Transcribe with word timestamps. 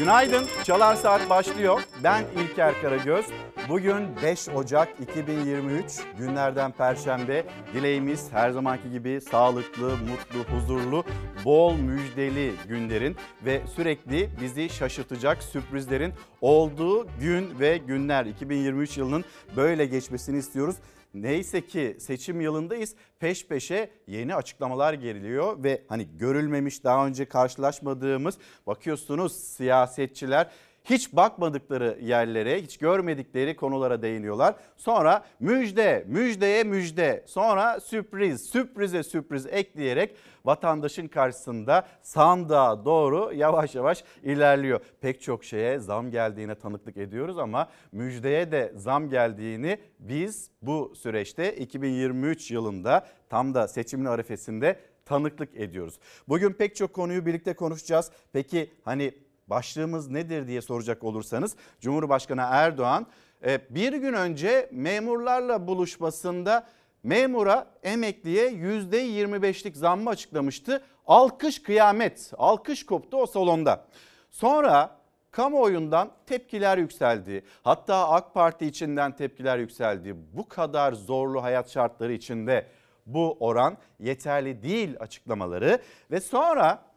Günaydın. 0.00 0.46
Çalar 0.64 0.96
Saat 0.96 1.30
başlıyor. 1.30 1.82
Ben 2.04 2.24
İlker 2.36 2.80
Karagöz. 2.82 3.26
Bugün 3.68 4.16
5 4.22 4.48
Ocak 4.48 4.88
2023 5.00 5.84
günlerden 6.18 6.72
Perşembe. 6.72 7.44
Dileğimiz 7.74 8.32
her 8.32 8.50
zamanki 8.50 8.90
gibi 8.90 9.20
sağlıklı, 9.20 9.96
mutlu, 9.96 10.54
huzurlu, 10.54 11.04
bol 11.44 11.74
müjdeli 11.74 12.52
günlerin 12.68 13.16
ve 13.44 13.62
sürekli 13.76 14.30
bizi 14.40 14.68
şaşırtacak 14.68 15.42
sürprizlerin 15.42 16.12
olduğu 16.40 17.06
gün 17.20 17.58
ve 17.60 17.78
günler. 17.78 18.26
2023 18.26 18.98
yılının 18.98 19.24
böyle 19.56 19.86
geçmesini 19.86 20.38
istiyoruz. 20.38 20.76
Neyse 21.14 21.66
ki 21.66 21.96
seçim 22.00 22.40
yılındayız. 22.40 22.94
Peş 23.18 23.46
peşe 23.46 23.90
yeni 24.06 24.34
açıklamalar 24.34 24.94
geliyor 24.94 25.64
ve 25.64 25.84
hani 25.88 26.08
görülmemiş 26.18 26.84
daha 26.84 27.06
önce 27.06 27.24
karşılaşmadığımız 27.24 28.38
bakıyorsunuz 28.66 29.32
siyasetçiler 29.36 30.50
hiç 30.84 31.12
bakmadıkları 31.12 31.98
yerlere, 32.02 32.62
hiç 32.62 32.78
görmedikleri 32.78 33.56
konulara 33.56 34.02
değiniyorlar. 34.02 34.54
Sonra 34.76 35.24
müjde, 35.40 36.04
müjdeye 36.08 36.64
müjde, 36.64 37.24
sonra 37.26 37.80
sürpriz, 37.80 38.44
sürprize 38.44 39.02
sürpriz 39.02 39.46
ekleyerek 39.46 40.16
vatandaşın 40.44 41.08
karşısında 41.08 41.86
sandığa 42.02 42.84
doğru 42.84 43.32
yavaş 43.34 43.74
yavaş 43.74 44.04
ilerliyor. 44.22 44.80
Pek 45.00 45.22
çok 45.22 45.44
şeye 45.44 45.78
zam 45.78 46.10
geldiğine 46.10 46.54
tanıklık 46.54 46.96
ediyoruz 46.96 47.38
ama 47.38 47.68
müjdeye 47.92 48.52
de 48.52 48.72
zam 48.76 49.08
geldiğini 49.10 49.78
biz 49.98 50.50
bu 50.62 50.92
süreçte 50.96 51.56
2023 51.56 52.50
yılında 52.50 53.06
tam 53.28 53.54
da 53.54 53.68
seçimin 53.68 54.04
arifesinde 54.04 54.76
tanıklık 55.04 55.56
ediyoruz. 55.56 55.98
Bugün 56.28 56.52
pek 56.52 56.76
çok 56.76 56.94
konuyu 56.94 57.26
birlikte 57.26 57.54
konuşacağız. 57.54 58.10
Peki 58.32 58.70
hani 58.84 59.14
başlığımız 59.50 60.10
nedir 60.10 60.46
diye 60.46 60.62
soracak 60.62 61.04
olursanız 61.04 61.56
Cumhurbaşkanı 61.80 62.42
Erdoğan 62.50 63.06
e, 63.46 63.60
bir 63.70 63.92
gün 63.92 64.12
önce 64.12 64.68
memurlarla 64.72 65.66
buluşmasında 65.66 66.66
memura 67.02 67.66
emekliye 67.82 68.50
%25'lik 68.50 69.76
zammı 69.76 70.10
açıklamıştı. 70.10 70.82
Alkış 71.06 71.62
kıyamet, 71.62 72.32
alkış 72.38 72.86
koptu 72.86 73.16
o 73.16 73.26
salonda. 73.26 73.86
Sonra 74.30 75.00
kamuoyundan 75.30 76.10
tepkiler 76.26 76.78
yükseldi. 76.78 77.44
Hatta 77.62 78.08
AK 78.08 78.34
Parti 78.34 78.66
içinden 78.66 79.16
tepkiler 79.16 79.58
yükseldi. 79.58 80.16
Bu 80.32 80.48
kadar 80.48 80.92
zorlu 80.92 81.42
hayat 81.42 81.70
şartları 81.70 82.12
içinde 82.12 82.66
bu 83.06 83.36
oran 83.40 83.76
yeterli 84.00 84.62
değil 84.62 84.96
açıklamaları 85.00 85.78
ve 86.10 86.20
sonra 86.20 86.89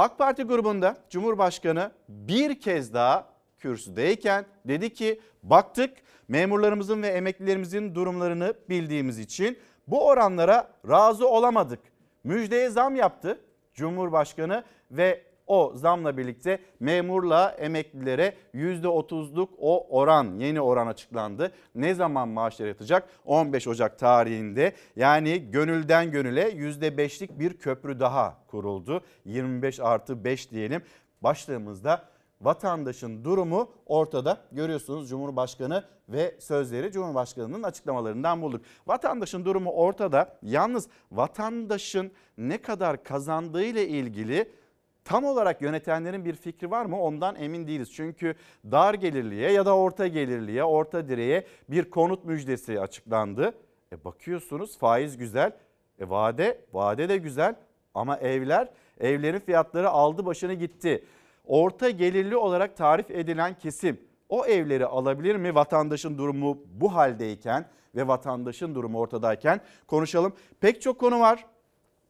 AK 0.00 0.18
Parti 0.18 0.42
grubunda 0.42 0.96
Cumhurbaşkanı 1.10 1.92
bir 2.08 2.60
kez 2.60 2.94
daha 2.94 3.28
kürsüdeyken 3.58 4.46
dedi 4.64 4.92
ki 4.92 5.20
baktık 5.42 5.96
memurlarımızın 6.28 7.02
ve 7.02 7.08
emeklilerimizin 7.08 7.94
durumlarını 7.94 8.54
bildiğimiz 8.68 9.18
için 9.18 9.58
bu 9.88 10.06
oranlara 10.06 10.70
razı 10.88 11.28
olamadık. 11.28 11.80
Müjdeye 12.24 12.70
zam 12.70 12.96
yaptı 12.96 13.40
Cumhurbaşkanı 13.74 14.64
ve 14.90 15.24
o 15.50 15.72
zamla 15.74 16.16
birlikte 16.16 16.58
memurla 16.80 17.50
emeklilere 17.50 18.34
%30'luk 18.54 19.48
o 19.58 19.98
oran 20.00 20.38
yeni 20.38 20.60
oran 20.60 20.86
açıklandı. 20.86 21.52
Ne 21.74 21.94
zaman 21.94 22.28
maaşlar 22.28 22.66
yatacak? 22.66 23.08
15 23.24 23.68
Ocak 23.68 23.98
tarihinde 23.98 24.72
yani 24.96 25.50
gönülden 25.50 26.10
gönüle 26.10 26.50
%5'lik 26.50 27.38
bir 27.38 27.58
köprü 27.58 28.00
daha 28.00 28.46
kuruldu. 28.46 29.02
25 29.24 29.80
artı 29.80 30.24
5 30.24 30.50
diyelim 30.50 30.82
başlığımızda 31.22 32.04
vatandaşın 32.40 33.24
durumu 33.24 33.70
ortada. 33.86 34.40
Görüyorsunuz 34.52 35.08
Cumhurbaşkanı 35.08 35.84
ve 36.08 36.36
sözleri 36.40 36.92
Cumhurbaşkanı'nın 36.92 37.62
açıklamalarından 37.62 38.42
bulduk. 38.42 38.62
Vatandaşın 38.86 39.44
durumu 39.44 39.70
ortada. 39.70 40.38
Yalnız 40.42 40.88
vatandaşın 41.12 42.12
ne 42.38 42.62
kadar 42.62 43.04
kazandığı 43.04 43.64
ile 43.64 43.88
ilgili 43.88 44.59
tam 45.04 45.24
olarak 45.24 45.62
yönetenlerin 45.62 46.24
bir 46.24 46.34
fikri 46.34 46.70
var 46.70 46.84
mı 46.84 47.00
ondan 47.00 47.36
emin 47.36 47.66
değiliz. 47.66 47.92
Çünkü 47.92 48.34
dar 48.70 48.94
gelirliye 48.94 49.52
ya 49.52 49.66
da 49.66 49.76
orta 49.76 50.06
gelirliye, 50.06 50.64
orta 50.64 51.08
direğe 51.08 51.46
bir 51.68 51.90
konut 51.90 52.24
müjdesi 52.24 52.80
açıklandı. 52.80 53.54
E 53.92 54.04
bakıyorsunuz 54.04 54.78
faiz 54.78 55.16
güzel, 55.16 55.52
e 55.98 56.08
vade, 56.08 56.60
vade 56.72 57.08
de 57.08 57.16
güzel 57.16 57.54
ama 57.94 58.16
evler, 58.16 58.68
evlerin 59.00 59.38
fiyatları 59.38 59.90
aldı 59.90 60.26
başını 60.26 60.54
gitti. 60.54 61.04
Orta 61.44 61.90
gelirli 61.90 62.36
olarak 62.36 62.76
tarif 62.76 63.10
edilen 63.10 63.58
kesim 63.58 64.00
o 64.28 64.46
evleri 64.46 64.86
alabilir 64.86 65.36
mi 65.36 65.54
vatandaşın 65.54 66.18
durumu 66.18 66.58
bu 66.66 66.94
haldeyken 66.94 67.66
ve 67.94 68.08
vatandaşın 68.08 68.74
durumu 68.74 68.98
ortadayken 68.98 69.60
konuşalım. 69.86 70.32
Pek 70.60 70.82
çok 70.82 70.98
konu 70.98 71.20
var 71.20 71.46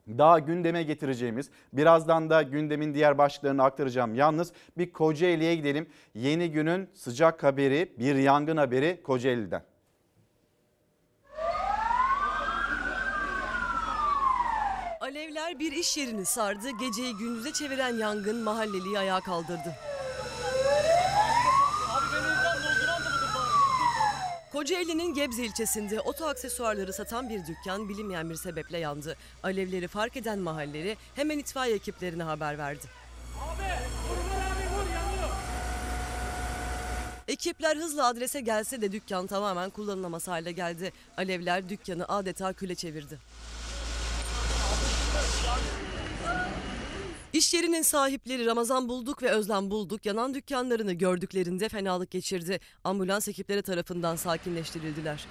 daha 0.07 0.39
gündeme 0.39 0.83
getireceğimiz 0.83 1.49
birazdan 1.73 2.29
da 2.29 2.41
gündemin 2.41 2.93
diğer 2.93 3.17
başlıklarını 3.17 3.63
aktaracağım. 3.63 4.15
Yalnız 4.15 4.53
bir 4.77 4.91
Kocaeli'ye 4.91 5.55
gidelim. 5.55 5.89
Yeni 6.15 6.51
günün 6.51 6.89
sıcak 6.93 7.43
haberi 7.43 7.93
bir 7.99 8.15
yangın 8.15 8.57
haberi 8.57 9.03
Kocaeli'den. 9.03 9.63
Alevler 15.01 15.59
bir 15.59 15.71
iş 15.71 15.97
yerini 15.97 16.25
sardı. 16.25 16.69
Geceyi 16.79 17.17
gündüze 17.17 17.53
çeviren 17.53 17.93
yangın 17.97 18.43
mahalleliyi 18.43 18.99
ayağa 18.99 19.19
kaldırdı. 19.19 19.75
Kocaeli'nin 24.51 25.13
Gebze 25.13 25.45
ilçesinde 25.45 26.01
oto 26.01 26.25
aksesuarları 26.25 26.93
satan 26.93 27.29
bir 27.29 27.47
dükkan 27.47 27.89
bilinmeyen 27.89 28.29
bir 28.29 28.35
sebeple 28.35 28.77
yandı. 28.77 29.17
Alevleri 29.43 29.87
fark 29.87 30.17
eden 30.17 30.39
mahalleli 30.39 30.97
hemen 31.15 31.39
itfaiye 31.39 31.75
ekiplerine 31.75 32.23
haber 32.23 32.57
verdi. 32.57 32.85
Abi, 33.39 33.63
abi, 33.63 33.69
vur, 34.09 34.85
Ekipler 37.27 37.77
hızla 37.77 38.07
adrese 38.07 38.41
gelse 38.41 38.81
de 38.81 38.91
dükkan 38.91 39.27
tamamen 39.27 39.69
kullanılamaz 39.69 40.27
hale 40.27 40.51
geldi. 40.51 40.93
Alevler 41.17 41.69
dükkanı 41.69 42.05
adeta 42.07 42.53
küle 42.53 42.75
çevirdi. 42.75 43.19
İş 47.33 47.53
yerinin 47.53 47.81
sahipleri 47.81 48.45
Ramazan 48.45 48.89
Bulduk 48.89 49.23
ve 49.23 49.29
Özlem 49.29 49.71
Bulduk 49.71 50.05
yanan 50.05 50.33
dükkanlarını 50.33 50.93
gördüklerinde 50.93 51.69
fenalık 51.69 52.11
geçirdi. 52.11 52.59
Ambulans 52.83 53.27
ekipleri 53.27 53.61
tarafından 53.61 54.15
sakinleştirildiler. 54.15 55.25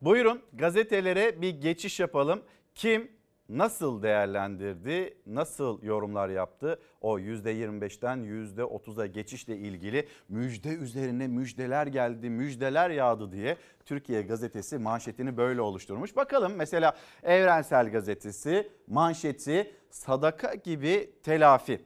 Buyurun 0.00 0.42
gazetelere 0.52 1.42
bir 1.42 1.50
geçiş 1.50 2.00
yapalım. 2.00 2.42
Kim 2.74 3.10
nasıl 3.48 4.02
değerlendirdi, 4.02 5.16
nasıl 5.26 5.82
yorumlar 5.82 6.28
yaptı? 6.28 6.78
O 7.00 7.18
%25'ten 7.18 8.18
%30'a 8.18 9.06
geçişle 9.06 9.56
ilgili 9.56 10.08
müjde 10.28 10.68
üzerine 10.68 11.26
müjdeler 11.26 11.86
geldi, 11.86 12.30
müjdeler 12.30 12.90
yağdı 12.90 13.32
diye 13.32 13.56
Türkiye 13.84 14.22
gazetesi 14.22 14.78
manşetini 14.78 15.36
böyle 15.36 15.60
oluşturmuş. 15.60 16.16
Bakalım 16.16 16.52
mesela 16.56 16.96
Evrensel 17.22 17.90
gazetesi 17.90 18.70
manşeti 18.86 19.72
sadaka 19.90 20.54
gibi 20.54 21.10
telafi. 21.22 21.80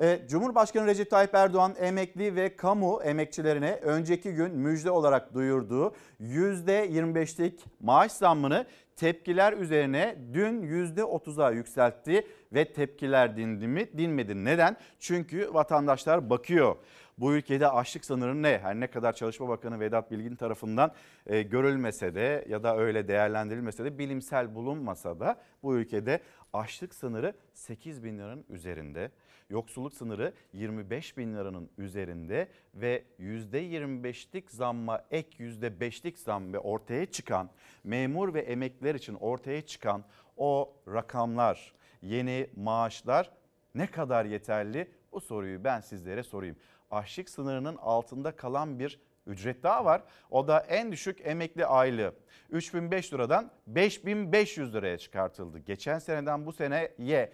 E, 0.00 0.20
Cumhurbaşkanı 0.28 0.86
Recep 0.86 1.10
Tayyip 1.10 1.34
Erdoğan 1.34 1.74
emekli 1.78 2.36
ve 2.36 2.56
kamu 2.56 3.02
emekçilerine 3.02 3.72
önceki 3.82 4.32
gün 4.32 4.50
müjde 4.50 4.90
olarak 4.90 5.34
duyurduğu 5.34 5.94
%25'lik 6.20 7.64
maaş 7.80 8.12
zammını 8.12 8.66
tepkiler 9.02 9.52
üzerine 9.52 10.16
dün 10.34 10.62
%30'a 10.62 11.50
yükseltti 11.50 12.26
ve 12.52 12.72
tepkiler 12.72 13.36
dindi 13.36 13.68
mi? 13.68 13.88
Dinmedi. 13.98 14.44
Neden? 14.44 14.76
Çünkü 14.98 15.54
vatandaşlar 15.54 16.30
bakıyor. 16.30 16.76
Bu 17.18 17.34
ülkede 17.34 17.68
açlık 17.68 18.04
sınırı 18.04 18.42
ne? 18.42 18.58
Her 18.62 18.80
ne 18.80 18.86
kadar 18.86 19.12
Çalışma 19.12 19.48
Bakanı 19.48 19.80
Vedat 19.80 20.10
Bilgin 20.10 20.36
tarafından 20.36 20.92
e, 21.26 21.42
görülmese 21.42 22.14
de 22.14 22.44
ya 22.48 22.62
da 22.62 22.76
öyle 22.78 23.08
değerlendirilmese 23.08 23.84
de 23.84 23.98
bilimsel 23.98 24.54
bulunmasa 24.54 25.20
da 25.20 25.36
bu 25.62 25.76
ülkede 25.76 26.20
açlık 26.52 26.94
sınırı 26.94 27.34
8 27.54 28.04
bin 28.04 28.18
liranın 28.18 28.44
üzerinde. 28.48 29.10
Yoksulluk 29.52 29.94
sınırı 29.94 30.32
25 30.52 31.16
bin 31.16 31.34
liranın 31.34 31.70
üzerinde 31.78 32.48
ve 32.74 33.04
%25'lik 33.20 34.50
zamma 34.50 35.04
ek 35.10 35.44
%5'lik 35.44 36.18
zam 36.18 36.52
ve 36.52 36.58
ortaya 36.58 37.06
çıkan 37.06 37.50
memur 37.84 38.34
ve 38.34 38.40
emekliler 38.40 38.94
için 38.94 39.14
ortaya 39.14 39.62
çıkan 39.62 40.04
o 40.36 40.74
rakamlar, 40.88 41.74
yeni 42.02 42.50
maaşlar 42.56 43.30
ne 43.74 43.86
kadar 43.86 44.24
yeterli? 44.24 44.90
Bu 45.12 45.20
soruyu 45.20 45.64
ben 45.64 45.80
sizlere 45.80 46.22
sorayım. 46.22 46.56
Açlık 46.90 47.28
sınırının 47.28 47.76
altında 47.76 48.36
kalan 48.36 48.78
bir 48.78 49.00
ücret 49.26 49.62
daha 49.62 49.84
var. 49.84 50.02
O 50.30 50.48
da 50.48 50.60
en 50.60 50.92
düşük 50.92 51.18
emekli 51.26 51.66
aylığı 51.66 52.14
3005 52.50 53.12
liradan 53.12 53.50
5500 53.66 54.74
liraya 54.74 54.98
çıkartıldı. 54.98 55.58
Geçen 55.58 55.98
seneden 55.98 56.46
bu 56.46 56.52
seneye 56.52 57.32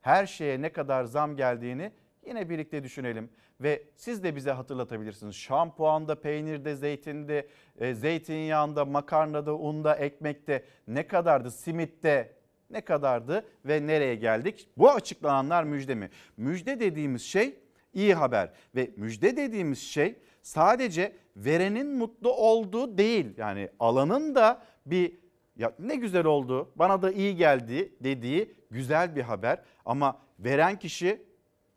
her 0.00 0.26
şeye 0.26 0.62
ne 0.62 0.72
kadar 0.72 1.04
zam 1.04 1.36
geldiğini 1.36 1.92
yine 2.26 2.50
birlikte 2.50 2.82
düşünelim. 2.82 3.30
Ve 3.60 3.82
siz 3.96 4.22
de 4.22 4.36
bize 4.36 4.50
hatırlatabilirsiniz. 4.50 5.34
Şampuanda, 5.34 6.20
peynirde, 6.20 6.76
zeytinde, 6.76 7.48
e, 7.78 7.94
zeytinyağında, 7.94 8.84
makarnada, 8.84 9.56
unda, 9.56 9.94
ekmekte 9.94 10.64
ne 10.88 11.06
kadardı? 11.06 11.50
Simitte 11.50 12.36
ne 12.70 12.80
kadardı 12.80 13.44
ve 13.64 13.86
nereye 13.86 14.14
geldik? 14.14 14.68
Bu 14.76 14.90
açıklananlar 14.90 15.64
müjde 15.64 15.94
mi? 15.94 16.10
Müjde 16.36 16.80
dediğimiz 16.80 17.22
şey 17.22 17.58
iyi 17.94 18.14
haber 18.14 18.52
ve 18.74 18.90
müjde 18.96 19.36
dediğimiz 19.36 19.78
şey 19.78 20.18
sadece 20.42 21.12
verenin 21.36 21.96
mutlu 21.96 22.32
olduğu 22.32 22.98
değil. 22.98 23.26
Yani 23.36 23.68
alanın 23.80 24.34
da 24.34 24.62
bir 24.86 25.18
ya 25.56 25.72
ne 25.78 25.96
güzel 25.96 26.24
oldu 26.24 26.72
bana 26.76 27.02
da 27.02 27.12
iyi 27.12 27.36
geldi 27.36 27.92
dediği 28.00 28.54
güzel 28.70 29.16
bir 29.16 29.22
haber 29.22 29.62
ama 29.84 30.18
veren 30.38 30.78
kişi 30.78 31.22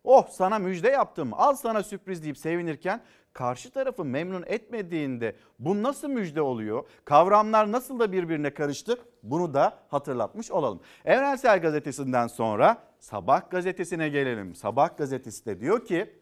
oh 0.04 0.28
sana 0.28 0.60
müjde 0.60 0.90
yaptım 0.90 1.30
al 1.34 1.56
sana 1.56 1.84
sürpriz 1.84 2.24
deyip 2.24 2.38
sevinirken 2.38 3.02
karşı 3.34 3.72
tarafı 3.72 4.06
memnun 4.06 4.44
etmediğinde 4.48 5.36
bu 5.60 5.84
nasıl 5.84 6.10
müjde 6.10 6.42
oluyor? 6.42 6.88
Kavramlar 7.06 7.72
nasıl 7.72 8.00
da 8.00 8.12
birbirine 8.12 8.54
karıştı? 8.54 9.00
Bunu 9.24 9.54
da 9.54 9.80
hatırlatmış 9.88 10.52
olalım. 10.52 10.82
Evrensel 11.06 11.62
Gazetesi'nden 11.62 12.28
sonra 12.28 12.78
Sabah 13.00 13.50
gazetesine 13.50 14.10
gelelim. 14.10 14.56
Sabah 14.56 14.98
gazetesi 14.98 15.46
de 15.46 15.60
diyor 15.60 15.86
ki 15.86 16.14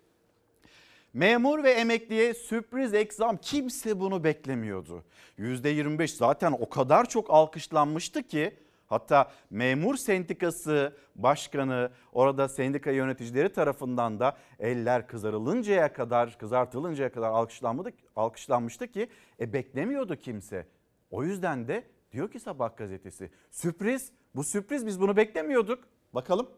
Memur 1.13 1.63
ve 1.63 1.72
emekliye 1.72 2.34
sürpriz 2.34 2.94
ek 2.94 3.13
zam 3.16 3.38
kimse 3.38 4.00
bunu 4.00 4.24
beklemiyordu. 4.24 5.04
%25 5.40 6.08
zaten 6.08 6.52
o 6.52 6.69
kadar 6.69 7.10
çok 7.10 7.30
alkışlanmıştı 7.30 8.24
ki 8.24 8.56
hatta 8.88 9.31
memur 9.50 9.96
sendikası 9.96 10.98
başkanı 11.16 11.92
orada 12.13 12.48
sendika 12.48 12.92
yöneticileri 12.92 13.54
tarafından 13.54 14.19
da 14.19 14.38
eller 14.60 15.08
kızarılıncaya 15.08 15.94
kadar 15.94 16.38
kızartılıncaya 16.38 17.12
kadar 17.12 17.30
alkışlanmadı, 17.30 17.92
alkışlanmıştı 18.16 18.88
ki 18.88 19.10
e 19.40 19.54
beklemiyordu 19.54 20.16
kimse. 20.16 20.68
O 21.10 21.24
yüzden 21.24 21.68
de 21.68 21.84
diyor 22.12 22.31
ki 22.31 22.40
Sabah 22.40 22.78
gazetesi 22.78 23.31
sürpriz 23.52 24.12
bu 24.36 24.44
sürpriz 24.44 24.86
biz 24.86 25.02
bunu 25.02 25.18
beklemiyorduk. 25.18 25.84
Bakalım 26.14 26.50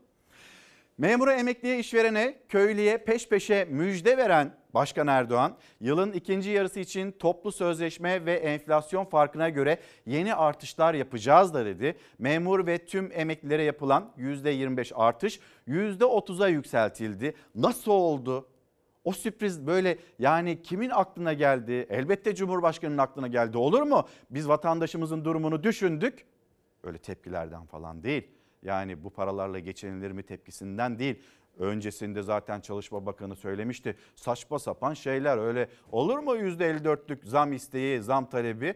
Memura 0.97 1.33
emekliye 1.33 1.79
işverene 1.79 2.39
köylüye 2.49 2.97
peş 2.97 3.29
peşe 3.29 3.65
müjde 3.65 4.17
veren 4.17 4.55
Başkan 4.73 5.07
Erdoğan 5.07 5.57
yılın 5.79 6.11
ikinci 6.11 6.49
yarısı 6.49 6.79
için 6.79 7.11
toplu 7.11 7.51
sözleşme 7.51 8.25
ve 8.25 8.33
enflasyon 8.33 9.05
farkına 9.05 9.49
göre 9.49 9.77
yeni 10.05 10.35
artışlar 10.35 10.93
yapacağız 10.93 11.53
da 11.53 11.65
dedi. 11.65 11.97
Memur 12.19 12.67
ve 12.67 12.85
tüm 12.85 13.11
emeklilere 13.13 13.63
yapılan 13.63 14.11
%25 14.17 14.93
artış 14.95 15.39
%30'a 15.67 16.47
yükseltildi. 16.47 17.33
Nasıl 17.55 17.91
oldu? 17.91 18.47
O 19.03 19.11
sürpriz 19.11 19.67
böyle 19.67 19.97
yani 20.19 20.61
kimin 20.61 20.89
aklına 20.89 21.33
geldi? 21.33 21.87
Elbette 21.89 22.35
Cumhurbaşkanı'nın 22.35 22.97
aklına 22.97 23.27
geldi 23.27 23.57
olur 23.57 23.81
mu? 23.81 24.07
Biz 24.29 24.47
vatandaşımızın 24.47 25.25
durumunu 25.25 25.63
düşündük. 25.63 26.25
Öyle 26.83 26.97
tepkilerden 26.97 27.65
falan 27.65 28.03
değil. 28.03 28.27
Yani 28.63 29.03
bu 29.03 29.09
paralarla 29.09 29.59
geçinilir 29.59 30.11
mi 30.11 30.23
tepkisinden 30.23 30.99
değil. 30.99 31.23
Öncesinde 31.59 32.21
zaten 32.21 32.61
Çalışma 32.61 33.05
Bakanı 33.05 33.35
söylemişti. 33.35 33.95
Saçma 34.15 34.59
sapan 34.59 34.93
şeyler 34.93 35.37
öyle 35.37 35.69
olur 35.91 36.19
mu 36.19 36.35
%54'lük 36.35 37.25
zam 37.25 37.53
isteği, 37.53 38.01
zam 38.01 38.29
talebi? 38.29 38.75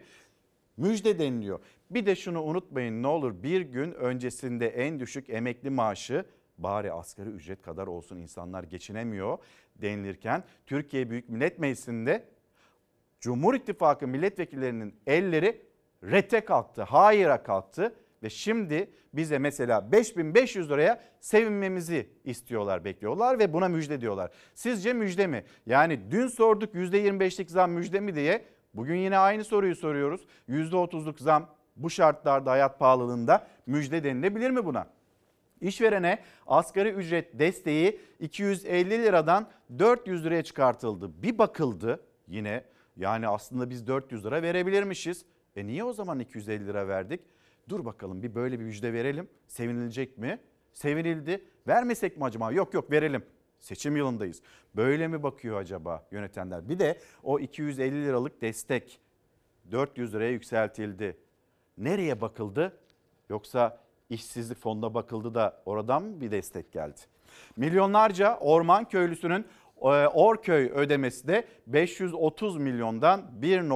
Müjde 0.76 1.18
deniliyor. 1.18 1.60
Bir 1.90 2.06
de 2.06 2.16
şunu 2.16 2.42
unutmayın 2.42 3.02
ne 3.02 3.06
olur 3.06 3.42
bir 3.42 3.60
gün 3.60 3.92
öncesinde 3.92 4.68
en 4.68 5.00
düşük 5.00 5.30
emekli 5.30 5.70
maaşı 5.70 6.24
bari 6.58 6.92
asgari 6.92 7.28
ücret 7.28 7.62
kadar 7.62 7.86
olsun 7.86 8.16
insanlar 8.16 8.62
geçinemiyor 8.62 9.38
denilirken 9.76 10.44
Türkiye 10.66 11.10
Büyük 11.10 11.28
Millet 11.28 11.58
Meclisi'nde 11.58 12.24
Cumhur 13.20 13.54
İttifakı 13.54 14.08
milletvekillerinin 14.08 14.94
elleri 15.06 15.62
rete 16.04 16.44
kalktı, 16.44 16.82
hayıra 16.82 17.42
kalktı 17.42 17.94
ve 18.22 18.30
şimdi 18.30 18.90
bize 19.12 19.38
mesela 19.38 19.92
5500 19.92 20.70
liraya 20.70 21.00
sevinmemizi 21.20 22.10
istiyorlar, 22.24 22.84
bekliyorlar 22.84 23.38
ve 23.38 23.52
buna 23.52 23.68
müjde 23.68 24.00
diyorlar. 24.00 24.30
Sizce 24.54 24.92
müjde 24.92 25.26
mi? 25.26 25.44
Yani 25.66 26.00
dün 26.10 26.26
sorduk 26.26 26.74
%25'lik 26.74 27.50
zam 27.50 27.70
müjde 27.70 28.00
mi 28.00 28.14
diye. 28.14 28.44
Bugün 28.74 28.96
yine 28.96 29.18
aynı 29.18 29.44
soruyu 29.44 29.76
soruyoruz. 29.76 30.26
%30'luk 30.48 31.22
zam 31.22 31.48
bu 31.76 31.90
şartlarda 31.90 32.50
hayat 32.50 32.78
pahalılığında 32.78 33.46
müjde 33.66 34.04
denilebilir 34.04 34.50
mi 34.50 34.64
buna? 34.64 34.86
İşverene 35.60 36.18
asgari 36.46 36.88
ücret 36.88 37.38
desteği 37.38 38.00
250 38.20 38.90
liradan 38.90 39.48
400 39.78 40.24
liraya 40.24 40.42
çıkartıldı. 40.42 41.22
Bir 41.22 41.38
bakıldı 41.38 42.00
yine 42.28 42.64
yani 42.96 43.28
aslında 43.28 43.70
biz 43.70 43.86
400 43.86 44.24
lira 44.24 44.42
verebilirmişiz. 44.42 45.24
E 45.56 45.66
niye 45.66 45.84
o 45.84 45.92
zaman 45.92 46.18
250 46.18 46.66
lira 46.66 46.88
verdik? 46.88 47.20
Dur 47.68 47.84
bakalım 47.84 48.22
bir 48.22 48.34
böyle 48.34 48.60
bir 48.60 48.64
müjde 48.64 48.92
verelim. 48.92 49.28
Sevinilecek 49.46 50.18
mi? 50.18 50.40
Sevinildi. 50.72 51.44
Vermesek 51.66 52.16
mi 52.16 52.24
acaba? 52.24 52.52
Yok 52.52 52.74
yok 52.74 52.90
verelim. 52.90 53.22
Seçim 53.60 53.96
yılındayız. 53.96 54.42
Böyle 54.76 55.08
mi 55.08 55.22
bakıyor 55.22 55.60
acaba 55.60 56.06
yönetenler? 56.10 56.68
Bir 56.68 56.78
de 56.78 56.98
o 57.22 57.38
250 57.38 58.04
liralık 58.04 58.42
destek 58.42 59.00
400 59.70 60.14
liraya 60.14 60.30
yükseltildi. 60.30 61.16
Nereye 61.78 62.20
bakıldı? 62.20 62.80
Yoksa 63.28 63.80
işsizlik 64.10 64.58
fonuna 64.58 64.94
bakıldı 64.94 65.34
da 65.34 65.62
oradan 65.66 66.02
mı 66.02 66.20
bir 66.20 66.30
destek 66.30 66.72
geldi? 66.72 67.00
Milyonlarca 67.56 68.38
orman 68.38 68.88
köylüsünün 68.88 69.46
e, 69.82 69.86
Orköy 70.06 70.70
ödemesi 70.74 71.28
de 71.28 71.44
530 71.66 72.56
milyondan 72.56 73.42
1. 73.42 73.68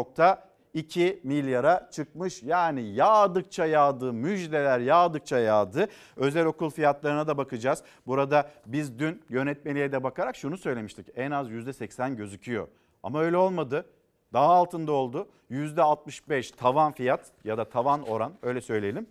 2 0.75 1.21
milyara 1.23 1.91
çıkmış. 1.93 2.43
Yani 2.43 2.83
yağdıkça 2.83 3.67
yağdı, 3.67 4.13
müjdeler 4.13 4.81
yağdıkça 4.81 5.39
yağdı. 5.39 5.89
Özel 6.17 6.47
okul 6.47 6.71
fiyatlarına 6.71 7.27
da 7.27 7.39
bakacağız. 7.39 7.83
Burada 8.07 8.51
biz 8.67 8.99
dün 8.99 9.23
yönetmeliğe 9.29 9.93
de 9.93 10.03
bakarak 10.03 10.37
şunu 10.37 10.57
söylemiştik. 10.59 11.07
En 11.17 11.31
az 11.31 11.51
%80 11.51 12.17
gözüküyor. 12.17 12.69
Ama 13.03 13.21
öyle 13.21 13.37
olmadı. 13.37 13.87
Daha 14.33 14.53
altında 14.53 14.93
oldu. 14.93 15.29
%65 15.51 16.57
tavan 16.57 16.93
fiyat 16.93 17.33
ya 17.45 17.59
da 17.59 17.65
tavan 17.65 18.03
oran 18.03 18.33
öyle 18.43 18.61
söyleyelim. 18.61 19.07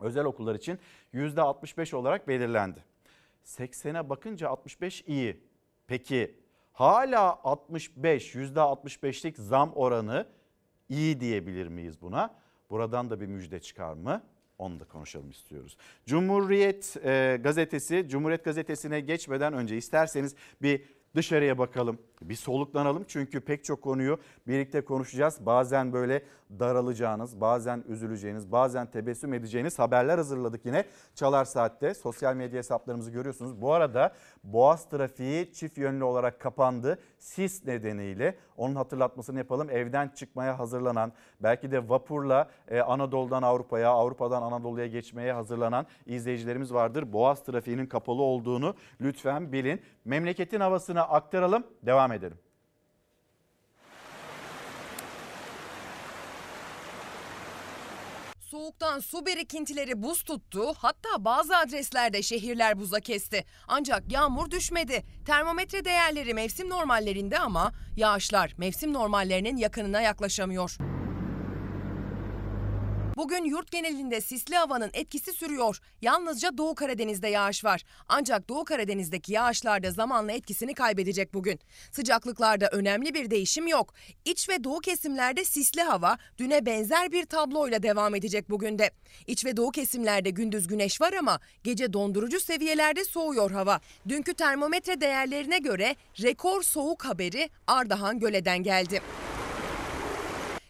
Özel 0.00 0.24
okullar 0.24 0.54
için 0.54 0.78
%65 1.14 1.96
olarak 1.96 2.28
belirlendi. 2.28 2.84
80'e 3.44 4.08
bakınca 4.08 4.48
65 4.48 5.04
iyi. 5.06 5.40
Peki 5.86 6.34
hala 6.72 7.44
65 7.44 8.34
%65'lik 8.34 9.38
zam 9.38 9.72
oranı 9.74 10.26
iyi 10.88 11.20
diyebilir 11.20 11.66
miyiz 11.66 12.00
buna? 12.00 12.34
Buradan 12.70 13.10
da 13.10 13.20
bir 13.20 13.26
müjde 13.26 13.60
çıkar 13.60 13.92
mı? 13.92 14.22
Onu 14.58 14.80
da 14.80 14.84
konuşalım 14.84 15.30
istiyoruz. 15.30 15.76
Cumhuriyet 16.06 16.96
e, 17.04 17.38
gazetesi, 17.42 18.06
Cumhuriyet 18.08 18.44
gazetesine 18.44 19.00
geçmeden 19.00 19.52
önce 19.52 19.76
isterseniz 19.76 20.34
bir 20.62 20.82
dışarıya 21.16 21.58
bakalım. 21.58 21.98
Bir 22.22 22.34
soluklanalım 22.34 23.04
çünkü 23.08 23.40
pek 23.40 23.64
çok 23.64 23.82
konuyu 23.82 24.18
birlikte 24.46 24.84
konuşacağız. 24.84 25.46
Bazen 25.46 25.92
böyle 25.92 26.22
daralacağınız, 26.50 27.40
bazen 27.40 27.84
üzüleceğiniz, 27.88 28.52
bazen 28.52 28.90
tebessüm 28.90 29.34
edeceğiniz 29.34 29.78
haberler 29.78 30.16
hazırladık 30.16 30.66
yine. 30.66 30.84
Çalar 31.14 31.44
Saat'te 31.44 31.94
sosyal 31.94 32.34
medya 32.34 32.58
hesaplarımızı 32.58 33.10
görüyorsunuz. 33.10 33.60
Bu 33.60 33.72
arada 33.72 34.12
Boğaz 34.44 34.88
trafiği 34.88 35.52
çift 35.52 35.78
yönlü 35.78 36.04
olarak 36.04 36.40
kapandı. 36.40 36.98
Sis 37.18 37.66
nedeniyle 37.66 38.38
onun 38.56 38.74
hatırlatmasını 38.74 39.38
yapalım. 39.38 39.70
Evden 39.70 40.08
çıkmaya 40.08 40.58
hazırlanan, 40.58 41.12
belki 41.40 41.70
de 41.70 41.88
vapurla 41.88 42.48
e, 42.68 42.80
Anadolu'dan 42.80 43.42
Avrupa'ya, 43.42 43.90
Avrupa'dan 43.90 44.42
Anadolu'ya 44.42 44.86
geçmeye 44.86 45.32
hazırlanan 45.32 45.86
izleyicilerimiz 46.06 46.74
vardır. 46.74 47.12
Boğaz 47.12 47.44
trafiğinin 47.44 47.86
kapalı 47.86 48.22
olduğunu 48.22 48.74
lütfen 49.00 49.52
bilin. 49.52 49.82
Memleketin 50.04 50.60
havasını 50.60 51.02
aktaralım. 51.02 51.64
Devam 51.82 52.05
devam 52.06 52.12
edelim. 52.12 52.38
Soğuktan 58.40 58.98
su 59.00 59.26
birikintileri 59.26 60.02
buz 60.02 60.22
tuttu, 60.22 60.74
hatta 60.78 61.08
bazı 61.18 61.56
adreslerde 61.56 62.22
şehirler 62.22 62.78
buza 62.78 63.00
kesti. 63.00 63.44
Ancak 63.68 64.12
yağmur 64.12 64.50
düşmedi. 64.50 65.04
Termometre 65.26 65.84
değerleri 65.84 66.34
mevsim 66.34 66.70
normallerinde 66.70 67.38
ama 67.38 67.72
yağışlar 67.96 68.54
mevsim 68.58 68.92
normallerinin 68.92 69.56
yakınına 69.56 70.00
yaklaşamıyor. 70.00 70.76
Bugün 73.16 73.44
yurt 73.44 73.70
genelinde 73.70 74.20
sisli 74.20 74.56
havanın 74.56 74.90
etkisi 74.92 75.32
sürüyor. 75.32 75.78
Yalnızca 76.02 76.58
Doğu 76.58 76.74
Karadeniz'de 76.74 77.28
yağış 77.28 77.64
var. 77.64 77.84
Ancak 78.08 78.48
Doğu 78.48 78.64
Karadeniz'deki 78.64 79.32
yağışlar 79.32 79.82
da 79.82 79.90
zamanla 79.90 80.32
etkisini 80.32 80.74
kaybedecek 80.74 81.34
bugün. 81.34 81.60
Sıcaklıklarda 81.92 82.68
önemli 82.68 83.14
bir 83.14 83.30
değişim 83.30 83.66
yok. 83.66 83.94
İç 84.24 84.48
ve 84.48 84.64
doğu 84.64 84.80
kesimlerde 84.80 85.44
sisli 85.44 85.82
hava 85.82 86.18
düne 86.38 86.66
benzer 86.66 87.12
bir 87.12 87.26
tabloyla 87.26 87.82
devam 87.82 88.14
edecek 88.14 88.50
bugün 88.50 88.78
de. 88.78 88.90
İç 89.26 89.44
ve 89.44 89.56
doğu 89.56 89.70
kesimlerde 89.70 90.30
gündüz 90.30 90.66
güneş 90.66 91.00
var 91.00 91.12
ama 91.12 91.40
gece 91.64 91.92
dondurucu 91.92 92.40
seviyelerde 92.40 93.04
soğuyor 93.04 93.50
hava. 93.50 93.80
Dünkü 94.08 94.34
termometre 94.34 95.00
değerlerine 95.00 95.58
göre 95.58 95.96
rekor 96.22 96.62
soğuk 96.62 97.04
haberi 97.04 97.50
Ardahan 97.66 98.18
Göle'den 98.18 98.62
geldi. 98.62 99.02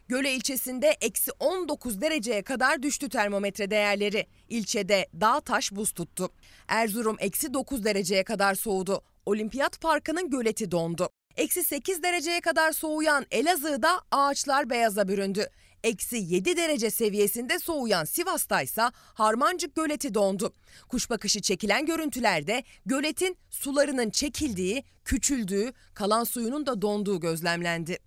Göle 0.09 0.35
ilçesinde 0.35 0.97
eksi 1.01 1.31
19 1.41 2.01
dereceye 2.01 2.43
kadar 2.43 2.83
düştü 2.83 3.09
termometre 3.09 3.71
değerleri. 3.71 4.27
İlçede 4.49 5.09
dağ 5.21 5.41
taş 5.41 5.73
buz 5.73 5.93
tuttu. 5.93 6.31
Erzurum 6.69 7.17
eksi 7.21 7.55
9 7.55 7.85
dereceye 7.85 8.25
kadar 8.25 8.55
soğudu. 8.55 9.03
Olimpiyat 9.27 9.81
Parkı'nın 9.81 10.31
göleti 10.31 10.71
dondu. 10.71 11.09
Eksi 11.37 11.65
8 11.65 12.03
dereceye 12.03 12.41
kadar 12.41 12.73
soğuyan 12.73 13.27
Elazığ'da 13.31 14.01
ağaçlar 14.11 14.71
beyaza 14.71 15.09
büründü. 15.09 15.51
Eksi 15.85 16.17
7 16.17 16.57
derece 16.57 16.91
seviyesinde 16.91 17.59
soğuyan 17.59 18.05
Sivas'ta 18.05 18.63
ise 18.63 18.83
Harmancık 18.95 19.75
göleti 19.75 20.15
dondu. 20.15 20.53
Kuş 20.89 21.11
bakışı 21.11 21.41
çekilen 21.41 21.87
görüntülerde 21.87 22.63
göletin 22.87 23.37
sularının 23.51 24.11
çekildiği, 24.11 24.85
küçüldüğü, 25.05 25.73
kalan 25.95 26.25
suyunun 26.25 26.67
da 26.67 26.83
donduğu 26.83 27.21
gözlemlendi. 27.21 27.99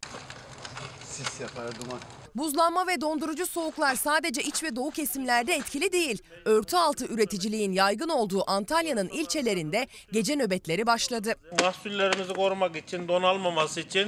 Sis 1.20 1.42
yapar 1.42 1.80
duman. 1.80 2.00
Buzlanma 2.36 2.88
ve 2.88 3.02
dondurucu 3.02 3.46
soğuklar 3.46 3.96
sadece 3.96 4.42
iç 4.42 4.64
ve 4.64 4.76
doğu 4.76 4.92
kesimlerde 4.92 5.54
etkili 5.54 5.92
değil. 5.92 6.24
Örtü 6.46 6.78
altı 6.78 7.06
üreticiliğin 7.06 7.72
yaygın 7.72 8.10
olduğu 8.10 8.52
Antalya'nın 8.52 9.10
ilçelerinde 9.10 9.88
gece 10.12 10.36
nöbetleri 10.36 10.86
başladı. 10.86 11.36
Mahsullerimizi 11.62 12.34
korumak 12.34 12.76
için, 12.76 13.08
don 13.08 13.24
almaması 13.24 13.80
için 13.80 14.08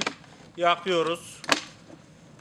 yakıyoruz. 0.56 1.42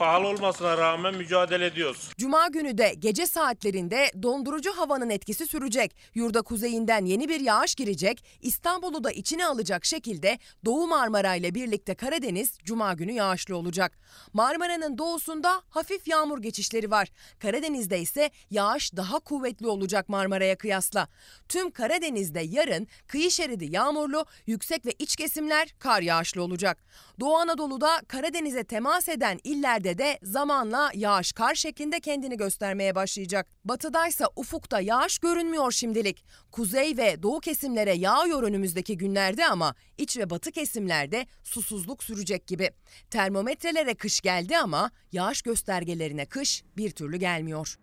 Pahalı 0.02 0.28
olmasına 0.28 0.78
rağmen 0.78 1.16
mücadele 1.16 1.66
ediyoruz. 1.66 2.10
Cuma 2.18 2.48
günü 2.48 2.78
de 2.78 2.94
gece 3.00 3.28
saatlerinde 3.28 4.12
dondurucu 4.24 4.72
havanın 4.78 5.10
etkisi 5.10 5.48
sürecek. 5.48 5.96
Yurda 6.16 6.42
kuzeyinden 6.42 7.06
yeni 7.06 7.30
bir 7.30 7.40
yağış 7.40 7.76
girecek. 7.76 8.24
İstanbul'u 8.42 9.04
da 9.04 9.12
içine 9.12 9.46
alacak 9.46 9.86
şekilde 9.86 10.40
Doğu 10.66 10.88
Marmara 10.88 11.36
ile 11.36 11.56
birlikte 11.56 11.96
Karadeniz 11.96 12.58
Cuma 12.64 12.94
günü 12.94 13.12
yağışlı 13.12 13.58
olacak. 13.58 13.98
Marmara'nın 14.34 14.98
doğusunda 14.98 15.62
hafif 15.70 16.08
yağmur 16.08 16.42
geçişleri 16.42 16.92
var. 16.92 17.08
Karadeniz'de 17.40 18.00
ise 18.00 18.30
yağış 18.52 18.96
daha 18.96 19.20
kuvvetli 19.20 19.68
olacak 19.68 20.10
Marmara'ya 20.10 20.58
kıyasla. 20.58 21.08
Tüm 21.50 21.72
Karadeniz'de 21.72 22.42
yarın 22.42 22.88
kıyı 23.08 23.32
şeridi 23.32 23.66
yağmurlu, 23.76 24.26
yüksek 24.48 24.86
ve 24.86 24.92
iç 25.00 25.16
kesimler 25.16 25.76
kar 25.80 26.02
yağışlı 26.02 26.44
olacak. 26.44 26.84
Doğu 27.20 27.36
Anadolu'da 27.36 28.02
Karadeniz'e 28.08 28.64
temas 28.64 29.10
eden 29.10 29.40
illerde 29.44 29.91
de 29.98 30.20
zamanla 30.24 30.92
yağış 30.94 31.32
kar 31.32 31.56
şeklinde 31.56 32.00
kendini 32.00 32.38
göstermeye 32.38 32.96
başlayacak. 32.96 33.48
Batıdaysa 33.66 34.28
ufukta 34.36 34.82
yağış 34.82 35.20
görünmüyor 35.20 35.72
şimdilik. 35.72 36.26
Kuzey 36.52 36.98
ve 36.98 37.24
doğu 37.24 37.40
kesimlere 37.40 37.94
yağıyor 37.94 38.44
önümüzdeki 38.44 38.98
günlerde 38.98 39.46
ama 39.48 39.76
iç 39.98 40.18
ve 40.18 40.30
batı 40.30 40.52
kesimlerde 40.52 41.26
susuzluk 41.44 42.04
sürecek 42.04 42.48
gibi. 42.48 42.70
Termometrelere 43.10 43.94
kış 43.94 44.22
geldi 44.22 44.58
ama 44.58 44.92
yağış 45.12 45.42
göstergelerine 45.42 46.26
kış 46.26 46.64
bir 46.78 46.92
türlü 46.92 47.18
gelmiyor. 47.18 47.76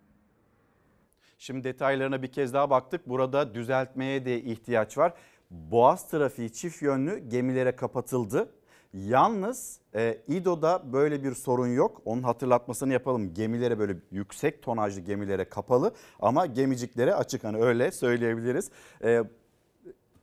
Şimdi 1.37 1.63
detaylarına 1.63 2.23
bir 2.23 2.31
kez 2.31 2.53
daha 2.53 2.69
baktık. 2.69 3.09
Burada 3.09 3.53
düzeltmeye 3.53 4.25
de 4.25 4.41
ihtiyaç 4.41 4.97
var. 4.97 5.13
Boğaz 5.49 6.09
trafiği 6.09 6.53
çift 6.53 6.81
yönlü 6.81 7.29
gemilere 7.29 7.75
kapatıldı. 7.75 8.55
Yalnız 8.93 9.79
e, 9.95 10.17
İDO'da 10.27 10.93
böyle 10.93 11.23
bir 11.23 11.33
sorun 11.33 11.67
yok. 11.67 12.01
Onun 12.05 12.23
hatırlatmasını 12.23 12.93
yapalım. 12.93 13.33
Gemilere 13.33 13.79
böyle 13.79 13.97
yüksek 14.11 14.63
tonajlı 14.63 15.01
gemilere 15.01 15.45
kapalı 15.45 15.93
ama 16.19 16.45
gemiciklere 16.45 17.15
açık. 17.15 17.43
Hani 17.43 17.57
öyle 17.57 17.91
söyleyebiliriz. 17.91 18.71
E, 19.03 19.23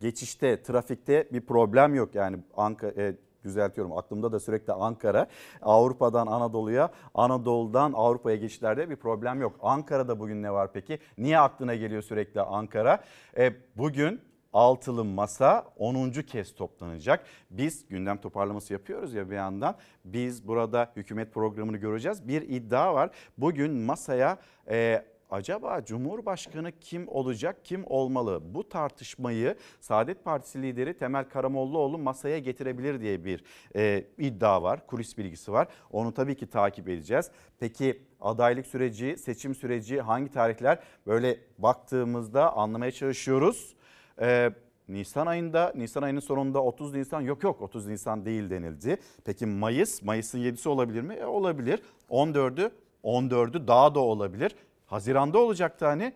geçişte, 0.01 0.63
trafikte 0.63 1.29
bir 1.33 1.41
problem 1.41 1.95
yok. 1.95 2.15
Yani 2.15 2.39
Ankara, 2.57 3.03
e, 3.03 3.17
düzeltiyorum 3.45 3.93
aklımda 3.93 4.33
da 4.33 4.41
sürekli 4.41 4.73
Ankara. 4.73 5.27
Avrupa'dan 5.63 6.27
Anadolu'ya, 6.27 6.91
Anadolu'dan 7.15 7.93
Avrupa'ya 7.93 8.37
geçişlerde 8.37 8.91
bir 8.91 8.97
problem 8.97 9.41
yok. 9.41 9.57
Ankara'da 9.63 10.21
bugün 10.21 10.43
ne 10.43 10.53
var 10.53 10.73
peki? 10.73 10.99
Niye 11.19 11.39
aklına 11.39 11.75
geliyor 11.75 12.03
sürekli 12.03 12.41
Ankara? 12.41 13.05
E, 13.39 13.55
bugün 13.77 14.21
altılı 14.57 15.05
masa 15.05 15.73
10. 15.77 16.11
kez 16.11 16.55
toplanacak. 16.55 17.27
Biz 17.51 17.89
gündem 17.89 18.17
toparlaması 18.21 18.73
yapıyoruz 18.73 19.15
ya 19.15 19.31
bir 19.31 19.37
yandan. 19.37 19.77
Biz 20.05 20.49
burada 20.49 20.93
hükümet 20.97 21.35
programını 21.35 21.77
göreceğiz. 21.77 22.29
Bir 22.29 22.43
iddia 22.43 22.95
var. 22.95 23.11
Bugün 23.39 23.73
masaya 23.73 24.39
e, 24.71 25.05
acaba 25.31 25.85
Cumhurbaşkanı 25.85 26.73
kim 26.81 27.09
olacak, 27.09 27.65
kim 27.65 27.85
olmalı? 27.87 28.43
Bu 28.55 28.69
tartışmayı 28.69 29.57
Saadet 29.81 30.25
Partisi 30.25 30.63
lideri 30.63 30.97
Temel 30.97 31.25
Karamollaoğlu 31.25 31.99
masaya 31.99 32.39
getirebilir 32.39 33.01
diye 33.01 33.25
bir 33.25 33.45
e, 33.77 34.05
iddia 34.19 34.63
var, 34.63 34.87
kulis 34.87 35.19
bilgisi 35.19 35.53
var. 35.53 35.69
Onu 35.91 36.15
tabii 36.15 36.37
ki 36.37 36.47
takip 36.47 36.89
edeceğiz. 36.89 37.31
Peki 37.59 38.03
adaylık 38.21 38.67
süreci, 38.67 39.17
seçim 39.17 39.55
süreci 39.55 40.01
hangi 40.01 40.31
tarihler? 40.31 40.79
Böyle 41.07 41.41
baktığımızda 41.59 42.57
anlamaya 42.57 42.93
çalışıyoruz. 42.93 43.76
Ee, 44.21 44.51
Nisan 44.89 45.27
ayında, 45.27 45.73
Nisan 45.75 46.03
ayının 46.03 46.21
sonunda 46.21 46.63
30 46.63 46.95
Nisan 46.95 47.21
yok 47.21 47.43
yok 47.43 47.63
30 47.63 47.87
Nisan 47.87 48.25
değil 48.25 48.51
denildi. 48.51 48.99
Peki 49.25 49.47
Mayıs, 49.47 50.03
Mayıs'ın 50.03 50.39
7'si 50.39 50.69
olabilir 50.69 51.01
mi? 51.01 51.15
E, 51.15 51.25
olabilir. 51.25 51.83
14'ü, 52.11 52.71
14'ü 53.05 53.67
daha 53.67 53.95
da 53.95 54.01
olabilir. 54.01 54.55
Haziranda 54.87 55.39
olacaktı 55.39 55.87
hani. 55.87 56.13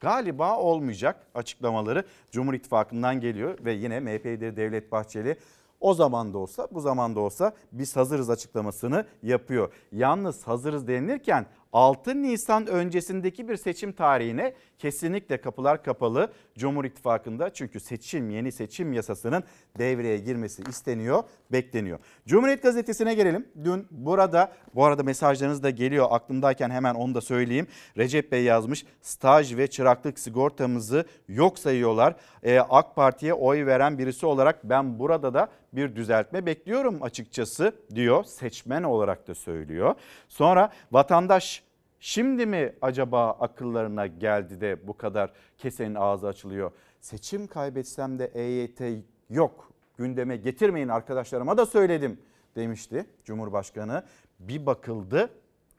Galiba 0.00 0.58
olmayacak 0.58 1.26
açıklamaları 1.34 2.04
Cumhur 2.30 2.54
İttifakı'ndan 2.54 3.20
geliyor 3.20 3.58
ve 3.64 3.72
yine 3.72 4.00
MHP 4.00 4.26
lideri 4.26 4.56
Devlet 4.56 4.92
Bahçeli 4.92 5.36
o 5.80 5.94
zaman 5.94 6.34
da 6.34 6.38
olsa 6.38 6.68
bu 6.72 6.80
zaman 6.80 7.16
da 7.16 7.20
olsa 7.20 7.52
biz 7.72 7.96
hazırız 7.96 8.30
açıklamasını 8.30 9.06
yapıyor. 9.22 9.72
Yalnız 9.92 10.46
hazırız 10.46 10.88
denilirken 10.88 11.46
6 11.72 12.22
Nisan 12.22 12.66
öncesindeki 12.66 13.48
bir 13.48 13.56
seçim 13.56 13.92
tarihine 13.92 14.54
kesinlikle 14.78 15.40
kapılar 15.40 15.82
kapalı 15.82 16.32
Cumhur 16.58 16.84
İttifakı'nda. 16.84 17.52
Çünkü 17.52 17.80
seçim 17.80 18.30
yeni 18.30 18.52
seçim 18.52 18.92
yasasının 18.92 19.44
devreye 19.78 20.18
girmesi 20.18 20.62
isteniyor, 20.68 21.22
bekleniyor. 21.52 21.98
Cumhuriyet 22.26 22.62
Gazetesi'ne 22.62 23.14
gelelim. 23.14 23.48
Dün 23.64 23.86
burada 23.90 24.52
bu 24.74 24.84
arada 24.84 25.02
mesajlarınız 25.02 25.62
da 25.62 25.70
geliyor 25.70 26.06
aklımdayken 26.10 26.70
hemen 26.70 26.94
onu 26.94 27.14
da 27.14 27.20
söyleyeyim. 27.20 27.66
Recep 27.96 28.32
Bey 28.32 28.42
yazmış 28.42 28.86
staj 29.00 29.56
ve 29.56 29.66
çıraklık 29.66 30.18
sigortamızı 30.18 31.04
yok 31.28 31.58
sayıyorlar. 31.58 32.16
Ee, 32.42 32.58
AK 32.58 32.96
Parti'ye 32.96 33.34
oy 33.34 33.66
veren 33.66 33.98
birisi 33.98 34.26
olarak 34.26 34.64
ben 34.64 34.98
burada 34.98 35.34
da 35.34 35.48
bir 35.72 35.96
düzeltme 35.96 36.46
bekliyorum 36.46 37.02
açıkçası 37.02 37.72
diyor. 37.94 38.24
Seçmen 38.24 38.82
olarak 38.82 39.28
da 39.28 39.34
söylüyor. 39.34 39.94
Sonra 40.28 40.70
vatandaş 40.92 41.61
Şimdi 42.04 42.46
mi 42.46 42.74
acaba 42.80 43.30
akıllarına 43.30 44.06
geldi 44.06 44.60
de 44.60 44.86
bu 44.86 44.96
kadar 44.96 45.32
kesenin 45.58 45.94
ağzı 45.94 46.26
açılıyor? 46.26 46.70
Seçim 47.00 47.46
kaybetsem 47.46 48.18
de 48.18 48.26
EYT 48.34 49.04
yok 49.30 49.72
gündeme 49.98 50.36
getirmeyin 50.36 50.88
arkadaşlarıma 50.88 51.56
da 51.56 51.66
söyledim 51.66 52.20
demişti 52.56 53.06
Cumhurbaşkanı. 53.24 54.04
Bir 54.40 54.66
bakıldı 54.66 55.30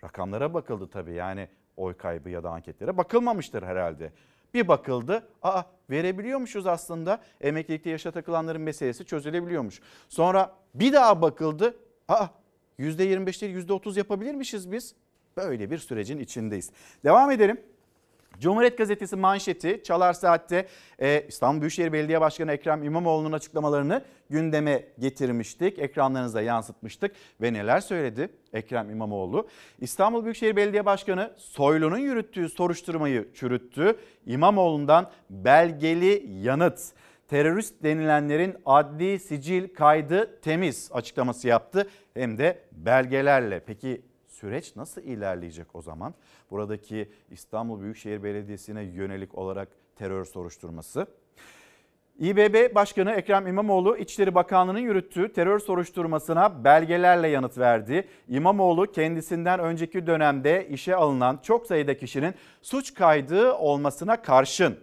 rakamlara 0.04 0.54
bakıldı 0.54 0.90
tabii 0.90 1.14
yani 1.14 1.48
oy 1.78 1.94
kaybı 1.94 2.30
ya 2.30 2.44
da 2.44 2.50
anketlere 2.50 2.98
bakılmamıştır 2.98 3.64
herhalde. 3.64 4.12
Bir 4.54 4.68
bakıldı 4.68 5.28
aa 5.42 5.64
verebiliyormuşuz 5.90 6.68
aslında 6.68 7.22
emeklilikte 7.42 7.90
yaşa 7.90 8.12
takılanların 8.12 8.62
meselesi 8.62 9.06
çözülebiliyormuş. 9.06 9.82
Sonra 10.10 10.56
bir 10.76 10.94
daha 10.94 11.22
bakıldı 11.22 11.76
aa 12.08 12.28
%25 12.80 13.42
değil 13.42 13.68
%30 13.68 13.98
yapabilirmişiz 13.98 14.72
biz. 14.72 14.96
Böyle 15.38 15.72
bir 15.72 15.78
sürecin 15.78 16.20
içindeyiz. 16.20 16.72
Devam 17.04 17.32
edelim. 17.32 17.62
Cumhuriyet 18.40 18.78
Gazetesi 18.78 19.16
manşeti 19.16 19.82
Çalar 19.84 20.14
Saat'te 20.14 20.68
e, 21.00 21.26
İstanbul 21.28 21.62
Büyükşehir 21.62 21.94
Belediye 21.94 22.22
Başkanı 22.22 22.52
Ekrem 22.52 22.84
İmamoğlu'nun 22.84 23.32
açıklamalarını 23.32 24.04
gündeme 24.30 24.84
getirmiştik. 25.00 25.80
Ekranlarınıza 25.80 26.42
yansıtmıştık 26.42 27.12
ve 27.42 27.54
neler 27.54 27.80
söyledi 27.80 28.30
Ekrem 28.54 28.90
İmamoğlu? 28.90 29.48
İstanbul 29.80 30.24
Büyükşehir 30.24 30.56
Belediye 30.56 30.86
Başkanı 30.86 31.32
Soylu'nun 31.38 31.98
yürüttüğü 31.98 32.50
soruşturmayı 32.50 33.28
çürüttü. 33.34 33.98
İmamoğlu'ndan 34.26 35.12
belgeli 35.30 36.26
yanıt 36.42 36.80
terörist 37.28 37.84
denilenlerin 37.84 38.56
adli 38.66 39.20
sicil 39.20 39.74
kaydı 39.74 40.42
temiz 40.42 40.90
açıklaması 40.94 41.48
yaptı 41.48 41.90
hem 42.14 42.38
de 42.38 42.60
belgelerle. 42.72 43.60
Peki 43.60 44.02
süreç 44.44 44.76
nasıl 44.76 45.02
ilerleyecek 45.02 45.68
o 45.74 45.82
zaman? 45.82 46.14
Buradaki 46.52 47.12
İstanbul 47.32 47.82
Büyükşehir 47.82 48.24
Belediyesi'ne 48.24 48.84
yönelik 48.84 49.38
olarak 49.38 49.68
terör 49.96 50.26
soruşturması. 50.26 51.08
İBB 52.20 52.76
Başkanı 52.76 53.12
Ekrem 53.12 53.48
İmamoğlu 53.48 53.98
İçişleri 53.98 54.36
Bakanlığı'nın 54.36 54.80
yürüttüğü 54.80 55.34
terör 55.34 55.60
soruşturmasına 55.60 56.64
belgelerle 56.64 57.28
yanıt 57.28 57.58
verdi. 57.58 58.08
İmamoğlu 58.28 58.92
kendisinden 58.92 59.60
önceki 59.60 60.08
dönemde 60.08 60.68
işe 60.70 60.96
alınan 60.96 61.40
çok 61.44 61.68
sayıda 61.68 61.98
kişinin 61.98 62.34
suç 62.62 62.94
kaydı 62.94 63.54
olmasına 63.54 64.22
karşın 64.22 64.78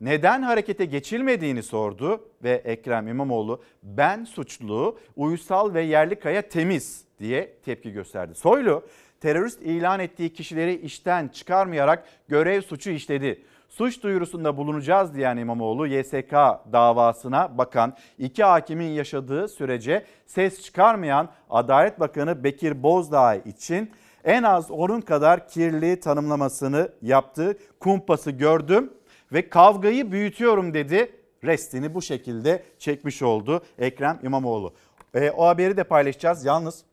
neden 0.00 0.42
harekete 0.42 0.84
geçilmediğini 0.84 1.62
sordu 1.62 2.28
ve 2.44 2.50
Ekrem 2.50 3.08
İmamoğlu 3.08 3.62
ben 3.82 4.24
suçlu, 4.24 4.98
uysal 5.16 5.74
ve 5.74 5.82
yerli 5.82 6.18
kaya 6.18 6.48
temiz 6.48 7.04
diye 7.22 7.54
tepki 7.64 7.92
gösterdi. 7.92 8.34
Soylu 8.34 8.82
terörist 9.20 9.62
ilan 9.62 10.00
ettiği 10.00 10.32
kişileri 10.32 10.74
işten 10.74 11.28
çıkarmayarak 11.28 12.08
görev 12.28 12.60
suçu 12.60 12.90
işledi. 12.90 13.42
Suç 13.68 14.02
duyurusunda 14.02 14.56
bulunacağız 14.56 15.14
diyen 15.14 15.36
İmamoğlu 15.36 15.86
YSK 15.86 16.32
davasına 16.72 17.58
bakan 17.58 17.96
iki 18.18 18.44
hakimin 18.44 18.90
yaşadığı 18.90 19.48
sürece 19.48 20.06
ses 20.26 20.62
çıkarmayan 20.62 21.28
Adalet 21.50 22.00
Bakanı 22.00 22.44
Bekir 22.44 22.82
Bozdağ 22.82 23.34
için 23.34 23.90
en 24.24 24.42
az 24.42 24.70
onun 24.70 25.00
kadar 25.00 25.48
kirli 25.48 26.00
tanımlamasını 26.00 26.88
yaptı. 27.02 27.58
Kumpası 27.80 28.30
gördüm 28.30 28.92
ve 29.32 29.48
kavgayı 29.48 30.12
büyütüyorum 30.12 30.74
dedi. 30.74 31.12
Restini 31.44 31.94
bu 31.94 32.02
şekilde 32.02 32.62
çekmiş 32.78 33.22
oldu 33.22 33.62
Ekrem 33.78 34.18
İmamoğlu. 34.22 34.74
E, 35.14 35.30
o 35.30 35.46
haberi 35.46 35.76
de 35.76 35.84
paylaşacağız. 35.84 36.44
Yalnız 36.44 36.84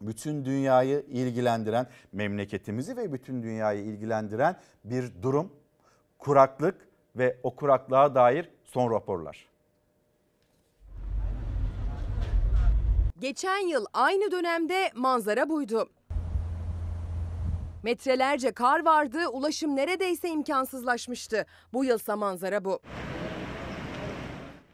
bütün 0.00 0.44
dünyayı 0.44 1.04
ilgilendiren, 1.08 1.86
memleketimizi 2.12 2.96
ve 2.96 3.12
bütün 3.12 3.42
dünyayı 3.42 3.84
ilgilendiren 3.84 4.56
bir 4.84 5.22
durum. 5.22 5.52
Kuraklık 6.18 6.88
ve 7.16 7.36
o 7.42 7.56
kuraklığa 7.56 8.14
dair 8.14 8.50
son 8.64 8.90
raporlar. 8.90 9.46
Geçen 13.20 13.68
yıl 13.68 13.84
aynı 13.92 14.30
dönemde 14.30 14.90
manzara 14.94 15.48
buydu. 15.48 15.90
Metrelerce 17.82 18.52
kar 18.52 18.84
vardı, 18.84 19.28
ulaşım 19.28 19.76
neredeyse 19.76 20.28
imkansızlaşmıştı. 20.28 21.46
Bu 21.72 21.84
yılsa 21.84 22.16
manzara 22.16 22.64
bu. 22.64 22.80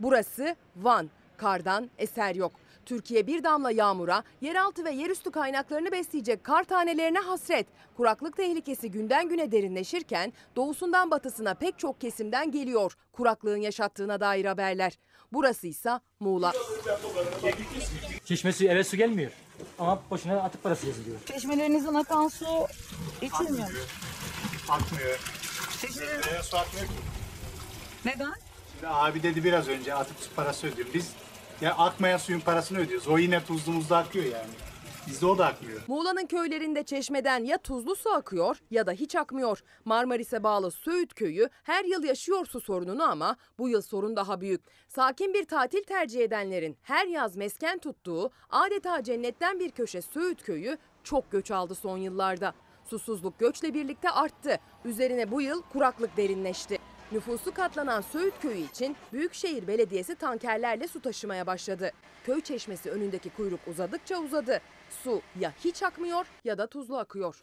Burası 0.00 0.56
Van. 0.76 1.10
Kardan 1.36 1.90
eser 1.98 2.34
yok. 2.34 2.52
Türkiye 2.86 3.26
bir 3.26 3.44
damla 3.44 3.70
yağmura, 3.70 4.22
yeraltı 4.40 4.84
ve 4.84 4.90
yerüstü 4.90 5.30
kaynaklarını 5.30 5.92
besleyecek 5.92 6.44
kar 6.44 6.64
tanelerine 6.64 7.18
hasret. 7.18 7.66
Kuraklık 7.96 8.36
tehlikesi 8.36 8.90
günden 8.90 9.28
güne 9.28 9.52
derinleşirken 9.52 10.32
doğusundan 10.56 11.10
batısına 11.10 11.54
pek 11.54 11.78
çok 11.78 12.00
kesimden 12.00 12.50
geliyor 12.50 12.96
kuraklığın 13.12 13.56
yaşattığına 13.56 14.20
dair 14.20 14.44
haberler. 14.44 14.98
Burası 15.32 15.66
ise 15.66 15.90
Muğla. 16.20 16.52
Çeşme 18.24 18.52
suyu 18.52 18.70
eve 18.70 18.84
su 18.84 18.96
gelmiyor. 18.96 19.30
Ama 19.78 20.02
boşuna 20.10 20.40
atık 20.42 20.62
parası 20.62 20.86
yazılıyor. 20.86 21.16
Çeşmelerinizden 21.26 21.94
akan 21.94 22.28
su 22.28 22.46
içilmiyor. 23.22 23.88
Akmıyor. 24.68 25.20
Çeşmelere 25.80 26.42
su 26.42 26.56
akmıyor 26.56 26.86
ki. 26.86 26.92
Neden? 28.04 28.34
Şimdi 28.72 28.88
abi 28.88 29.22
dedi 29.22 29.44
biraz 29.44 29.68
önce 29.68 29.94
atık 29.94 30.36
parası 30.36 30.66
ödüyor. 30.66 30.88
Biz 30.94 31.12
ya 31.60 31.74
akmayan 31.74 32.18
suyun 32.18 32.40
parasını 32.40 32.78
ödüyoruz. 32.78 33.08
O 33.08 33.18
yine 33.18 33.44
tuzlu 33.44 33.72
muzlu 33.72 33.96
akıyor 33.96 34.24
yani. 34.24 34.50
Bizde 35.06 35.26
o 35.26 35.38
da 35.38 35.46
akmıyor. 35.46 35.80
Muğla'nın 35.86 36.26
köylerinde 36.26 36.82
çeşmeden 36.82 37.44
ya 37.44 37.58
tuzlu 37.58 37.96
su 37.96 38.10
akıyor 38.10 38.56
ya 38.70 38.86
da 38.86 38.92
hiç 38.92 39.16
akmıyor. 39.16 39.62
Marmaris'e 39.84 40.42
bağlı 40.42 40.70
Söğüt 40.70 41.14
köyü 41.14 41.48
her 41.62 41.84
yıl 41.84 42.04
yaşıyor 42.04 42.46
su 42.46 42.60
sorununu 42.60 43.02
ama 43.02 43.36
bu 43.58 43.68
yıl 43.68 43.82
sorun 43.82 44.16
daha 44.16 44.40
büyük. 44.40 44.60
Sakin 44.88 45.34
bir 45.34 45.44
tatil 45.44 45.82
tercih 45.82 46.20
edenlerin 46.20 46.76
her 46.82 47.06
yaz 47.06 47.36
mesken 47.36 47.78
tuttuğu 47.78 48.30
adeta 48.50 49.02
cennetten 49.02 49.58
bir 49.60 49.70
köşe 49.70 50.02
Söğüt 50.02 50.42
köyü 50.42 50.78
çok 51.04 51.30
göç 51.32 51.50
aldı 51.50 51.74
son 51.74 51.98
yıllarda. 51.98 52.54
Susuzluk 52.84 53.38
göçle 53.38 53.74
birlikte 53.74 54.10
arttı. 54.10 54.58
Üzerine 54.84 55.30
bu 55.30 55.40
yıl 55.40 55.62
kuraklık 55.62 56.16
derinleşti. 56.16 56.78
Nüfusu 57.12 57.54
katlanan 57.54 58.00
Söğüt 58.00 58.34
köyü 58.40 58.64
için 58.64 58.96
Büyükşehir 59.12 59.66
Belediyesi 59.66 60.14
tankerlerle 60.14 60.88
su 60.88 61.00
taşımaya 61.00 61.46
başladı. 61.46 61.92
Köy 62.24 62.40
çeşmesi 62.40 62.90
önündeki 62.90 63.30
kuyruk 63.30 63.60
uzadıkça 63.66 64.18
uzadı. 64.18 64.60
Su 65.04 65.22
ya 65.40 65.52
hiç 65.64 65.82
akmıyor 65.82 66.26
ya 66.44 66.58
da 66.58 66.66
tuzlu 66.66 66.98
akıyor. 66.98 67.36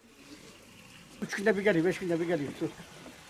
Üç 1.21 1.36
günde 1.36 1.58
bir 1.58 1.62
geliyor, 1.63 1.86
beş 1.86 1.99
günde 1.99 2.19
bir 2.19 2.26
geliyor 2.26 2.52
su. 2.60 2.69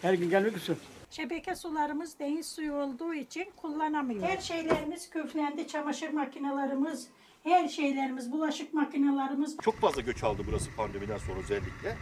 Her 0.01 0.13
gün 0.13 0.29
gelmiyor 0.29 0.53
ki 0.53 0.59
su. 0.59 0.75
Şebeke 1.09 1.55
sularımız 1.55 2.19
deniz 2.19 2.51
suyu 2.51 2.73
olduğu 2.73 3.13
için 3.13 3.45
kullanamıyoruz. 3.55 4.29
Her 4.29 4.41
şeylerimiz 4.41 5.09
küflendi, 5.09 5.67
çamaşır 5.67 6.09
makinelerimiz, 6.09 7.07
her 7.43 7.67
şeylerimiz, 7.67 8.31
bulaşık 8.31 8.73
makinelerimiz. 8.73 9.57
Çok 9.63 9.79
fazla 9.79 10.01
göç 10.01 10.23
aldı 10.23 10.43
burası 10.47 10.75
pandemiden 10.75 11.17
sonra 11.17 11.39
özellikle. 11.39 11.97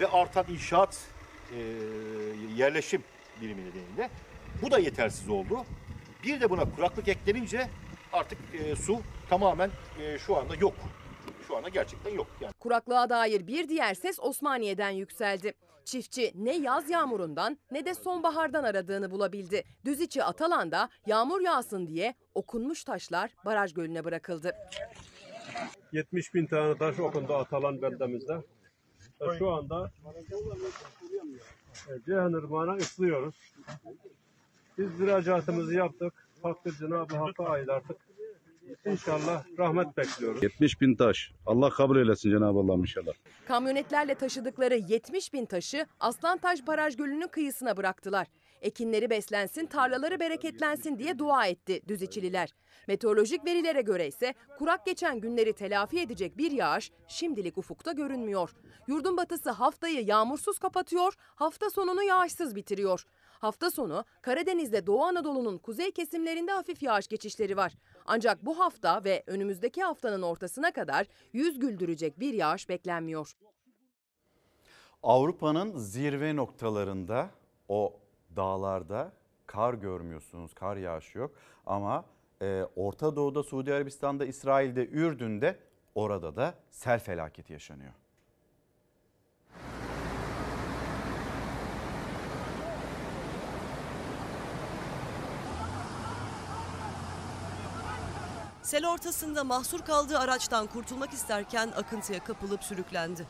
Ve 0.00 0.06
artan 0.06 0.44
inşaat, 0.48 0.98
e, 1.52 1.58
yerleşim 2.56 3.02
birimi 3.40 3.60
nedeniyle. 3.64 4.10
Bu 4.62 4.70
da 4.70 4.78
yetersiz 4.78 5.28
oldu. 5.28 5.64
Bir 6.24 6.40
de 6.40 6.50
buna 6.50 6.74
kuraklık 6.74 7.08
eklenince 7.08 7.68
artık 8.12 8.38
e, 8.54 8.76
su 8.76 9.00
tamamen 9.28 9.70
e, 10.00 10.18
şu 10.18 10.36
anda 10.36 10.54
yok. 10.54 10.74
Şu 11.48 11.56
anda 11.56 11.68
gerçekten 11.68 12.14
yok. 12.14 12.26
Yani 12.40 12.52
Kuraklığa 12.60 13.08
dair 13.10 13.46
bir 13.46 13.68
diğer 13.68 13.94
ses 13.94 14.18
Osmaniye'den 14.20 14.90
yükseldi. 14.90 15.54
Çiftçi 15.84 16.32
ne 16.34 16.56
yaz 16.56 16.90
yağmurundan 16.90 17.58
ne 17.70 17.84
de 17.84 17.94
sonbahardan 17.94 18.64
aradığını 18.64 19.10
bulabildi. 19.10 19.64
Düziçi 19.84 20.24
Atalan'da 20.24 20.88
yağmur 21.06 21.40
yağsın 21.40 21.86
diye 21.86 22.14
okunmuş 22.34 22.84
taşlar 22.84 23.30
baraj 23.44 23.74
gölüne 23.74 24.04
bırakıldı. 24.04 24.52
70 25.92 26.34
bin 26.34 26.46
tane 26.46 26.78
taş 26.78 27.00
okundu 27.00 27.34
Atalan 27.34 27.82
beldemizde. 27.82 28.42
Şu 29.38 29.50
anda 29.50 29.90
Ceyhan 32.06 32.32
Irmağı'na 32.32 32.74
ıslıyoruz. 32.76 33.34
Biz 34.78 35.00
müracaatımızı 35.00 35.74
yaptık. 35.74 36.28
Takdir 36.42 36.72
Cenab-ı 36.72 37.16
Hakk'a 37.16 37.44
ait 37.44 37.68
artık. 37.68 37.96
İnşallah 38.86 39.44
rahmet 39.58 39.96
bekliyoruz. 39.96 40.42
70 40.42 40.80
bin 40.80 40.94
taş. 40.94 41.32
Allah 41.46 41.70
kabul 41.70 41.96
eylesin 41.96 42.30
Cenab-ı 42.30 42.58
Allah 42.58 42.74
inşallah. 42.74 43.12
Kamyonetlerle 43.48 44.14
taşıdıkları 44.14 44.74
70 44.76 45.32
bin 45.32 45.46
taşı 45.46 45.86
Aslantaş 46.00 46.66
Baraj 46.66 46.96
Gölü'nün 46.96 47.28
kıyısına 47.28 47.76
bıraktılar. 47.76 48.26
Ekinleri 48.62 49.10
beslensin, 49.10 49.66
tarlaları 49.66 50.20
bereketlensin 50.20 50.98
diye 50.98 51.18
dua 51.18 51.46
etti 51.46 51.82
Düziçililer. 51.88 52.54
Meteorolojik 52.88 53.44
verilere 53.44 53.80
göre 53.80 54.06
ise 54.06 54.34
kurak 54.58 54.86
geçen 54.86 55.20
günleri 55.20 55.52
telafi 55.52 56.00
edecek 56.00 56.38
bir 56.38 56.50
yağış 56.50 56.90
şimdilik 57.08 57.58
ufukta 57.58 57.92
görünmüyor. 57.92 58.50
Yurdun 58.86 59.16
batısı 59.16 59.50
haftayı 59.50 60.04
yağmursuz 60.04 60.58
kapatıyor, 60.58 61.14
hafta 61.18 61.70
sonunu 61.70 62.02
yağışsız 62.02 62.56
bitiriyor. 62.56 63.04
Hafta 63.38 63.70
sonu 63.70 64.04
Karadeniz'de 64.22 64.86
Doğu 64.86 65.04
Anadolu'nun 65.04 65.58
kuzey 65.58 65.90
kesimlerinde 65.90 66.52
hafif 66.52 66.82
yağış 66.82 67.08
geçişleri 67.08 67.56
var. 67.56 67.72
Ancak 68.06 68.46
bu 68.46 68.58
hafta 68.58 69.04
ve 69.04 69.22
önümüzdeki 69.26 69.82
haftanın 69.82 70.22
ortasına 70.22 70.72
kadar 70.72 71.06
yüz 71.32 71.58
güldürecek 71.58 72.20
bir 72.20 72.34
yağış 72.34 72.68
beklenmiyor. 72.68 73.36
Avrupa'nın 75.02 75.78
zirve 75.78 76.36
noktalarında 76.36 77.30
o 77.68 78.00
dağlarda 78.36 79.12
kar 79.46 79.74
görmüyorsunuz, 79.74 80.54
kar 80.54 80.76
yağışı 80.76 81.18
yok. 81.18 81.30
Ama 81.66 82.04
e, 82.42 82.64
Orta 82.76 83.16
Doğu'da, 83.16 83.42
Suudi 83.42 83.74
Arabistan'da, 83.74 84.24
İsrail'de, 84.24 84.86
Ürdün'de 84.86 85.58
orada 85.94 86.36
da 86.36 86.54
sel 86.70 87.00
felaketi 87.00 87.52
yaşanıyor. 87.52 87.92
Sel 98.62 98.86
ortasında 98.88 99.44
mahsur 99.44 99.80
kaldığı 99.80 100.18
araçtan 100.18 100.66
kurtulmak 100.66 101.12
isterken 101.12 101.72
akıntıya 101.76 102.24
kapılıp 102.24 102.64
sürüklendi. 102.64 103.26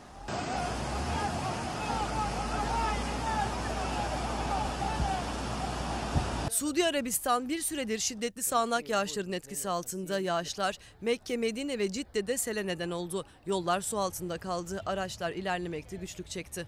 Suudi 6.57 6.87
Arabistan 6.87 7.49
bir 7.49 7.63
süredir 7.63 7.99
şiddetli 7.99 8.43
sağanak 8.43 8.89
yağışların 8.89 9.33
etkisi 9.33 9.69
altında 9.69 10.21
yağışlar 10.21 10.79
Mekke, 11.01 11.37
Medine 11.37 11.79
ve 11.79 11.93
Cidde'de 11.93 12.39
sele 12.39 12.67
neden 12.67 12.91
oldu. 12.91 13.25
Yollar 13.47 13.81
su 13.81 13.99
altında 13.99 14.39
kaldı, 14.39 14.83
araçlar 14.87 15.33
ilerlemekte 15.33 15.97
güçlük 15.97 16.31
çekti. 16.31 16.67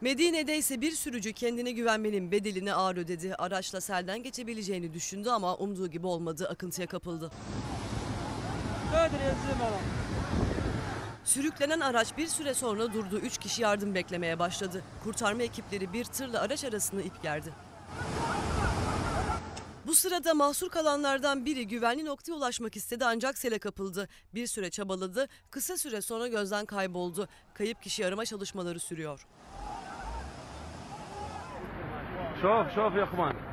Medine'de 0.00 0.58
ise 0.58 0.80
bir 0.80 0.92
sürücü 0.92 1.32
kendine 1.32 1.72
güvenmenin 1.72 2.32
bedelini 2.32 2.74
ağır 2.74 2.96
ödedi. 2.96 3.34
Araçla 3.34 3.80
selden 3.80 4.22
geçebileceğini 4.22 4.94
düşündü 4.94 5.30
ama 5.30 5.56
umduğu 5.56 5.88
gibi 5.88 6.06
olmadı, 6.06 6.48
akıntıya 6.48 6.86
kapıldı. 6.86 7.30
Sürüklenen 11.28 11.80
araç 11.80 12.16
bir 12.16 12.26
süre 12.26 12.54
sonra 12.54 12.92
durdu. 12.92 13.18
Üç 13.18 13.38
kişi 13.38 13.62
yardım 13.62 13.94
beklemeye 13.94 14.38
başladı. 14.38 14.82
Kurtarma 15.04 15.42
ekipleri 15.42 15.92
bir 15.92 16.04
tırla 16.04 16.40
araç 16.40 16.64
arasını 16.64 17.02
ip 17.02 17.22
gerdi. 17.22 17.52
Bu 19.86 19.94
sırada 19.94 20.34
mahsur 20.34 20.68
kalanlardan 20.70 21.44
biri 21.44 21.68
güvenli 21.68 22.04
noktaya 22.04 22.32
ulaşmak 22.32 22.76
istedi 22.76 23.04
ancak 23.04 23.38
sele 23.38 23.58
kapıldı. 23.58 24.08
Bir 24.34 24.46
süre 24.46 24.70
çabaladı, 24.70 25.28
kısa 25.50 25.76
süre 25.76 26.00
sonra 26.00 26.28
gözden 26.28 26.66
kayboldu. 26.66 27.28
Kayıp 27.54 27.82
kişi 27.82 28.06
arama 28.06 28.24
çalışmaları 28.24 28.80
sürüyor. 28.80 29.26
Şof, 32.42 32.74
şof 32.74 32.96
yakman. 32.96 33.47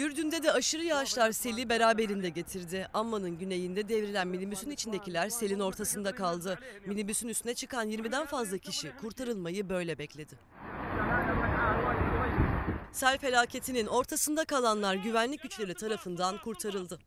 Ürdün'de 0.00 0.42
de 0.42 0.52
aşırı 0.52 0.84
yağışlar 0.84 1.32
seli 1.32 1.68
beraberinde 1.68 2.28
getirdi. 2.28 2.88
Amman'ın 2.94 3.38
güneyinde 3.38 3.88
devrilen 3.88 4.28
minibüsün 4.28 4.70
içindekiler 4.70 5.28
selin 5.28 5.60
ortasında 5.60 6.12
kaldı. 6.14 6.58
Minibüsün 6.86 7.28
üstüne 7.28 7.54
çıkan 7.54 7.90
20'den 7.90 8.26
fazla 8.26 8.58
kişi 8.58 8.96
kurtarılmayı 9.00 9.68
böyle 9.68 9.98
bekledi. 9.98 10.34
Sel 12.92 13.18
felaketinin 13.18 13.86
ortasında 13.86 14.44
kalanlar 14.44 14.94
güvenlik 14.94 15.42
güçleri 15.42 15.74
tarafından 15.74 16.38
kurtarıldı. 16.38 16.98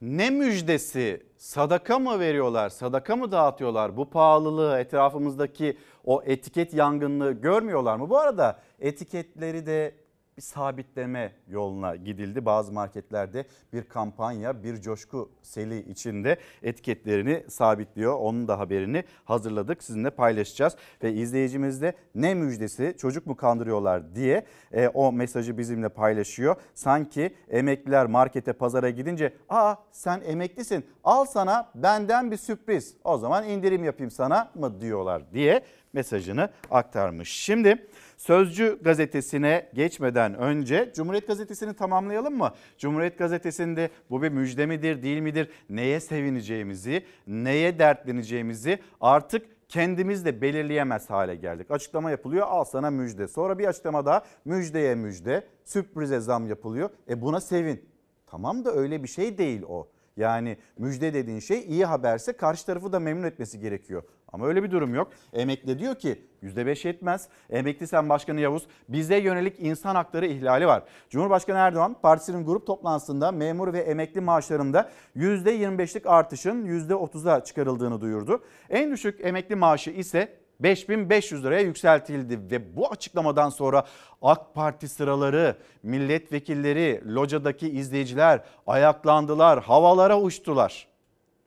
Ne 0.00 0.30
müjdesi? 0.30 1.26
Sadaka 1.36 1.98
mı 1.98 2.20
veriyorlar? 2.20 2.68
Sadaka 2.68 3.16
mı 3.16 3.32
dağıtıyorlar? 3.32 3.96
Bu 3.96 4.10
pahalılığı 4.10 4.78
etrafımızdaki 4.78 5.78
o 6.04 6.22
etiket 6.22 6.74
yangınlığı 6.74 7.32
görmüyorlar 7.32 7.96
mı? 7.96 8.10
Bu 8.10 8.18
arada 8.18 8.60
etiketleri 8.80 9.66
de 9.66 9.99
bir 10.40 10.44
sabitleme 10.44 11.32
yoluna 11.48 11.96
gidildi. 11.96 12.44
Bazı 12.44 12.72
marketlerde 12.72 13.44
bir 13.72 13.82
kampanya, 13.82 14.62
bir 14.62 14.80
coşku 14.80 15.30
seli 15.42 15.90
içinde 15.90 16.36
etiketlerini 16.62 17.44
sabitliyor. 17.48 18.14
Onun 18.14 18.48
da 18.48 18.58
haberini 18.58 19.04
hazırladık. 19.24 19.82
Sizinle 19.82 20.10
paylaşacağız. 20.10 20.76
Ve 21.02 21.12
izleyicimiz 21.12 21.82
de 21.82 21.92
ne 22.14 22.34
müjdesi 22.34 22.94
çocuk 22.98 23.26
mu 23.26 23.36
kandırıyorlar 23.36 24.14
diye 24.14 24.44
e, 24.72 24.88
o 24.88 25.12
mesajı 25.12 25.58
bizimle 25.58 25.88
paylaşıyor. 25.88 26.56
Sanki 26.74 27.34
emekliler 27.48 28.06
markete 28.06 28.52
pazara 28.52 28.90
gidince 28.90 29.32
aa 29.48 29.74
sen 29.92 30.22
emeklisin 30.26 30.84
al 31.04 31.24
sana 31.24 31.70
benden 31.74 32.30
bir 32.30 32.36
sürpriz 32.36 32.94
o 33.04 33.18
zaman 33.18 33.48
indirim 33.48 33.84
yapayım 33.84 34.10
sana 34.10 34.50
mı 34.54 34.80
diyorlar 34.80 35.32
diye 35.32 35.62
mesajını 35.92 36.48
aktarmış. 36.70 37.28
Şimdi 37.28 37.86
Sözcü 38.20 38.78
gazetesine 38.82 39.70
geçmeden 39.74 40.34
önce 40.34 40.92
Cumhuriyet 40.94 41.26
gazetesini 41.26 41.74
tamamlayalım 41.74 42.38
mı? 42.38 42.52
Cumhuriyet 42.78 43.18
gazetesinde 43.18 43.90
bu 44.10 44.22
bir 44.22 44.28
müjde 44.28 44.66
midir 44.66 45.02
değil 45.02 45.20
midir? 45.20 45.50
Neye 45.70 46.00
sevineceğimizi, 46.00 47.04
neye 47.26 47.78
dertleneceğimizi 47.78 48.78
artık 49.00 49.46
kendimiz 49.68 50.24
de 50.24 50.40
belirleyemez 50.42 51.10
hale 51.10 51.34
geldik. 51.34 51.70
Açıklama 51.70 52.10
yapılıyor 52.10 52.46
al 52.46 52.64
sana 52.64 52.90
müjde. 52.90 53.28
Sonra 53.28 53.58
bir 53.58 53.66
açıklama 53.66 54.06
daha 54.06 54.24
müjdeye 54.44 54.94
müjde, 54.94 55.46
sürprize 55.64 56.20
zam 56.20 56.46
yapılıyor. 56.46 56.90
E 57.08 57.20
buna 57.20 57.40
sevin. 57.40 57.84
Tamam 58.26 58.64
da 58.64 58.72
öyle 58.72 59.02
bir 59.02 59.08
şey 59.08 59.38
değil 59.38 59.62
o. 59.68 59.88
Yani 60.20 60.56
müjde 60.78 61.14
dediğin 61.14 61.40
şey 61.40 61.64
iyi 61.68 61.84
haberse 61.84 62.32
karşı 62.32 62.66
tarafı 62.66 62.92
da 62.92 63.00
memnun 63.00 63.22
etmesi 63.26 63.60
gerekiyor. 63.60 64.02
Ama 64.32 64.46
öyle 64.46 64.62
bir 64.62 64.70
durum 64.70 64.94
yok. 64.94 65.12
Emekli 65.32 65.78
diyor 65.78 65.94
ki 65.94 66.24
%5 66.42 66.88
yetmez. 66.88 67.28
Emekli 67.50 67.86
Sen 67.86 68.08
Başkanı 68.08 68.40
Yavuz 68.40 68.66
bize 68.88 69.16
yönelik 69.16 69.56
insan 69.60 69.94
hakları 69.94 70.26
ihlali 70.26 70.66
var. 70.66 70.82
Cumhurbaşkanı 71.10 71.58
Erdoğan 71.58 71.96
partisinin 72.02 72.44
grup 72.44 72.66
toplantısında 72.66 73.32
memur 73.32 73.72
ve 73.72 73.78
emekli 73.78 74.20
maaşlarında 74.20 74.90
%25'lik 75.16 76.06
artışın 76.06 76.66
%30'a 76.66 77.44
çıkarıldığını 77.44 78.00
duyurdu. 78.00 78.42
En 78.70 78.92
düşük 78.92 79.24
emekli 79.24 79.56
maaşı 79.56 79.90
ise 79.90 80.39
5500 80.60 81.44
liraya 81.44 81.60
yükseltildi 81.60 82.50
ve 82.50 82.76
bu 82.76 82.90
açıklamadan 82.90 83.48
sonra 83.48 83.84
AK 84.22 84.54
Parti 84.54 84.88
sıraları, 84.88 85.56
milletvekilleri, 85.82 87.02
locadaki 87.14 87.68
izleyiciler 87.68 88.40
ayaklandılar, 88.66 89.62
havalara 89.62 90.20
uçtular. 90.20 90.88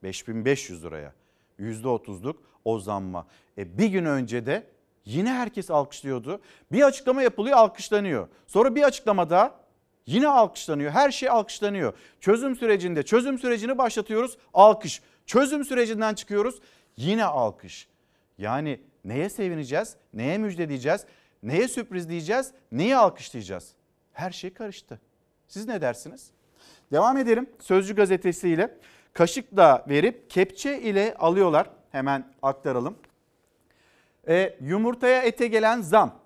5500 0.03 0.83
liraya 0.83 1.13
%30'luk 1.59 2.35
o 2.65 2.79
zamma. 2.79 3.27
E 3.57 3.77
bir 3.77 3.87
gün 3.87 4.05
önce 4.05 4.45
de 4.45 4.67
yine 5.05 5.33
herkes 5.33 5.71
alkışlıyordu. 5.71 6.41
Bir 6.71 6.81
açıklama 6.81 7.21
yapılıyor 7.21 7.57
alkışlanıyor. 7.57 8.27
Sonra 8.47 8.75
bir 8.75 8.83
açıklama 8.83 9.29
daha 9.29 9.55
yine 10.05 10.27
alkışlanıyor. 10.27 10.91
Her 10.91 11.11
şey 11.11 11.29
alkışlanıyor. 11.29 11.93
Çözüm 12.19 12.55
sürecinde 12.55 13.03
çözüm 13.03 13.39
sürecini 13.39 13.77
başlatıyoruz 13.77 14.37
alkış. 14.53 15.01
Çözüm 15.25 15.65
sürecinden 15.65 16.13
çıkıyoruz 16.13 16.59
yine 16.97 17.25
alkış. 17.25 17.87
Yani 18.37 18.79
neye 19.05 19.29
sevineceğiz? 19.29 19.95
Neye 20.13 20.37
müjde 20.37 20.69
diyeceğiz? 20.69 21.05
Neye 21.43 21.67
sürpriz 21.67 22.09
diyeceğiz? 22.09 22.51
Neyi 22.71 22.97
alkışlayacağız? 22.97 23.73
Her 24.13 24.31
şey 24.31 24.53
karıştı. 24.53 24.99
Siz 25.47 25.67
ne 25.67 25.81
dersiniz? 25.81 26.31
Devam 26.91 27.17
edelim 27.17 27.49
Sözcü 27.59 27.95
gazetesiyle. 27.95 28.77
Kaşıkla 29.13 29.85
verip 29.89 30.29
kepçe 30.29 30.81
ile 30.81 31.15
alıyorlar. 31.19 31.69
Hemen 31.91 32.27
aktaralım. 32.41 32.95
E, 34.27 34.55
yumurtaya 34.61 35.21
ete 35.21 35.47
gelen 35.47 35.81
zam. 35.81 36.19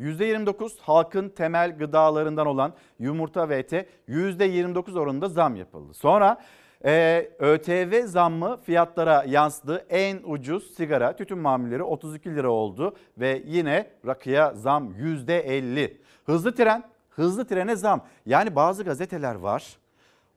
%29 0.00 0.80
halkın 0.80 1.28
temel 1.28 1.78
gıdalarından 1.78 2.46
olan 2.46 2.74
yumurta 2.98 3.48
ve 3.48 3.58
ete 3.58 3.86
%29 4.08 4.98
oranında 4.98 5.28
zam 5.28 5.56
yapıldı. 5.56 5.94
Sonra 5.94 6.38
e, 6.84 7.28
ÖTV 7.38 8.06
zammı 8.06 8.60
fiyatlara 8.60 9.24
yansıdı. 9.24 9.86
En 9.88 10.18
ucuz 10.24 10.74
sigara 10.74 11.16
tütün 11.16 11.38
mamulleri 11.38 11.82
32 11.82 12.34
lira 12.34 12.50
oldu 12.50 12.96
ve 13.18 13.42
yine 13.46 13.90
rakıya 14.06 14.54
zam 14.54 14.92
%50. 14.92 15.96
Hızlı 16.26 16.54
tren, 16.54 16.84
hızlı 17.10 17.46
trene 17.46 17.76
zam. 17.76 18.06
Yani 18.26 18.56
bazı 18.56 18.84
gazeteler 18.84 19.34
var. 19.34 19.76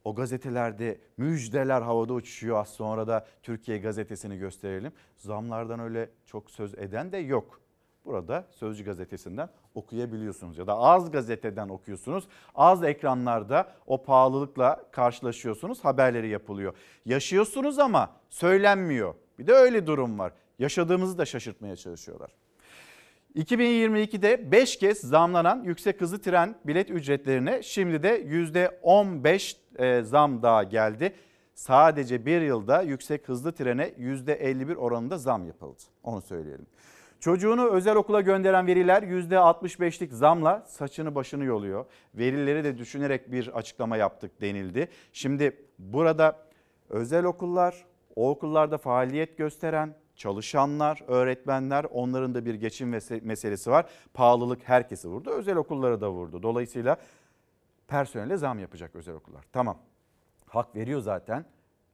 O 0.04 0.16
gazetelerde 0.16 0.98
müjdeler 1.18 1.82
havada 1.82 2.14
uçuşuyor. 2.14 2.58
Az 2.58 2.70
sonra 2.70 3.08
da 3.08 3.28
Türkiye 3.44 3.78
gazetesini 3.78 4.38
gösterelim. 4.38 4.92
Zamlardan 5.18 5.80
öyle 5.80 6.10
çok 6.26 6.52
söz 6.52 6.74
eden 6.74 7.12
de 7.12 7.18
yok. 7.18 7.62
Burada 8.06 8.48
Sözcü 8.52 8.86
gazetesinden 8.86 9.50
okuyabiliyorsunuz 9.76 10.58
ya 10.58 10.68
da 10.68 10.78
az 10.78 11.12
gazeteden 11.12 11.70
okuyorsunuz. 11.70 12.28
Az 12.56 12.84
ekranlarda 12.84 13.72
o 13.88 14.04
pahalılıkla 14.04 14.84
karşılaşıyorsunuz. 14.92 15.86
Haberleri 15.86 16.30
yapılıyor. 16.30 16.74
Yaşıyorsunuz 17.06 17.80
ama 17.80 18.12
söylenmiyor. 18.30 19.16
Bir 19.40 19.48
de 19.48 19.54
öyle 19.54 19.88
durum 19.88 20.20
var. 20.20 20.34
Yaşadığımızı 20.60 21.18
da 21.18 21.26
şaşırtmaya 21.26 21.76
çalışıyorlar. 21.76 22.32
2022'de 23.36 24.52
5 24.52 24.80
kez 24.80 24.98
zamlanan 24.98 25.64
yüksek 25.64 26.02
hızlı 26.02 26.22
tren 26.22 26.56
bilet 26.66 26.90
ücretlerine 26.90 27.64
şimdi 27.64 28.04
de 28.04 28.22
%15 28.22 29.56
e, 29.76 30.04
zam 30.04 30.44
daha 30.44 30.64
geldi. 30.64 31.14
Sadece 31.54 32.26
bir 32.26 32.42
yılda 32.42 32.82
yüksek 32.82 33.28
hızlı 33.30 33.52
trene 33.52 33.88
%51 33.90 34.76
oranında 34.76 35.18
zam 35.18 35.48
yapıldı. 35.48 35.82
Onu 36.04 36.22
söyleyelim. 36.22 36.68
Çocuğunu 37.20 37.70
özel 37.70 37.96
okula 37.96 38.22
gönderen 38.22 38.68
veliler 38.68 39.04
%65'lik 39.04 40.14
zamla 40.14 40.64
saçını 40.68 41.16
başını 41.16 41.44
yoluyor. 41.44 41.86
Verileri 42.16 42.64
de 42.64 42.78
düşünerek 42.78 43.32
bir 43.32 43.48
açıklama 43.48 43.98
yaptık 43.98 44.42
denildi. 44.42 44.88
Şimdi 45.14 45.66
burada 45.80 46.40
özel 46.90 47.26
okullar, 47.26 47.86
o 48.16 48.30
okullarda 48.30 48.78
faaliyet 48.78 49.38
gösteren 49.38 49.96
çalışanlar, 50.16 51.04
öğretmenler 51.08 51.86
onların 51.92 52.36
da 52.36 52.46
bir 52.46 52.54
geçim 52.54 52.90
meselesi 53.22 53.72
var. 53.72 53.86
Pahalılık 54.14 54.64
herkesi 54.64 55.08
vurdu. 55.08 55.30
Özel 55.30 55.56
okulları 55.56 56.02
da 56.02 56.12
vurdu. 56.12 56.44
Dolayısıyla 56.44 56.98
personele 57.88 58.38
zam 58.38 58.60
yapacak 58.60 58.96
özel 58.96 59.16
okullar. 59.16 59.46
Tamam. 59.52 59.78
Hak 60.46 60.76
veriyor 60.76 61.00
zaten 61.00 61.46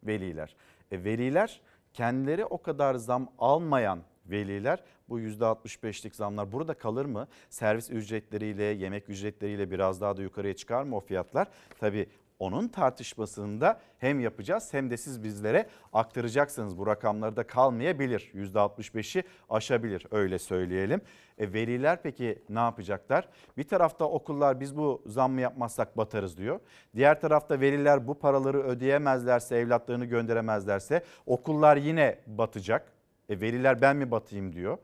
veliler. 0.03 0.55
E, 0.91 1.03
veliler 1.03 1.61
kendileri 1.93 2.45
o 2.45 2.61
kadar 2.61 2.95
zam 2.95 3.27
almayan 3.39 3.99
veliler 4.25 4.83
bu 5.09 5.19
%65'lik 5.19 6.15
zamlar 6.15 6.51
burada 6.51 6.73
kalır 6.73 7.05
mı? 7.05 7.27
Servis 7.49 7.89
ücretleriyle, 7.91 8.63
yemek 8.63 9.09
ücretleriyle 9.09 9.71
biraz 9.71 10.01
daha 10.01 10.17
da 10.17 10.21
yukarıya 10.21 10.55
çıkar 10.55 10.83
mı 10.83 10.95
o 10.95 10.99
fiyatlar? 10.99 11.47
Tabii 11.79 12.07
onun 12.39 12.67
tartışmasında 12.67 13.79
hem 13.97 14.19
yapacağız 14.19 14.73
hem 14.73 14.89
de 14.89 14.97
siz 14.97 15.23
bizlere 15.23 15.69
aktaracaksınız. 15.93 16.77
Bu 16.77 16.87
rakamlarda 16.87 17.47
kalmayabilir. 17.47 18.31
%65'i 18.35 19.23
aşabilir 19.49 20.05
öyle 20.11 20.39
söyleyelim. 20.39 21.01
E, 21.37 21.53
veliler 21.53 21.99
peki 22.03 22.43
ne 22.49 22.59
yapacaklar? 22.59 23.29
Bir 23.57 23.63
tarafta 23.63 24.05
okullar 24.05 24.59
biz 24.59 24.77
bu 24.77 25.03
zammı 25.05 25.41
yapmazsak 25.41 25.97
batarız 25.97 26.37
diyor. 26.37 26.59
Diğer 26.95 27.21
tarafta 27.21 27.59
veliler 27.59 28.07
bu 28.07 28.13
paraları 28.13 28.63
ödeyemezlerse, 28.63 29.55
evlatlarını 29.57 30.05
gönderemezlerse 30.05 31.03
okullar 31.25 31.77
yine 31.77 32.19
batacak. 32.27 32.91
E, 33.29 33.41
veliler 33.41 33.81
ben 33.81 33.97
mi 33.97 34.11
batayım 34.11 34.53
diyor. 34.53 34.77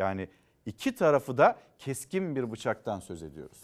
Yani 0.00 0.28
iki 0.66 0.94
tarafı 0.94 1.38
da 1.38 1.56
keskin 1.78 2.36
bir 2.36 2.52
bıçaktan 2.52 3.00
söz 3.00 3.22
ediyoruz. 3.22 3.58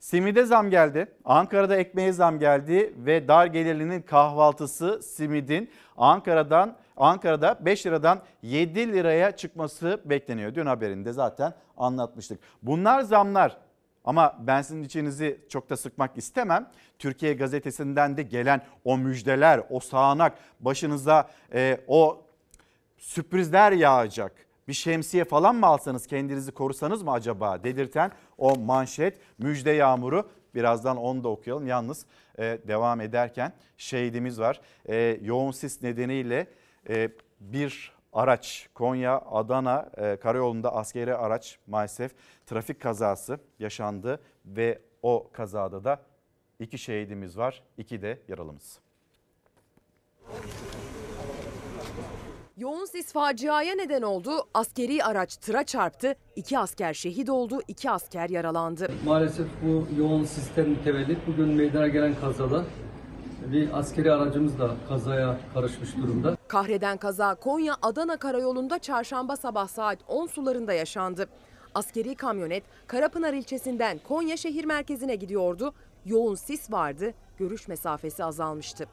Simide 0.00 0.44
zam 0.44 0.70
geldi. 0.70 1.06
Ankara'da 1.24 1.76
ekmeğe 1.76 2.12
zam 2.12 2.38
geldi 2.38 2.94
ve 2.96 3.28
dar 3.28 3.46
gelirlinin 3.46 4.02
kahvaltısı 4.02 5.02
simidin 5.02 5.70
Ankara'dan 5.96 6.76
Ankara'da 6.96 7.58
5 7.60 7.86
liradan 7.86 8.22
7 8.42 8.92
liraya 8.92 9.36
çıkması 9.36 10.00
bekleniyor. 10.04 10.54
Dün 10.54 10.66
haberinde 10.66 11.12
zaten 11.12 11.54
anlatmıştık. 11.76 12.40
Bunlar 12.62 13.00
zamlar 13.00 13.56
ama 14.04 14.36
ben 14.40 14.62
sizin 14.62 14.82
içinizi 14.82 15.40
çok 15.48 15.70
da 15.70 15.76
sıkmak 15.76 16.18
istemem. 16.18 16.70
Türkiye 16.98 17.34
gazetesinden 17.34 18.16
de 18.16 18.22
gelen 18.22 18.62
o 18.84 18.98
müjdeler, 18.98 19.60
o 19.70 19.80
sağanak 19.80 20.38
başınıza 20.60 21.30
e, 21.52 21.80
o 21.86 22.22
sürprizler 22.98 23.72
yağacak. 23.72 24.45
Bir 24.68 24.72
şemsiye 24.72 25.24
falan 25.24 25.56
mı 25.56 25.66
alsanız 25.66 26.06
kendinizi 26.06 26.52
korusanız 26.52 27.02
mı 27.02 27.12
acaba 27.12 27.64
dedirten 27.64 28.12
o 28.38 28.56
manşet 28.56 29.18
müjde 29.38 29.70
yağmuru. 29.70 30.28
Birazdan 30.54 30.96
onu 30.96 31.24
da 31.24 31.28
okuyalım. 31.28 31.66
Yalnız 31.66 32.06
e, 32.38 32.58
devam 32.68 33.00
ederken 33.00 33.52
şehidimiz 33.76 34.40
var. 34.40 34.60
E, 34.88 35.18
yoğun 35.22 35.50
sis 35.50 35.82
nedeniyle 35.82 36.46
e, 36.88 37.10
bir 37.40 37.96
araç 38.12 38.68
Konya 38.74 39.18
Adana 39.18 39.90
e, 39.96 40.16
karayolunda 40.16 40.74
askeri 40.74 41.14
araç 41.14 41.58
maalesef 41.66 42.12
trafik 42.46 42.80
kazası 42.80 43.38
yaşandı 43.58 44.20
ve 44.46 44.78
o 45.02 45.30
kazada 45.32 45.84
da 45.84 46.02
iki 46.60 46.78
şehidimiz 46.78 47.38
var, 47.38 47.62
iki 47.78 48.02
de 48.02 48.18
yaralımız. 48.28 48.80
Yoğun 52.56 52.84
sis 52.84 53.12
faciaya 53.12 53.74
neden 53.74 54.02
oldu. 54.02 54.30
Askeri 54.54 55.04
araç 55.04 55.36
tıra 55.36 55.64
çarptı. 55.64 56.14
İki 56.36 56.58
asker 56.58 56.94
şehit 56.94 57.30
oldu, 57.30 57.60
iki 57.68 57.90
asker 57.90 58.28
yaralandı. 58.28 58.88
Maalesef 59.04 59.46
bu 59.62 59.86
yoğun 59.98 60.24
sistem 60.24 60.68
mütevellit 60.68 61.18
bugün 61.26 61.48
meydana 61.48 61.88
gelen 61.88 62.14
kazada 62.20 62.64
bir 63.52 63.78
askeri 63.78 64.12
aracımız 64.12 64.58
da 64.58 64.70
kazaya 64.88 65.38
karışmış 65.54 65.96
durumda. 65.96 66.36
Kahreden 66.48 66.96
kaza 66.96 67.34
Konya 67.34 67.76
Adana 67.82 68.16
karayolunda 68.16 68.78
çarşamba 68.78 69.36
sabah 69.36 69.68
saat 69.68 69.98
10 70.08 70.26
sularında 70.26 70.72
yaşandı. 70.72 71.28
Askeri 71.74 72.14
kamyonet 72.14 72.64
Karapınar 72.86 73.34
ilçesinden 73.34 73.98
Konya 74.08 74.36
şehir 74.36 74.64
merkezine 74.64 75.14
gidiyordu. 75.14 75.74
Yoğun 76.04 76.34
sis 76.34 76.72
vardı, 76.72 77.14
görüş 77.38 77.68
mesafesi 77.68 78.24
azalmıştı. 78.24 78.88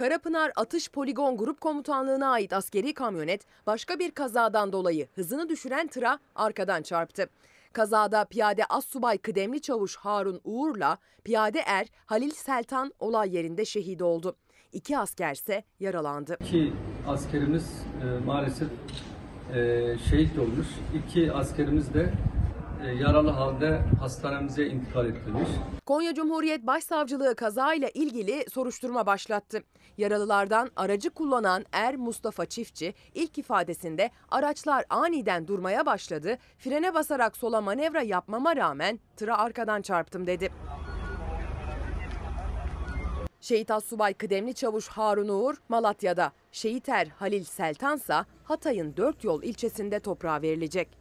Karapınar 0.00 0.52
Atış 0.56 0.90
Poligon 0.90 1.36
Grup 1.36 1.60
Komutanlığı'na 1.60 2.30
ait 2.30 2.52
askeri 2.52 2.94
kamyonet 2.94 3.46
başka 3.66 3.98
bir 3.98 4.10
kazadan 4.10 4.72
dolayı 4.72 5.08
hızını 5.14 5.48
düşüren 5.48 5.86
tıra 5.86 6.18
arkadan 6.34 6.82
çarptı. 6.82 7.28
Kazada 7.72 8.24
piyade 8.24 8.64
Assubay 8.64 9.18
Kıdemli 9.18 9.60
Çavuş 9.60 9.96
Harun 9.96 10.40
Uğur'la 10.44 10.98
piyade 11.24 11.60
er 11.66 11.86
Halil 12.06 12.30
Seltan 12.30 12.92
olay 12.98 13.36
yerinde 13.36 13.64
şehit 13.64 14.02
oldu. 14.02 14.36
İki 14.72 14.98
asker 14.98 15.32
ise 15.32 15.64
yaralandı. 15.80 16.36
İki 16.40 16.72
askerimiz 17.06 17.82
e, 18.04 18.24
maalesef 18.24 18.68
e, 19.54 19.96
şehit 20.10 20.38
olmuş. 20.38 20.66
İki 20.94 21.32
askerimiz 21.32 21.94
de 21.94 22.12
yaralı 22.88 23.30
halde 23.30 23.82
hastanemize 24.00 24.66
intikal 24.66 25.06
ettirmiş. 25.06 25.48
Konya 25.86 26.14
Cumhuriyet 26.14 26.66
Başsavcılığı 26.66 27.34
kazayla 27.34 27.88
ilgili 27.94 28.44
soruşturma 28.50 29.06
başlattı. 29.06 29.62
Yaralılardan 29.98 30.70
aracı 30.76 31.10
kullanan 31.10 31.64
Er 31.72 31.96
Mustafa 31.96 32.46
Çiftçi 32.46 32.94
ilk 33.14 33.38
ifadesinde 33.38 34.10
araçlar 34.30 34.84
aniden 34.90 35.48
durmaya 35.48 35.86
başladı. 35.86 36.38
Frene 36.58 36.94
basarak 36.94 37.36
sola 37.36 37.60
manevra 37.60 38.02
yapmama 38.02 38.56
rağmen 38.56 39.00
tıra 39.16 39.38
arkadan 39.38 39.82
çarptım 39.82 40.26
dedi. 40.26 40.52
Şehit 43.40 43.70
Assubay 43.70 44.14
Kıdemli 44.14 44.54
Çavuş 44.54 44.88
Harun 44.88 45.28
Uğur 45.28 45.54
Malatya'da, 45.68 46.32
Şehit 46.52 46.88
Er 46.88 47.06
Halil 47.06 47.44
Seltansa 47.44 48.26
Hatay'ın 48.44 48.96
Dört 48.96 49.24
Yol 49.24 49.42
ilçesinde 49.42 50.00
toprağa 50.00 50.42
verilecek. 50.42 50.99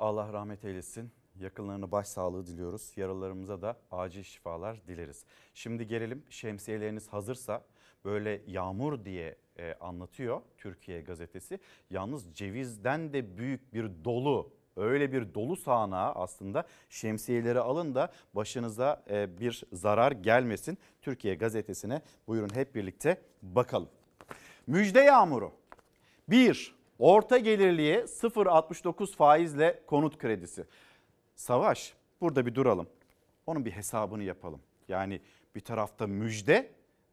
Allah 0.00 0.32
rahmet 0.32 0.64
eylesin. 0.64 1.10
Yakınlarına 1.40 1.92
başsağlığı 1.92 2.46
diliyoruz. 2.46 2.92
Yaralarımıza 2.96 3.62
da 3.62 3.76
acil 3.90 4.22
şifalar 4.22 4.86
dileriz. 4.86 5.24
Şimdi 5.54 5.86
gelelim 5.86 6.22
şemsiyeleriniz 6.30 7.08
hazırsa 7.08 7.64
böyle 8.04 8.42
yağmur 8.46 9.04
diye 9.04 9.36
e, 9.58 9.74
anlatıyor 9.74 10.42
Türkiye 10.58 11.00
gazetesi. 11.00 11.58
Yalnız 11.90 12.34
cevizden 12.34 13.12
de 13.12 13.36
büyük 13.36 13.74
bir 13.74 14.04
dolu 14.04 14.52
öyle 14.76 15.12
bir 15.12 15.34
dolu 15.34 15.56
sağanağı 15.56 16.12
aslında 16.12 16.66
şemsiyeleri 16.90 17.60
alın 17.60 17.94
da 17.94 18.12
başınıza 18.34 19.02
e, 19.10 19.38
bir 19.38 19.64
zarar 19.72 20.12
gelmesin. 20.12 20.78
Türkiye 21.02 21.34
gazetesine 21.34 22.02
buyurun 22.26 22.54
hep 22.54 22.74
birlikte 22.74 23.22
bakalım. 23.42 23.88
Müjde 24.66 25.00
yağmuru. 25.00 25.52
1. 26.28 26.79
Orta 27.00 27.38
gelirliye 27.38 28.00
0.69 28.00 29.16
faizle 29.16 29.82
konut 29.86 30.18
kredisi. 30.18 30.64
Savaş 31.34 31.94
burada 32.20 32.46
bir 32.46 32.54
duralım. 32.54 32.88
Onun 33.46 33.64
bir 33.64 33.70
hesabını 33.70 34.22
yapalım. 34.22 34.60
Yani 34.88 35.20
bir 35.54 35.60
tarafta 35.60 36.06
müjde, 36.06 36.70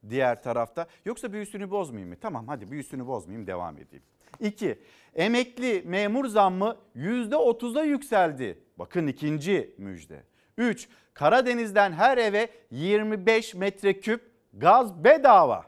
diğer 0.09 0.43
tarafta 0.43 0.87
yoksa 1.05 1.33
büyüsünü 1.33 1.71
bozmayayım 1.71 2.09
mı? 2.09 2.15
Tamam 2.21 2.47
hadi 2.47 2.71
büyüsünü 2.71 3.07
bozmayayım 3.07 3.47
devam 3.47 3.77
edeyim. 3.77 4.03
2. 4.39 4.79
Emekli 5.15 5.81
memur 5.85 6.25
zammı 6.25 6.77
%30'a 6.95 7.83
yükseldi. 7.83 8.59
Bakın 8.77 9.07
ikinci 9.07 9.75
müjde. 9.77 10.23
3. 10.57 10.89
Karadeniz'den 11.13 11.91
her 11.91 12.17
eve 12.17 12.49
25 12.71 13.55
metreküp 13.55 14.31
gaz 14.53 15.03
bedava. 15.03 15.65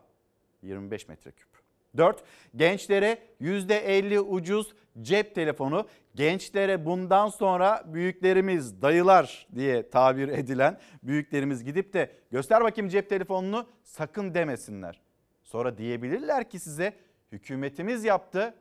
25 0.63 1.07
metreküp. 1.07 1.48
4. 1.97 2.23
Gençlere 2.55 3.17
%50 3.41 4.19
ucuz 4.19 4.73
cep 5.01 5.35
telefonu. 5.35 5.87
Gençlere 6.15 6.85
bundan 6.85 7.27
sonra 7.27 7.83
büyüklerimiz, 7.85 8.81
dayılar 8.81 9.47
diye 9.55 9.89
tabir 9.89 10.27
edilen 10.27 10.79
büyüklerimiz 11.03 11.63
gidip 11.63 11.93
de 11.93 12.11
göster 12.31 12.63
bakayım 12.63 12.89
cep 12.89 13.09
telefonunu 13.09 13.67
sakın 13.83 14.33
demesinler. 14.33 15.01
Sonra 15.43 15.77
diyebilirler 15.77 16.49
ki 16.49 16.59
size 16.59 16.93
hükümetimiz 17.31 18.03
yaptı, 18.03 18.53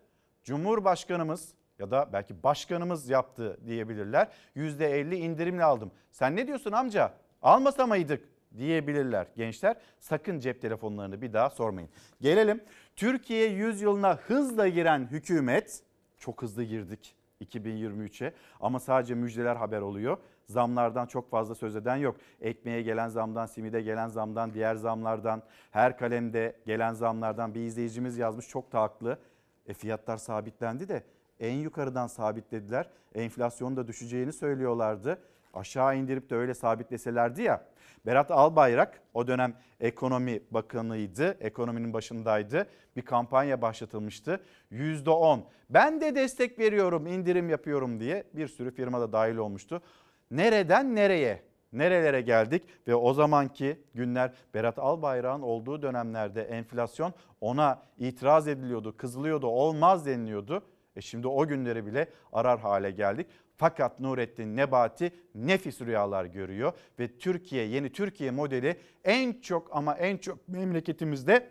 Cumhurbaşkanımız 0.49 1.55
ya 1.79 1.91
da 1.91 2.09
belki 2.13 2.43
başkanımız 2.43 3.09
yaptı 3.09 3.59
diyebilirler. 3.67 4.29
%50 4.57 5.15
indirimle 5.15 5.65
aldım. 5.65 5.93
Sen 6.11 6.37
ne 6.37 6.47
diyorsun 6.47 6.73
amca? 6.73 7.13
Almasa 7.43 7.87
mıydık 7.87 8.29
diyebilirler 8.57 9.27
gençler. 9.37 9.77
Sakın 9.99 10.41
cep 10.41 10.63
telefonlarını 10.63 11.23
bir 11.23 11.33
daha 11.33 11.51
sormayın. 11.51 11.91
Gelelim 12.21 12.61
Türkiye 12.99 13.49
100 13.49 13.83
yılına 13.83 14.17
hızla 14.17 14.69
giren 14.69 15.09
hükümet 15.11 15.83
çok 16.19 16.43
hızlı 16.43 16.65
girdik 16.65 17.15
2023'e 17.45 18.33
ama 18.61 18.81
sadece 18.81 19.15
müjdeler 19.15 19.57
haber 19.57 19.81
oluyor. 19.81 20.19
Zamlardan 20.47 21.07
çok 21.07 21.31
fazla 21.31 21.55
söz 21.55 21.77
eden 21.77 21.97
yok. 21.97 22.17
Ekmeğe 22.41 22.83
gelen 22.83 23.09
zamdan, 23.09 23.47
simide 23.47 23.83
gelen 23.83 24.09
zamdan, 24.09 24.55
diğer 24.55 24.75
zamlardan, 24.75 25.43
her 25.71 25.99
kalemde 25.99 26.57
gelen 26.67 26.95
zamlardan 26.95 27.55
bir 27.55 27.61
izleyicimiz 27.61 28.19
yazmış 28.19 28.49
çok 28.49 28.73
da 28.73 28.83
haklı. 28.83 29.19
E 29.67 29.75
fiyatlar 29.75 30.17
sabitlendi 30.17 30.89
de 30.89 31.03
en 31.41 31.55
yukarıdan 31.55 32.07
sabitlediler. 32.07 32.91
Enflasyonun 33.15 33.77
da 33.77 33.87
düşeceğini 33.87 34.33
söylüyorlardı. 34.33 35.19
Aşağı 35.55 35.97
indirip 35.97 36.31
de 36.31 36.37
öyle 36.37 36.55
sabitleselerdi 36.55 37.43
ya. 37.43 37.65
Berat 38.07 38.31
Albayrak 38.31 39.01
o 39.15 39.27
dönem 39.27 39.55
ekonomi 39.81 40.41
bakanıydı, 40.51 41.37
ekonominin 41.41 41.93
başındaydı. 41.93 42.67
Bir 42.97 43.03
kampanya 43.03 43.63
başlatılmıştı. 43.63 44.41
%10 44.73 45.41
ben 45.71 46.01
de 46.01 46.15
destek 46.15 46.59
veriyorum, 46.59 47.07
indirim 47.07 47.51
yapıyorum 47.51 48.01
diye 48.01 48.25
bir 48.33 48.49
sürü 48.49 48.71
firma 48.71 49.01
da 49.01 49.13
dahil 49.13 49.37
olmuştu. 49.37 49.83
Nereden 50.31 50.95
nereye? 50.95 51.43
Nerelere 51.73 52.21
geldik 52.21 52.63
ve 52.87 52.95
o 52.95 53.13
zamanki 53.13 53.81
günler 53.95 54.33
Berat 54.55 54.79
Albayrak'ın 54.79 55.43
olduğu 55.43 55.83
dönemlerde 55.83 56.43
enflasyon 56.43 57.13
ona 57.41 57.83
itiraz 57.99 58.49
ediliyordu, 58.49 58.97
kızılıyordu, 58.97 59.47
olmaz 59.47 60.07
deniliyordu. 60.07 60.63
E 60.97 61.01
şimdi 61.01 61.29
o 61.29 61.47
günleri 61.47 61.87
bile 61.87 62.09
arar 62.33 62.61
hale 62.61 62.91
geldik. 62.91 63.27
Fakat 63.59 64.01
Nurettin 64.01 64.57
Nebati 64.57 65.13
nefis 65.35 65.81
rüyalar 65.81 66.25
görüyor 66.25 66.73
ve 66.99 67.19
Türkiye 67.19 67.67
yeni 67.67 67.93
Türkiye 67.93 68.31
modeli 68.31 68.81
en 69.05 69.41
çok 69.41 69.77
ama 69.77 69.95
en 69.95 70.17
çok 70.17 70.49
memleketimizde 70.49 71.51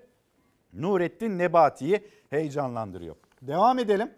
Nurettin 0.73 1.37
Nebati'yi 1.37 2.01
heyecanlandırıyor. 2.29 3.15
Devam 3.41 3.79
edelim. 3.79 4.11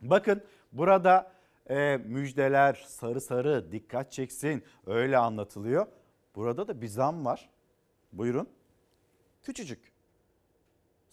Bakın 0.00 0.42
burada 0.72 1.32
e, 1.70 1.96
müjdeler 1.96 2.84
sarı 2.88 3.20
sarı 3.20 3.72
dikkat 3.72 4.12
çeksin 4.12 4.64
öyle 4.86 5.18
anlatılıyor. 5.18 5.86
Burada 6.34 6.68
da 6.68 6.80
bir 6.80 6.88
zam 6.88 7.24
var. 7.24 7.50
Buyurun. 8.12 8.48
Küçücük. 9.42 9.89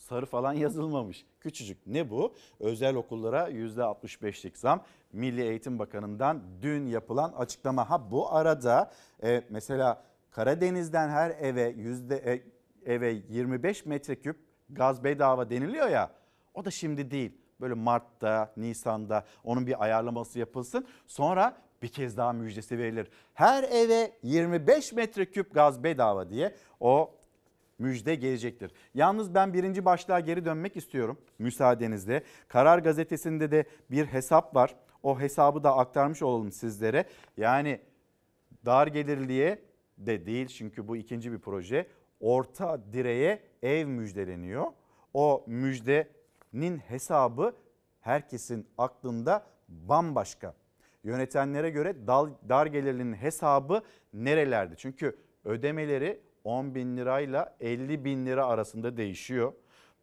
Sarı 0.08 0.26
falan 0.26 0.54
yazılmamış. 0.66 1.26
Küçücük. 1.40 1.88
Ne 1.88 2.10
bu? 2.10 2.34
Özel 2.60 2.96
okullara 2.96 3.50
%65'lik 3.50 4.58
zam. 4.58 4.84
Milli 5.14 5.42
Eğitim 5.42 5.80
Bakanı'ndan 5.80 6.42
dün 6.62 6.86
yapılan 6.86 7.34
açıklama. 7.38 7.90
Ha 7.90 8.12
bu 8.12 8.34
arada 8.34 8.92
e, 9.24 9.44
mesela 9.50 10.04
Karadeniz'den 10.32 11.10
her 11.10 11.30
eve 11.30 11.74
yüzde 11.78 12.16
e, 12.16 12.44
eve 12.94 13.10
25 13.30 13.86
metreküp 13.86 14.38
gaz 14.70 15.04
bedava 15.04 15.50
deniliyor 15.50 15.88
ya. 15.88 16.12
O 16.54 16.66
da 16.66 16.72
şimdi 16.72 17.12
değil. 17.12 17.32
Böyle 17.62 17.74
Mart'ta, 17.74 18.54
Nisan'da 18.58 19.26
onun 19.44 19.68
bir 19.68 19.84
ayarlaması 19.84 20.40
yapılsın. 20.40 20.88
Sonra 21.08 21.58
bir 21.82 21.88
kez 21.88 22.18
daha 22.18 22.34
müjdesi 22.34 22.78
verilir. 22.78 23.08
Her 23.34 23.64
eve 23.64 24.12
25 24.24 24.94
metreküp 24.94 25.54
gaz 25.54 25.84
bedava 25.84 26.30
diye 26.30 26.56
o 26.80 27.17
müjde 27.80 28.16
gelecektir. 28.16 28.72
Yalnız 28.94 29.36
ben 29.36 29.54
birinci 29.54 29.86
başlığa 29.86 30.20
geri 30.20 30.46
dönmek 30.46 30.78
istiyorum 30.78 31.18
müsaadenizle. 31.40 32.24
Karar 32.48 32.80
gazetesinde 32.80 33.52
de 33.52 33.66
bir 33.92 34.06
hesap 34.06 34.56
var. 34.56 34.76
O 35.04 35.20
hesabı 35.20 35.64
da 35.64 35.78
aktarmış 35.78 36.22
olalım 36.22 36.52
sizlere. 36.52 37.06
Yani 37.38 37.82
dar 38.66 38.88
gelirliye 38.88 39.62
de 39.98 40.26
değil 40.26 40.48
çünkü 40.48 40.88
bu 40.88 40.98
ikinci 40.98 41.32
bir 41.32 41.40
proje. 41.40 41.88
Orta 42.20 42.94
direğe 42.94 43.44
ev 43.64 43.88
müjdeleniyor. 43.88 44.66
O 45.14 45.44
müjdenin 45.48 46.78
hesabı 46.78 47.56
herkesin 48.02 48.68
aklında 48.78 49.46
bambaşka. 49.68 50.54
Yönetenlere 51.04 51.70
göre 51.70 52.08
dar 52.50 52.66
gelirlinin 52.66 53.14
hesabı 53.14 53.82
nerelerde? 54.14 54.76
Çünkü 54.78 55.18
ödemeleri 55.46 56.22
10 56.44 56.76
bin 56.76 56.98
lirayla 56.98 57.56
50 57.60 58.06
bin 58.06 58.26
lira 58.26 58.46
arasında 58.46 58.98
değişiyor. 58.98 59.54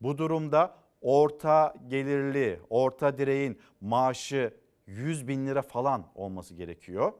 Bu 0.01 0.19
durumda 0.19 0.75
orta 1.01 1.75
gelirli, 1.89 2.61
orta 2.71 3.19
direğin 3.19 3.59
maaşı 3.81 4.55
100 4.87 5.29
bin 5.29 5.47
lira 5.47 5.63
falan 5.63 6.07
olması 6.15 6.55
gerekiyor. 6.55 7.13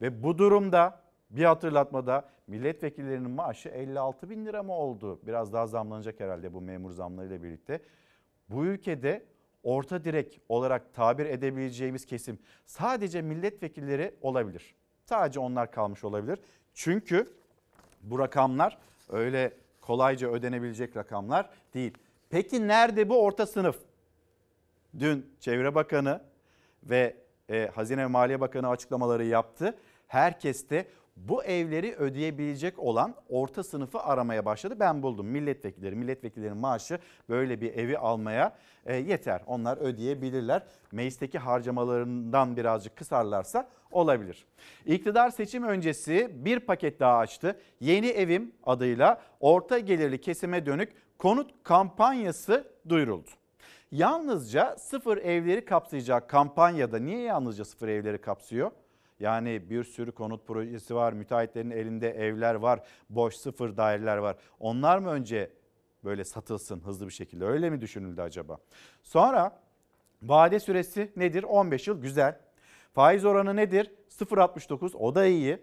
Ve 0.00 0.22
bu 0.22 0.38
durumda 0.38 1.00
bir 1.30 1.44
hatırlatmada 1.44 2.28
milletvekillerinin 2.46 3.30
maaşı 3.30 3.68
56 3.68 4.30
bin 4.30 4.46
lira 4.46 4.62
mı 4.62 4.72
oldu? 4.72 5.20
Biraz 5.26 5.52
daha 5.52 5.66
zamlanacak 5.66 6.20
herhalde 6.20 6.54
bu 6.54 6.60
memur 6.60 6.90
zamlarıyla 6.90 7.42
birlikte. 7.42 7.80
Bu 8.48 8.64
ülkede 8.64 9.24
orta 9.62 10.04
direk 10.04 10.40
olarak 10.48 10.94
tabir 10.94 11.26
edebileceğimiz 11.26 12.06
kesim 12.06 12.38
sadece 12.66 13.22
milletvekilleri 13.22 14.14
olabilir. 14.22 14.74
Sadece 15.04 15.40
onlar 15.40 15.70
kalmış 15.70 16.04
olabilir. 16.04 16.38
Çünkü 16.74 17.26
bu 18.02 18.18
rakamlar 18.18 18.78
öyle 19.08 19.52
kolayca 19.80 20.28
ödenebilecek 20.28 20.96
rakamlar 20.96 21.50
değil. 21.74 21.98
Peki 22.30 22.68
nerede 22.68 23.08
bu 23.08 23.22
orta 23.22 23.46
sınıf? 23.46 23.76
Dün 24.98 25.26
Çevre 25.40 25.74
Bakanı 25.74 26.20
ve 26.82 27.16
e, 27.50 27.70
Hazine 27.74 28.02
ve 28.02 28.06
Maliye 28.06 28.40
Bakanı 28.40 28.68
açıklamaları 28.68 29.24
yaptı. 29.24 29.78
Herkes 30.06 30.70
de 30.70 30.88
bu 31.28 31.44
evleri 31.44 31.94
ödeyebilecek 31.94 32.78
olan 32.78 33.14
orta 33.28 33.62
sınıfı 33.62 34.00
aramaya 34.00 34.44
başladı. 34.44 34.76
Ben 34.80 35.02
buldum 35.02 35.26
milletvekilleri, 35.26 35.94
milletvekillerinin 35.94 36.60
maaşı 36.60 36.98
böyle 37.28 37.60
bir 37.60 37.74
evi 37.74 37.98
almaya 37.98 38.56
e, 38.86 38.96
yeter. 38.96 39.42
Onlar 39.46 39.76
ödeyebilirler. 39.76 40.62
Meclisteki 40.92 41.38
harcamalarından 41.38 42.56
birazcık 42.56 42.96
kısarlarsa 42.96 43.68
olabilir. 43.90 44.46
İktidar 44.86 45.30
seçim 45.30 45.62
öncesi 45.62 46.30
bir 46.44 46.60
paket 46.60 47.00
daha 47.00 47.18
açtı. 47.18 47.60
Yeni 47.80 48.06
Evim 48.06 48.52
adıyla 48.64 49.22
orta 49.40 49.78
gelirli 49.78 50.20
kesime 50.20 50.66
dönük 50.66 50.92
konut 51.18 51.50
kampanyası 51.62 52.64
duyuruldu. 52.88 53.30
Yalnızca 53.92 54.76
sıfır 54.78 55.16
evleri 55.16 55.64
kapsayacak 55.64 56.30
kampanyada 56.30 56.98
niye 56.98 57.20
yalnızca 57.20 57.64
sıfır 57.64 57.88
evleri 57.88 58.20
kapsıyor? 58.20 58.70
Yani 59.20 59.70
bir 59.70 59.84
sürü 59.84 60.12
konut 60.12 60.46
projesi 60.46 60.94
var, 60.94 61.12
müteahhitlerin 61.12 61.70
elinde 61.70 62.10
evler 62.10 62.54
var, 62.54 62.80
boş 63.10 63.36
sıfır 63.36 63.76
daireler 63.76 64.16
var. 64.16 64.36
Onlar 64.60 64.98
mı 64.98 65.10
önce 65.10 65.50
böyle 66.04 66.24
satılsın 66.24 66.80
hızlı 66.80 67.06
bir 67.06 67.12
şekilde 67.12 67.44
öyle 67.44 67.70
mi 67.70 67.80
düşünüldü 67.80 68.22
acaba? 68.22 68.58
Sonra 69.02 69.60
vade 70.22 70.60
süresi 70.60 71.12
nedir? 71.16 71.42
15 71.42 71.88
yıl 71.88 72.02
güzel. 72.02 72.38
Faiz 72.92 73.24
oranı 73.24 73.56
nedir? 73.56 73.90
0.69 74.10 74.96
o 74.96 75.14
da 75.14 75.26
iyi. 75.26 75.58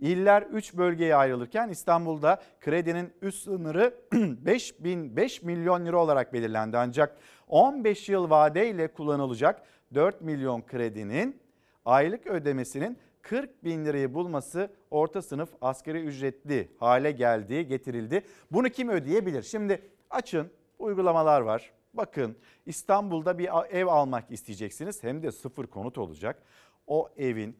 İller 0.00 0.42
3 0.42 0.76
bölgeye 0.76 1.16
ayrılırken 1.16 1.68
İstanbul'da 1.68 2.42
kredinin 2.60 3.12
üst 3.22 3.44
sınırı 3.44 3.94
5 4.12 4.84
bin 4.84 5.16
5 5.16 5.42
milyon 5.42 5.86
lira 5.86 5.96
olarak 5.96 6.32
belirlendi. 6.32 6.78
Ancak 6.78 7.16
15 7.48 8.08
yıl 8.08 8.30
vadeyle 8.30 8.92
kullanılacak 8.92 9.62
4 9.94 10.20
milyon 10.20 10.62
kredinin 10.62 11.41
aylık 11.84 12.26
ödemesinin 12.26 12.98
40 13.22 13.64
bin 13.64 13.84
lirayı 13.84 14.14
bulması 14.14 14.70
orta 14.90 15.22
sınıf 15.22 15.50
asgari 15.60 16.00
ücretli 16.00 16.72
hale 16.78 17.12
geldi, 17.12 17.66
getirildi. 17.66 18.22
Bunu 18.50 18.68
kim 18.68 18.88
ödeyebilir? 18.88 19.42
Şimdi 19.42 19.82
açın 20.10 20.50
uygulamalar 20.78 21.40
var. 21.40 21.72
Bakın 21.94 22.36
İstanbul'da 22.66 23.38
bir 23.38 23.48
ev 23.70 23.86
almak 23.86 24.30
isteyeceksiniz 24.30 25.02
hem 25.02 25.22
de 25.22 25.32
sıfır 25.32 25.66
konut 25.66 25.98
olacak. 25.98 26.42
O 26.86 27.08
evin 27.16 27.56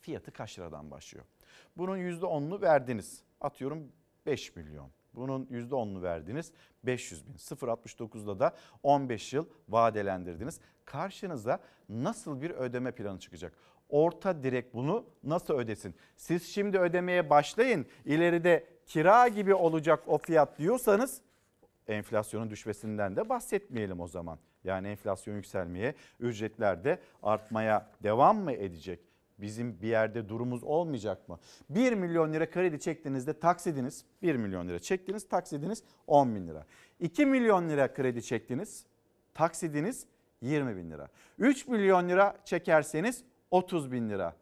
fiyatı 0.00 0.30
kaç 0.30 0.58
liradan 0.58 0.90
başlıyor? 0.90 1.24
Bunun 1.76 1.98
%10'unu 1.98 2.62
verdiniz. 2.62 3.22
Atıyorum 3.40 3.92
5 4.26 4.56
milyon. 4.56 4.90
Bunun 5.14 5.44
%10'unu 5.44 6.02
verdiniz 6.02 6.52
500 6.84 7.26
bin. 7.26 7.32
0.69'da 7.32 8.40
da 8.40 8.54
15 8.82 9.32
yıl 9.32 9.46
vadelendirdiniz. 9.68 10.60
Karşınıza 10.84 11.60
nasıl 11.88 12.42
bir 12.42 12.50
ödeme 12.50 12.92
planı 12.92 13.18
çıkacak? 13.18 13.52
Orta 13.88 14.42
direkt 14.42 14.74
bunu 14.74 15.04
nasıl 15.24 15.54
ödesin? 15.54 15.94
Siz 16.16 16.48
şimdi 16.48 16.78
ödemeye 16.78 17.30
başlayın. 17.30 17.86
İleride 18.04 18.66
kira 18.86 19.28
gibi 19.28 19.54
olacak 19.54 20.02
o 20.06 20.18
fiyat 20.18 20.58
diyorsanız 20.58 21.20
enflasyonun 21.88 22.50
düşmesinden 22.50 23.16
de 23.16 23.28
bahsetmeyelim 23.28 24.00
o 24.00 24.08
zaman. 24.08 24.38
Yani 24.64 24.88
enflasyon 24.88 25.34
yükselmeye, 25.34 25.94
ücretler 26.20 26.84
de 26.84 27.00
artmaya 27.22 27.90
devam 28.02 28.38
mı 28.38 28.52
edecek? 28.52 29.00
Bizim 29.42 29.82
bir 29.82 29.88
yerde 29.88 30.28
durumumuz 30.28 30.64
olmayacak 30.64 31.28
mı? 31.28 31.38
1 31.70 31.92
milyon 31.92 32.32
lira 32.32 32.50
kredi 32.50 32.80
çektiğinizde 32.80 33.40
taksidiniz 33.40 34.04
1 34.22 34.36
milyon 34.36 34.68
lira 34.68 34.78
çektiniz 34.78 35.28
taksidiniz 35.28 35.82
10 36.06 36.34
bin 36.34 36.48
lira. 36.48 36.66
2 37.00 37.26
milyon 37.26 37.68
lira 37.68 37.94
kredi 37.94 38.22
çektiniz 38.22 38.86
taksidiniz 39.34 40.06
20 40.42 40.76
bin 40.76 40.90
lira. 40.90 41.08
3 41.38 41.68
milyon 41.68 42.08
lira 42.08 42.36
çekerseniz 42.44 43.24
30 43.50 43.92
bin 43.92 44.10
lira. 44.10 44.36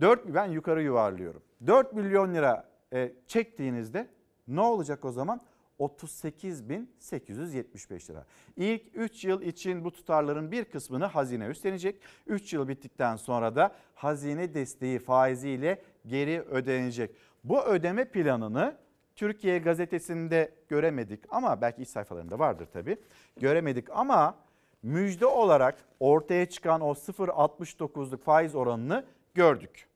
4 0.00 0.34
ben 0.34 0.46
yukarı 0.46 0.82
yuvarlıyorum. 0.82 1.42
4 1.66 1.92
milyon 1.92 2.34
lira 2.34 2.68
e, 2.92 3.12
çektiğinizde 3.26 4.08
ne 4.48 4.60
olacak 4.60 5.04
o 5.04 5.12
zaman? 5.12 5.40
38.875 5.80 8.10
lira. 8.10 8.26
İlk 8.56 8.82
3 8.94 9.24
yıl 9.24 9.42
için 9.42 9.84
bu 9.84 9.90
tutarların 9.90 10.52
bir 10.52 10.64
kısmını 10.64 11.04
hazine 11.04 11.46
üstlenecek. 11.46 12.00
3 12.26 12.52
yıl 12.52 12.68
bittikten 12.68 13.16
sonra 13.16 13.56
da 13.56 13.74
hazine 13.94 14.54
desteği 14.54 14.98
faiziyle 14.98 15.82
geri 16.06 16.40
ödenecek. 16.40 17.10
Bu 17.44 17.64
ödeme 17.64 18.04
planını 18.04 18.76
Türkiye 19.16 19.58
gazetesinde 19.58 20.54
göremedik 20.68 21.20
ama 21.30 21.60
belki 21.60 21.82
iç 21.82 21.88
sayfalarında 21.88 22.38
vardır 22.38 22.68
tabii. 22.72 22.96
Göremedik 23.36 23.90
ama 23.90 24.36
müjde 24.82 25.26
olarak 25.26 25.84
ortaya 26.00 26.48
çıkan 26.48 26.80
o 26.80 26.92
0.69'luk 26.92 28.16
faiz 28.16 28.54
oranını 28.54 29.04
gördük. 29.34 29.88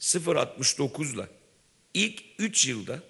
0.69 0.00 1.14
ile 1.14 1.26
ilk 1.94 2.22
3 2.38 2.68
yılda 2.68 3.02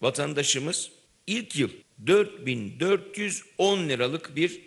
vatandaşımız 0.00 0.92
ilk 1.26 1.56
yıl 1.56 1.70
4410 2.06 3.88
liralık 3.88 4.36
bir 4.36 4.60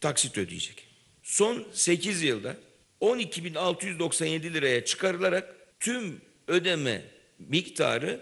taksit 0.00 0.38
ödeyecek. 0.38 0.86
Son 1.22 1.64
8 1.72 2.22
yılda 2.22 2.56
12.697 3.00 4.52
liraya 4.52 4.84
çıkarılarak 4.84 5.56
tüm 5.80 6.20
ödeme 6.48 7.02
miktarı 7.38 8.20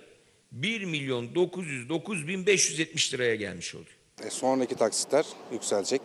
1 0.53 0.85
milyon 0.85 1.27
909.570 1.27 3.15
liraya 3.15 3.35
gelmiş 3.35 3.75
oluyor. 3.75 3.97
E, 4.27 4.31
sonraki 4.31 4.75
taksitler 4.75 5.27
yükselecek. 5.53 6.03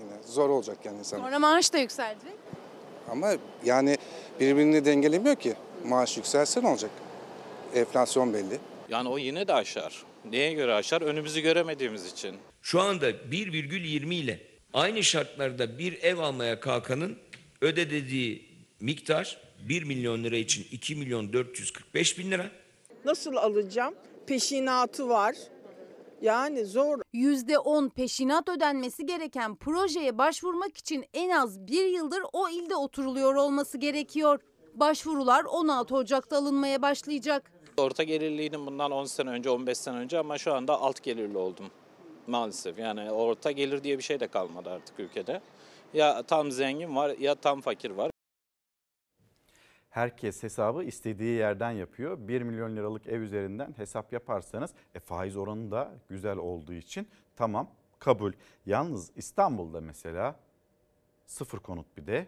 Yine 0.00 0.22
zor 0.26 0.48
olacak 0.48 0.78
yani 0.84 0.98
insan. 0.98 1.18
Sonra 1.18 1.38
maaş 1.38 1.72
da 1.72 1.78
yükselecek. 1.78 2.32
Ama 3.10 3.32
yani 3.64 3.98
birbirini 4.40 4.84
dengelemiyor 4.84 5.36
ki. 5.36 5.54
Maaş 5.84 6.16
yükselse 6.16 6.62
ne 6.62 6.68
olacak? 6.68 6.90
Enflasyon 7.74 8.34
belli. 8.34 8.58
Yani 8.88 9.08
o 9.08 9.18
yine 9.18 9.48
de 9.48 9.54
aşar. 9.54 10.02
Neye 10.24 10.52
göre 10.52 10.74
aşar? 10.74 11.02
Önümüzü 11.02 11.40
göremediğimiz 11.40 12.12
için. 12.12 12.36
Şu 12.62 12.80
anda 12.80 13.10
1,20 13.10 14.14
ile 14.14 14.40
aynı 14.72 15.04
şartlarda 15.04 15.78
bir 15.78 16.02
ev 16.02 16.18
almaya 16.18 16.60
kalkanın 16.60 17.18
ödediği 17.60 18.48
miktar 18.80 19.38
1 19.68 19.82
milyon 19.82 20.24
lira 20.24 20.36
için 20.36 20.66
2 20.70 20.94
milyon 20.94 21.32
445 21.32 22.18
bin 22.18 22.30
lira. 22.30 22.50
Nasıl 23.04 23.36
alacağım? 23.36 23.94
Peşinatı 24.26 25.08
var. 25.08 25.36
Yani 26.22 26.64
zor. 26.64 27.00
%10 27.14 27.90
peşinat 27.90 28.48
ödenmesi 28.48 29.06
gereken 29.06 29.56
projeye 29.56 30.18
başvurmak 30.18 30.76
için 30.76 31.04
en 31.14 31.30
az 31.30 31.66
bir 31.66 31.84
yıldır 31.84 32.22
o 32.32 32.48
ilde 32.48 32.76
oturuluyor 32.76 33.34
olması 33.34 33.78
gerekiyor. 33.78 34.40
Başvurular 34.74 35.44
16 35.44 35.94
Ocak'ta 35.96 36.36
alınmaya 36.36 36.82
başlayacak. 36.82 37.52
Orta 37.78 38.02
gelirliydim 38.02 38.66
bundan 38.66 38.90
10 38.90 39.04
sene 39.04 39.30
önce, 39.30 39.50
15 39.50 39.78
sene 39.78 39.96
önce 39.96 40.18
ama 40.18 40.38
şu 40.38 40.54
anda 40.54 40.80
alt 40.80 41.02
gelirli 41.02 41.38
oldum. 41.38 41.70
Maalesef 42.26 42.78
yani 42.78 43.10
orta 43.10 43.50
gelir 43.50 43.84
diye 43.84 43.98
bir 43.98 44.02
şey 44.02 44.20
de 44.20 44.26
kalmadı 44.26 44.70
artık 44.70 45.00
ülkede. 45.00 45.40
Ya 45.94 46.22
tam 46.22 46.50
zengin 46.50 46.96
var 46.96 47.10
ya 47.18 47.34
tam 47.34 47.60
fakir 47.60 47.90
var. 47.90 48.10
Herkes 49.90 50.42
hesabı 50.42 50.84
istediği 50.84 51.38
yerden 51.38 51.70
yapıyor. 51.70 52.18
1 52.28 52.42
milyon 52.42 52.76
liralık 52.76 53.06
ev 53.06 53.20
üzerinden 53.20 53.74
hesap 53.76 54.12
yaparsanız 54.12 54.70
e, 54.94 55.00
faiz 55.00 55.36
oranı 55.36 55.70
da 55.70 55.92
güzel 56.08 56.36
olduğu 56.36 56.72
için 56.72 57.08
tamam 57.36 57.70
kabul. 57.98 58.32
Yalnız 58.66 59.10
İstanbul'da 59.16 59.80
mesela 59.80 60.36
sıfır 61.26 61.58
konut 61.58 61.96
bir 61.96 62.06
de 62.06 62.26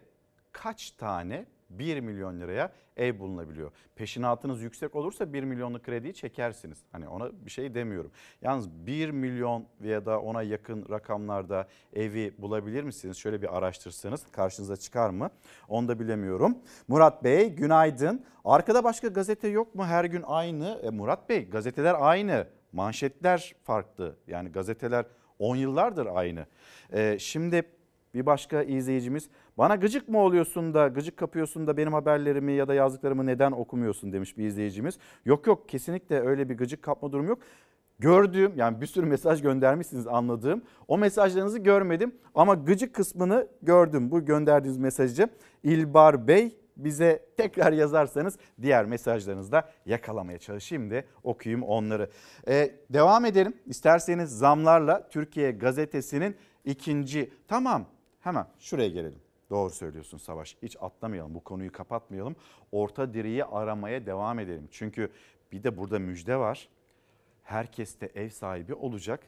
kaç 0.51 0.91
tane 0.91 1.45
1 1.79 1.99
milyon 1.99 2.39
liraya 2.39 2.71
ev 2.97 3.19
bulunabiliyor. 3.19 3.71
Peşinatınız 3.95 4.61
yüksek 4.61 4.95
olursa 4.95 5.33
1 5.33 5.43
milyonluk 5.43 5.83
krediyi 5.83 6.13
çekersiniz. 6.13 6.77
Hani 6.91 7.07
ona 7.07 7.45
bir 7.45 7.51
şey 7.51 7.75
demiyorum. 7.75 8.11
Yalnız 8.41 8.69
1 8.69 9.09
milyon 9.09 9.65
veya 9.81 10.05
da 10.05 10.21
ona 10.21 10.43
yakın 10.43 10.89
rakamlarda 10.89 11.67
evi 11.93 12.33
bulabilir 12.37 12.83
misiniz? 12.83 13.17
Şöyle 13.17 13.41
bir 13.41 13.57
araştırsanız 13.57 14.25
karşınıza 14.31 14.77
çıkar 14.77 15.09
mı? 15.09 15.29
Onu 15.67 15.87
da 15.87 15.99
bilemiyorum. 15.99 16.57
Murat 16.87 17.23
Bey 17.23 17.49
günaydın. 17.49 18.25
Arkada 18.45 18.83
başka 18.83 19.07
gazete 19.07 19.47
yok 19.47 19.75
mu? 19.75 19.85
Her 19.85 20.05
gün 20.05 20.23
aynı. 20.27 20.79
E, 20.83 20.89
Murat 20.89 21.29
Bey 21.29 21.49
gazeteler 21.49 21.95
aynı. 21.99 22.47
Manşetler 22.71 23.55
farklı. 23.63 24.15
Yani 24.27 24.51
gazeteler 24.51 25.05
10 25.39 25.55
yıllardır 25.55 26.05
aynı. 26.05 26.45
E, 26.93 27.19
şimdi 27.19 27.63
bir 28.13 28.25
başka 28.25 28.63
izleyicimiz 28.63 29.29
bana 29.57 29.75
gıcık 29.75 30.09
mı 30.09 30.17
oluyorsun 30.17 30.73
da 30.73 30.87
gıcık 30.87 31.17
kapıyorsun 31.17 31.67
da 31.67 31.77
benim 31.77 31.93
haberlerimi 31.93 32.53
ya 32.53 32.67
da 32.67 32.73
yazdıklarımı 32.73 33.25
neden 33.25 33.51
okumuyorsun 33.51 34.13
demiş 34.13 34.37
bir 34.37 34.45
izleyicimiz. 34.45 34.97
Yok 35.25 35.47
yok 35.47 35.69
kesinlikle 35.69 36.19
öyle 36.19 36.49
bir 36.49 36.57
gıcık 36.57 36.83
kapma 36.83 37.11
durum 37.11 37.27
yok. 37.27 37.39
Gördüğüm 37.99 38.53
yani 38.55 38.81
bir 38.81 38.85
sürü 38.85 39.05
mesaj 39.05 39.41
göndermişsiniz 39.41 40.07
anladığım. 40.07 40.61
O 40.87 40.97
mesajlarınızı 40.97 41.59
görmedim 41.59 42.15
ama 42.35 42.53
gıcık 42.53 42.93
kısmını 42.93 43.47
gördüm. 43.61 44.11
Bu 44.11 44.25
gönderdiğiniz 44.25 44.77
mesajı 44.77 45.27
İlbar 45.63 46.27
Bey 46.27 46.57
bize 46.77 47.25
tekrar 47.37 47.73
yazarsanız 47.73 48.37
diğer 48.61 48.85
mesajlarınızda 48.85 49.69
yakalamaya 49.85 50.37
çalışayım 50.37 50.91
da 50.91 51.03
okuyayım 51.23 51.63
onları. 51.63 52.09
Ee, 52.47 52.71
devam 52.89 53.25
edelim 53.25 53.53
isterseniz 53.65 54.37
zamlarla 54.37 55.09
Türkiye 55.09 55.51
Gazetesi'nin 55.51 56.35
ikinci 56.65 57.31
tamam 57.47 57.85
hemen 58.21 58.47
şuraya 58.59 58.89
gelelim. 58.89 59.19
Doğru 59.49 59.69
söylüyorsun 59.69 60.17
Savaş. 60.17 60.57
Hiç 60.63 60.77
atlamayalım 60.81 61.35
bu 61.35 61.43
konuyu 61.43 61.71
kapatmayalım. 61.71 62.35
Orta 62.71 63.13
direği 63.13 63.45
aramaya 63.45 64.05
devam 64.05 64.39
edelim. 64.39 64.67
Çünkü 64.71 65.11
bir 65.51 65.63
de 65.63 65.77
burada 65.77 65.99
müjde 65.99 66.37
var. 66.37 66.69
Herkes 67.43 67.99
de 67.99 68.11
ev 68.15 68.29
sahibi 68.29 68.73
olacak. 68.73 69.19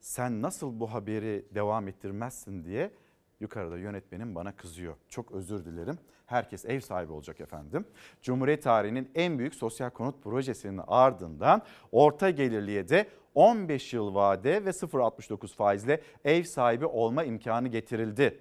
Sen 0.00 0.42
nasıl 0.42 0.80
bu 0.80 0.92
haberi 0.92 1.44
devam 1.54 1.88
ettirmezsin 1.88 2.64
diye 2.64 2.90
yukarıda 3.40 3.78
yönetmenim 3.78 4.34
bana 4.34 4.52
kızıyor. 4.56 4.94
Çok 5.08 5.32
özür 5.32 5.64
dilerim. 5.64 5.98
Herkes 6.26 6.64
ev 6.64 6.80
sahibi 6.80 7.12
olacak 7.12 7.40
efendim. 7.40 7.84
Cumhuriyet 8.22 8.62
tarihinin 8.62 9.10
en 9.14 9.38
büyük 9.38 9.54
sosyal 9.54 9.90
konut 9.90 10.22
projesinin 10.22 10.80
ardından 10.86 11.62
orta 11.92 12.30
gelirliye 12.30 12.88
de 12.88 13.06
15 13.34 13.92
yıl 13.92 14.14
vade 14.14 14.64
ve 14.64 14.70
0.69 14.70 15.54
faizle 15.54 16.00
ev 16.24 16.42
sahibi 16.42 16.86
olma 16.86 17.24
imkanı 17.24 17.68
getirildi. 17.68 18.38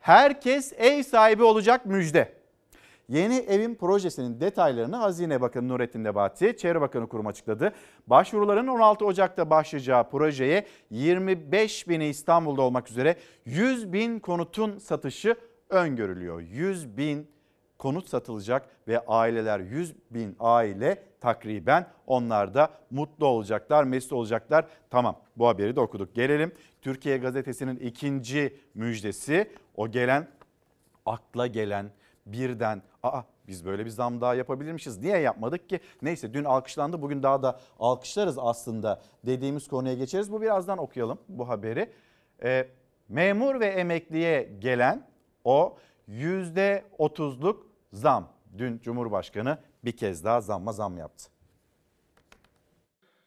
Herkes 0.00 0.72
ev 0.72 1.02
sahibi 1.02 1.42
olacak 1.42 1.86
müjde. 1.86 2.43
Yeni 3.08 3.36
evin 3.36 3.74
projesinin 3.74 4.40
detaylarını 4.40 4.96
Hazine 4.96 5.40
Bakanı 5.40 5.68
Nurettin 5.68 6.04
Nebati, 6.04 6.56
Çevre 6.56 6.80
Bakanı 6.80 7.08
Kurum 7.08 7.26
açıkladı. 7.26 7.72
Başvuruların 8.06 8.66
16 8.66 9.04
Ocak'ta 9.04 9.50
başlayacağı 9.50 10.10
projeye 10.10 10.66
25 10.90 11.88
bini 11.88 12.06
İstanbul'da 12.06 12.62
olmak 12.62 12.90
üzere 12.90 13.16
100 13.44 13.92
bin 13.92 14.18
konutun 14.18 14.78
satışı 14.78 15.36
öngörülüyor. 15.70 16.40
100 16.40 16.96
bin 16.96 17.28
konut 17.78 18.08
satılacak 18.08 18.68
ve 18.88 19.00
aileler 19.06 19.60
100 19.60 19.94
bin 20.10 20.36
aile 20.40 21.02
takriben 21.20 21.86
onlar 22.06 22.54
da 22.54 22.70
mutlu 22.90 23.26
olacaklar, 23.26 23.84
mesut 23.84 24.12
olacaklar. 24.12 24.66
Tamam 24.90 25.20
bu 25.36 25.48
haberi 25.48 25.76
de 25.76 25.80
okuduk. 25.80 26.14
Gelelim 26.14 26.52
Türkiye 26.82 27.18
Gazetesi'nin 27.18 27.76
ikinci 27.76 28.56
müjdesi 28.74 29.50
o 29.76 29.90
gelen 29.90 30.28
akla 31.06 31.46
gelen 31.46 31.90
birden 32.26 32.82
aa 33.02 33.22
biz 33.48 33.64
böyle 33.64 33.84
bir 33.84 33.90
zam 33.90 34.20
daha 34.20 34.34
yapabilirmişiz. 34.34 34.98
Niye 34.98 35.18
yapmadık 35.18 35.68
ki? 35.68 35.80
Neyse 36.02 36.34
dün 36.34 36.44
alkışlandı 36.44 37.02
bugün 37.02 37.22
daha 37.22 37.42
da 37.42 37.60
alkışlarız 37.78 38.38
aslında 38.38 39.02
dediğimiz 39.26 39.68
konuya 39.68 39.94
geçeriz. 39.94 40.32
Bu 40.32 40.42
birazdan 40.42 40.78
okuyalım 40.78 41.18
bu 41.28 41.48
haberi. 41.48 41.92
Ee, 42.42 42.68
memur 43.08 43.60
ve 43.60 43.66
emekliye 43.66 44.42
gelen 44.58 45.06
o 45.44 45.76
%30'luk 46.08 47.56
zam. 47.92 48.28
Dün 48.58 48.78
Cumhurbaşkanı 48.78 49.58
bir 49.84 49.96
kez 49.96 50.24
daha 50.24 50.40
zamma 50.40 50.72
zam 50.72 50.98
yaptı. 50.98 51.33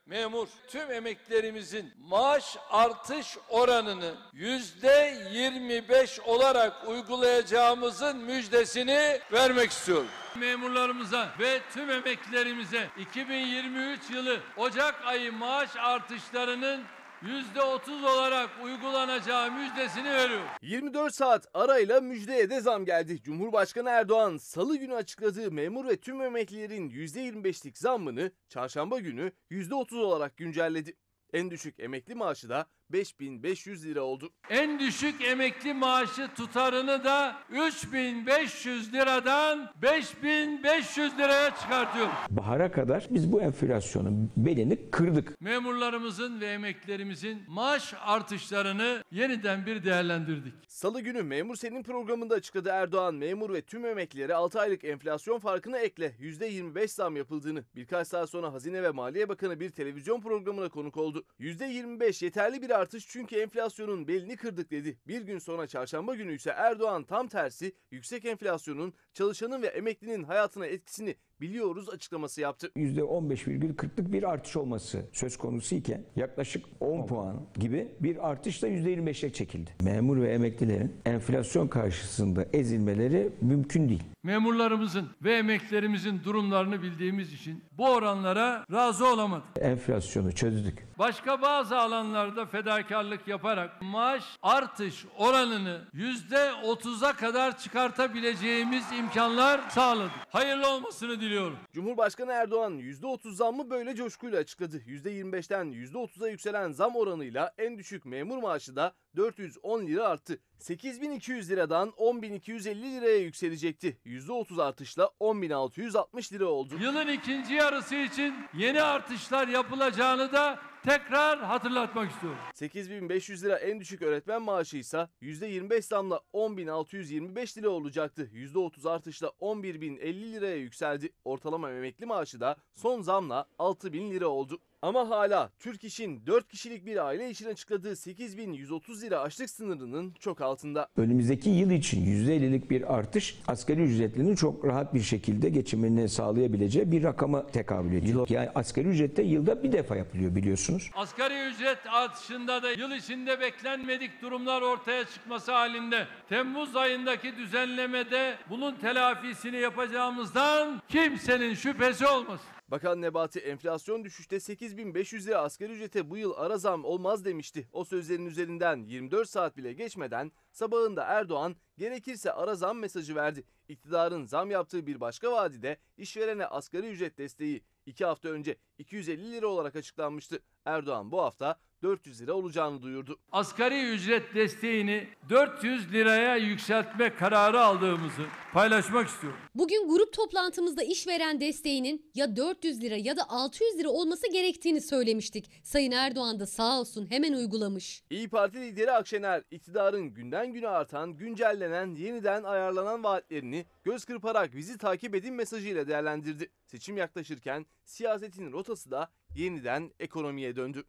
Memur, 0.08 0.48
tüm 0.68 0.90
emeklerimizin 0.90 1.92
maaş 2.08 2.56
artış 2.70 3.36
oranını 3.48 4.14
yüzde 4.32 5.18
25 5.32 6.20
olarak 6.20 6.88
uygulayacağımızın 6.88 8.16
müjdesini 8.16 9.20
vermek 9.32 9.70
istiyorum. 9.70 10.08
Memurlarımıza 10.36 11.28
ve 11.38 11.60
tüm 11.74 11.90
emeklilerimize 11.90 12.88
2023 12.98 14.10
yılı 14.10 14.40
Ocak 14.56 15.06
ayı 15.06 15.32
maaş 15.32 15.76
artışlarının 15.76 16.84
%30 17.22 18.06
olarak 18.06 18.50
uygulanacağı 18.64 19.52
müjdesini 19.52 20.04
veriyorum. 20.04 20.46
24 20.62 21.14
saat 21.14 21.46
arayla 21.54 22.00
müjdeye 22.00 22.50
de 22.50 22.60
zam 22.60 22.84
geldi. 22.84 23.22
Cumhurbaşkanı 23.22 23.88
Erdoğan 23.88 24.36
salı 24.36 24.76
günü 24.76 24.94
açıkladığı 24.94 25.52
memur 25.52 25.88
ve 25.88 25.96
tüm 25.96 26.22
emeklilerin 26.22 26.90
%25'lik 26.90 27.78
zammını 27.78 28.32
çarşamba 28.48 28.98
günü 28.98 29.32
%30 29.50 30.00
olarak 30.00 30.36
güncelledi. 30.36 30.96
En 31.32 31.50
düşük 31.50 31.80
emekli 31.80 32.14
maaşı 32.14 32.48
da 32.48 32.66
5500 32.92 33.84
lira 33.84 34.02
oldu. 34.02 34.30
En 34.50 34.78
düşük 34.78 35.24
emekli 35.24 35.74
maaşı 35.74 36.28
tutarını 36.36 37.04
da 37.04 37.36
3500 37.50 38.92
liradan 38.92 39.70
5500 39.82 41.18
liraya 41.18 41.54
çıkartıyor. 41.56 42.08
Bahara 42.30 42.72
kadar 42.72 43.06
biz 43.10 43.32
bu 43.32 43.40
enflasyonun 43.40 44.30
belini 44.36 44.90
kırdık. 44.90 45.40
Memurlarımızın 45.40 46.40
ve 46.40 46.46
emeklilerimizin 46.46 47.42
maaş 47.48 47.94
artışlarını 48.00 49.04
yeniden 49.10 49.66
bir 49.66 49.84
değerlendirdik. 49.84 50.54
Salı 50.68 51.00
günü 51.00 51.22
Memur 51.22 51.56
Senin 51.56 51.82
programında 51.82 52.34
açıkladı 52.34 52.68
Erdoğan 52.68 53.14
memur 53.14 53.52
ve 53.52 53.62
tüm 53.62 53.86
emeklilere 53.86 54.34
6 54.34 54.60
aylık 54.60 54.84
enflasyon 54.84 55.38
farkını 55.38 55.78
ekle 55.78 56.12
%25 56.20 56.88
zam 56.88 57.16
yapıldığını. 57.16 57.64
Birkaç 57.76 58.08
saat 58.08 58.30
sonra 58.30 58.52
Hazine 58.52 58.82
ve 58.82 58.90
Maliye 58.90 59.28
Bakanı 59.28 59.60
bir 59.60 59.70
televizyon 59.70 60.20
programına 60.20 60.68
konuk 60.68 60.96
oldu. 60.96 61.24
%25 61.40 62.24
yeterli 62.24 62.62
bir 62.62 62.77
artış 62.78 63.08
çünkü 63.08 63.36
enflasyonun 63.36 64.08
belini 64.08 64.36
kırdık 64.36 64.70
dedi. 64.70 64.98
Bir 65.06 65.22
gün 65.22 65.38
sonra 65.38 65.66
çarşamba 65.66 66.14
günü 66.14 66.34
ise 66.34 66.50
Erdoğan 66.50 67.04
tam 67.04 67.28
tersi 67.28 67.72
yüksek 67.90 68.24
enflasyonun 68.24 68.94
çalışanın 69.14 69.62
ve 69.62 69.66
emeklinin 69.66 70.24
hayatına 70.24 70.66
etkisini 70.66 71.16
biliyoruz 71.40 71.88
açıklaması 71.88 72.40
yaptı. 72.40 72.70
%15,40'lık 72.76 74.12
bir 74.12 74.22
artış 74.22 74.56
olması 74.56 75.04
söz 75.12 75.36
konusu 75.36 75.74
iken 75.74 76.04
yaklaşık 76.16 76.64
10 76.80 77.06
puan 77.06 77.36
gibi 77.58 77.88
bir 78.00 78.28
artışla 78.28 78.68
%25'e 78.68 79.32
çekildi. 79.32 79.70
Memur 79.82 80.20
ve 80.20 80.32
emeklilerin 80.32 80.96
enflasyon 81.06 81.68
karşısında 81.68 82.46
ezilmeleri 82.52 83.32
mümkün 83.40 83.88
değil. 83.88 84.02
Memurlarımızın 84.22 85.08
ve 85.22 85.34
emeklilerimizin 85.36 86.24
durumlarını 86.24 86.82
bildiğimiz 86.82 87.32
için 87.32 87.64
bu 87.78 87.88
oranlara 87.88 88.64
razı 88.72 89.06
olamadık. 89.06 89.44
Enflasyonu 89.60 90.32
çözdük. 90.34 90.88
Başka 90.98 91.42
bazı 91.42 91.78
alanlarda 91.78 92.46
fedakarlık 92.46 93.28
yaparak 93.28 93.82
maaş 93.82 94.24
artış 94.42 95.04
oranını 95.18 95.80
yüzde 95.92 96.52
otuza 96.64 97.12
kadar 97.12 97.58
çıkartabileceğimiz 97.58 98.84
imkanlar 98.98 99.60
sağladık. 99.70 100.12
Hayırlı 100.28 100.68
olmasını 100.70 101.10
diliyorum. 101.10 101.27
Cumhurbaşkanı 101.72 102.32
Erdoğan 102.32 102.78
%30 102.78 103.32
zammı 103.32 103.70
böyle 103.70 103.94
coşkuyla 103.94 104.38
açıkladı. 104.38 104.78
%25'ten 104.78 105.66
%30'a 105.72 106.28
yükselen 106.28 106.72
zam 106.72 106.96
oranıyla 106.96 107.54
en 107.58 107.78
düşük 107.78 108.04
memur 108.04 108.38
maaşı 108.38 108.76
da 108.76 108.92
410 109.16 109.86
lira 109.86 110.08
arttı. 110.08 110.38
8200 110.58 111.50
liradan 111.50 111.92
10250 111.96 112.92
liraya 112.92 113.18
yükselecekti. 113.18 113.98
%30 114.06 114.62
artışla 114.62 115.10
10660 115.20 116.32
lira 116.32 116.46
oldu. 116.46 116.74
Yılın 116.80 117.08
ikinci 117.08 117.54
yarısı 117.54 117.94
için 117.94 118.34
yeni 118.54 118.82
artışlar 118.82 119.48
yapılacağını 119.48 120.32
da 120.32 120.58
tekrar 120.88 121.38
hatırlatmak 121.38 122.10
istiyorum. 122.10 122.38
8500 122.54 123.44
lira 123.44 123.56
en 123.56 123.80
düşük 123.80 124.02
öğretmen 124.02 124.42
maaşı 124.42 124.76
ise 124.76 125.08
%25 125.22 125.82
zamla 125.82 126.20
10625 126.32 127.58
lira 127.58 127.68
olacaktı. 127.68 128.30
%30 128.32 128.90
artışla 128.90 129.32
11050 129.40 130.32
liraya 130.32 130.56
yükseldi. 130.56 131.12
Ortalama 131.24 131.70
emekli 131.70 132.06
maaşı 132.06 132.40
da 132.40 132.56
son 132.74 133.02
zamla 133.02 133.46
6000 133.58 134.10
lira 134.10 134.26
oldu. 134.26 134.60
Ama 134.82 135.10
hala 135.10 135.50
Türk 135.58 135.84
İş'in 135.84 136.26
4 136.26 136.48
kişilik 136.48 136.86
bir 136.86 137.06
aile 137.06 137.30
için 137.30 137.46
açıkladığı 137.46 137.96
8130 137.96 139.02
lira 139.02 139.20
açlık 139.20 139.50
sınırının 139.50 140.14
çok 140.20 140.40
altında. 140.40 140.88
Önümüzdeki 140.96 141.50
yıl 141.50 141.70
için 141.70 142.04
%50'lik 142.04 142.70
bir 142.70 142.94
artış 142.94 143.38
asgari 143.48 143.82
ücretlinin 143.82 144.34
çok 144.34 144.64
rahat 144.64 144.94
bir 144.94 145.00
şekilde 145.00 145.48
geçimini 145.48 146.08
sağlayabileceği 146.08 146.92
bir 146.92 147.02
rakama 147.02 147.46
tekabül 147.46 147.92
ediyor. 147.92 148.28
Yani 148.28 148.50
asgari 148.54 148.88
ücrette 148.88 149.22
yılda 149.22 149.62
bir 149.62 149.72
defa 149.72 149.96
yapılıyor 149.96 150.36
biliyorsunuz. 150.36 150.90
Asgari 150.94 151.48
ücret 151.48 151.78
artışında 151.90 152.62
da 152.62 152.70
yıl 152.70 152.92
içinde 152.92 153.40
beklenmedik 153.40 154.22
durumlar 154.22 154.62
ortaya 154.62 155.04
çıkması 155.04 155.52
halinde 155.52 156.06
Temmuz 156.28 156.76
ayındaki 156.76 157.36
düzenlemede 157.36 158.36
bunun 158.50 158.74
telafisini 158.74 159.56
yapacağımızdan 159.56 160.82
kimsenin 160.88 161.54
şüphesi 161.54 162.06
olmasın. 162.06 162.57
Bakan 162.70 163.02
Nebati 163.02 163.38
enflasyon 163.38 164.04
düşüşte 164.04 164.40
8500 164.40 165.26
lira 165.26 165.38
asgari 165.38 165.72
ücrete 165.72 166.10
bu 166.10 166.16
yıl 166.16 166.32
ara 166.36 166.58
zam 166.58 166.84
olmaz 166.84 167.24
demişti. 167.24 167.68
O 167.72 167.84
sözlerin 167.84 168.26
üzerinden 168.26 168.84
24 168.84 169.28
saat 169.28 169.56
bile 169.56 169.72
geçmeden 169.72 170.32
sabahında 170.52 171.04
Erdoğan 171.04 171.56
gerekirse 171.78 172.32
ara 172.32 172.54
zam 172.54 172.78
mesajı 172.78 173.14
verdi. 173.14 173.44
İktidarın 173.68 174.24
zam 174.24 174.50
yaptığı 174.50 174.86
bir 174.86 175.00
başka 175.00 175.32
vadide 175.32 175.76
işverene 175.96 176.46
asgari 176.46 176.86
ücret 176.86 177.18
desteği 177.18 177.62
2 177.86 178.04
hafta 178.04 178.28
önce 178.28 178.56
250 178.78 179.32
lira 179.32 179.46
olarak 179.46 179.76
açıklanmıştı. 179.76 180.42
Erdoğan 180.64 181.12
bu 181.12 181.22
hafta 181.22 181.58
400 181.82 182.22
lira 182.22 182.32
olacağını 182.32 182.82
duyurdu. 182.82 183.18
Asgari 183.32 183.90
ücret 183.90 184.34
desteğini 184.34 185.08
400 185.28 185.92
liraya 185.92 186.36
yükseltme 186.36 187.14
kararı 187.14 187.60
aldığımızı 187.60 188.22
paylaşmak 188.52 189.08
istiyorum. 189.08 189.38
Bugün 189.54 189.88
grup 189.88 190.12
toplantımızda 190.12 190.82
işveren 190.82 191.40
desteğinin 191.40 192.10
ya 192.14 192.36
400 192.36 192.82
lira 192.82 192.96
ya 192.96 193.16
da 193.16 193.28
600 193.28 193.78
lira 193.78 193.88
olması 193.88 194.32
gerektiğini 194.32 194.80
söylemiştik. 194.80 195.50
Sayın 195.62 195.92
Erdoğan 195.92 196.40
da 196.40 196.46
sağ 196.46 196.80
olsun 196.80 197.10
hemen 197.10 197.32
uygulamış. 197.32 198.02
İyi 198.10 198.28
Parti 198.28 198.60
lideri 198.60 198.92
Akşener 198.92 199.42
iktidarın 199.50 200.14
günden 200.14 200.52
güne 200.52 200.68
artan, 200.68 201.16
güncellenen, 201.16 201.94
yeniden 201.94 202.42
ayarlanan 202.42 203.04
vaatlerini 203.04 203.66
göz 203.84 204.04
kırparak 204.04 204.56
bizi 204.56 204.78
takip 204.78 205.14
edin 205.14 205.34
mesajıyla 205.34 205.88
değerlendirdi. 205.88 206.50
Seçim 206.66 206.96
yaklaşırken 206.96 207.66
siyasetin 207.84 208.52
rotası 208.52 208.90
da 208.90 209.10
yeniden 209.34 209.90
ekonomiye 210.00 210.56
döndü. 210.56 210.84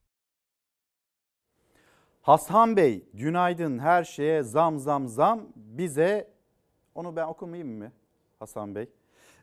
Hasan 2.30 2.78
Bey 2.78 3.10
günaydın 3.14 3.80
her 3.80 4.04
şeye 4.04 4.44
zam 4.44 4.80
zam 4.80 5.08
zam 5.08 5.48
bize 5.56 6.34
onu 6.96 7.16
ben 7.16 7.28
okumayayım 7.28 7.78
mı 7.78 7.92
Hasan 8.40 8.76
Bey? 8.76 8.90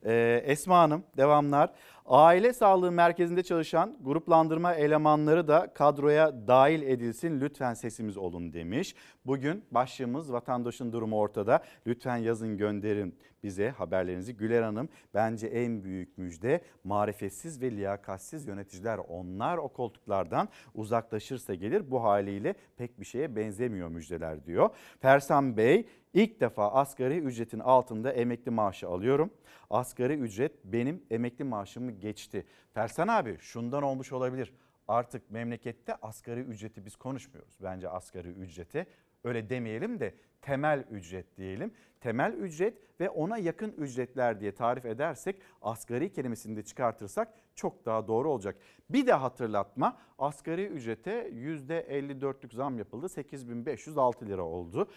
Ee, 0.05 0.43
Esma 0.45 0.79
Hanım 0.79 1.05
devamlar. 1.17 1.73
Aile 2.07 2.53
sağlığı 2.53 2.93
merkezinde 2.93 3.43
çalışan 3.43 3.97
gruplandırma 4.01 4.75
elemanları 4.75 5.49
da 5.49 5.75
kadroya 5.75 6.49
dahil 6.49 6.83
edilsin 6.83 7.41
lütfen 7.41 7.75
sesimiz 7.75 8.17
olun 8.17 8.53
demiş. 8.53 8.95
Bugün 9.27 9.65
başlığımız 9.71 10.33
vatandaşın 10.33 10.93
durumu 10.93 11.19
ortada. 11.19 11.63
Lütfen 11.87 12.17
yazın 12.17 12.57
gönderin 12.57 13.19
bize 13.43 13.71
haberlerinizi. 13.71 14.37
Güler 14.37 14.63
Hanım 14.63 14.89
bence 15.15 15.47
en 15.47 15.85
büyük 15.85 16.19
müjde 16.19 16.61
marifetsiz 16.85 17.63
ve 17.63 17.71
liyakatsiz 17.71 18.47
yöneticiler 18.47 18.99
onlar 18.99 19.59
o 19.59 19.69
koltuklardan 19.69 20.49
uzaklaşırsa 20.75 21.55
gelir. 21.55 21.91
Bu 21.91 22.03
haliyle 22.03 22.55
pek 22.77 23.01
bir 23.01 23.05
şeye 23.05 23.37
benzemiyor 23.37 23.89
müjdeler 23.89 24.45
diyor. 24.45 24.71
Fersan 25.01 25.57
Bey 25.57 25.87
ilk 26.17 26.41
defa 26.41 26.73
asgari 26.73 27.19
ücretin 27.19 27.59
altında 27.59 28.13
emekli 28.13 28.51
maaşı 28.51 28.89
alıyorum. 28.89 29.31
Asgari 29.71 30.15
ücret 30.15 30.53
benim 30.65 31.03
emekli 31.11 31.45
maaşımı 31.45 31.93
geçti. 31.93 32.47
Fersan 32.75 33.09
abi 33.09 33.37
şundan 33.41 33.83
olmuş 33.83 34.13
olabilir. 34.13 34.55
Artık 34.89 35.31
memlekette 35.31 35.95
asgari 35.95 36.41
ücreti 36.41 36.85
biz 36.85 36.97
konuşmuyoruz. 36.97 37.55
Bence 37.63 37.89
asgari 37.89 38.29
ücrete 38.29 38.87
öyle 39.25 39.51
demeyelim 39.51 40.01
de 40.01 40.15
temel 40.43 40.85
ücret 40.91 41.37
diyelim. 41.37 41.73
Temel 42.01 42.33
ücret 42.33 42.75
ve 43.01 43.11
ona 43.11 43.39
yakın 43.39 43.73
ücretler 43.73 44.41
diye 44.41 44.55
tarif 44.55 44.85
edersek 44.85 45.43
asgari 45.63 46.13
kelimesini 46.13 46.57
de 46.57 46.63
çıkartırsak 46.63 47.35
çok 47.57 47.87
daha 47.87 48.09
doğru 48.09 48.31
olacak. 48.31 48.57
Bir 48.91 49.07
de 49.07 49.13
hatırlatma 49.13 49.97
asgari 50.19 50.67
ücrete 50.67 51.31
%54'lük 51.31 52.55
zam 52.55 52.79
yapıldı 52.79 53.09
8506 53.09 54.27
lira 54.27 54.43
oldu. 54.43 54.89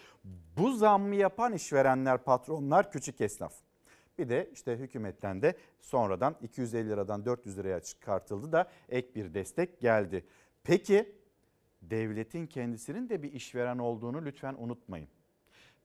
Bu 0.56 0.72
zammı 0.72 1.14
yapan 1.14 1.52
işverenler 1.52 2.18
patronlar 2.24 2.92
küçük 2.92 3.20
esnaf. 3.20 3.54
Bir 4.18 4.28
de 4.28 4.50
işte 4.52 4.76
hükümetten 4.76 5.42
de 5.42 5.56
sonradan 5.80 6.36
250 6.42 6.88
liradan 6.88 7.24
400 7.24 7.58
liraya 7.58 7.80
çıkartıldı 7.80 8.52
da 8.52 8.70
ek 8.88 9.14
bir 9.14 9.34
destek 9.34 9.80
geldi. 9.80 10.26
Peki 10.64 11.14
devletin 11.82 12.46
kendisinin 12.46 13.08
de 13.08 13.22
bir 13.22 13.32
işveren 13.32 13.78
olduğunu 13.78 14.24
lütfen 14.24 14.54
unutmayın. 14.58 15.08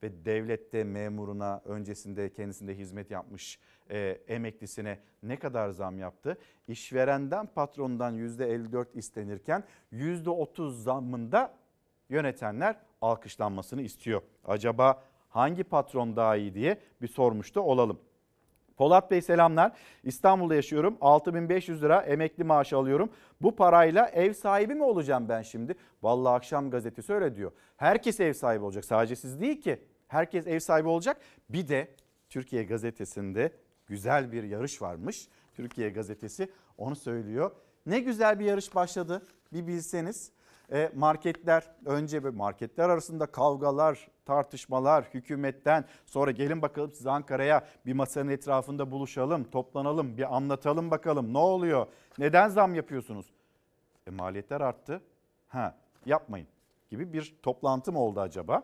Ve 0.02 0.24
devlette 0.24 0.84
memuruna 0.84 1.62
öncesinde 1.64 2.32
kendisinde 2.32 2.78
hizmet 2.78 3.10
yapmış 3.10 3.58
e, 3.90 3.98
emeklisine 4.28 4.98
ne 5.22 5.38
kadar 5.38 5.70
zam 5.70 5.98
yaptı? 5.98 6.38
İşverenden 6.68 7.46
patrondan 7.46 8.18
%54 8.18 8.86
istenirken 8.94 9.64
%30 9.92 10.70
zammında 10.70 11.54
yönetenler 12.08 12.76
alkışlanmasını 13.00 13.82
istiyor. 13.82 14.22
Acaba 14.44 15.02
hangi 15.28 15.64
patron 15.64 16.16
daha 16.16 16.36
iyi 16.36 16.54
diye 16.54 16.80
bir 17.02 17.08
sormuş 17.08 17.54
da 17.54 17.60
olalım. 17.60 18.00
Polat 18.76 19.10
Bey 19.10 19.22
selamlar. 19.22 19.72
İstanbul'da 20.02 20.54
yaşıyorum. 20.54 20.96
6500 21.00 21.82
lira 21.82 22.00
emekli 22.00 22.44
maaşı 22.44 22.76
alıyorum. 22.76 23.10
Bu 23.42 23.56
parayla 23.56 24.06
ev 24.06 24.32
sahibi 24.32 24.74
mi 24.74 24.82
olacağım 24.82 25.28
ben 25.28 25.42
şimdi? 25.42 25.74
Vallahi 26.02 26.34
akşam 26.34 26.70
gazetesi 26.70 27.12
öyle 27.12 27.36
diyor. 27.36 27.52
Herkes 27.76 28.20
ev 28.20 28.32
sahibi 28.32 28.64
olacak. 28.64 28.84
Sadece 28.84 29.16
siz 29.16 29.40
değil 29.40 29.60
ki. 29.60 29.80
Herkes 30.08 30.46
ev 30.46 30.58
sahibi 30.58 30.88
olacak. 30.88 31.20
Bir 31.48 31.68
de 31.68 31.88
Türkiye 32.28 32.64
gazetesinde 32.64 33.52
güzel 33.86 34.32
bir 34.32 34.42
yarış 34.42 34.82
varmış. 34.82 35.28
Türkiye 35.54 35.90
gazetesi 35.90 36.48
onu 36.78 36.96
söylüyor. 36.96 37.50
Ne 37.86 38.00
güzel 38.00 38.38
bir 38.38 38.44
yarış 38.44 38.74
başladı. 38.74 39.22
Bir 39.52 39.66
bilseniz. 39.66 40.32
E, 40.72 40.90
marketler 40.94 41.64
önce 41.84 42.20
marketler 42.20 42.88
arasında 42.88 43.26
kavgalar, 43.26 44.08
tartışmalar 44.24 45.04
hükümetten 45.14 45.84
sonra 46.06 46.30
gelin 46.30 46.62
bakalım 46.62 46.92
siz 46.92 47.06
Ankara'ya 47.06 47.66
bir 47.86 47.92
masanın 47.92 48.30
etrafında 48.30 48.90
buluşalım, 48.90 49.44
toplanalım, 49.44 50.16
bir 50.16 50.36
anlatalım 50.36 50.90
bakalım 50.90 51.34
ne 51.34 51.38
oluyor? 51.38 51.86
Neden 52.18 52.48
zam 52.48 52.74
yapıyorsunuz? 52.74 53.26
E, 54.06 54.10
maliyetler 54.10 54.60
arttı. 54.60 55.02
Ha, 55.48 55.76
yapmayın 56.06 56.48
gibi 56.90 57.12
bir 57.12 57.36
toplantı 57.42 57.92
mı 57.92 58.00
oldu 58.00 58.20
acaba? 58.20 58.62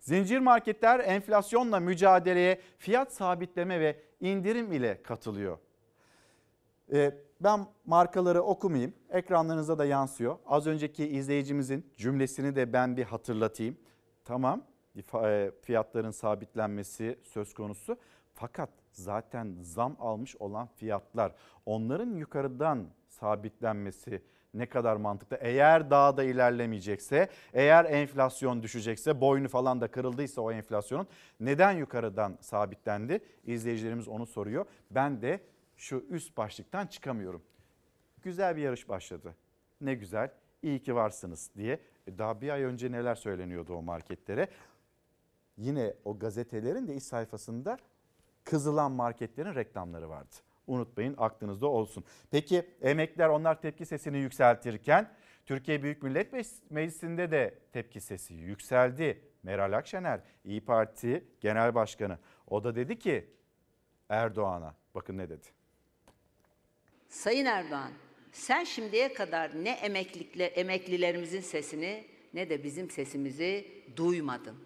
Zincir 0.00 0.38
marketler 0.38 1.00
enflasyonla 1.00 1.80
mücadeleye 1.80 2.60
fiyat 2.78 3.12
sabitleme 3.12 3.80
ve 3.80 4.00
indirim 4.20 4.72
ile 4.72 5.02
katılıyor. 5.02 5.58
Ee, 6.92 7.14
ben 7.40 7.66
markaları 7.86 8.42
okumayayım. 8.42 8.94
Ekranlarınıza 9.10 9.78
da 9.78 9.84
yansıyor. 9.84 10.38
Az 10.46 10.66
önceki 10.66 11.08
izleyicimizin 11.08 11.86
cümlesini 11.96 12.56
de 12.56 12.72
ben 12.72 12.96
bir 12.96 13.04
hatırlatayım. 13.04 13.76
Tamam 14.24 14.62
e, 15.24 15.50
fiyatların 15.62 16.10
sabitlenmesi 16.10 17.18
söz 17.22 17.54
konusu. 17.54 17.96
Fakat 18.34 18.70
zaten 18.92 19.56
zam 19.62 19.96
almış 20.00 20.36
olan 20.36 20.68
fiyatlar 20.76 21.32
onların 21.66 22.14
yukarıdan 22.14 22.86
sabitlenmesi 23.08 24.22
ne 24.54 24.66
kadar 24.68 24.96
mantıklı. 24.96 25.38
Eğer 25.40 25.90
daha 25.90 26.16
da 26.16 26.24
ilerlemeyecekse, 26.24 27.28
eğer 27.52 27.84
enflasyon 27.84 28.62
düşecekse, 28.62 29.20
boynu 29.20 29.48
falan 29.48 29.80
da 29.80 29.88
kırıldıysa 29.88 30.42
o 30.42 30.52
enflasyonun 30.52 31.06
neden 31.40 31.72
yukarıdan 31.72 32.38
sabitlendi? 32.40 33.20
İzleyicilerimiz 33.44 34.08
onu 34.08 34.26
soruyor. 34.26 34.64
Ben 34.90 35.22
de 35.22 35.40
şu 35.76 36.04
üst 36.10 36.36
başlıktan 36.36 36.86
çıkamıyorum. 36.86 37.42
Güzel 38.22 38.56
bir 38.56 38.62
yarış 38.62 38.88
başladı. 38.88 39.34
Ne 39.80 39.94
güzel, 39.94 40.30
iyi 40.62 40.82
ki 40.82 40.94
varsınız 40.94 41.50
diye. 41.56 41.80
E, 42.06 42.18
daha 42.18 42.40
bir 42.40 42.48
ay 42.48 42.62
önce 42.62 42.92
neler 42.92 43.14
söyleniyordu 43.14 43.74
o 43.74 43.82
marketlere. 43.82 44.48
Yine 45.56 45.94
o 46.04 46.18
gazetelerin 46.18 46.88
de 46.88 46.96
iç 46.96 47.02
sayfasında 47.02 47.78
kızılan 48.44 48.92
marketlerin 48.92 49.54
reklamları 49.54 50.08
vardı. 50.08 50.34
Unutmayın 50.66 51.14
aklınızda 51.18 51.66
olsun. 51.66 52.04
Peki 52.30 52.70
emekliler 52.82 53.28
onlar 53.28 53.60
tepki 53.60 53.86
sesini 53.86 54.18
yükseltirken 54.18 55.12
Türkiye 55.46 55.82
Büyük 55.82 56.02
Millet 56.02 56.32
Meclisi'nde 56.70 57.30
de 57.30 57.58
tepki 57.72 58.00
sesi 58.00 58.34
yükseldi. 58.34 59.22
Meral 59.42 59.72
Akşener 59.72 60.20
İyi 60.44 60.64
Parti 60.64 61.24
Genel 61.40 61.74
Başkanı 61.74 62.18
o 62.46 62.64
da 62.64 62.74
dedi 62.74 62.98
ki 62.98 63.30
Erdoğan'a 64.08 64.74
bakın 64.94 65.18
ne 65.18 65.28
dedi. 65.28 65.46
Sayın 67.08 67.46
Erdoğan, 67.46 67.90
sen 68.32 68.64
şimdiye 68.64 69.12
kadar 69.12 69.64
ne 69.64 69.70
emeklilerimizin 70.56 71.40
sesini 71.40 72.04
ne 72.34 72.50
de 72.50 72.64
bizim 72.64 72.90
sesimizi 72.90 73.66
duymadın. 73.96 74.56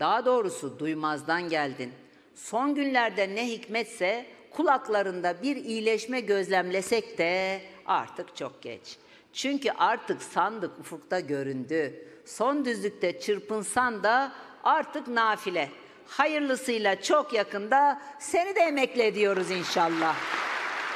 Daha 0.00 0.24
doğrusu 0.26 0.78
duymazdan 0.78 1.48
geldin. 1.48 1.92
Son 2.34 2.74
günlerde 2.74 3.34
ne 3.34 3.48
hikmetse 3.48 4.26
kulaklarında 4.50 5.42
bir 5.42 5.56
iyileşme 5.56 6.20
gözlemlesek 6.20 7.18
de 7.18 7.60
artık 7.86 8.36
çok 8.36 8.62
geç. 8.62 8.96
Çünkü 9.32 9.70
artık 9.70 10.22
sandık 10.22 10.78
ufukta 10.78 11.20
göründü. 11.20 12.06
Son 12.24 12.64
düzlükte 12.64 13.20
çırpınsan 13.20 14.02
da 14.02 14.32
artık 14.64 15.08
nafile. 15.08 15.68
Hayırlısıyla 16.06 17.02
çok 17.02 17.32
yakında 17.32 18.02
seni 18.18 18.56
de 18.56 18.60
emekli 18.60 19.02
ediyoruz 19.02 19.50
inşallah. 19.50 20.16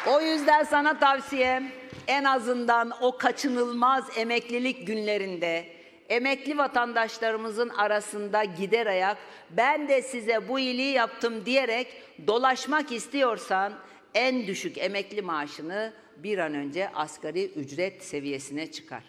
O 0.08 0.20
yüzden 0.20 0.64
sana 0.64 0.98
tavsiyem 0.98 1.68
en 2.06 2.24
azından 2.24 2.92
o 3.00 3.18
kaçınılmaz 3.18 4.18
emeklilik 4.18 4.86
günlerinde 4.86 5.64
emekli 6.08 6.58
vatandaşlarımızın 6.58 7.68
arasında 7.68 8.44
gider 8.44 8.86
ayak 8.86 9.18
ben 9.50 9.88
de 9.88 10.02
size 10.02 10.48
bu 10.48 10.58
iyiliği 10.58 10.92
yaptım 10.92 11.46
diyerek 11.46 12.02
dolaşmak 12.26 12.92
istiyorsan 12.92 13.72
en 14.14 14.46
düşük 14.46 14.78
emekli 14.78 15.22
maaşını 15.22 15.92
bir 16.16 16.38
an 16.38 16.54
önce 16.54 16.90
asgari 16.94 17.46
ücret 17.46 18.04
seviyesine 18.04 18.70
çıkar. 18.70 19.04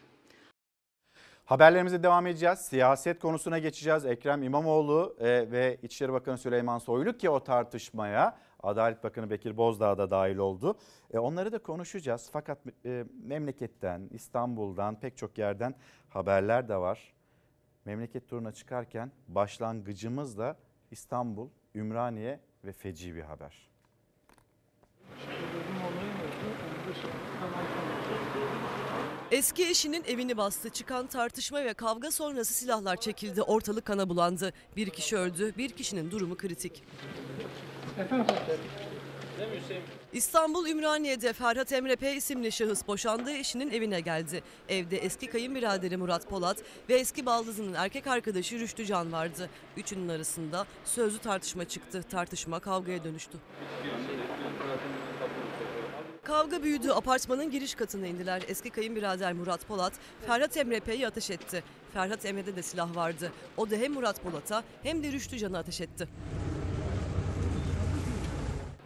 Haberlerimize 1.45 2.03
devam 2.03 2.27
edeceğiz. 2.27 2.59
Siyaset 2.59 3.19
konusuna 3.19 3.59
geçeceğiz. 3.59 4.05
Ekrem 4.05 4.43
İmamoğlu 4.43 5.15
e, 5.19 5.25
ve 5.51 5.77
İçişleri 5.83 6.13
Bakanı 6.13 6.37
Süleyman 6.37 6.77
Soylu 6.77 7.17
ki 7.17 7.29
o 7.29 7.43
tartışmaya 7.43 8.48
Adalet 8.63 9.03
Bakanı 9.03 9.29
Bekir 9.29 9.57
Bozdağ 9.57 9.97
da 9.97 10.09
dahil 10.09 10.37
oldu. 10.37 10.77
E, 11.13 11.19
onları 11.19 11.51
da 11.51 11.59
konuşacağız. 11.59 12.29
Fakat 12.33 12.59
e, 12.85 13.05
memleketten, 13.23 14.09
İstanbul'dan 14.11 14.99
pek 14.99 15.17
çok 15.17 15.37
yerden 15.37 15.75
haberler 16.09 16.69
de 16.69 16.75
var. 16.77 17.13
Memleket 17.85 18.29
turuna 18.29 18.51
çıkarken 18.51 19.11
başlangıcımız 19.27 20.37
da 20.37 20.57
İstanbul, 20.91 21.49
Ümraniye 21.75 22.39
ve 22.65 22.73
feci 22.73 23.15
bir 23.15 23.21
haber. 23.21 23.69
Eski 29.31 29.69
eşinin 29.69 30.03
evini 30.03 30.37
bastı. 30.37 30.69
Çıkan 30.69 31.07
tartışma 31.07 31.65
ve 31.65 31.73
kavga 31.73 32.11
sonrası 32.11 32.53
silahlar 32.53 32.97
çekildi. 32.97 33.41
Ortalık 33.41 33.85
kana 33.85 34.09
bulandı. 34.09 34.53
Bir 34.75 34.89
kişi 34.89 35.17
öldü. 35.17 35.53
Bir 35.57 35.69
kişinin 35.69 36.11
durumu 36.11 36.37
kritik. 36.37 36.83
İstanbul 40.13 40.67
Ümraniye'de 40.67 41.33
Ferhat 41.33 41.71
Emre 41.71 41.95
P 41.95 42.13
isimli 42.13 42.51
şahıs 42.51 42.87
boşandığı 42.87 43.31
eşinin 43.31 43.71
evine 43.71 43.99
geldi. 43.99 44.43
Evde 44.69 44.97
eski 44.97 45.27
kayınbiraderi 45.27 45.97
Murat 45.97 46.29
Polat 46.29 46.57
ve 46.89 46.93
eski 46.93 47.25
baldızının 47.25 47.73
erkek 47.73 48.07
arkadaşı 48.07 48.59
Rüştü 48.59 48.85
Can 48.85 49.11
vardı. 49.11 49.49
Üçünün 49.77 50.09
arasında 50.09 50.65
sözlü 50.85 51.19
tartışma 51.19 51.65
çıktı. 51.65 52.03
Tartışma 52.11 52.59
kavgaya 52.59 53.03
dönüştü. 53.03 53.37
Kavga 56.23 56.63
büyüdü. 56.63 56.89
Apartmanın 56.91 57.51
giriş 57.51 57.75
katına 57.75 58.07
indiler. 58.07 58.41
Eski 58.47 58.69
kayınbirader 58.69 59.33
Murat 59.33 59.67
Polat, 59.67 59.93
Ferhat 60.27 60.57
Emre 60.57 60.79
P'yi 60.79 61.07
ateş 61.07 61.29
etti. 61.29 61.63
Ferhat 61.93 62.25
Emre'de 62.25 62.55
de 62.55 62.63
silah 62.63 62.95
vardı. 62.95 63.31
O 63.57 63.69
da 63.69 63.75
hem 63.75 63.93
Murat 63.93 64.23
Polat'a 64.23 64.63
hem 64.83 65.03
de 65.03 65.11
Rüştü 65.11 65.37
Can'a 65.37 65.57
ateş 65.57 65.81
etti. 65.81 66.07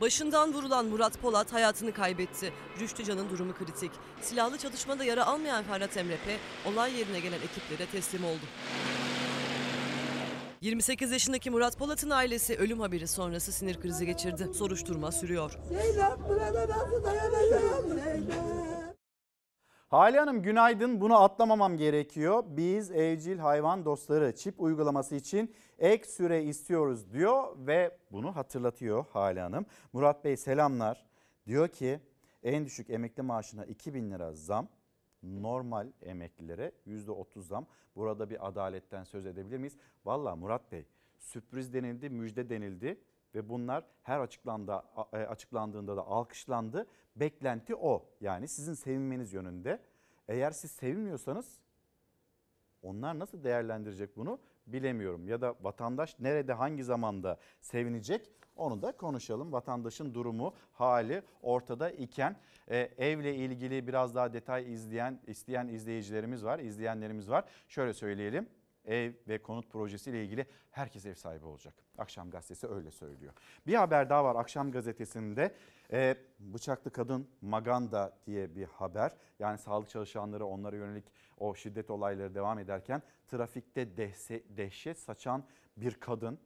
Başından 0.04 0.54
vurulan 0.54 0.86
Murat 0.86 1.22
Polat 1.22 1.54
hayatını 1.54 1.94
kaybetti. 1.94 2.54
Rüştü 2.80 3.04
Can'ın 3.04 3.30
durumu 3.30 3.54
kritik. 3.54 3.92
Silahlı 4.22 4.58
çatışmada 4.58 5.04
yara 5.04 5.26
almayan 5.26 5.64
Ferhat 5.64 5.98
Emre 5.98 6.18
P, 6.26 6.38
olay 6.70 7.00
yerine 7.00 7.20
gelen 7.20 7.40
ekiplere 7.40 7.90
teslim 7.92 8.26
oldu. 8.26 8.42
28 10.62 11.12
yaşındaki 11.12 11.50
Murat 11.50 11.78
Polat'ın 11.78 12.10
ailesi 12.10 12.58
ölüm 12.58 12.80
haberi 12.80 13.08
sonrası 13.08 13.52
sinir 13.52 13.82
krizi 13.82 14.06
geçirdi. 14.06 14.50
Soruşturma 14.54 15.12
sürüyor. 15.12 15.60
Zeynep 15.70 16.30
burada 16.30 16.68
nasıl 16.70 17.04
dayanacağım 17.04 18.00
Zeynep? 18.04 18.83
Hale 19.94 20.20
Hanım 20.20 20.42
günaydın. 20.42 21.02
Bunu 21.02 21.22
atlamamam 21.22 21.78
gerekiyor. 21.78 22.44
Biz 22.48 22.92
evcil 22.92 23.38
hayvan 23.38 23.86
dostları 23.86 24.36
çip 24.36 24.62
uygulaması 24.62 25.16
için 25.16 25.54
ek 25.80 26.06
süre 26.06 26.44
istiyoruz 26.44 27.14
diyor 27.14 27.58
ve 27.58 27.98
bunu 28.12 28.36
hatırlatıyor 28.36 29.06
Hale 29.14 29.42
Hanım. 29.42 29.66
Murat 29.94 30.24
Bey 30.24 30.38
selamlar. 30.38 31.06
Diyor 31.48 31.68
ki 31.68 32.00
en 32.44 32.66
düşük 32.66 32.90
emekli 32.90 33.24
maaşına 33.24 33.66
2000 33.66 34.12
lira 34.12 34.34
zam, 34.34 34.68
normal 35.24 35.88
emeklilere 36.02 36.72
%30 36.88 37.42
zam. 37.42 37.66
Burada 37.96 38.30
bir 38.30 38.48
adaletten 38.48 39.04
söz 39.04 39.26
edebilir 39.26 39.58
miyiz? 39.58 39.78
Valla 40.06 40.36
Murat 40.36 40.72
Bey 40.72 40.86
sürpriz 41.20 41.74
denildi, 41.74 42.10
müjde 42.10 42.50
denildi 42.50 42.98
ve 43.36 43.50
bunlar 43.50 43.86
her 44.04 44.20
açıklandı, 44.20 44.74
açıklandığında 45.12 45.98
da 45.98 46.08
alkışlandı. 46.08 46.88
Beklenti 47.16 47.76
o. 47.76 48.06
Yani 48.22 48.48
sizin 48.48 48.74
sevinmeniz 48.74 49.34
yönünde. 49.34 49.80
Eğer 50.28 50.52
siz 50.52 50.72
sevinmiyorsanız 50.72 51.60
onlar 52.82 53.20
nasıl 53.20 53.44
değerlendirecek 53.44 54.18
bunu 54.18 54.40
bilemiyorum. 54.68 55.28
Ya 55.28 55.42
da 55.42 55.56
vatandaş 55.62 56.20
nerede 56.20 56.54
hangi 56.54 56.84
zamanda 56.84 57.40
sevinecek 57.62 58.30
onu 58.56 58.82
da 58.82 58.92
konuşalım. 58.92 59.54
Vatandaşın 59.54 60.14
durumu, 60.14 60.54
hali 60.72 61.22
ortada 61.42 61.92
iken 61.92 62.36
e, 62.68 62.78
evle 62.78 63.36
ilgili 63.36 63.88
biraz 63.88 64.16
daha 64.16 64.34
detay 64.34 64.74
izleyen 64.74 65.20
isteyen 65.28 65.68
izleyicilerimiz 65.68 66.46
var, 66.46 66.60
izleyenlerimiz 66.60 67.30
var. 67.30 67.46
Şöyle 67.68 67.94
söyleyelim. 67.94 68.50
Ev 68.86 69.14
ve 69.28 69.42
konut 69.42 69.70
projesiyle 69.70 70.24
ilgili 70.24 70.46
herkes 70.72 71.06
ev 71.06 71.14
sahibi 71.14 71.46
olacak. 71.46 71.74
Akşam 71.98 72.30
gazetesi 72.30 72.68
öyle 72.68 72.92
söylüyor. 72.92 73.34
Bir 73.68 73.76
haber 73.76 74.10
daha 74.10 74.24
var 74.24 74.36
Akşam 74.36 74.72
gazetesinde. 74.72 75.56
E, 75.92 76.18
bıçaklı 76.40 76.92
kadın 76.92 77.28
Maganda 77.42 78.18
diye 78.26 78.56
bir 78.56 78.66
haber. 78.66 79.12
Yani 79.40 79.58
sağlık 79.58 79.90
çalışanları 79.90 80.46
onlara 80.46 80.76
yönelik 80.76 81.06
o 81.38 81.56
şiddet 81.56 81.90
olayları 81.90 82.36
devam 82.36 82.60
ederken 82.60 83.02
trafikte 83.28 83.98
dehse, 83.98 84.44
dehşet 84.50 85.00
saçan 85.00 85.44
bir 85.78 85.94
kadın 85.94 86.40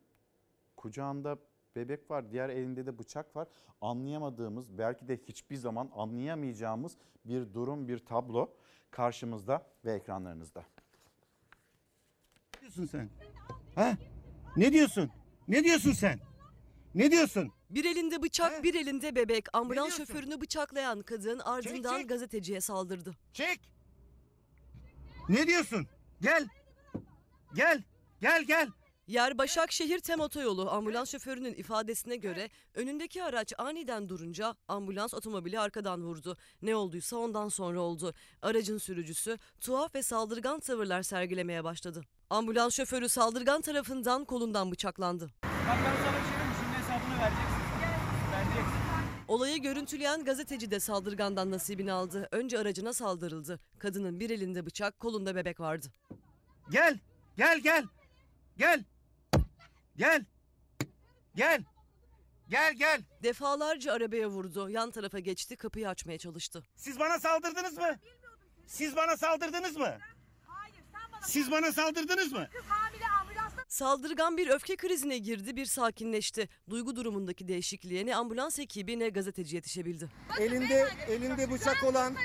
kucağında 0.76 1.38
bebek 1.76 2.12
var, 2.12 2.32
diğer 2.32 2.50
elinde 2.50 2.86
de 2.86 3.00
bıçak 3.00 3.36
var. 3.36 3.48
Anlayamadığımız, 3.82 4.78
belki 4.78 5.08
de 5.08 5.18
hiçbir 5.18 5.56
zaman 5.56 5.90
anlayamayacağımız 5.96 6.98
bir 7.26 7.54
durum, 7.54 7.88
bir 7.88 8.06
tablo 8.06 8.54
karşımızda 8.92 9.66
ve 9.86 9.94
ekranlarınızda. 9.94 10.64
Ne 12.68 12.74
diyorsun 12.74 12.86
sen? 12.98 13.10
Ha? 13.76 13.98
Ne 14.58 14.74
diyorsun? 14.74 15.12
Ne 15.48 15.64
diyorsun 15.64 15.92
sen? 15.92 16.20
Ne 16.96 17.12
diyorsun? 17.12 17.52
Bir 17.70 17.86
elinde 17.86 18.22
bıçak, 18.22 18.64
bir 18.64 18.76
elinde 18.76 19.16
bebek. 19.16 19.46
Ambulans 19.54 19.98
şoförünü 19.98 20.42
bıçaklayan 20.42 21.02
kadın 21.02 21.40
ardından 21.40 22.08
gazeteciye 22.08 22.62
saldırdı. 22.62 23.16
Çek. 23.34 23.60
Ne 25.30 25.48
diyorsun? 25.48 25.88
Gel. 26.22 26.48
Gel. 27.56 27.84
Gel 28.22 28.44
gel. 28.44 28.68
Yer 29.08 29.38
Başakşehir 29.38 30.00
Tem 30.00 30.20
Otoyolu 30.20 30.72
ambulans 30.72 31.12
şoförünün 31.12 31.54
ifadesine 31.54 32.16
göre 32.16 32.50
önündeki 32.74 33.24
araç 33.24 33.54
aniden 33.58 34.10
durunca 34.10 34.56
ambulans 34.68 35.14
otomobili 35.14 35.60
arkadan 35.60 36.04
vurdu. 36.04 36.38
Ne 36.62 36.76
olduysa 36.76 37.18
ondan 37.18 37.50
sonra 37.50 37.80
oldu. 37.80 38.14
Aracın 38.42 38.78
sürücüsü 38.78 39.38
tuhaf 39.62 39.96
ve 39.96 40.04
saldırgan 40.04 40.60
tavırlar 40.60 41.04
sergilemeye 41.04 41.64
başladı. 41.64 42.02
Ambulans 42.30 42.76
şoförü 42.76 43.10
saldırgan 43.10 43.62
tarafından 43.62 44.26
kolundan 44.26 44.72
bıçaklandı. 44.72 45.30
Bak 45.44 45.78
ben 45.86 46.04
sana 46.04 46.18
bir 46.18 46.24
şey 46.24 46.32
diyeyim 46.32 46.50
mi? 46.50 46.56
Şimdi 46.62 46.78
hesabını 46.78 47.20
vereceksin. 47.22 47.62
Vereceksin. 48.32 48.78
Olayı 49.28 49.62
görüntüleyen 49.62 50.24
gazeteci 50.26 50.72
de 50.72 50.80
saldırgandan 50.80 51.52
nasibini 51.52 51.92
aldı. 51.92 52.28
Önce 52.32 52.60
aracına 52.60 52.94
saldırıldı. 52.94 53.60
Kadının 53.80 54.20
bir 54.20 54.30
elinde 54.30 54.66
bıçak, 54.66 55.00
kolunda 55.00 55.36
bebek 55.36 55.60
vardı. 55.60 55.88
Gel. 56.70 57.00
Gel 57.38 57.60
gel. 57.60 57.86
Gel. 58.58 58.84
Gel. 59.98 60.26
Gel. 61.36 61.64
Gel 62.50 62.74
gel. 62.74 63.02
Defalarca 63.24 63.94
arabaya 63.94 64.28
vurdu. 64.30 64.70
Yan 64.70 64.92
tarafa 64.92 65.20
geçti, 65.20 65.56
kapıyı 65.56 65.90
açmaya 65.90 66.18
çalıştı. 66.18 66.64
Siz 66.76 67.00
bana 67.00 67.20
saldırdınız 67.20 67.78
mı? 67.78 67.96
Siz 68.68 68.96
bana 68.96 69.18
saldırdınız 69.18 69.78
mı? 69.78 69.98
Siz 71.24 71.52
bana 71.52 71.72
saldırdınız 71.72 72.32
mı? 72.32 72.48
Saldırgan 73.68 74.38
bir 74.38 74.48
öfke 74.48 74.76
krizine 74.76 75.18
girdi, 75.18 75.56
bir 75.56 75.66
sakinleşti. 75.66 76.50
Duygu 76.70 76.96
durumundaki 76.96 77.48
değişikliğe 77.48 78.06
ne 78.06 78.16
ambulans 78.16 78.60
ekibi 78.60 79.00
ne 79.00 79.10
gazeteci 79.10 79.56
yetişebildi. 79.56 80.10
Elinde 80.40 80.90
elinde 81.08 81.52
bıçak 81.52 81.84
olan 81.84 82.16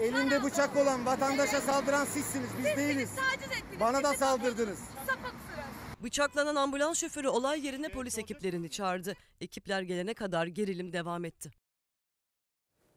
elinde 0.00 0.42
bıçak 0.42 0.76
olan 0.76 1.06
vatandaşa 1.06 1.60
saldıran 1.60 2.04
sizsiniz. 2.04 2.50
Biz 2.58 2.64
değiliz. 2.64 3.10
Bana 3.80 4.02
da 4.02 4.14
saldırdınız. 4.14 4.78
Bıçaklanan 6.06 6.56
ambulans 6.56 6.98
şoförü 7.00 7.28
olay 7.28 7.66
yerine 7.66 7.88
polis 7.88 8.18
ekiplerini 8.18 8.70
çağırdı. 8.70 9.14
Ekipler 9.40 9.82
gelene 9.82 10.14
kadar 10.14 10.46
gerilim 10.46 10.92
devam 10.92 11.24
etti. 11.24 11.50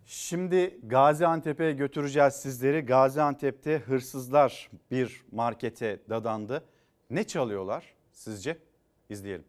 Şimdi 0.05 0.80
Gaziantep'e 0.84 1.72
götüreceğiz 1.72 2.34
sizleri. 2.34 2.82
Gaziantep'te 2.82 3.78
hırsızlar 3.78 4.70
bir 4.91 5.24
markete 5.32 5.99
dadandı. 6.10 6.66
Ne 7.10 7.24
çalıyorlar 7.24 7.93
sizce? 8.12 8.57
İzleyelim. 9.10 9.45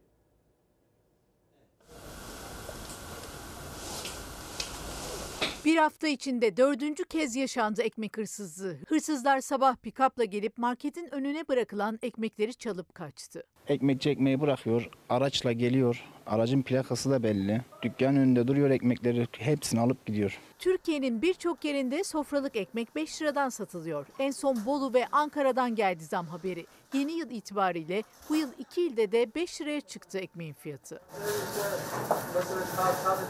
Bir 5.65 5.77
hafta 5.77 6.09
içinde 6.09 6.57
dördüncü 6.57 7.05
kez 7.05 7.37
yaşandı 7.37 7.83
ekmek 7.83 8.17
hırsızlığı. 8.17 8.77
Hırsızlar 8.89 9.41
sabah 9.41 9.77
pikapla 9.77 10.25
gelip 10.25 10.59
marketin 10.59 11.15
önüne 11.15 11.49
bırakılan 11.49 11.99
ekmekleri 12.03 12.55
çalıp 12.55 12.95
kaçtı. 12.95 13.43
Ekmek 13.71 14.01
çekmeyi 14.01 14.41
bırakıyor, 14.41 14.91
araçla 15.09 15.53
geliyor. 15.53 16.05
Aracın 16.27 16.63
plakası 16.63 17.11
da 17.11 17.23
belli. 17.23 17.63
Dükkanın 17.83 18.17
önünde 18.17 18.49
duruyor 18.49 18.71
ekmekleri 18.71 19.29
hepsini 19.39 19.81
alıp 19.81 20.07
gidiyor. 20.07 20.39
Türkiye'nin 20.59 21.23
birçok 21.23 21.65
yerinde 21.65 22.05
sofralık 22.05 22.57
ekmek 22.57 22.95
5 22.97 23.23
liradan 23.23 23.49
satılıyor. 23.49 24.07
En 24.19 24.31
son 24.31 24.67
Bolu 24.67 24.95
ve 24.95 25.07
Ankara'dan 25.13 25.75
geldi 25.75 26.05
zam 26.05 26.27
haberi. 26.27 26.67
Yeni 26.95 27.13
yıl 27.13 27.31
itibariyle 27.31 28.03
bu 28.29 28.37
yıl 28.37 28.49
iki 28.59 28.83
ilde 28.87 29.13
de 29.13 29.35
5 29.35 29.61
liraya 29.61 29.81
çıktı 29.81 30.19
ekmeğin 30.19 30.53
fiyatı. 30.53 31.01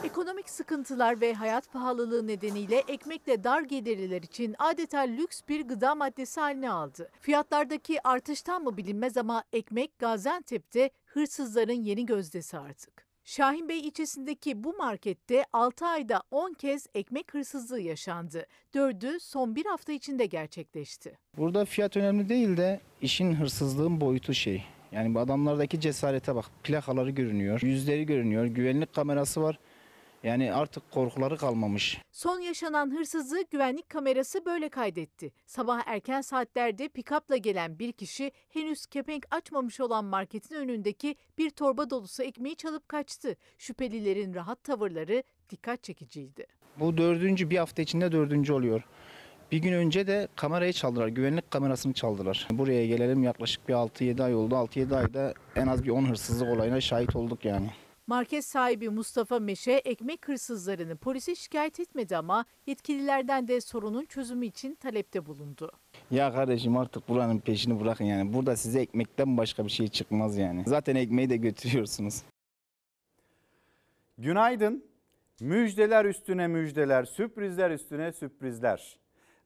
Ekonomik 0.05 0.51
sıkıntılar 0.51 1.21
ve 1.21 1.35
hayat 1.35 1.73
pahalılığı 1.73 2.27
nedeniyle 2.27 2.85
ekmekle 2.89 3.45
dar 3.45 3.63
gelirliler 3.63 4.23
için 4.23 4.55
adeta 4.59 4.99
lüks 4.99 5.41
bir 5.49 5.69
gıda 5.69 5.95
maddesi 5.95 6.41
haline 6.41 6.71
aldı. 6.71 7.11
Fiyatlardaki 7.21 8.09
artıştan 8.09 8.63
mı 8.63 8.77
bilinmez 8.77 9.17
ama 9.17 9.45
ekmek 9.53 9.99
Gaziantep'te 10.31 10.91
hırsızların 11.05 11.85
yeni 11.85 12.07
gözdesi 12.07 12.59
artık. 12.59 13.07
Şahinbey 13.25 13.81
ilçesindeki 13.81 14.65
bu 14.65 14.77
markette 14.77 15.45
6 15.53 15.87
ayda 15.87 16.23
10 16.31 16.53
kez 16.53 16.87
ekmek 16.95 17.35
hırsızlığı 17.35 17.81
yaşandı. 17.81 18.47
Dördü 18.75 19.21
son 19.21 19.57
bir 19.57 19.67
hafta 19.67 19.93
içinde 19.93 20.27
gerçekleşti. 20.27 21.19
Burada 21.37 21.65
fiyat 21.65 21.97
önemli 21.97 22.29
değil 22.29 22.57
de 22.57 22.81
işin 23.03 23.35
hırsızlığın 23.35 24.01
boyutu 24.01 24.35
şey. 24.35 24.65
Yani 24.93 25.15
bu 25.15 25.19
adamlardaki 25.19 25.81
cesarete 25.81 26.35
bak. 26.35 26.45
Plakaları 26.65 27.11
görünüyor, 27.11 27.61
yüzleri 27.63 28.07
görünüyor, 28.07 28.45
güvenlik 28.45 28.93
kamerası 28.93 29.43
var. 29.43 29.59
Yani 30.23 30.55
artık 30.55 30.91
korkuları 30.91 31.37
kalmamış. 31.37 31.99
Son 32.13 32.41
yaşanan 32.41 32.97
hırsızlığı 32.97 33.43
güvenlik 33.51 33.89
kamerası 33.89 34.45
böyle 34.45 34.69
kaydetti. 34.69 35.33
Sabah 35.47 35.83
erken 35.87 36.21
saatlerde 36.21 36.89
pikapla 36.89 37.37
gelen 37.37 37.79
bir 37.79 37.93
kişi 37.93 38.33
henüz 38.49 38.87
kepenk 38.87 39.27
açmamış 39.31 39.81
olan 39.81 40.05
marketin 40.05 40.55
önündeki 40.55 41.17
bir 41.39 41.51
torba 41.51 41.91
dolusu 41.91 42.23
ekmeği 42.23 42.57
çalıp 42.57 42.89
kaçtı. 42.89 43.37
Şüphelilerin 43.59 44.35
rahat 44.35 44.65
tavırları 44.65 45.23
dikkat 45.51 45.83
çekiciydi. 45.83 46.47
Bu 46.81 46.97
dördüncü 46.97 47.51
bir 47.51 47.59
hafta 47.59 47.83
içinde 47.83 48.13
dördüncü 48.13 48.53
oluyor. 48.53 48.83
Bir 49.53 49.59
gün 49.59 49.73
önce 49.73 50.07
de 50.07 50.29
kamerayı 50.37 50.73
çaldılar, 50.73 51.09
güvenlik 51.09 51.51
kamerasını 51.51 51.93
çaldılar. 51.93 52.49
Buraya 52.51 52.87
gelelim 52.87 53.23
yaklaşık 53.23 53.69
bir 53.69 53.75
6-7 53.75 54.25
ay 54.25 54.35
oldu. 54.35 54.55
6-7 54.55 54.97
ayda 54.97 55.35
en 55.57 55.67
az 55.67 55.85
bir 55.85 55.91
10 55.91 56.05
hırsızlık 56.05 56.49
olayına 56.49 56.81
şahit 56.81 57.17
olduk 57.17 57.45
yani. 57.45 57.71
Market 58.11 58.45
sahibi 58.45 58.89
Mustafa 58.89 59.39
Meşe 59.39 59.73
ekmek 59.73 60.29
hırsızlarını 60.29 60.97
polise 60.97 61.35
şikayet 61.35 61.81
etmedi 61.81 62.17
ama 62.17 62.45
yetkililerden 62.67 63.49
de 63.49 63.61
sorunun 63.61 64.05
çözümü 64.05 64.47
için 64.47 64.75
talepte 64.75 65.27
bulundu. 65.27 65.73
Ya 66.11 66.33
kardeşim 66.33 66.77
artık 66.77 67.09
buranın 67.09 67.39
peşini 67.39 67.81
bırakın 67.81 68.05
yani. 68.05 68.33
Burada 68.33 68.57
size 68.57 68.81
ekmekten 68.81 69.37
başka 69.37 69.65
bir 69.65 69.71
şey 69.71 69.89
çıkmaz 69.89 70.37
yani. 70.37 70.63
Zaten 70.67 70.97
ekmeği 70.97 71.31
de 71.31 71.37
götürüyorsunuz. 71.37 72.23
Günaydın. 74.19 74.85
Müjdeler 75.41 76.05
üstüne 76.05 76.47
müjdeler, 76.47 77.05
sürprizler 77.05 77.71
üstüne 77.71 78.13
sürprizler. 78.13 78.99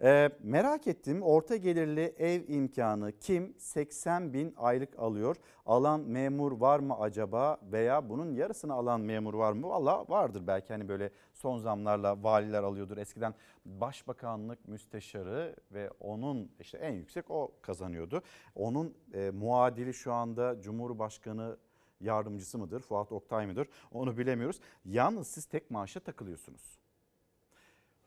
Ee, 0.02 0.30
merak 0.42 0.86
ettim 0.86 1.22
orta 1.22 1.56
gelirli 1.56 2.14
ev 2.18 2.48
imkanı 2.48 3.12
kim 3.20 3.54
80 3.58 4.32
bin 4.32 4.54
aylık 4.56 4.98
alıyor? 4.98 5.36
Alan 5.66 6.00
memur 6.00 6.60
var 6.60 6.78
mı 6.78 6.98
acaba 6.98 7.58
veya 7.72 8.08
bunun 8.08 8.32
yarısını 8.32 8.72
alan 8.72 9.00
memur 9.00 9.34
var 9.34 9.52
mı? 9.52 9.68
Valla 9.68 10.04
vardır 10.08 10.46
belki 10.46 10.72
hani 10.72 10.88
böyle 10.88 11.10
son 11.34 11.58
zamlarla 11.58 12.22
valiler 12.22 12.62
alıyordur. 12.62 12.96
Eskiden 12.96 13.34
başbakanlık 13.64 14.68
müsteşarı 14.68 15.56
ve 15.72 15.90
onun 16.00 16.50
işte 16.60 16.78
en 16.78 16.92
yüksek 16.92 17.30
o 17.30 17.52
kazanıyordu. 17.62 18.22
Onun 18.54 18.94
e, 19.12 19.30
muadili 19.30 19.94
şu 19.94 20.12
anda 20.12 20.60
Cumhurbaşkanı 20.60 21.56
yardımcısı 22.00 22.58
mıdır? 22.58 22.80
Fuat 22.80 23.12
Oktay 23.12 23.46
mıdır? 23.46 23.68
Onu 23.92 24.18
bilemiyoruz. 24.18 24.60
Yalnız 24.84 25.26
siz 25.26 25.44
tek 25.44 25.70
maaşa 25.70 26.00
takılıyorsunuz. 26.00 26.78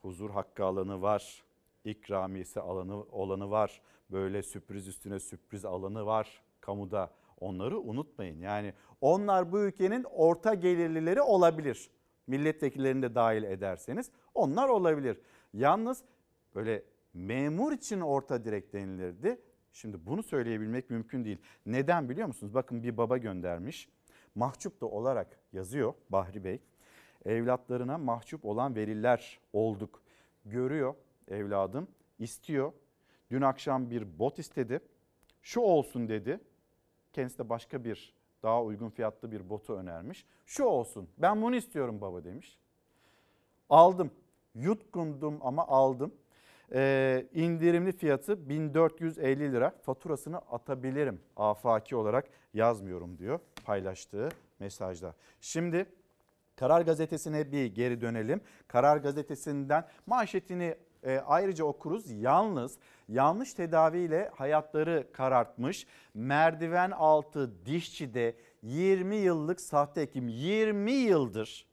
Huzur 0.02 0.30
hakkı 0.30 0.66
alanı 0.66 1.02
var. 1.02 1.47
İkramiyesi 1.90 2.60
alanı 2.60 3.04
olanı 3.04 3.50
var. 3.50 3.82
Böyle 4.12 4.44
sürpriz 4.44 4.88
üstüne 4.88 5.20
sürpriz 5.20 5.66
alanı 5.66 6.06
var 6.06 6.42
kamuda. 6.62 7.12
Onları 7.40 7.80
unutmayın. 7.80 8.40
Yani 8.40 8.74
onlar 9.02 9.52
bu 9.52 9.60
ülkenin 9.60 10.04
orta 10.04 10.54
gelirlileri 10.54 11.22
olabilir. 11.22 11.90
Milletvekillerini 12.28 13.02
de 13.02 13.16
dahil 13.16 13.44
ederseniz 13.44 14.12
onlar 14.34 14.70
olabilir. 14.70 15.18
Yalnız 15.54 16.04
böyle 16.56 16.84
memur 17.14 17.72
için 17.72 18.02
orta 18.02 18.46
direk 18.46 18.74
denilirdi. 18.74 19.42
Şimdi 19.72 20.06
bunu 20.06 20.24
söyleyebilmek 20.24 20.90
mümkün 20.90 21.26
değil. 21.26 21.38
Neden 21.66 22.10
biliyor 22.10 22.28
musunuz? 22.28 22.54
Bakın 22.54 22.84
bir 22.84 22.98
baba 22.98 23.18
göndermiş. 23.18 23.90
Mahcup 24.36 24.82
da 24.82 24.86
olarak 24.86 25.40
yazıyor 25.54 25.94
Bahri 26.10 26.44
Bey. 26.44 26.62
Evlatlarına 27.26 27.98
mahcup 27.98 28.46
olan 28.46 28.76
veliler 28.76 29.40
olduk. 29.54 30.02
Görüyor 30.46 30.96
evladım, 31.28 31.88
istiyor. 32.20 32.74
Dün 33.32 33.42
akşam 33.42 33.90
bir 33.90 34.20
bot 34.20 34.40
istedi. 34.40 34.80
Şu 35.42 35.60
olsun 35.60 36.10
dedi. 36.10 36.40
Kendisi 37.14 37.38
de 37.38 37.50
başka 37.50 37.84
bir 37.84 38.14
daha 38.44 38.64
uygun 38.64 38.90
fiyatlı 38.90 39.32
bir 39.32 39.50
botu 39.50 39.74
önermiş. 39.74 40.26
Şu 40.46 40.64
olsun 40.64 41.10
ben 41.18 41.42
bunu 41.42 41.56
istiyorum 41.56 42.02
baba 42.02 42.24
demiş. 42.24 42.60
Aldım. 43.70 44.12
Yutkundum 44.56 45.38
ama 45.42 45.68
aldım. 45.68 46.14
Ee, 46.74 47.26
indirimli 47.34 47.92
fiyatı 47.92 48.50
1450 48.50 49.54
lira. 49.54 49.74
Faturasını 49.82 50.38
atabilirim 50.38 51.22
afaki 51.36 51.96
olarak 51.96 52.30
yazmıyorum 52.54 53.18
diyor 53.18 53.40
paylaştığı 53.66 54.30
mesajda. 54.60 55.16
Şimdi 55.42 55.86
Karar 56.56 56.82
Gazetesi'ne 56.82 57.52
bir 57.52 57.66
geri 57.66 58.02
dönelim. 58.02 58.42
Karar 58.68 58.98
Gazetesi'nden 58.98 59.88
manşetini 60.06 60.76
e, 61.08 61.20
ayrıca 61.20 61.66
okuruz. 61.66 62.12
Yalnız 62.12 62.78
yanlış 63.10 63.54
tedaviyle 63.54 64.32
hayatları 64.36 65.08
karartmış 65.14 65.88
merdiven 66.14 66.92
altı 66.92 67.66
dişçide 67.66 68.36
20 68.64 69.16
yıllık 69.16 69.62
sahte 69.62 70.02
hekim 70.02 70.28
20 70.28 70.92
yıldır 70.92 71.68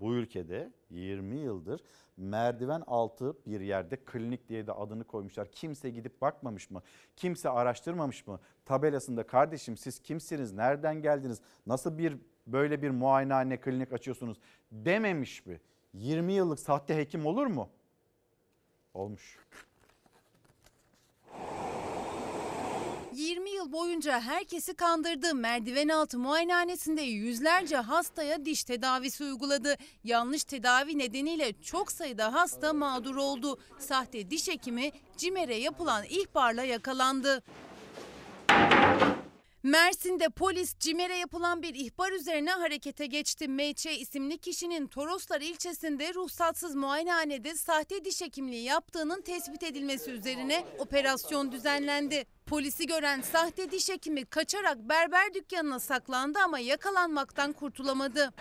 bu 0.00 0.14
ülkede 0.14 0.72
20 0.90 1.36
yıldır 1.36 1.80
merdiven 2.16 2.82
altı 2.86 3.36
bir 3.46 3.60
yerde 3.60 3.96
klinik 3.96 4.48
diye 4.48 4.66
de 4.66 4.72
adını 4.72 5.04
koymuşlar. 5.04 5.48
Kimse 5.52 5.90
gidip 5.90 6.20
bakmamış 6.20 6.70
mı? 6.70 6.82
Kimse 7.16 7.48
araştırmamış 7.48 8.26
mı? 8.26 8.40
Tabelasında 8.64 9.26
kardeşim 9.26 9.76
siz 9.76 9.98
kimsiniz? 9.98 10.52
Nereden 10.52 11.02
geldiniz? 11.02 11.40
Nasıl 11.66 11.98
bir 11.98 12.16
böyle 12.46 12.82
bir 12.82 12.90
muayenehane 12.90 13.60
klinik 13.60 13.92
açıyorsunuz 13.92 14.38
dememiş 14.72 15.46
mi? 15.46 15.60
20 15.94 16.32
yıllık 16.32 16.60
sahte 16.60 16.96
hekim 16.96 17.26
olur 17.26 17.46
mu? 17.46 17.68
Olmuş. 18.96 19.38
20 23.12 23.50
yıl 23.50 23.72
boyunca 23.72 24.20
herkesi 24.20 24.74
kandırdı. 24.74 25.34
Merdiven 25.34 25.88
altı 25.88 26.18
muayenehanesinde 26.18 27.02
yüzlerce 27.02 27.76
hastaya 27.76 28.44
diş 28.44 28.64
tedavisi 28.64 29.24
uyguladı. 29.24 29.76
Yanlış 30.04 30.44
tedavi 30.44 30.98
nedeniyle 30.98 31.52
çok 31.62 31.92
sayıda 31.92 32.32
hasta 32.32 32.72
mağdur 32.72 33.16
oldu. 33.16 33.58
Sahte 33.78 34.30
diş 34.30 34.48
hekimi 34.48 34.92
CİMER'e 35.16 35.56
yapılan 35.56 36.04
ihbarla 36.04 36.62
yakalandı. 36.62 37.42
Mersin'de 39.66 40.28
polis 40.28 40.78
CİMER'e 40.78 41.16
yapılan 41.16 41.62
bir 41.62 41.74
ihbar 41.74 42.12
üzerine 42.12 42.50
harekete 42.50 43.06
geçti. 43.06 43.48
MÇ 43.48 43.86
isimli 43.86 44.38
kişinin 44.38 44.86
Toroslar 44.86 45.40
ilçesinde 45.40 46.14
ruhsatsız 46.14 46.74
muayenehanede 46.74 47.54
sahte 47.54 48.04
diş 48.04 48.20
hekimliği 48.20 48.64
yaptığının 48.64 49.20
tespit 49.22 49.62
edilmesi 49.62 50.10
üzerine 50.10 50.64
operasyon 50.78 51.52
düzenlendi. 51.52 52.24
Polisi 52.46 52.86
gören 52.86 53.20
sahte 53.20 53.70
diş 53.70 53.88
hekimi 53.88 54.24
kaçarak 54.24 54.78
berber 54.78 55.34
dükkanına 55.34 55.80
saklandı 55.80 56.38
ama 56.44 56.58
yakalanmaktan 56.58 57.52
kurtulamadı. 57.52 58.32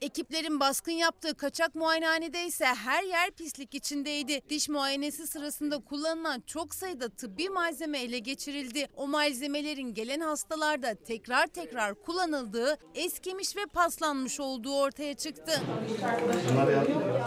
Ekiplerin 0.00 0.60
baskın 0.60 0.92
yaptığı 0.92 1.34
kaçak 1.34 1.74
muayenehanede 1.74 2.44
ise 2.44 2.64
her 2.64 3.02
yer 3.02 3.30
pislik 3.30 3.74
içindeydi. 3.74 4.42
Diş 4.48 4.68
muayenesi 4.68 5.26
sırasında 5.26 5.78
kullanılan 5.78 6.42
çok 6.46 6.74
sayıda 6.74 7.08
tıbbi 7.08 7.48
malzeme 7.48 7.98
ele 7.98 8.18
geçirildi. 8.18 8.88
O 8.96 9.08
malzemelerin 9.08 9.94
gelen 9.94 10.20
hastalarda 10.20 10.94
tekrar 10.94 11.46
tekrar 11.46 11.94
kullanıldığı, 11.94 12.78
eskimiş 12.94 13.56
ve 13.56 13.66
paslanmış 13.66 14.40
olduğu 14.40 14.74
ortaya 14.74 15.14
çıktı. 15.14 15.62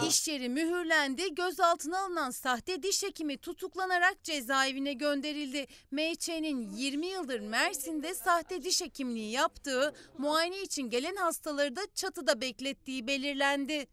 İş 0.08 0.28
yeri 0.28 0.48
mühürlendi, 0.48 1.34
gözaltına 1.34 1.98
alınan 1.98 2.30
sahte 2.30 2.82
diş 2.82 3.02
hekimi 3.02 3.38
tutuklanarak 3.38 4.24
cezaevine 4.24 4.92
gönderildi. 4.92 5.66
MÇ'nin 5.90 6.70
20 6.76 7.06
yıldır 7.06 7.40
Mersin'de 7.40 8.14
sahte 8.14 8.62
diş 8.62 8.82
hekimliği 8.82 9.30
yaptığı, 9.30 9.94
muayene 10.18 10.62
için 10.62 10.90
gelen 10.90 11.16
hastaları 11.16 11.76
da 11.76 11.80
çatıda 11.94 12.40
beklettiği 12.64 13.06
belirlendi. 13.06 13.86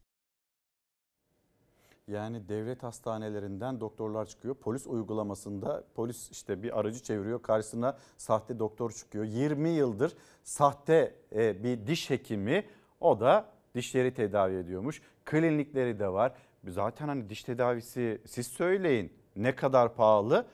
Yani 2.08 2.50
devlet 2.50 2.84
hastanelerinden 2.84 3.80
doktorlar 3.80 4.26
çıkıyor. 4.26 4.56
Polis 4.56 4.88
uygulamasında 4.88 5.84
polis 5.96 6.32
işte 6.32 6.64
bir 6.64 6.80
aracı 6.80 7.04
çeviriyor. 7.04 7.42
Karşısına 7.42 7.98
sahte 8.18 8.60
doktor 8.60 8.92
çıkıyor. 8.92 9.26
20 9.26 9.70
yıldır 9.70 10.14
sahte 10.44 11.16
e, 11.36 11.64
bir 11.64 11.88
diş 11.88 12.10
hekimi 12.10 12.66
o 13.00 13.20
da 13.20 13.46
dişleri 13.76 14.14
tedavi 14.14 14.56
ediyormuş. 14.56 15.02
Klinikleri 15.26 16.00
de 16.00 16.08
var. 16.08 16.34
Zaten 16.68 17.08
hani 17.08 17.30
diş 17.30 17.44
tedavisi 17.44 18.22
siz 18.26 18.48
söyleyin 18.48 19.14
ne 19.36 19.56
kadar 19.56 19.96
pahalı. 19.96 20.46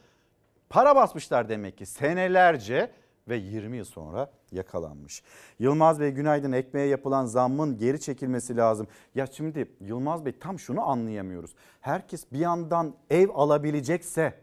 Para 0.70 0.96
basmışlar 0.96 1.50
demek 1.50 1.78
ki 1.78 1.86
senelerce 1.86 2.92
ve 3.30 3.36
20 3.36 3.78
yıl 3.78 3.86
sonra 3.86 4.32
yakalanmış. 4.52 5.24
Yılmaz 5.60 6.00
Bey 6.00 6.12
günaydın 6.12 6.52
ekmeğe 6.52 6.88
yapılan 6.88 7.26
zammın 7.26 7.78
geri 7.78 8.02
çekilmesi 8.02 8.58
lazım. 8.58 8.88
Ya 9.16 9.28
şimdi 9.28 9.72
Yılmaz 9.82 10.26
Bey 10.26 10.34
tam 10.40 10.60
şunu 10.60 10.90
anlayamıyoruz. 10.90 11.56
Herkes 11.82 12.32
bir 12.32 12.40
yandan 12.40 12.96
ev 13.10 13.30
alabilecekse 13.34 14.34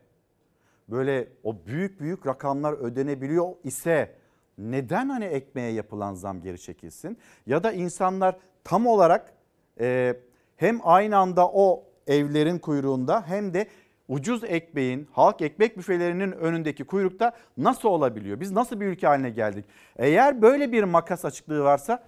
böyle 0.88 1.28
o 1.42 1.56
büyük 1.66 2.00
büyük 2.00 2.26
rakamlar 2.26 2.72
ödenebiliyor 2.72 3.48
ise 3.64 4.14
neden 4.58 5.08
hani 5.08 5.24
ekmeğe 5.24 5.72
yapılan 5.72 6.14
zam 6.14 6.40
geri 6.40 6.60
çekilsin? 6.60 7.18
Ya 7.46 7.64
da 7.64 7.72
insanlar 7.72 8.36
tam 8.64 8.86
olarak 8.86 9.34
e, 9.80 10.16
hem 10.56 10.80
aynı 10.82 11.16
anda 11.16 11.48
o 11.48 11.84
evlerin 12.06 12.58
kuyruğunda 12.58 13.28
hem 13.28 13.54
de 13.54 13.66
ucuz 14.08 14.44
ekmeğin, 14.44 15.08
halk 15.12 15.40
ekmek 15.42 15.78
büfelerinin 15.78 16.32
önündeki 16.32 16.84
kuyrukta 16.84 17.32
nasıl 17.56 17.88
olabiliyor? 17.88 18.40
Biz 18.40 18.50
nasıl 18.50 18.80
bir 18.80 18.86
ülke 18.86 19.06
haline 19.06 19.30
geldik? 19.30 19.64
Eğer 19.96 20.42
böyle 20.42 20.72
bir 20.72 20.84
makas 20.84 21.24
açıklığı 21.24 21.62
varsa 21.62 22.02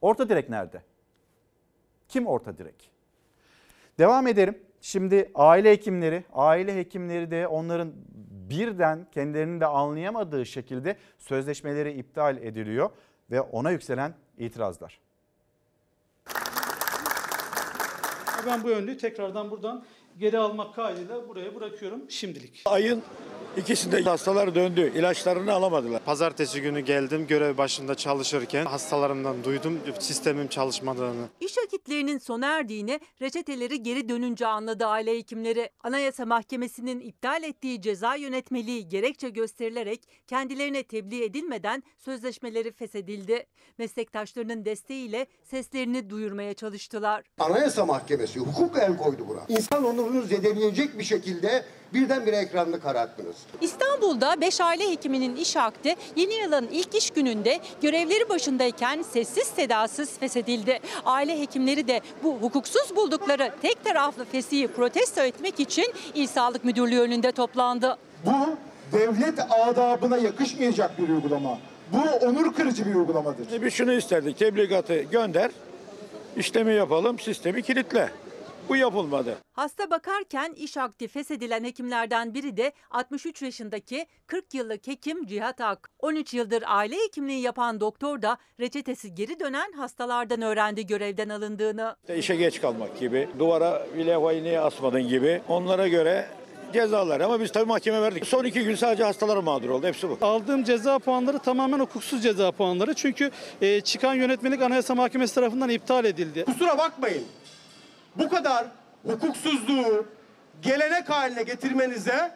orta 0.00 0.28
direk 0.28 0.48
nerede? 0.48 0.82
Kim 2.08 2.26
orta 2.26 2.58
direk? 2.58 2.90
Devam 3.98 4.26
edelim. 4.26 4.58
Şimdi 4.80 5.30
aile 5.34 5.70
hekimleri, 5.70 6.24
aile 6.32 6.76
hekimleri 6.76 7.30
de 7.30 7.46
onların 7.46 7.92
birden 8.50 9.06
kendilerinin 9.12 9.60
de 9.60 9.66
anlayamadığı 9.66 10.46
şekilde 10.46 10.96
sözleşmeleri 11.18 11.92
iptal 11.92 12.36
ediliyor 12.36 12.90
ve 13.30 13.40
ona 13.40 13.70
yükselen 13.70 14.14
itirazlar. 14.38 15.00
Ben 18.46 18.62
bu 18.62 18.68
önlüğü 18.68 18.96
tekrardan 18.96 19.50
buradan 19.50 19.84
geri 20.20 20.38
almak 20.38 20.74
kaydıyla 20.74 21.28
buraya 21.28 21.54
bırakıyorum 21.54 22.00
şimdilik. 22.08 22.62
Ayın 22.64 23.02
ikisinde 23.56 24.02
hastalar 24.02 24.54
döndü. 24.54 24.92
İlaçlarını 24.96 25.52
alamadılar. 25.52 26.04
Pazartesi 26.04 26.62
günü 26.62 26.80
geldim 26.80 27.26
görev 27.26 27.58
başında 27.58 27.94
çalışırken 27.94 28.64
hastalarımdan 28.66 29.44
duydum 29.44 29.80
sistemin 29.98 30.48
çalışmadığını. 30.48 31.28
İş 31.40 31.58
akitlerinin 31.58 32.18
sona 32.18 32.46
erdiğini 32.46 33.00
reçeteleri 33.22 33.82
geri 33.82 34.08
dönünce 34.08 34.46
anladı 34.46 34.86
aile 34.86 35.16
hekimleri. 35.18 35.70
Anayasa 35.82 36.26
Mahkemesi'nin 36.26 37.00
iptal 37.00 37.42
ettiği 37.42 37.82
ceza 37.82 38.14
yönetmeliği 38.14 38.88
gerekçe 38.88 39.28
gösterilerek 39.28 40.08
kendilerine 40.26 40.82
tebliğ 40.82 41.24
edilmeden 41.24 41.82
sözleşmeleri 41.98 42.72
feshedildi. 42.72 43.46
Meslektaşlarının 43.78 44.64
desteğiyle 44.64 45.26
seslerini 45.42 46.10
duyurmaya 46.10 46.54
çalıştılar. 46.54 47.24
Anayasa 47.38 47.86
Mahkemesi 47.86 48.40
hukuk 48.40 48.78
el 48.78 48.96
koydu 48.96 49.26
buna. 49.28 49.40
İnsan 49.48 49.84
onurunu 49.84 50.22
zedeleyecek 50.22 50.98
bir 50.98 51.04
şekilde 51.04 51.64
birdenbire 51.94 52.36
ekranını 52.36 52.80
kararttınız. 52.80 53.36
İstanbul'da 53.60 54.40
5 54.40 54.60
aile 54.60 54.90
hekiminin 54.90 55.36
iş 55.36 55.56
akdi 55.56 55.94
yeni 56.16 56.34
yılın 56.34 56.68
ilk 56.72 56.94
iş 56.94 57.10
gününde 57.10 57.60
görevleri 57.82 58.28
başındayken 58.28 59.02
sessiz 59.02 59.48
sedasız 59.48 60.18
feshedildi. 60.18 60.80
Aile 61.04 61.40
hekimleri 61.40 61.88
de 61.88 62.00
bu 62.22 62.34
hukuksuz 62.34 62.96
buldukları 62.96 63.52
tek 63.62 63.84
taraflı 63.84 64.24
fesihi 64.24 64.68
protesto 64.68 65.20
etmek 65.20 65.60
için 65.60 65.94
İl 66.14 66.26
Sağlık 66.26 66.64
Müdürlüğü 66.64 67.00
önünde 67.00 67.32
toplandı. 67.32 67.98
Bu 68.26 68.56
devlet 68.92 69.38
adabına 69.50 70.16
yakışmayacak 70.16 70.98
bir 70.98 71.08
uygulama. 71.08 71.58
Bu 71.92 72.26
onur 72.26 72.54
kırıcı 72.54 72.86
bir 72.86 72.94
uygulamadır. 72.94 73.62
Biz 73.62 73.74
şunu 73.74 73.92
isterdik. 73.92 74.38
Tebligatı 74.38 75.02
gönder. 75.02 75.50
işlemi 76.36 76.74
yapalım. 76.74 77.18
Sistemi 77.18 77.62
kilitle. 77.62 78.10
Bu 78.68 78.76
yapılmadı. 78.76 79.38
Hasta 79.52 79.90
bakarken 79.90 80.52
iş 80.56 80.76
akdi 80.76 81.08
feshedilen 81.08 81.64
hekimlerden 81.64 82.34
biri 82.34 82.56
de 82.56 82.72
63 82.90 83.42
yaşındaki 83.42 84.06
40 84.26 84.54
yıllık 84.54 84.86
hekim 84.86 85.26
Cihat 85.26 85.60
Ak. 85.60 85.90
13 85.98 86.34
yıldır 86.34 86.62
aile 86.66 86.96
hekimliği 87.04 87.40
yapan 87.40 87.80
doktor 87.80 88.22
da 88.22 88.36
reçetesi 88.60 89.14
geri 89.14 89.40
dönen 89.40 89.72
hastalardan 89.72 90.42
öğrendi 90.42 90.86
görevden 90.86 91.28
alındığını. 91.28 91.96
İşte 92.02 92.16
işe 92.18 92.36
geç 92.36 92.60
kalmak 92.60 92.98
gibi, 92.98 93.28
duvara 93.38 93.86
bir 93.96 94.06
levhayı 94.06 94.42
niye 94.42 94.60
asmadın 94.60 95.08
gibi 95.08 95.42
onlara 95.48 95.88
göre 95.88 96.26
cezalar 96.72 97.20
ama 97.20 97.40
biz 97.40 97.52
tabii 97.52 97.66
mahkeme 97.68 98.02
verdik. 98.02 98.26
Son 98.26 98.44
iki 98.44 98.64
gün 98.64 98.74
sadece 98.74 99.04
hastalar 99.04 99.36
mağdur 99.36 99.68
oldu. 99.68 99.86
Hepsi 99.86 100.08
bu. 100.08 100.18
Aldığım 100.20 100.64
ceza 100.64 100.98
puanları 100.98 101.38
tamamen 101.38 101.78
hukuksuz 101.78 102.22
ceza 102.22 102.52
puanları. 102.52 102.94
Çünkü 102.94 103.30
e, 103.62 103.80
çıkan 103.80 104.14
yönetmelik 104.14 104.62
Anayasa 104.62 104.94
Mahkemesi 104.94 105.34
tarafından 105.34 105.68
iptal 105.68 106.04
edildi. 106.04 106.44
Kusura 106.44 106.78
bakmayın. 106.78 107.24
Bu 108.20 108.28
kadar 108.28 108.66
hukuksuzluğu 109.06 110.06
gelenek 110.62 111.10
haline 111.10 111.42
getirmenize 111.42 112.32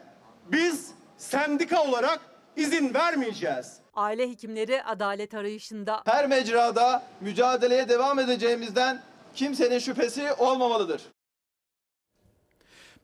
biz 0.52 0.90
sendika 1.16 1.82
olarak 1.82 2.20
izin 2.56 2.94
vermeyeceğiz. 2.94 3.76
Aile 3.94 4.30
hekimleri 4.30 4.82
adalet 4.82 5.34
arayışında. 5.34 6.02
Her 6.04 6.26
mecrada 6.26 7.02
mücadeleye 7.20 7.88
devam 7.88 8.18
edeceğimizden 8.18 9.00
kimsenin 9.34 9.78
şüphesi 9.78 10.32
olmamalıdır. 10.32 11.02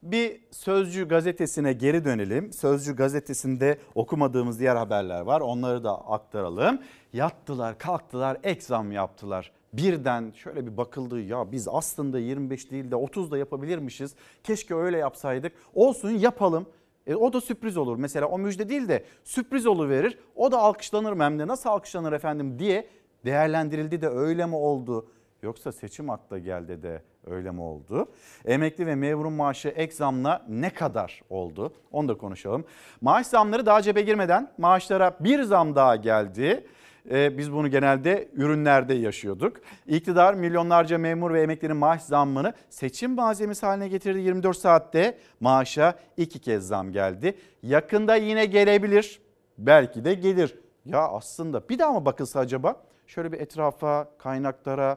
Bir 0.03 0.41
Sözcü 0.51 1.09
gazetesine 1.09 1.72
geri 1.72 2.05
dönelim. 2.05 2.53
Sözcü 2.53 2.97
gazetesinde 2.97 3.78
okumadığımız 3.95 4.61
diğer 4.61 4.76
haberler 4.76 5.20
var. 5.20 5.41
Onları 5.41 5.85
da 5.85 6.07
aktaralım. 6.07 6.83
Yattılar, 7.12 7.78
kalktılar, 7.78 8.39
ek 8.43 8.61
zam 8.61 8.93
yaptılar. 8.93 9.53
Birden 9.73 10.33
şöyle 10.35 10.66
bir 10.66 10.77
bakıldı 10.77 11.21
ya 11.21 11.53
biz 11.53 11.68
aslında 11.68 12.18
25 12.18 12.71
değil 12.71 12.91
de 12.91 12.97
30 12.97 13.31
da 13.31 13.39
yapabilirmişiz. 13.39 14.14
Keşke 14.45 14.75
öyle 14.75 14.99
yapsaydık. 14.99 15.53
Olsun 15.75 16.11
yapalım. 16.11 16.66
E, 17.07 17.14
o 17.14 17.33
da 17.33 17.41
sürpriz 17.41 17.77
olur. 17.77 17.97
Mesela 17.97 18.27
o 18.27 18.39
müjde 18.39 18.68
değil 18.68 18.89
de 18.89 19.05
sürpriz 19.25 19.66
verir. 19.66 20.18
O 20.35 20.53
da 20.53 20.59
alkışlanır 20.59 21.12
mı 21.12 21.25
hem 21.25 21.39
de 21.39 21.47
nasıl 21.47 21.71
alkışlanır 21.71 22.12
efendim 22.12 22.59
diye 22.59 22.87
değerlendirildi 23.25 24.01
de 24.01 24.09
öyle 24.09 24.47
mi 24.47 24.57
oldu? 24.57 25.07
Yoksa 25.43 25.73
seçim 25.73 26.11
akla 26.11 26.39
geldi 26.39 26.83
de 26.83 27.03
öyle 27.27 27.51
mi 27.51 27.61
oldu? 27.61 28.09
Emekli 28.45 28.87
ve 28.87 28.95
memurun 28.95 29.33
maaşı 29.33 29.68
ek 29.68 29.95
zamla 29.95 30.47
ne 30.49 30.71
kadar 30.71 31.23
oldu? 31.31 31.73
Onu 31.93 32.09
da 32.09 32.18
konuşalım. 32.18 32.64
Maaş 33.01 33.27
zamları 33.27 33.66
daha 33.66 33.83
cebe 33.83 34.03
girmeden 34.03 34.53
maaşlara 34.59 35.16
bir 35.21 35.43
zam 35.43 35.75
daha 35.75 35.97
geldi. 35.97 36.66
Ee, 37.11 37.39
biz 37.39 37.53
bunu 37.53 37.71
genelde 37.71 38.29
ürünlerde 38.35 38.95
yaşıyorduk. 38.95 39.57
İktidar 39.87 40.35
milyonlarca 40.35 40.99
memur 40.99 41.33
ve 41.33 41.43
emeklinin 41.43 41.77
maaş 41.77 42.03
zammını 42.03 42.53
seçim 42.71 43.15
malzemesi 43.15 43.67
haline 43.67 43.89
getirdi. 43.89 44.19
24 44.19 44.57
saatte 44.57 45.19
maaşa 45.41 45.95
iki 46.17 46.39
kez 46.39 46.67
zam 46.67 46.93
geldi. 46.93 47.35
Yakında 47.63 48.17
yine 48.17 48.47
gelebilir. 48.47 49.21
Belki 49.59 50.05
de 50.05 50.15
gelir. 50.15 50.59
Ya 50.85 51.09
aslında 51.09 51.69
bir 51.69 51.79
daha 51.79 51.93
mı 51.93 52.05
bakılsa 52.05 52.41
acaba? 52.41 52.83
Şöyle 53.07 53.33
bir 53.33 53.41
etrafa, 53.41 54.09
kaynaklara, 54.19 54.97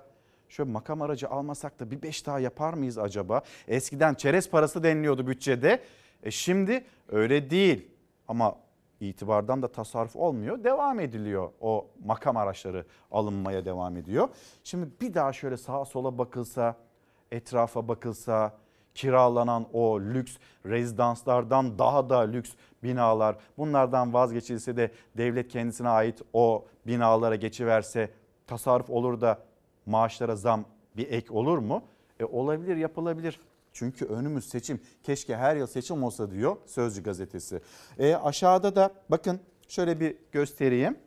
şöyle 0.49 0.71
makam 0.71 1.01
aracı 1.01 1.29
almasak 1.29 1.79
da 1.79 1.91
bir 1.91 2.01
beş 2.01 2.25
daha 2.25 2.39
yapar 2.39 2.73
mıyız 2.73 2.97
acaba? 2.97 3.41
Eskiden 3.67 4.13
çerez 4.13 4.49
parası 4.49 4.83
deniliyordu 4.83 5.27
bütçede. 5.27 5.79
E 6.23 6.31
şimdi 6.31 6.83
öyle 7.09 7.49
değil. 7.49 7.87
Ama 8.27 8.55
itibardan 9.09 9.61
da 9.61 9.67
tasarruf 9.67 10.15
olmuyor. 10.15 10.63
Devam 10.63 10.99
ediliyor 10.99 11.51
o 11.61 11.87
makam 12.05 12.37
araçları 12.37 12.85
alınmaya 13.11 13.65
devam 13.65 13.97
ediyor. 13.97 14.29
Şimdi 14.63 14.87
bir 15.01 15.13
daha 15.13 15.33
şöyle 15.33 15.57
sağa 15.57 15.85
sola 15.85 16.17
bakılsa, 16.17 16.75
etrafa 17.31 17.87
bakılsa, 17.87 18.53
kiralanan 18.95 19.65
o 19.73 20.01
lüks 20.01 20.37
rezidanslardan 20.65 21.79
daha 21.79 22.09
da 22.09 22.19
lüks 22.19 22.51
binalar 22.83 23.35
bunlardan 23.57 24.13
vazgeçilse 24.13 24.77
de 24.77 24.91
devlet 25.17 25.47
kendisine 25.47 25.89
ait 25.89 26.21
o 26.33 26.65
binalara 26.87 27.35
geçiverse 27.35 28.09
tasarruf 28.47 28.89
olur 28.89 29.21
da 29.21 29.39
maaşlara 29.85 30.35
zam 30.35 30.65
bir 30.97 31.11
ek 31.11 31.33
olur 31.33 31.57
mu? 31.57 31.83
E 32.19 32.25
olabilir 32.25 32.75
yapılabilir. 32.75 33.39
Çünkü 33.73 34.05
önümüz 34.05 34.49
seçim. 34.49 34.81
Keşke 35.03 35.35
her 35.35 35.55
yıl 35.55 35.67
seçim 35.67 36.03
olsa 36.03 36.31
diyor 36.31 36.57
Sözcü 36.65 37.03
gazetesi. 37.03 37.61
E 37.99 38.15
aşağıda 38.15 38.75
da 38.75 38.91
bakın 39.09 39.39
şöyle 39.67 39.99
bir 39.99 40.15
göstereyim. 40.31 40.97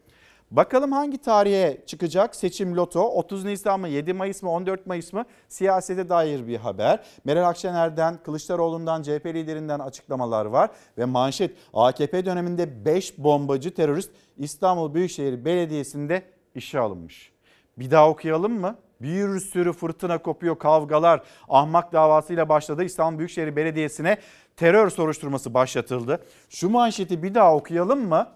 Bakalım 0.50 0.92
hangi 0.92 1.18
tarihe 1.18 1.82
çıkacak 1.86 2.36
seçim 2.36 2.76
loto? 2.76 3.00
30 3.00 3.44
Nisan 3.44 3.80
mı, 3.80 3.88
7 3.88 4.12
Mayıs 4.12 4.42
mı, 4.42 4.50
14 4.50 4.86
Mayıs 4.86 5.12
mı? 5.12 5.24
Siyasete 5.48 6.08
dair 6.08 6.46
bir 6.46 6.56
haber. 6.56 7.04
Meral 7.24 7.48
Akşener'den, 7.48 8.22
Kılıçdaroğlu'ndan, 8.22 9.02
CHP 9.02 9.26
liderinden 9.26 9.78
açıklamalar 9.78 10.46
var. 10.46 10.70
Ve 10.98 11.04
manşet 11.04 11.56
AKP 11.74 12.26
döneminde 12.26 12.84
5 12.84 13.18
bombacı 13.18 13.74
terörist 13.74 14.10
İstanbul 14.38 14.94
Büyükşehir 14.94 15.44
Belediyesi'nde 15.44 16.22
işe 16.54 16.78
alınmış. 16.78 17.32
Bir 17.78 17.90
daha 17.90 18.10
okuyalım 18.10 18.60
mı? 18.60 18.76
Bir 19.00 19.40
sürü 19.40 19.72
fırtına 19.72 20.18
kopuyor 20.18 20.58
kavgalar. 20.58 21.22
Ahmak 21.48 21.92
davasıyla 21.92 22.48
başladı. 22.48 22.84
İstanbul 22.84 23.18
Büyükşehir 23.18 23.56
Belediyesi'ne 23.56 24.18
terör 24.56 24.90
soruşturması 24.90 25.54
başlatıldı. 25.54 26.24
Şu 26.48 26.70
manşeti 26.70 27.22
bir 27.22 27.34
daha 27.34 27.54
okuyalım 27.56 28.08
mı? 28.08 28.28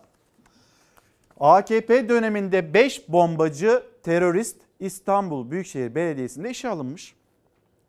AKP 1.41 2.09
döneminde 2.09 2.75
5 2.75 3.09
bombacı 3.09 3.83
terörist 4.03 4.57
İstanbul 4.81 5.51
Büyükşehir 5.51 5.95
Belediyesi'nde 5.95 6.51
işe 6.51 6.69
alınmış. 6.69 7.15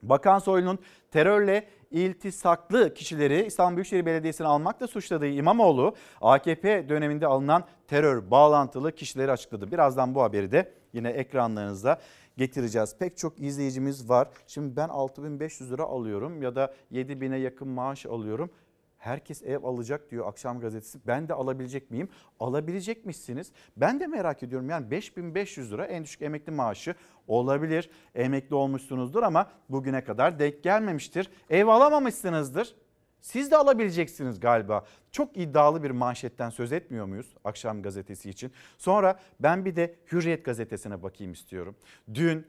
Bakan 0.04 0.40
Soylu'nun 0.40 0.80
terörle 1.12 1.68
iltisaklı 1.92 2.94
kişileri 2.94 3.46
İstanbul 3.46 3.76
Büyükşehir 3.76 4.06
Belediyesi'ne 4.06 4.48
almakla 4.48 4.88
suçladığı 4.88 5.28
İmamoğlu 5.28 5.96
AKP 6.22 6.90
döneminde 6.90 7.28
alınan 7.28 7.64
terör 7.88 8.32
bağlantılı 8.32 8.92
kişileri 8.92 9.32
açıkladı. 9.32 9.72
Birazdan 9.72 10.16
bu 10.16 10.24
haberi 10.24 10.52
de 10.52 10.72
yine 10.94 11.10
ekranlarınızda 11.10 12.00
getireceğiz. 12.38 12.96
Pek 13.00 13.18
çok 13.18 13.40
izleyicimiz 13.40 14.10
var. 14.10 14.30
Şimdi 14.48 14.76
ben 14.76 14.90
6500 14.90 15.72
lira 15.72 15.84
alıyorum 15.84 16.42
ya 16.42 16.56
da 16.56 16.74
7000'e 16.92 17.38
yakın 17.38 17.68
maaş 17.68 18.06
alıyorum. 18.06 18.50
Herkes 18.98 19.44
ev 19.44 19.64
alacak 19.64 20.12
diyor 20.12 20.28
akşam 20.28 20.60
gazetesi. 20.60 21.00
Ben 21.08 21.28
de 21.28 21.34
alabilecek 21.34 21.92
miyim? 21.92 22.10
Alabilecekmişsiniz. 22.40 23.52
Ben 23.78 24.00
de 24.00 24.08
merak 24.08 24.44
ediyorum. 24.44 24.70
Yani 24.70 24.92
5500 24.92 25.72
lira 25.72 25.86
en 25.86 26.04
düşük 26.04 26.22
emekli 26.22 26.52
maaşı 26.52 26.96
olabilir. 27.28 27.90
Emekli 28.16 28.56
olmuşsunuzdur 28.56 29.24
ama 29.24 29.52
bugüne 29.70 30.04
kadar 30.04 30.40
denk 30.40 30.64
gelmemiştir. 30.64 31.30
Ev 31.50 31.68
alamamışsınızdır. 31.68 32.76
Siz 33.22 33.52
de 33.52 33.58
alabileceksiniz 33.58 34.40
galiba. 34.40 34.86
Çok 35.12 35.38
iddialı 35.38 35.84
bir 35.84 35.92
manşetten 35.92 36.50
söz 36.50 36.72
etmiyor 36.72 37.06
muyuz 37.06 37.34
akşam 37.44 37.82
gazetesi 37.82 38.30
için? 38.30 38.52
Sonra 38.78 39.20
ben 39.40 39.66
bir 39.66 39.76
de 39.76 39.96
Hürriyet 40.12 40.46
gazetesine 40.46 41.04
bakayım 41.04 41.34
istiyorum. 41.34 41.76
Dün 42.14 42.48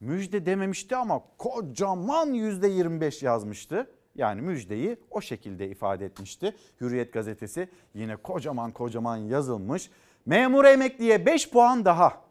müjde 0.00 0.46
dememişti 0.46 0.96
ama 0.96 1.22
kocaman 1.38 2.34
%25 2.34 3.24
yazmıştı. 3.24 3.90
Yani 4.14 4.40
müjdeyi 4.40 4.96
o 5.10 5.20
şekilde 5.20 5.68
ifade 5.68 6.04
etmişti. 6.04 6.56
Hürriyet 6.80 7.12
gazetesi 7.12 7.68
yine 7.94 8.16
kocaman 8.16 8.72
kocaman 8.72 9.16
yazılmış. 9.16 9.90
Memur 10.26 10.64
emekliye 10.64 11.26
5 11.26 11.50
puan 11.50 11.84
daha. 11.84 12.25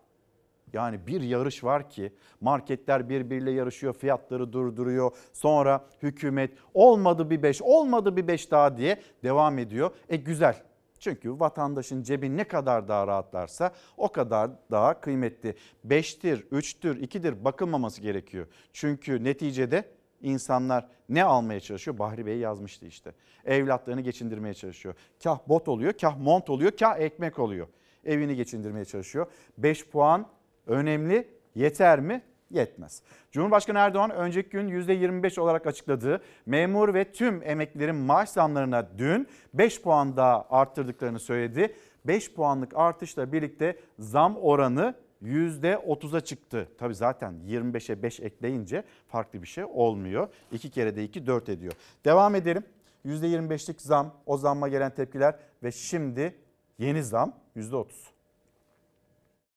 Yani 0.74 1.07
bir 1.07 1.22
yarış 1.22 1.63
var 1.63 1.89
ki 1.89 2.13
marketler 2.41 3.09
birbiriyle 3.09 3.51
yarışıyor, 3.51 3.93
fiyatları 3.93 4.53
durduruyor. 4.53 5.11
Sonra 5.34 5.86
hükümet 6.01 6.51
olmadı 6.74 7.30
bir 7.30 7.43
5, 7.43 7.61
olmadı 7.61 8.18
bir 8.18 8.28
5 8.28 8.51
daha 8.51 8.78
diye 8.78 9.01
devam 9.24 9.59
ediyor. 9.59 9.91
E 10.09 10.16
güzel. 10.16 10.63
Çünkü 10.99 11.39
vatandaşın 11.39 12.03
cebi 12.03 12.38
ne 12.38 12.43
kadar 12.43 12.88
daha 12.88 13.07
rahatlarsa 13.07 13.72
o 13.97 14.11
kadar 14.11 14.51
daha 14.72 15.01
kıymetli. 15.01 15.55
5'tir, 15.88 16.49
3'tür, 16.49 16.99
2'dir 16.99 17.45
bakılmaması 17.45 18.01
gerekiyor. 18.01 18.47
Çünkü 18.74 19.24
neticede 19.24 19.86
insanlar 20.22 20.88
ne 21.09 21.24
almaya 21.24 21.59
çalışıyor? 21.59 21.99
Bahri 21.99 22.26
Bey 22.26 22.38
yazmıştı 22.38 22.86
işte. 22.86 23.11
Evlatlarını 23.45 24.01
geçindirmeye 24.01 24.53
çalışıyor. 24.53 24.95
Kah 25.24 25.39
bot 25.47 25.68
oluyor, 25.68 25.93
kah 25.93 26.18
mont 26.18 26.49
oluyor, 26.49 26.72
kah 26.72 26.99
ekmek 26.99 27.39
oluyor. 27.39 27.68
Evini 28.05 28.36
geçindirmeye 28.36 28.86
çalışıyor. 28.86 29.28
5 29.57 29.89
puan 29.89 30.28
önemli. 30.68 31.28
Yeter 31.55 31.99
mi? 31.99 32.22
Yetmez. 32.51 33.01
Cumhurbaşkanı 33.32 33.78
Erdoğan 33.78 34.11
önceki 34.11 34.49
gün 34.49 34.68
%25 34.68 35.39
olarak 35.39 35.68
açıkladığı 35.68 36.22
memur 36.45 36.93
ve 36.93 37.11
tüm 37.11 37.43
emeklilerin 37.43 37.95
maaş 37.95 38.30
zamlarına 38.30 38.89
dün 38.97 39.28
5 39.53 39.82
puan 39.82 40.18
daha 40.18 40.47
arttırdıklarını 40.49 41.20
söyledi. 41.20 41.76
5 42.05 42.34
puanlık 42.34 42.72
artışla 42.76 43.32
birlikte 43.32 43.80
zam 43.99 44.38
oranı 44.38 44.95
%30'a 45.24 46.22
çıktı. 46.22 46.68
Tabii 46.78 46.95
zaten 46.95 47.34
25'e 47.47 48.03
5 48.03 48.20
ekleyince 48.20 48.84
farklı 49.07 49.41
bir 49.41 49.47
şey 49.47 49.63
olmuyor. 49.63 50.28
2 50.51 50.70
kere 50.70 50.95
de 50.95 51.03
2 51.03 51.28
4 51.28 51.49
ediyor. 51.49 51.74
Devam 52.05 52.36
edelim. 52.36 52.63
%25'lik 53.05 53.82
zam, 53.82 54.13
o 54.26 54.38
zamma 54.38 54.68
gelen 54.68 54.95
tepkiler 54.95 55.36
ve 55.63 55.72
şimdi 55.72 56.36
yeni 56.78 57.03
zam 57.03 57.34
%30 57.55 58.14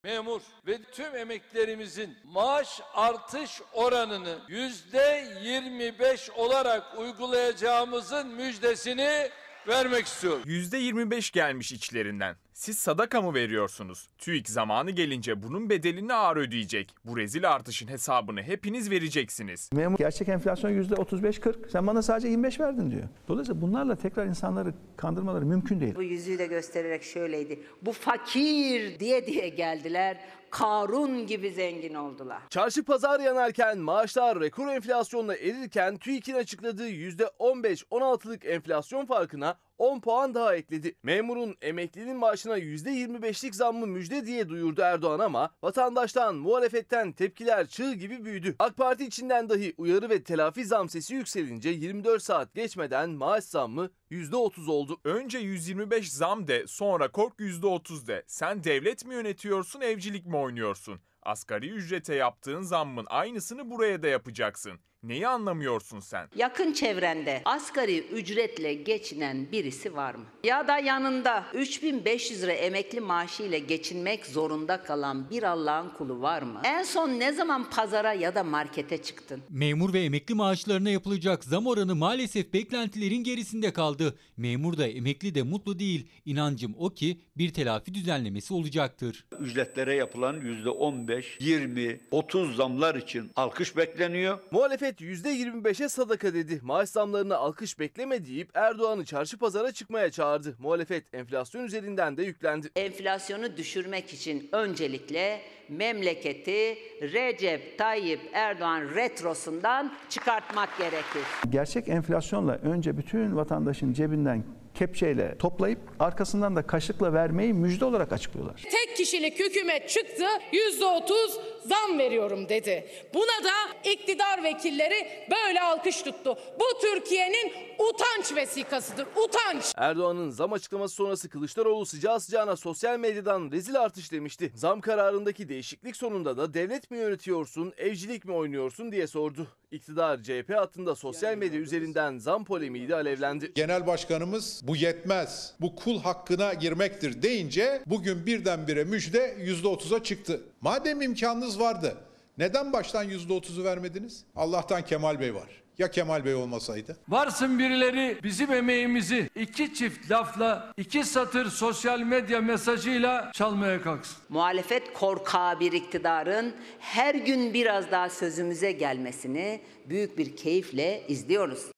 memur 0.09 0.41
ve 0.67 0.79
tüm 0.93 1.17
emeklerimizin 1.17 2.19
maaş 2.25 2.81
artış 2.95 3.61
oranını 3.73 4.39
yüzde 4.49 5.29
25 5.43 6.31
olarak 6.31 6.99
uygulayacağımızın 6.99 8.29
müjdesini 8.29 9.31
vermek 9.69 10.07
istiyorum. 10.07 10.43
%25 10.47 11.33
gelmiş 11.33 11.73
içlerinden. 11.73 12.37
Siz 12.59 12.79
sadaka 12.79 13.23
mı 13.23 13.35
veriyorsunuz? 13.35 14.09
TÜİK 14.19 14.49
zamanı 14.49 14.91
gelince 14.91 15.43
bunun 15.43 15.71
bedelini 15.71 16.15
ağır 16.15 16.37
ödeyecek. 16.37 16.95
Bu 17.05 17.17
rezil 17.17 17.51
artışın 17.51 17.89
hesabını 17.89 18.43
hepiniz 18.43 18.91
vereceksiniz. 18.91 19.71
Memur 19.73 19.99
gerçek 19.99 20.29
enflasyon 20.29 20.71
%35-40. 20.71 21.71
Sen 21.71 21.87
bana 21.87 22.03
sadece 22.03 22.29
25 22.29 22.61
verdin 22.61 22.91
diyor. 22.91 23.03
Dolayısıyla 23.29 23.61
bunlarla 23.61 23.97
tekrar 23.97 24.27
insanları 24.27 24.75
kandırmaları 24.97 25.47
mümkün 25.47 25.81
değil. 25.81 25.95
Bu 25.95 26.03
yüzüğü 26.03 26.39
de 26.39 26.47
göstererek 26.47 27.03
şöyleydi. 27.03 27.63
Bu 27.83 27.93
fakir 27.93 29.01
diye 29.01 29.27
diye 29.27 29.49
geldiler. 29.49 30.21
Karun 30.51 31.27
gibi 31.27 31.51
zengin 31.51 31.95
oldular. 31.95 32.43
Çarşı 32.51 32.85
pazar 32.85 33.21
yanarken 33.21 33.79
maaşlar 33.79 34.41
rekor 34.41 34.69
enflasyonla 34.69 35.37
erirken 35.37 35.97
TÜİK'in 35.97 36.35
açıkladığı 36.35 36.91
%15-16'lık 36.91 38.45
enflasyon 38.45 39.07
farkına 39.07 39.57
10 39.79 40.01
puan 40.01 40.35
daha 40.35 40.57
ekledi. 40.57 40.95
Memurun 41.03 41.57
emeklinin 41.63 42.17
maaşına 42.17 42.59
%25'lik 42.59 43.55
zammı 43.55 43.87
müjde 43.87 44.27
diye 44.27 44.49
duyurdu 44.49 44.81
Erdoğan 44.81 45.19
ama 45.19 45.51
vatandaştan, 45.63 46.35
muhalefetten 46.35 47.13
tepkiler 47.13 47.67
çığ 47.67 47.95
gibi 47.95 48.25
büyüdü. 48.25 48.57
AK 48.59 48.77
Parti 48.77 49.05
içinden 49.05 49.49
dahi 49.49 49.75
uyarı 49.77 50.11
ve 50.11 50.23
telafi 50.23 50.65
zam 50.65 50.89
sesi 50.89 51.15
yükselince 51.15 51.71
24 51.71 52.23
saat 52.23 52.55
geçmeden 52.55 53.11
maaş 53.11 53.45
zammı 53.45 53.91
%30 54.11 54.71
oldu. 54.71 55.01
Önce 55.05 55.39
125 55.39 56.13
zam 56.13 56.49
de 56.49 56.67
sonra 56.67 57.13
kork 57.13 57.39
%30 57.39 58.07
de. 58.07 58.25
Sen 58.27 58.65
devlet 58.65 59.07
mi 59.07 59.15
yönetiyorsun 59.15 59.81
evcilik 59.81 60.27
mi 60.27 60.37
oynuyorsun? 60.37 61.01
Asgari 61.23 61.69
ücrete 61.69 62.15
yaptığın 62.15 62.63
zammın 62.63 63.07
aynısını 63.09 63.71
buraya 63.71 64.03
da 64.03 64.09
yapacaksın. 64.09 64.81
Neyi 65.03 65.29
anlamıyorsun 65.29 66.01
sen? 66.01 66.29
Yakın 66.37 66.73
çevrende 66.73 67.43
asgari 67.45 67.99
ücretle 67.99 68.75
geçinen 68.75 69.53
birisi 69.53 69.97
var 69.97 70.15
mı? 70.15 70.25
Ya 70.45 70.69
da 70.69 70.79
yanında 70.79 71.45
3500 71.55 72.43
lira 72.43 72.53
emekli 72.53 73.01
maaşı 73.01 73.43
ile 73.43 73.59
geçinmek 73.59 74.27
zorunda 74.27 74.83
kalan 74.83 75.31
bir 75.31 75.43
Allah'ın 75.43 75.89
kulu 75.91 76.21
var 76.23 76.43
mı? 76.43 76.61
En 76.65 76.83
son 76.83 77.09
ne 77.09 77.33
zaman 77.33 77.71
pazara 77.71 78.13
ya 78.13 78.35
da 78.35 78.45
markete 78.45 79.03
çıktın? 79.03 79.43
Memur 79.51 79.93
ve 79.93 80.01
emekli 80.01 80.35
maaşlarına 80.35 80.91
yapılacak 80.91 81.45
zam 81.45 81.67
oranı 81.67 81.95
maalesef 81.95 82.53
beklentilerin 82.53 83.25
gerisinde 83.25 83.73
kaldı. 83.73 84.19
Memur 84.37 84.79
da 84.79 84.87
emekli 84.87 85.35
de 85.35 85.43
mutlu 85.43 85.79
değil. 85.79 86.09
İnancım 86.25 86.75
o 86.79 86.91
ki 86.91 87.21
bir 87.37 87.53
telafi 87.55 87.95
düzenlemesi 87.95 88.55
olacaktır. 88.55 89.25
Ücretlere 89.41 89.95
yapılan 89.95 90.41
%15, 90.41 91.25
20, 91.41 92.01
30 92.11 92.57
zamlar 92.57 92.95
için 92.95 93.31
alkış 93.37 93.77
bekleniyor. 93.77 94.39
Muhalefet 94.51 94.88
%25'e 94.91 95.89
sadaka 95.89 96.35
dedi. 96.35 96.61
Maaş 96.63 96.89
zamlarına 96.89 97.37
alkış 97.37 97.79
bekleme 97.79 98.27
deyip 98.27 98.51
Erdoğan'ı 98.55 99.05
çarşı 99.05 99.39
pazara 99.39 99.73
çıkmaya 99.73 100.11
çağırdı. 100.11 100.57
Muhalefet 100.59 101.15
enflasyon 101.15 101.65
üzerinden 101.65 102.17
de 102.17 102.23
yüklendi. 102.23 102.69
Enflasyonu 102.77 103.57
düşürmek 103.57 104.13
için 104.15 104.49
öncelikle 104.53 105.41
memleketi 105.69 106.79
Recep 107.03 107.79
Tayyip 107.79 108.21
Erdoğan 108.33 108.81
retrosundan 108.95 109.93
çıkartmak 110.09 110.79
gerekir. 110.79 111.23
Gerçek 111.51 111.89
enflasyonla 111.89 112.53
önce 112.53 112.97
bütün 112.97 113.37
vatandaşın 113.37 113.93
cebinden 113.93 114.45
kepçeyle 114.79 115.39
toplayıp 115.39 115.79
arkasından 116.01 116.57
da 116.57 116.67
kaşıkla 116.67 117.13
vermeyi 117.13 117.53
müjde 117.53 117.85
olarak 117.85 118.13
açıklıyorlar. 118.13 118.63
Tek 118.63 118.97
kişilik 118.97 119.41
hükümet 119.41 119.89
çıktı 119.89 120.25
yüzde 120.53 120.85
otuz 120.85 121.41
zam 121.67 121.99
veriyorum 121.99 122.49
dedi. 122.49 122.89
Buna 123.15 123.45
da 123.45 123.91
iktidar 123.93 124.43
vekilleri 124.43 125.27
böyle 125.31 125.61
alkış 125.61 126.03
tuttu. 126.03 126.37
Bu 126.61 126.81
Türkiye'nin 126.81 127.53
utanç 127.79 128.37
vesikasıdır. 128.37 129.07
Utanç. 129.25 129.73
Erdoğan'ın 129.77 130.31
zam 130.31 130.53
açıklaması 130.53 130.95
sonrası 130.95 131.29
Kılıçdaroğlu 131.29 131.87
sıcağı 131.87 132.21
sıcağına 132.21 132.57
sosyal 132.57 132.99
medyadan 132.99 133.51
rezil 133.53 133.81
artış 133.81 134.13
demişti. 134.13 134.53
Zam 134.55 134.81
kararındaki 134.81 135.49
değişiklik 135.49 135.97
sonunda 135.97 136.37
da 136.37 136.55
devlet 136.55 136.91
mi 136.91 136.99
yönetiyorsun, 136.99 137.73
evcilik 137.77 138.25
mi 138.25 138.33
oynuyorsun 138.33 138.93
diye 138.93 139.07
sordu. 139.07 139.47
İktidar 139.71 140.23
CHP 140.23 140.55
hattında 140.55 140.95
sosyal 140.95 141.37
medya 141.37 141.61
üzerinden 141.61 142.19
zam 142.19 142.45
polemiği 142.45 142.89
de 142.89 142.95
alevlendi. 142.95 143.53
Genel 143.55 143.87
başkanımız 143.87 144.61
bu 144.69 144.77
yetmez, 144.77 145.55
bu 145.61 145.77
kul 145.77 146.01
hakkına 146.01 146.55
girmektir 146.55 147.23
deyince 147.23 147.83
bugün 147.87 148.27
birdenbire 148.27 148.85
müjde 148.85 149.37
%30'a 149.41 150.03
çıktı. 150.03 150.41
Madem 150.61 151.03
imkanınız 151.03 151.61
vardı 151.61 151.97
neden 152.39 152.73
baştan 152.73 153.11
%30'u 153.11 153.65
vermediniz? 153.65 154.25
Allah'tan 154.37 154.83
Kemal 154.83 155.21
Bey 155.21 155.35
var. 155.35 155.49
Ya 155.79 155.91
Kemal 155.91 156.25
Bey 156.25 156.35
olmasaydı? 156.35 156.97
Varsın 157.09 157.59
birileri 157.59 158.19
bizim 158.23 158.53
emeğimizi 158.53 159.31
iki 159.35 159.75
çift 159.75 160.11
lafla, 160.11 160.73
iki 160.77 161.05
satır 161.05 161.51
sosyal 161.51 162.01
medya 162.01 162.41
mesajıyla 162.41 163.31
çalmaya 163.35 163.83
kalksın. 163.83 164.17
Muhalefet 164.29 164.93
korkağı 164.93 165.61
bir 165.61 165.73
iktidarın 165.73 166.55
her 166.79 167.15
gün 167.15 167.55
biraz 167.55 167.91
daha 167.91 168.11
sözümüze 168.11 168.73
gelmesini 168.73 169.61
büyük 169.89 170.19
bir 170.19 170.37
keyifle 170.37 171.03
izliyoruz. 171.09 171.78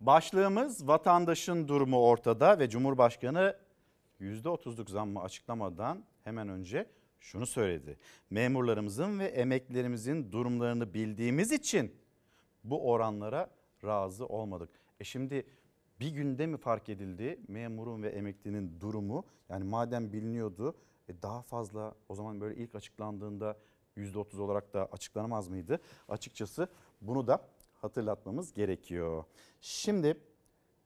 Başlığımız 0.00 0.88
vatandaşın 0.88 1.68
durumu 1.68 2.00
ortada 2.06 2.58
ve 2.58 2.70
Cumhurbaşkanı 2.70 3.56
%30'luk 4.20 4.90
zammı 4.90 5.22
açıklamadan 5.22 6.04
hemen 6.24 6.48
önce 6.48 6.90
şunu 7.20 7.46
söyledi. 7.46 7.98
Memurlarımızın 8.30 9.18
ve 9.18 9.24
emeklilerimizin 9.24 10.32
durumlarını 10.32 10.94
bildiğimiz 10.94 11.52
için 11.52 11.94
bu 12.64 12.90
oranlara 12.90 13.50
razı 13.84 14.26
olmadık. 14.26 14.70
E 15.00 15.04
şimdi 15.04 15.46
bir 16.00 16.10
günde 16.10 16.46
mi 16.46 16.56
fark 16.56 16.88
edildi 16.88 17.40
memurun 17.48 18.02
ve 18.02 18.08
emeklinin 18.08 18.80
durumu? 18.80 19.24
Yani 19.48 19.64
madem 19.64 20.12
biliniyordu 20.12 20.76
e 21.08 21.22
daha 21.22 21.42
fazla 21.42 21.94
o 22.08 22.14
zaman 22.14 22.40
böyle 22.40 22.56
ilk 22.56 22.74
açıklandığında 22.74 23.56
%30 23.96 24.40
olarak 24.40 24.74
da 24.74 24.88
açıklanamaz 24.92 25.48
mıydı? 25.48 25.80
Açıkçası 26.08 26.68
bunu 27.00 27.26
da 27.26 27.48
hatırlatmamız 27.80 28.52
gerekiyor. 28.52 29.24
Şimdi 29.60 30.16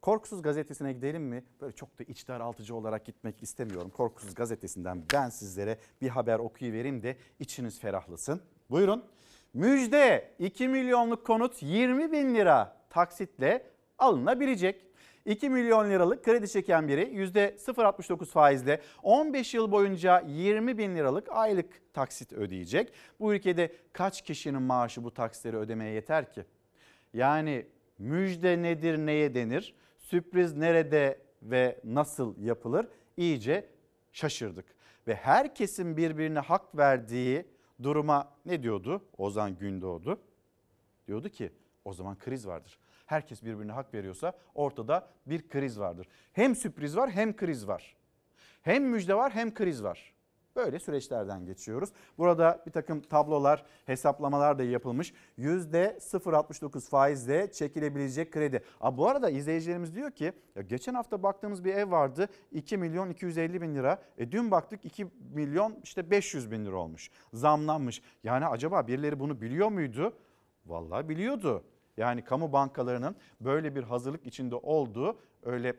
Korkusuz 0.03 0.43
gazetesine 0.43 0.93
gidelim 0.93 1.23
mi? 1.23 1.45
Böyle 1.61 1.73
çok 1.73 1.99
da 1.99 2.05
içler 2.05 2.41
altıcı 2.41 2.75
olarak 2.75 3.05
gitmek 3.05 3.43
istemiyorum. 3.43 3.91
Korkusuz 3.91 4.35
gazetesinden 4.35 5.05
ben 5.13 5.29
sizlere 5.29 5.79
bir 6.01 6.09
haber 6.09 6.39
okuyuvereyim 6.39 7.03
de 7.03 7.17
içiniz 7.39 7.81
ferahlasın. 7.81 8.43
Buyurun. 8.71 9.05
Müjde 9.55 10.35
2 10.39 10.69
milyonluk 10.69 11.27
konut 11.27 11.63
20 11.63 12.13
bin 12.13 12.35
lira 12.35 12.77
taksitle 12.91 13.67
alınabilecek. 13.99 14.87
2 15.25 15.51
milyon 15.51 15.91
liralık 15.91 16.25
kredi 16.25 16.49
çeken 16.49 16.89
biri 16.89 17.03
%0.69 17.03 18.27
faizle 18.27 18.81
15 19.03 19.55
yıl 19.55 19.73
boyunca 19.73 20.21
20 20.21 20.79
bin 20.79 20.97
liralık 20.97 21.29
aylık 21.31 21.95
taksit 21.95 22.33
ödeyecek. 22.33 22.93
Bu 23.21 23.35
ülkede 23.35 23.73
kaç 23.93 24.23
kişinin 24.23 24.63
maaşı 24.63 25.05
bu 25.05 25.15
taksitleri 25.15 25.57
ödemeye 25.57 25.95
yeter 25.95 26.33
ki? 26.33 26.45
Yani 27.15 27.67
müjde 27.99 28.63
nedir 28.63 28.99
neye 28.99 29.35
denir? 29.35 29.75
Sürpriz 29.99 30.57
nerede 30.57 31.19
ve 31.43 31.81
nasıl 31.85 32.39
yapılır? 32.39 32.87
İyice 33.17 33.69
şaşırdık. 34.13 34.65
Ve 35.07 35.15
herkesin 35.15 35.97
birbirine 35.97 36.39
hak 36.39 36.77
verdiği 36.77 37.47
duruma 37.83 38.31
ne 38.47 38.63
diyordu 38.63 39.03
Ozan 39.19 39.59
Gündoğdu? 39.59 40.21
Diyordu 41.07 41.29
ki 41.29 41.53
o 41.85 41.93
zaman 41.93 42.19
kriz 42.19 42.47
vardır. 42.47 42.79
Herkes 43.07 43.43
birbirine 43.43 43.73
hak 43.73 43.95
veriyorsa 43.95 44.33
ortada 44.55 45.09
bir 45.27 45.49
kriz 45.49 45.81
vardır. 45.81 46.09
Hem 46.33 46.57
sürpriz 46.57 46.97
var 46.97 47.11
hem 47.11 47.37
kriz 47.37 47.69
var. 47.69 47.97
Hem 48.63 48.85
müjde 48.85 49.15
var 49.15 49.33
hem 49.35 49.55
kriz 49.55 49.83
var. 49.83 50.13
Böyle 50.57 50.79
süreçlerden 50.79 51.47
geçiyoruz. 51.47 51.91
Burada 52.19 52.63
bir 52.67 52.71
takım 52.71 53.01
tablolar, 53.01 53.65
hesaplamalar 53.87 54.59
da 54.59 54.63
yapılmış. 54.63 55.13
%0.69 55.39 56.89
faizle 56.89 57.53
çekilebilecek 57.53 58.33
kredi. 58.33 58.63
Aa, 58.81 58.97
bu 58.97 59.09
arada 59.09 59.31
izleyicilerimiz 59.31 59.95
diyor 59.95 60.11
ki 60.11 60.33
ya 60.55 60.63
geçen 60.63 60.95
hafta 60.95 61.23
baktığımız 61.23 61.65
bir 61.65 61.75
ev 61.75 61.91
vardı 61.91 62.29
2 62.53 62.77
milyon 62.77 63.11
250 63.11 63.63
bin 63.63 63.75
lira. 63.75 64.03
E, 64.19 64.33
dün 64.33 64.51
baktık 64.51 64.85
2 64.85 65.07
milyon 65.35 65.77
işte 65.83 66.11
500 66.11 66.51
bin 66.51 66.67
lira 66.67 66.77
olmuş. 66.77 67.11
Zamlanmış. 67.33 68.03
Yani 68.25 68.47
acaba 68.47 68.87
birileri 68.87 69.21
bunu 69.21 69.41
biliyor 69.41 69.69
muydu? 69.69 70.13
Vallahi 70.67 71.09
biliyordu. 71.09 71.65
Yani 71.97 72.25
kamu 72.25 72.53
bankalarının 72.53 73.17
böyle 73.41 73.75
bir 73.75 73.83
hazırlık 73.83 74.27
içinde 74.27 74.55
olduğu 74.57 75.19
öyle 75.43 75.77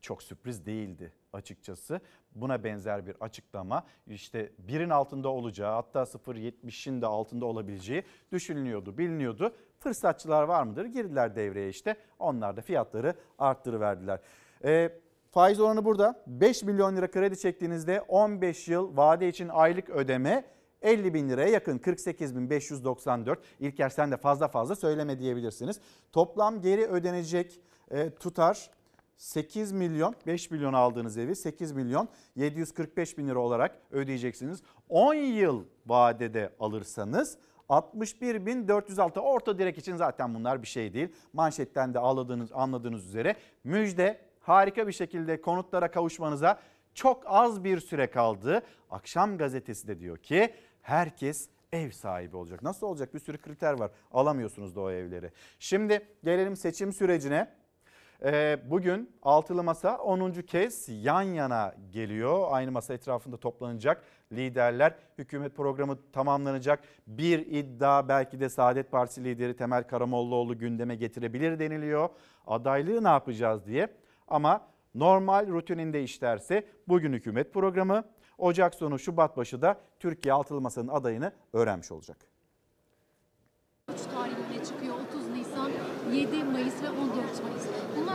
çok 0.00 0.22
sürpriz 0.22 0.66
değildi 0.66 1.12
açıkçası. 1.32 2.00
Buna 2.34 2.64
benzer 2.64 3.06
bir 3.06 3.16
açıklama 3.20 3.86
işte 4.06 4.52
birin 4.58 4.90
altında 4.90 5.28
olacağı 5.28 5.74
hatta 5.74 6.02
0.70'in 6.02 7.02
de 7.02 7.06
altında 7.06 7.46
olabileceği 7.46 8.02
düşünülüyordu, 8.32 8.98
biliniyordu. 8.98 9.54
Fırsatçılar 9.78 10.42
var 10.42 10.62
mıdır? 10.62 10.84
Girdiler 10.84 11.36
devreye 11.36 11.68
işte. 11.68 11.96
Onlar 12.18 12.56
da 12.56 12.60
fiyatları 12.60 13.14
arttırıverdiler. 13.38 14.20
E, 14.64 14.92
faiz 15.30 15.60
oranı 15.60 15.84
burada. 15.84 16.22
5 16.26 16.62
milyon 16.62 16.96
lira 16.96 17.10
kredi 17.10 17.38
çektiğinizde 17.38 18.00
15 18.00 18.68
yıl 18.68 18.96
vade 18.96 19.28
için 19.28 19.48
aylık 19.48 19.90
ödeme 19.90 20.44
50 20.82 21.14
bin 21.14 21.28
liraya 21.28 21.48
yakın 21.48 21.78
48 21.78 22.36
bin 22.36 22.50
594. 22.50 23.38
İlker 23.60 23.88
sen 23.88 24.10
de 24.10 24.16
fazla 24.16 24.48
fazla 24.48 24.76
söyleme 24.76 25.18
diyebilirsiniz. 25.18 25.80
Toplam 26.12 26.60
geri 26.60 26.86
ödenecek 26.86 27.60
e, 27.90 28.10
tutar 28.10 28.70
8 29.18 29.72
milyon 29.72 30.14
5 30.26 30.50
milyon 30.50 30.72
aldığınız 30.72 31.18
evi 31.18 31.36
8 31.36 31.72
milyon 31.72 32.08
745 32.36 33.18
bin 33.18 33.28
lira 33.28 33.38
olarak 33.38 33.76
ödeyeceksiniz. 33.90 34.62
10 34.88 35.14
yıl 35.14 35.64
vadede 35.86 36.52
alırsanız 36.60 37.38
61.406 37.68 39.18
orta 39.18 39.58
direk 39.58 39.78
için 39.78 39.96
zaten 39.96 40.34
bunlar 40.34 40.62
bir 40.62 40.66
şey 40.66 40.94
değil. 40.94 41.08
Manşetten 41.32 41.94
de 41.94 41.98
anladığınız, 41.98 42.52
anladığınız 42.52 43.06
üzere 43.06 43.36
müjde 43.64 44.20
harika 44.40 44.86
bir 44.86 44.92
şekilde 44.92 45.40
konutlara 45.40 45.90
kavuşmanıza 45.90 46.60
çok 46.94 47.22
az 47.26 47.64
bir 47.64 47.80
süre 47.80 48.10
kaldı. 48.10 48.62
Akşam 48.90 49.38
gazetesi 49.38 49.88
de 49.88 50.00
diyor 50.00 50.18
ki 50.18 50.54
herkes 50.82 51.48
ev 51.72 51.90
sahibi 51.90 52.36
olacak. 52.36 52.62
Nasıl 52.62 52.86
olacak? 52.86 53.14
Bir 53.14 53.18
sürü 53.18 53.38
kriter 53.38 53.78
var. 53.78 53.90
Alamıyorsunuz 54.10 54.76
da 54.76 54.80
o 54.80 54.90
evleri. 54.90 55.32
Şimdi 55.58 56.06
gelelim 56.24 56.56
seçim 56.56 56.92
sürecine. 56.92 57.57
Ee, 58.24 58.58
bugün 58.64 59.10
altılı 59.22 59.62
masa 59.62 59.96
10. 59.98 60.30
kez 60.32 60.88
yan 60.88 61.22
yana 61.22 61.74
geliyor. 61.90 62.46
Aynı 62.50 62.72
masa 62.72 62.94
etrafında 62.94 63.36
toplanacak 63.36 64.04
liderler. 64.32 64.94
Hükümet 65.18 65.56
programı 65.56 65.98
tamamlanacak. 66.12 66.80
Bir 67.06 67.38
iddia 67.38 68.08
belki 68.08 68.40
de 68.40 68.48
Saadet 68.48 68.90
Partisi 68.90 69.24
lideri 69.24 69.56
Temel 69.56 69.82
Karamollaoğlu 69.82 70.58
gündeme 70.58 70.96
getirebilir 70.96 71.58
deniliyor. 71.58 72.08
Adaylığı 72.46 73.04
ne 73.04 73.08
yapacağız 73.08 73.66
diye. 73.66 73.88
Ama 74.28 74.66
normal 74.94 75.46
rutininde 75.46 76.02
işlerse 76.02 76.66
bugün 76.88 77.12
hükümet 77.12 77.54
programı, 77.54 78.04
Ocak 78.38 78.74
sonu 78.74 78.98
Şubat 78.98 79.36
başı 79.36 79.62
da 79.62 79.80
Türkiye 80.00 80.34
Altılı 80.34 80.60
Masa'nın 80.60 80.88
adayını 80.88 81.32
öğrenmiş 81.52 81.92
olacak. 81.92 82.16
Üç 83.94 84.00
tarihine 84.02 84.64
çıkıyor 84.64 84.94
30 85.08 85.28
Nisan, 85.28 85.70
7 86.12 86.44
Mayıs 86.44 86.82
ve 86.82 86.90
14 86.90 87.27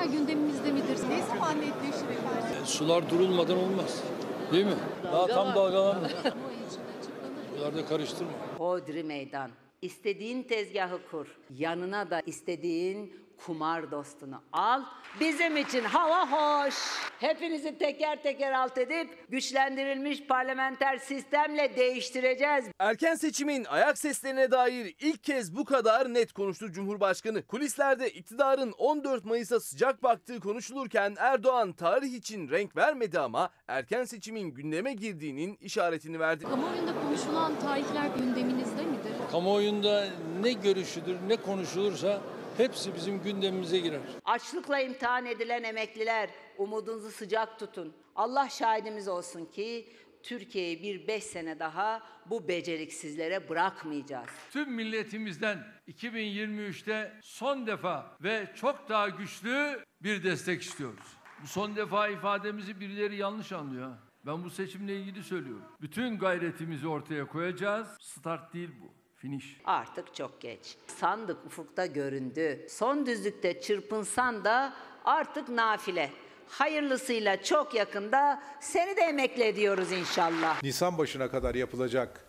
Bunlar 0.03 0.13
gündemimizde 0.17 0.71
midir? 0.71 1.09
Ne 1.09 1.21
zaman 1.27 1.57
netleşir 1.61 2.09
efendim? 2.09 2.65
Sular 2.65 3.09
durulmadan 3.09 3.57
olmaz. 3.57 4.03
Değil 4.51 4.65
mi? 4.65 4.75
Daha 5.03 5.27
tam 5.27 5.55
dalgalanmıyor. 5.55 6.09
Sular 7.57 7.75
da 7.75 7.85
karıştırma. 7.85 8.31
Hodri 8.57 9.03
meydan. 9.03 9.51
İstediğin 9.81 10.43
tezgahı 10.43 10.99
kur. 11.11 11.27
Yanına 11.57 12.09
da 12.09 12.21
istediğin 12.25 13.13
kumar 13.45 13.91
dostunu 13.91 14.41
al. 14.53 14.81
Bizim 15.19 15.57
için 15.57 15.83
hava 15.83 16.31
hoş. 16.31 16.75
Hepinizi 17.19 17.77
teker 17.77 18.23
teker 18.23 18.51
alt 18.51 18.77
edip 18.77 19.25
güçlendirilmiş 19.29 20.23
parlamenter 20.23 20.97
sistemle 20.97 21.75
değiştireceğiz. 21.75 22.65
Erken 22.79 23.15
seçimin 23.15 23.65
ayak 23.65 23.97
seslerine 23.97 24.51
dair 24.51 24.95
ilk 24.99 25.23
kez 25.23 25.55
bu 25.55 25.65
kadar 25.65 26.13
net 26.13 26.33
konuştu 26.33 26.71
Cumhurbaşkanı. 26.71 27.47
Kulislerde 27.47 28.09
iktidarın 28.09 28.71
14 28.77 29.25
Mayıs'a 29.25 29.59
sıcak 29.59 30.03
baktığı 30.03 30.39
konuşulurken 30.39 31.15
Erdoğan 31.17 31.73
tarih 31.73 32.13
için 32.13 32.49
renk 32.49 32.75
vermedi 32.75 33.19
ama 33.19 33.49
erken 33.67 34.03
seçimin 34.03 34.53
gündeme 34.53 34.93
girdiğinin 34.93 35.57
işaretini 35.61 36.19
verdi. 36.19 36.43
Kamuoyunda 36.43 36.91
konuşulan 37.01 37.59
tarihler 37.59 38.07
gündeminizde 38.17 38.85
midir? 38.85 39.11
Kamuoyunda 39.31 40.07
ne 40.41 40.51
görüşüdür, 40.51 41.17
ne 41.27 41.35
konuşulursa 41.35 42.21
hepsi 42.57 42.95
bizim 42.95 43.23
gündemimize 43.23 43.79
girer. 43.79 44.01
Açlıkla 44.25 44.79
imtihan 44.79 45.25
edilen 45.25 45.63
emekliler 45.63 46.29
umudunuzu 46.57 47.11
sıcak 47.11 47.59
tutun. 47.59 47.93
Allah 48.15 48.49
şahidimiz 48.49 49.07
olsun 49.07 49.45
ki 49.45 49.89
Türkiye'yi 50.23 50.83
bir 50.83 51.07
beş 51.07 51.23
sene 51.23 51.59
daha 51.59 52.03
bu 52.25 52.47
beceriksizlere 52.47 53.49
bırakmayacağız. 53.49 54.29
Tüm 54.51 54.71
milletimizden 54.71 55.67
2023'te 55.87 57.13
son 57.21 57.67
defa 57.67 58.17
ve 58.23 58.47
çok 58.55 58.89
daha 58.89 59.09
güçlü 59.09 59.83
bir 60.03 60.23
destek 60.23 60.61
istiyoruz. 60.61 61.05
Bu 61.43 61.47
son 61.47 61.75
defa 61.75 62.07
ifademizi 62.07 62.79
birileri 62.79 63.15
yanlış 63.15 63.51
anlıyor. 63.51 63.91
Ben 64.25 64.43
bu 64.43 64.49
seçimle 64.49 64.95
ilgili 64.95 65.23
söylüyorum. 65.23 65.65
Bütün 65.81 66.19
gayretimizi 66.19 66.87
ortaya 66.87 67.27
koyacağız. 67.27 67.87
Start 68.01 68.53
değil 68.53 68.69
bu. 68.81 69.02
Finish. 69.23 69.57
Artık 69.65 70.15
çok 70.15 70.41
geç. 70.41 70.75
Sandık 70.99 71.45
ufukta 71.45 71.85
göründü. 71.85 72.65
Son 72.69 73.05
düzlükte 73.05 73.61
çırpınsan 73.61 74.45
da 74.45 74.73
artık 75.05 75.49
nafile. 75.49 76.09
Hayırlısıyla 76.47 77.43
çok 77.43 77.73
yakında 77.73 78.43
seni 78.59 78.97
de 78.97 79.01
emekli 79.01 79.43
ediyoruz 79.43 79.91
inşallah. 79.91 80.63
Nisan 80.63 80.97
başına 80.97 81.31
kadar 81.31 81.55
yapılacak 81.55 82.25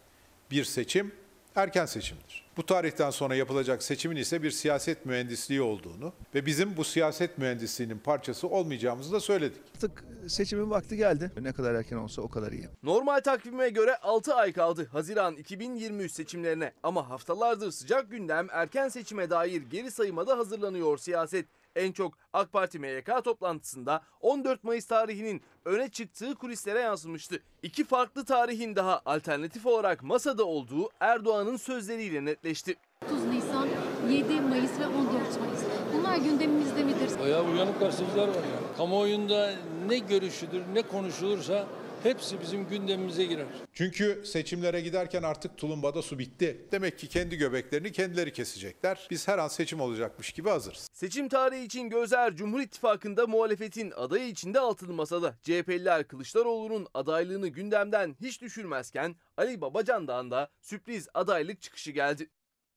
bir 0.51 0.65
seçim 0.65 1.15
erken 1.57 1.87
seçimdir. 1.87 2.44
Bu 2.57 2.67
tarihten 2.67 3.11
sonra 3.11 3.35
yapılacak 3.35 3.83
seçimin 3.83 4.17
ise 4.17 4.43
bir 4.43 4.51
siyaset 4.51 5.07
mühendisliği 5.07 5.63
olduğunu 5.63 6.13
ve 6.35 6.47
bizim 6.47 6.77
bu 6.77 6.85
siyaset 6.85 7.39
mühendisliğinin 7.39 7.99
parçası 7.99 8.49
olmayacağımızı 8.49 9.13
da 9.13 9.21
söyledik. 9.21 9.63
Artık 9.75 10.05
seçimin 10.29 10.71
vakti 10.71 10.97
geldi. 10.97 11.33
Ne 11.41 11.53
kadar 11.53 11.75
erken 11.75 11.97
olsa 11.97 12.23
o 12.23 12.29
kadar 12.29 12.53
iyi. 12.53 12.69
Normal 12.83 13.21
takvime 13.21 13.69
göre 13.69 13.97
6 13.97 14.35
ay 14.35 14.53
kaldı 14.53 14.89
Haziran 14.93 15.37
2023 15.37 16.13
seçimlerine 16.13 16.73
ama 16.83 17.11
haftalardır 17.11 17.71
sıcak 17.71 18.11
gündem 18.11 18.47
erken 18.51 18.89
seçime 18.89 19.31
dair 19.31 19.63
geri 19.71 19.91
sayıma 19.91 20.27
da 20.27 20.39
hazırlanıyor 20.39 20.99
siyaset. 20.99 21.47
En 21.77 21.93
çok 21.93 22.15
AK 22.33 22.53
Parti 22.53 22.79
MYK 22.79 23.25
toplantısında 23.25 24.03
14 24.21 24.65
Mayıs 24.65 24.87
tarihinin 24.87 25.43
öne 25.65 25.89
çıktığı 25.89 26.35
kulislere 26.35 26.81
yansımıştı. 26.81 27.39
İki 27.63 27.85
farklı 27.85 28.25
tarihin 28.25 28.77
daha 28.77 29.03
alternatif 29.07 29.67
olarak 29.67 30.03
masada 30.03 30.45
olduğu 30.45 30.91
Erdoğan'ın 31.01 31.57
sözleriyle 31.57 32.25
netleşti. 32.25 32.75
30 33.07 33.25
Nisan, 33.25 33.69
7 34.11 34.41
Mayıs 34.41 34.81
ve 34.81 34.87
14 34.87 35.41
Mayıs. 35.41 35.65
Bunlar 35.95 36.17
gündemimizde 36.17 36.85
midir? 36.85 37.21
Bayağı 37.21 37.45
uyanık 37.45 37.81
gazeteciler 37.81 38.29
var 38.29 38.35
ya. 38.35 38.77
Kamuoyunda 38.77 39.51
ne 39.87 39.99
görüşüdür, 39.99 40.63
ne 40.75 40.83
konuşulursa 40.83 41.67
hepsi 42.05 42.41
bizim 42.41 42.69
gündemimize 42.69 43.25
girer. 43.25 43.47
Çünkü 43.73 44.23
seçimlere 44.25 44.81
giderken 44.81 45.23
artık 45.23 45.57
tulumbada 45.57 46.03
su 46.03 46.19
bitti. 46.19 46.67
Demek 46.73 46.99
ki 46.99 47.09
kendi 47.09 47.37
göbeklerini 47.37 47.93
kendileri 47.93 48.33
kesecekler. 48.33 49.09
Biz 49.11 49.29
her 49.29 49.39
an 49.39 49.49
seçim 49.49 49.81
olacakmış 49.81 50.33
gibi 50.33 50.49
hazırız. 50.49 50.89
Seçim 50.93 51.29
tarihi 51.29 51.65
için 51.65 51.89
gözler 51.89 52.37
Cumhur 52.37 52.61
İttifakı'nda 52.61 53.27
muhalefetin 53.27 53.91
adayı 53.91 54.29
içinde 54.29 54.61
altılı 54.61 54.93
masada. 54.93 55.35
CHP'liler 55.43 56.09
Kılıçdaroğlu'nun 56.09 56.87
adaylığını 56.95 57.49
gündemden 57.49 58.17
hiç 58.21 58.43
düşürmezken 58.43 59.17
Ali 59.37 59.61
Babacan'dan 59.61 60.31
da 60.31 60.49
sürpriz 60.61 61.09
adaylık 61.15 61.63
çıkışı 61.63 61.91
geldi. 61.91 62.29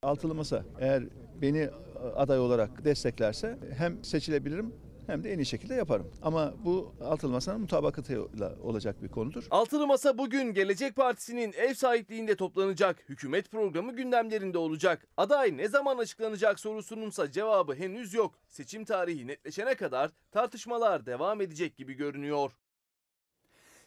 Altılı 0.03 0.35
masa 0.35 0.65
eğer 0.79 1.03
beni 1.41 1.69
aday 2.15 2.39
olarak 2.39 2.85
desteklerse 2.85 3.57
hem 3.77 4.03
seçilebilirim 4.03 4.75
hem 5.07 5.23
de 5.23 5.33
en 5.33 5.39
iyi 5.39 5.45
şekilde 5.45 5.73
yaparım. 5.75 6.11
Ama 6.21 6.53
bu 6.65 6.95
altılı 7.01 7.31
masanın 7.31 7.61
mutabakatıyla 7.61 8.55
olacak 8.61 9.03
bir 9.03 9.09
konudur. 9.09 9.47
Altılı 9.51 9.87
Masa 9.87 10.17
bugün 10.17 10.53
Gelecek 10.53 10.95
Partisi'nin 10.95 11.53
ev 11.53 11.73
sahipliğinde 11.73 12.35
toplanacak. 12.35 13.09
Hükümet 13.09 13.51
programı 13.51 13.95
gündemlerinde 13.95 14.57
olacak. 14.57 15.07
Aday 15.17 15.57
ne 15.57 15.67
zaman 15.67 15.97
açıklanacak 15.97 16.59
sorusununsa 16.59 17.31
cevabı 17.31 17.75
henüz 17.75 18.13
yok. 18.13 18.35
Seçim 18.47 18.85
tarihi 18.85 19.27
netleşene 19.27 19.75
kadar 19.75 20.11
tartışmalar 20.31 21.05
devam 21.05 21.41
edecek 21.41 21.77
gibi 21.77 21.93
görünüyor. 21.93 22.51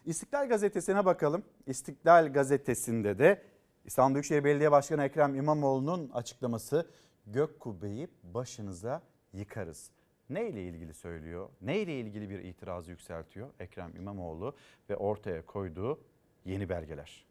İstiklal 0.04 0.48
Gazetesi'ne 0.48 1.04
bakalım. 1.04 1.44
İstiklal 1.66 2.32
Gazetesi'nde 2.32 3.18
de 3.18 3.42
İstanbul 3.84 4.14
Büyükşehir 4.14 4.44
Belediye 4.44 4.70
Başkanı 4.70 5.04
Ekrem 5.04 5.34
İmamoğlu'nun 5.34 6.10
açıklaması 6.10 6.86
gök 7.26 7.60
kubbeyi 7.60 8.08
başınıza 8.22 9.02
yıkarız. 9.32 9.90
Ne 10.30 10.48
ile 10.48 10.68
ilgili 10.68 10.94
söylüyor? 10.94 11.48
Ne 11.60 11.80
ile 11.80 12.00
ilgili 12.00 12.30
bir 12.30 12.38
itirazı 12.38 12.90
yükseltiyor 12.90 13.50
Ekrem 13.60 13.96
İmamoğlu 13.96 14.56
ve 14.90 14.96
ortaya 14.96 15.46
koyduğu 15.46 16.00
yeni 16.44 16.68
belgeler. 16.68 17.24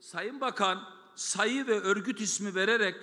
Sayın 0.00 0.40
Bakan 0.40 0.82
sayı 1.14 1.66
ve 1.66 1.80
örgüt 1.80 2.20
ismi 2.20 2.54
vererek 2.54 2.94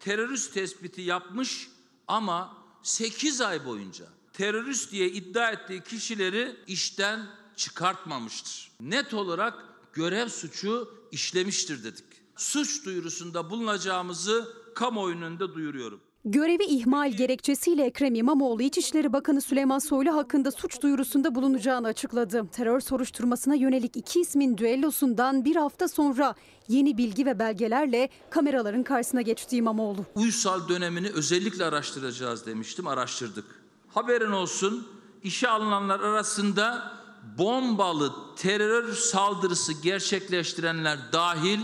terörist 0.00 0.54
tespiti 0.54 1.02
yapmış 1.02 1.70
ama 2.08 2.56
8 2.82 3.40
ay 3.40 3.64
boyunca 3.64 4.04
terörist 4.32 4.92
diye 4.92 5.08
iddia 5.08 5.50
ettiği 5.50 5.80
kişileri 5.80 6.56
işten 6.66 7.26
çıkartmamıştır. 7.56 8.72
Net 8.80 9.14
olarak 9.14 9.64
görev 9.92 10.28
suçu 10.28 10.94
işlemiştir 11.12 11.84
dedik. 11.84 12.04
Suç 12.36 12.84
duyurusunda 12.84 13.50
bulunacağımızı 13.50 14.56
kamuoyunun 14.74 15.22
önünde 15.22 15.54
duyuruyorum. 15.54 16.00
Görevi 16.24 16.64
ihmal 16.64 17.12
gerekçesiyle 17.12 17.84
Ekrem 17.84 18.14
İmamoğlu 18.14 18.62
İçişleri 18.62 19.12
Bakanı 19.12 19.40
Süleyman 19.40 19.78
Soylu 19.78 20.16
hakkında 20.16 20.50
suç 20.50 20.82
duyurusunda 20.82 21.34
bulunacağını 21.34 21.86
açıkladı. 21.86 22.46
Terör 22.52 22.80
soruşturmasına 22.80 23.54
yönelik 23.54 23.96
iki 23.96 24.20
ismin 24.20 24.58
düellosundan 24.58 25.44
bir 25.44 25.56
hafta 25.56 25.88
sonra 25.88 26.34
yeni 26.68 26.98
bilgi 26.98 27.26
ve 27.26 27.38
belgelerle 27.38 28.08
kameraların 28.30 28.82
karşısına 28.82 29.22
geçti 29.22 29.56
İmamoğlu. 29.56 30.04
Uysal 30.14 30.68
dönemini 30.68 31.08
özellikle 31.08 31.64
araştıracağız 31.64 32.46
demiştim, 32.46 32.86
araştırdık. 32.86 33.44
Haberin 33.88 34.30
olsun 34.30 34.88
işe 35.22 35.48
alınanlar 35.48 36.00
arasında 36.00 36.92
bombalı 37.38 38.12
terör 38.36 38.92
saldırısı 38.92 39.72
gerçekleştirenler 39.72 40.98
dahil 41.12 41.60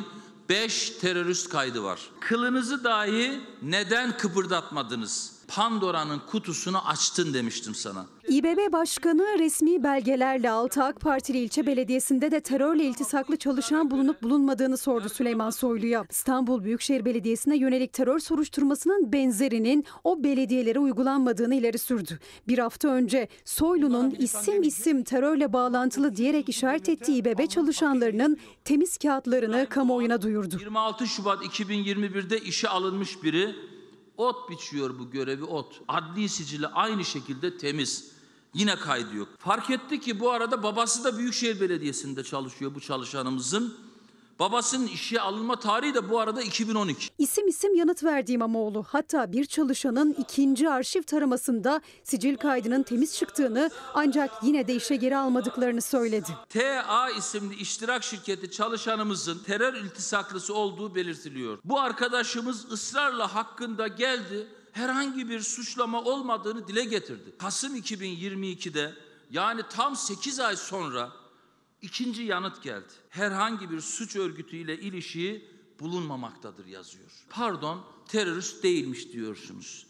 5 0.48 0.90
terörist 0.90 1.48
kaydı 1.48 1.82
var. 1.82 2.00
Kılınızı 2.20 2.84
dahi 2.84 3.40
neden 3.62 4.16
kıpırdatmadınız? 4.16 5.35
Pandora'nın 5.48 6.18
kutusunu 6.18 6.88
açtın 6.88 7.34
demiştim 7.34 7.74
sana. 7.74 8.06
İBB 8.28 8.72
Başkanı 8.72 9.38
resmi 9.38 9.82
belgelerle 9.82 10.50
Altı 10.50 10.84
AK 10.84 11.00
Partili 11.00 11.38
ilçe 11.38 11.66
belediyesinde 11.66 12.30
de 12.30 12.40
terörle 12.40 12.84
iltisaklı 12.84 13.36
çalışan 13.36 13.90
bulunup 13.90 14.22
bulunmadığını 14.22 14.76
sordu 14.76 15.08
Süleyman 15.08 15.50
Soylu'ya. 15.50 16.04
İstanbul 16.10 16.64
Büyükşehir 16.64 17.04
Belediyesi'ne 17.04 17.56
yönelik 17.56 17.92
terör 17.92 18.18
soruşturmasının 18.18 19.12
benzerinin 19.12 19.84
o 20.04 20.24
belediyelere 20.24 20.78
uygulanmadığını 20.78 21.54
ileri 21.54 21.78
sürdü. 21.78 22.18
Bir 22.48 22.58
hafta 22.58 22.88
önce 22.88 23.28
Soylu'nun 23.44 24.10
isim 24.10 24.62
isim 24.62 25.04
terörle 25.04 25.52
bağlantılı 25.52 26.16
diyerek 26.16 26.48
işaret 26.48 26.88
ettiği 26.88 27.16
İBB 27.16 27.48
çalışanlarının 27.48 28.38
temiz 28.64 28.98
kağıtlarını 28.98 29.66
kamuoyuna 29.70 30.22
duyurdu. 30.22 30.56
26 30.60 31.06
Şubat 31.06 31.44
2021'de 31.44 32.38
işe 32.40 32.68
alınmış 32.68 33.22
biri 33.22 33.54
ot 34.16 34.50
biçiyor 34.50 34.98
bu 34.98 35.10
görevi 35.10 35.44
ot. 35.44 35.80
Adli 35.88 36.28
sicili 36.28 36.66
aynı 36.66 37.04
şekilde 37.04 37.58
temiz. 37.58 38.10
Yine 38.54 38.76
kaydı 38.76 39.16
yok. 39.16 39.28
Fark 39.38 39.70
etti 39.70 40.00
ki 40.00 40.20
bu 40.20 40.30
arada 40.30 40.62
babası 40.62 41.04
da 41.04 41.18
Büyükşehir 41.18 41.60
Belediyesi'nde 41.60 42.24
çalışıyor 42.24 42.74
bu 42.74 42.80
çalışanımızın. 42.80 43.85
Babasının 44.38 44.86
işe 44.86 45.20
alınma 45.20 45.58
tarihi 45.58 45.94
de 45.94 46.10
bu 46.10 46.20
arada 46.20 46.42
2012. 46.42 47.08
İsim 47.18 47.48
isim 47.48 47.74
yanıt 47.74 48.04
verdi 48.04 48.32
İmamoğlu. 48.32 48.84
Hatta 48.88 49.32
bir 49.32 49.44
çalışanın 49.44 50.12
ikinci 50.18 50.70
arşiv 50.70 51.02
taramasında 51.02 51.80
sicil 52.04 52.36
kaydının 52.36 52.82
temiz 52.82 53.16
çıktığını 53.16 53.70
ancak 53.94 54.30
yine 54.42 54.68
de 54.68 54.74
işe 54.74 54.96
geri 54.96 55.16
almadıklarını 55.16 55.82
söyledi. 55.82 56.28
TA 56.50 57.10
isimli 57.10 57.54
iştirak 57.54 58.04
şirketi 58.04 58.50
çalışanımızın 58.50 59.38
terör 59.38 59.74
iltisaklısı 59.74 60.54
olduğu 60.54 60.94
belirtiliyor. 60.94 61.58
Bu 61.64 61.80
arkadaşımız 61.80 62.72
ısrarla 62.72 63.34
hakkında 63.34 63.88
geldi, 63.88 64.46
herhangi 64.72 65.28
bir 65.28 65.40
suçlama 65.40 66.02
olmadığını 66.02 66.68
dile 66.68 66.84
getirdi. 66.84 67.34
Kasım 67.38 67.76
2022'de 67.76 68.92
yani 69.30 69.60
tam 69.70 69.96
8 69.96 70.40
ay 70.40 70.56
sonra 70.56 71.10
ikinci 71.82 72.22
yanıt 72.22 72.62
geldi. 72.62 72.92
Herhangi 73.10 73.70
bir 73.70 73.80
suç 73.80 74.16
örgütüyle 74.16 74.78
ilişiği 74.80 75.50
bulunmamaktadır 75.80 76.66
yazıyor. 76.66 77.10
Pardon 77.30 77.80
terörist 78.08 78.62
değilmiş 78.62 79.12
diyorsunuz. 79.12 79.86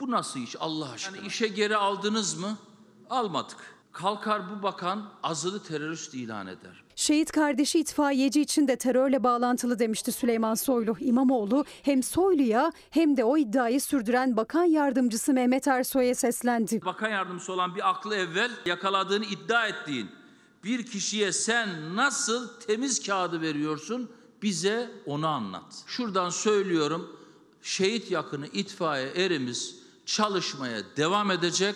Bu 0.00 0.10
nasıl 0.10 0.40
iş 0.40 0.56
Allah 0.60 0.90
aşkına? 0.90 1.16
Yani 1.16 1.26
işe 1.26 1.48
geri 1.48 1.76
aldınız 1.76 2.38
mı? 2.38 2.58
Almadık. 3.10 3.78
Kalkar 3.92 4.42
bu 4.50 4.62
bakan 4.62 5.12
azılı 5.22 5.62
terörist 5.62 6.14
ilan 6.14 6.46
eder. 6.46 6.84
Şehit 6.96 7.32
kardeşi 7.32 7.80
itfaiyeci 7.80 8.40
için 8.40 8.68
de 8.68 8.76
terörle 8.76 9.24
bağlantılı 9.24 9.78
demişti 9.78 10.12
Süleyman 10.12 10.54
Soylu. 10.54 10.96
İmamoğlu 11.00 11.64
hem 11.82 12.02
Soylu'ya 12.02 12.72
hem 12.90 13.16
de 13.16 13.24
o 13.24 13.36
iddiayı 13.36 13.80
sürdüren 13.80 14.36
bakan 14.36 14.64
yardımcısı 14.64 15.32
Mehmet 15.32 15.68
Ersoy'a 15.68 16.14
seslendi. 16.14 16.84
Bakan 16.84 17.08
yardımcısı 17.08 17.52
olan 17.52 17.74
bir 17.74 17.88
aklı 17.90 18.16
evvel 18.16 18.50
yakaladığını 18.66 19.24
iddia 19.24 19.66
ettiğin 19.66 20.10
bir 20.68 20.86
kişiye 20.86 21.32
sen 21.32 21.96
nasıl 21.96 22.48
temiz 22.60 23.06
kağıdı 23.06 23.40
veriyorsun 23.40 24.10
bize 24.42 24.90
onu 25.06 25.26
anlat. 25.26 25.84
Şuradan 25.86 26.30
söylüyorum 26.30 27.16
şehit 27.62 28.10
yakını 28.10 28.46
itfaiye 28.46 29.10
erimiz 29.10 29.76
çalışmaya 30.06 30.82
devam 30.96 31.30
edecek. 31.30 31.74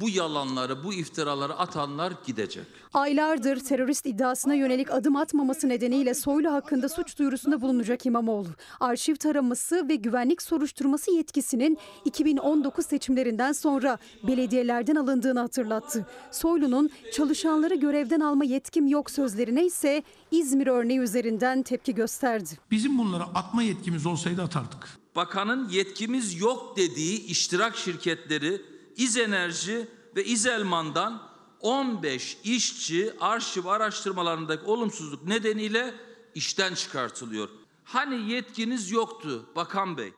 Bu 0.00 0.08
yalanları, 0.08 0.84
bu 0.84 0.94
iftiraları 0.94 1.54
atanlar 1.54 2.12
gidecek. 2.26 2.64
Aylardır 2.94 3.60
terörist 3.60 4.06
iddiasına 4.06 4.54
yönelik 4.54 4.90
adım 4.90 5.16
atmaması 5.16 5.68
nedeniyle 5.68 6.14
Soylu 6.14 6.52
hakkında 6.52 6.88
suç 6.88 7.18
duyurusunda 7.18 7.60
bulunacak 7.60 8.06
İmamoğlu. 8.06 8.48
Arşiv 8.80 9.14
taraması 9.14 9.88
ve 9.88 9.94
güvenlik 9.94 10.42
soruşturması 10.42 11.10
yetkisinin 11.10 11.78
2019 12.04 12.86
seçimlerinden 12.86 13.52
sonra 13.52 13.98
belediyelerden 14.22 14.96
alındığını 14.96 15.40
hatırlattı. 15.40 16.06
Soylu'nun 16.30 16.90
çalışanları 17.12 17.74
görevden 17.74 18.20
alma 18.20 18.44
yetkim 18.44 18.86
yok 18.86 19.10
sözlerine 19.10 19.66
ise 19.66 20.02
İzmir 20.30 20.66
örneği 20.66 20.98
üzerinden 20.98 21.62
tepki 21.62 21.94
gösterdi. 21.94 22.50
Bizim 22.70 22.98
bunlara 22.98 23.24
atma 23.24 23.62
yetkimiz 23.62 24.06
olsaydı 24.06 24.42
atardık. 24.42 24.88
Bakanın 25.16 25.68
yetkimiz 25.68 26.40
yok 26.40 26.76
dediği 26.76 27.26
iştirak 27.26 27.76
şirketleri 27.76 28.71
İz 28.96 29.16
Enerji 29.16 29.88
ve 30.16 30.24
İzelman'dan 30.24 31.22
15 31.60 32.38
işçi 32.44 33.12
arşiv 33.20 33.66
araştırmalarındaki 33.66 34.64
olumsuzluk 34.64 35.26
nedeniyle 35.26 35.94
işten 36.34 36.74
çıkartılıyor. 36.74 37.48
Hani 37.84 38.30
yetkiniz 38.30 38.90
yoktu 38.90 39.46
Bakan 39.56 39.96
Bey? 39.96 40.12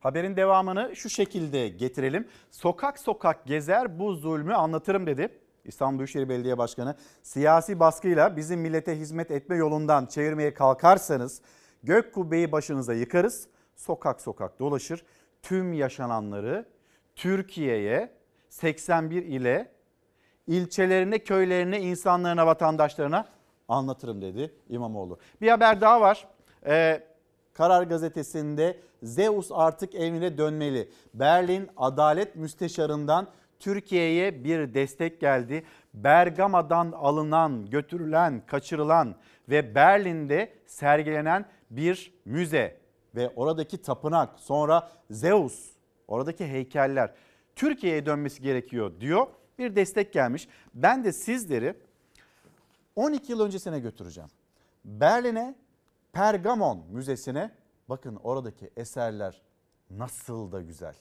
Haberin 0.00 0.36
devamını 0.36 0.96
şu 0.96 1.10
şekilde 1.10 1.68
getirelim. 1.68 2.28
Sokak 2.50 2.98
sokak 2.98 3.46
gezer 3.46 3.98
bu 3.98 4.14
zulmü 4.14 4.54
anlatırım 4.54 5.06
dedi. 5.06 5.40
İstanbul 5.64 5.98
Büyükşehir 5.98 6.28
Belediye 6.28 6.58
Başkanı 6.58 6.96
siyasi 7.22 7.80
baskıyla 7.80 8.36
bizim 8.36 8.60
millete 8.60 8.98
hizmet 8.98 9.30
etme 9.30 9.56
yolundan 9.56 10.06
çevirmeye 10.06 10.54
kalkarsanız 10.54 11.42
gök 11.82 12.14
kubbeyi 12.14 12.52
başınıza 12.52 12.94
yıkarız. 12.94 13.48
Sokak 13.76 14.20
sokak 14.20 14.58
dolaşır 14.58 15.04
tüm 15.42 15.72
yaşananları 15.72 16.66
Türkiye'ye 17.18 18.12
81 18.48 19.22
ile 19.22 19.72
ilçelerine, 20.46 21.18
köylerine, 21.18 21.80
insanlarına, 21.80 22.46
vatandaşlarına 22.46 23.28
anlatırım 23.68 24.22
dedi 24.22 24.54
İmamoğlu. 24.68 25.18
Bir 25.40 25.48
haber 25.48 25.80
daha 25.80 26.00
var. 26.00 26.28
Ee, 26.66 27.02
Karar 27.52 27.82
Gazetesi'nde 27.82 28.80
Zeus 29.02 29.50
artık 29.52 29.94
evine 29.94 30.38
dönmeli. 30.38 30.90
Berlin 31.14 31.68
Adalet 31.76 32.36
Müsteşarı'ndan 32.36 33.28
Türkiye'ye 33.58 34.44
bir 34.44 34.74
destek 34.74 35.20
geldi. 35.20 35.64
Bergama'dan 35.94 36.92
alınan, 36.92 37.70
götürülen, 37.70 38.42
kaçırılan 38.46 39.14
ve 39.48 39.74
Berlin'de 39.74 40.52
sergilenen 40.66 41.44
bir 41.70 42.12
müze 42.24 42.80
ve 43.14 43.28
oradaki 43.36 43.82
tapınak 43.82 44.40
sonra 44.40 44.88
Zeus 45.10 45.77
oradaki 46.08 46.46
heykeller 46.46 47.14
Türkiye'ye 47.56 48.06
dönmesi 48.06 48.42
gerekiyor 48.42 49.00
diyor. 49.00 49.26
Bir 49.58 49.76
destek 49.76 50.12
gelmiş. 50.12 50.48
Ben 50.74 51.04
de 51.04 51.12
sizleri 51.12 51.74
12 52.96 53.32
yıl 53.32 53.40
öncesine 53.40 53.80
götüreceğim. 53.80 54.30
Berlin'e 54.84 55.54
Pergamon 56.12 56.84
Müzesi'ne 56.90 57.50
bakın 57.88 58.16
oradaki 58.16 58.70
eserler 58.76 59.42
nasıl 59.90 60.52
da 60.52 60.62
güzel. 60.62 60.94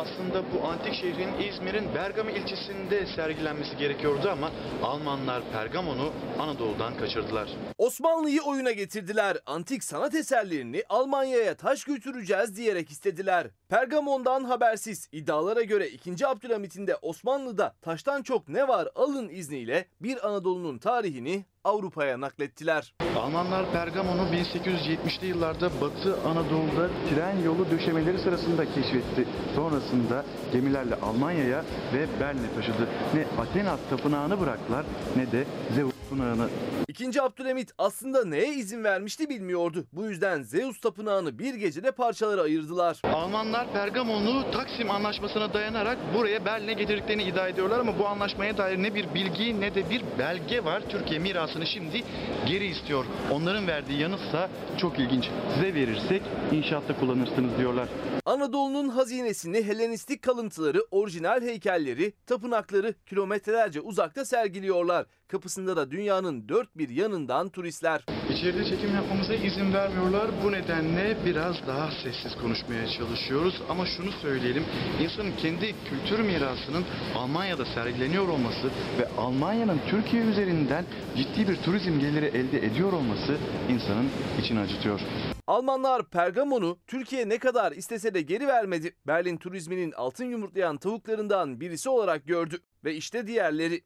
Aslında 0.00 0.42
bu 0.52 0.68
antik 0.68 0.94
şehrin 0.94 1.48
İzmir'in 1.48 1.94
Bergama 1.94 2.30
ilçesinde 2.30 3.06
sergilenmesi 3.16 3.76
gerekiyordu 3.76 4.30
ama 4.30 4.50
Almanlar 4.82 5.42
Pergamon'u 5.52 6.12
Anadolu'dan 6.38 6.96
kaçırdılar. 6.96 7.48
Osmanlı'yı 7.78 8.42
oyuna 8.42 8.72
getirdiler. 8.72 9.36
Antik 9.46 9.84
sanat 9.84 10.14
eserlerini 10.14 10.82
Almanya'ya 10.88 11.54
taş 11.56 11.84
götüreceğiz 11.84 12.56
diyerek 12.56 12.90
istediler. 12.90 13.46
Pergamon'dan 13.70 14.44
habersiz 14.44 15.08
iddialara 15.12 15.62
göre 15.62 15.88
2. 15.88 16.26
Abdülhamit'in 16.26 16.86
de 16.86 16.96
Osmanlı'da 16.96 17.74
taştan 17.82 18.22
çok 18.22 18.48
ne 18.48 18.68
var 18.68 18.88
alın 18.94 19.28
izniyle 19.28 19.84
bir 20.00 20.28
Anadolu'nun 20.28 20.78
tarihini 20.78 21.44
Avrupa'ya 21.64 22.20
naklettiler. 22.20 22.94
Almanlar 23.16 23.72
Pergamon'u 23.72 24.22
1870'li 24.22 25.26
yıllarda 25.26 25.70
Batı 25.80 26.20
Anadolu'da 26.20 26.88
tren 27.10 27.42
yolu 27.44 27.70
döşemeleri 27.70 28.18
sırasında 28.18 28.64
keşfetti. 28.64 29.28
Sonrasında 29.54 30.24
gemilerle 30.52 30.94
Almanya'ya 30.94 31.64
ve 31.94 32.20
Berlin'e 32.20 32.54
taşıdı. 32.54 32.88
Ne 33.14 33.42
Athena 33.42 33.76
tapınağını 33.90 34.40
bıraktılar 34.40 34.86
ne 35.16 35.32
de 35.32 35.44
Zeus 35.74 35.99
tapınağını. 36.10 36.48
2. 36.88 37.22
Abdülhamit 37.22 37.72
aslında 37.78 38.24
neye 38.24 38.54
izin 38.54 38.84
vermişti 38.84 39.28
bilmiyordu. 39.28 39.84
Bu 39.92 40.04
yüzden 40.04 40.42
Zeus 40.42 40.80
tapınağını 40.80 41.38
bir 41.38 41.54
gecede 41.54 41.90
parçalara 41.90 42.42
ayırdılar. 42.42 43.00
Almanlar 43.04 43.72
Pergamon'u 43.72 44.50
Taksim 44.50 44.90
Anlaşması'na 44.90 45.54
dayanarak 45.54 45.98
buraya 46.14 46.44
Berlin'e 46.44 46.72
getirdiklerini 46.72 47.22
iddia 47.22 47.48
ediyorlar 47.48 47.80
ama 47.80 47.98
bu 47.98 48.06
anlaşmaya 48.06 48.56
dair 48.56 48.82
ne 48.82 48.94
bir 48.94 49.14
bilgi 49.14 49.60
ne 49.60 49.74
de 49.74 49.90
bir 49.90 50.04
belge 50.18 50.64
var. 50.64 50.82
Türkiye 50.88 51.20
mirasını 51.20 51.66
şimdi 51.66 52.02
geri 52.46 52.66
istiyor. 52.66 53.04
Onların 53.30 53.66
verdiği 53.66 54.00
yanıtsa 54.00 54.50
çok 54.80 54.98
ilginç. 54.98 55.24
Size 55.54 55.74
verirsek 55.74 56.22
inşaatta 56.52 57.00
kullanırsınız 57.00 57.58
diyorlar. 57.58 57.88
Anadolu'nun 58.24 58.88
hazinesini 58.88 59.62
Helenistik 59.62 60.22
kalıntıları, 60.22 60.78
orijinal 60.90 61.42
heykelleri, 61.42 62.12
tapınakları 62.26 62.94
kilometrelerce 63.06 63.80
uzakta 63.80 64.24
sergiliyorlar. 64.24 65.06
Kapısında 65.30 65.76
da 65.76 65.90
dünya 65.90 66.10
dünyanın 66.10 66.48
dört 66.48 66.78
bir 66.78 66.88
yanından 66.88 67.48
turistler. 67.48 68.04
İçeride 68.30 68.64
çekim 68.64 68.94
yapmamıza 68.94 69.34
izin 69.34 69.72
vermiyorlar. 69.72 70.30
Bu 70.44 70.52
nedenle 70.52 71.16
biraz 71.26 71.66
daha 71.66 71.90
sessiz 71.90 72.38
konuşmaya 72.42 72.88
çalışıyoruz. 72.88 73.62
Ama 73.68 73.86
şunu 73.86 74.12
söyleyelim. 74.12 74.64
insanın 75.02 75.32
kendi 75.36 75.74
kültür 75.88 76.18
mirasının 76.18 76.84
Almanya'da 77.16 77.64
sergileniyor 77.64 78.28
olması 78.28 78.66
ve 78.98 79.08
Almanya'nın 79.18 79.80
Türkiye 79.90 80.22
üzerinden 80.22 80.84
ciddi 81.16 81.48
bir 81.48 81.56
turizm 81.56 82.00
geliri 82.00 82.26
elde 82.26 82.66
ediyor 82.66 82.92
olması 82.92 83.36
insanın 83.68 84.08
içini 84.42 84.60
acıtıyor. 84.60 85.00
Almanlar 85.46 86.10
Pergamon'u 86.10 86.78
Türkiye 86.86 87.28
ne 87.28 87.38
kadar 87.38 87.72
istese 87.72 88.14
de 88.14 88.22
geri 88.22 88.46
vermedi. 88.46 88.94
Berlin 89.06 89.36
turizminin 89.36 89.92
altın 89.92 90.24
yumurtlayan 90.24 90.76
tavuklarından 90.76 91.60
birisi 91.60 91.88
olarak 91.88 92.26
gördü. 92.26 92.58
Ve 92.84 92.94
işte 92.94 93.26
diğerleri. 93.26 93.82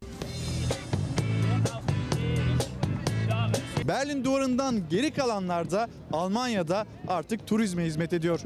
Berlin 3.89 4.25
duvarından 4.25 4.89
geri 4.91 5.11
kalanlar 5.11 5.71
da 5.71 5.89
Almanya'da 6.13 6.87
artık 7.09 7.47
turizme 7.47 7.85
hizmet 7.85 8.13
ediyor. 8.13 8.41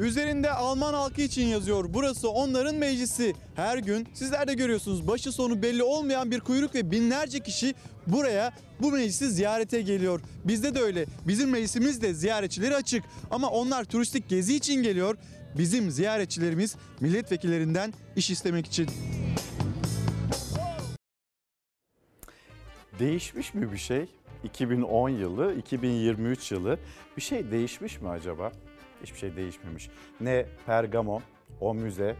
Üzerinde 0.00 0.50
Alman 0.50 0.94
halkı 0.94 1.20
için 1.20 1.46
yazıyor. 1.46 1.94
Burası 1.94 2.30
onların 2.30 2.74
meclisi. 2.74 3.34
Her 3.54 3.78
gün 3.78 4.08
sizler 4.14 4.48
de 4.48 4.54
görüyorsunuz 4.54 5.08
başı 5.08 5.32
sonu 5.32 5.62
belli 5.62 5.82
olmayan 5.82 6.30
bir 6.30 6.40
kuyruk 6.40 6.74
ve 6.74 6.90
binlerce 6.90 7.40
kişi 7.40 7.74
buraya 8.06 8.52
bu 8.80 8.92
meclisi 8.92 9.30
ziyarete 9.30 9.82
geliyor. 9.82 10.20
Bizde 10.44 10.74
de 10.74 10.80
öyle. 10.80 11.06
Bizim 11.28 11.50
meclisimiz 11.50 12.02
de 12.02 12.14
ziyaretçileri 12.14 12.76
açık. 12.76 13.04
Ama 13.30 13.50
onlar 13.50 13.84
turistik 13.84 14.28
gezi 14.28 14.56
için 14.56 14.82
geliyor. 14.82 15.16
Bizim 15.58 15.90
ziyaretçilerimiz 15.90 16.76
milletvekillerinden 17.00 17.94
iş 18.16 18.30
istemek 18.30 18.66
için. 18.66 18.90
Değişmiş 22.98 23.54
mi 23.54 23.72
bir 23.72 23.78
şey? 23.78 24.06
2010 24.44 25.08
yılı, 25.08 25.54
2023 25.54 26.52
yılı 26.52 26.78
bir 27.16 27.22
şey 27.22 27.50
değişmiş 27.50 28.00
mi 28.00 28.08
acaba? 28.08 28.52
Hiçbir 29.02 29.18
şey 29.18 29.36
değişmemiş. 29.36 29.90
Ne 30.20 30.46
Pergamon, 30.66 31.22
o 31.60 31.74
müze, 31.74 32.16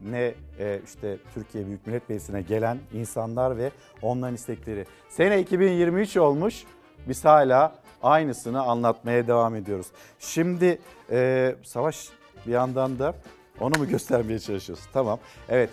ne 0.00 0.34
e, 0.58 0.80
işte 0.84 1.16
Türkiye 1.34 1.66
Büyük 1.66 1.86
Millet 1.86 2.08
Meclisi'ne 2.08 2.42
gelen 2.42 2.78
insanlar 2.94 3.58
ve 3.58 3.70
onların 4.02 4.34
istekleri. 4.34 4.86
Sene 5.08 5.40
2023 5.40 6.16
olmuş, 6.16 6.64
biz 7.08 7.24
hala 7.24 7.74
aynısını 8.02 8.62
anlatmaya 8.62 9.26
devam 9.26 9.54
ediyoruz. 9.54 9.86
Şimdi 10.18 10.78
e, 11.10 11.54
Savaş 11.62 12.08
bir 12.46 12.52
yandan 12.52 12.98
da 12.98 13.14
onu 13.60 13.78
mu 13.78 13.88
göstermeye 13.88 14.38
çalışıyorsun? 14.38 14.86
Tamam, 14.92 15.18
evet. 15.48 15.70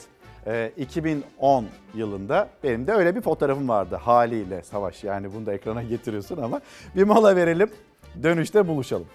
E, 0.47 0.71
2010 0.77 1.65
yılında 1.95 2.49
benim 2.63 2.87
de 2.87 2.93
öyle 2.93 3.15
bir 3.15 3.21
fotoğrafım 3.21 3.69
vardı 3.69 3.95
haliyle 3.95 4.63
Savaş. 4.63 5.03
Yani 5.03 5.33
bunu 5.33 5.45
da 5.45 5.53
ekrana 5.53 5.83
getiriyorsun 5.89 6.37
ama 6.37 6.61
bir 6.95 7.03
mola 7.03 7.35
verelim, 7.35 7.69
dönüşte 8.23 8.67
buluşalım. 8.67 9.07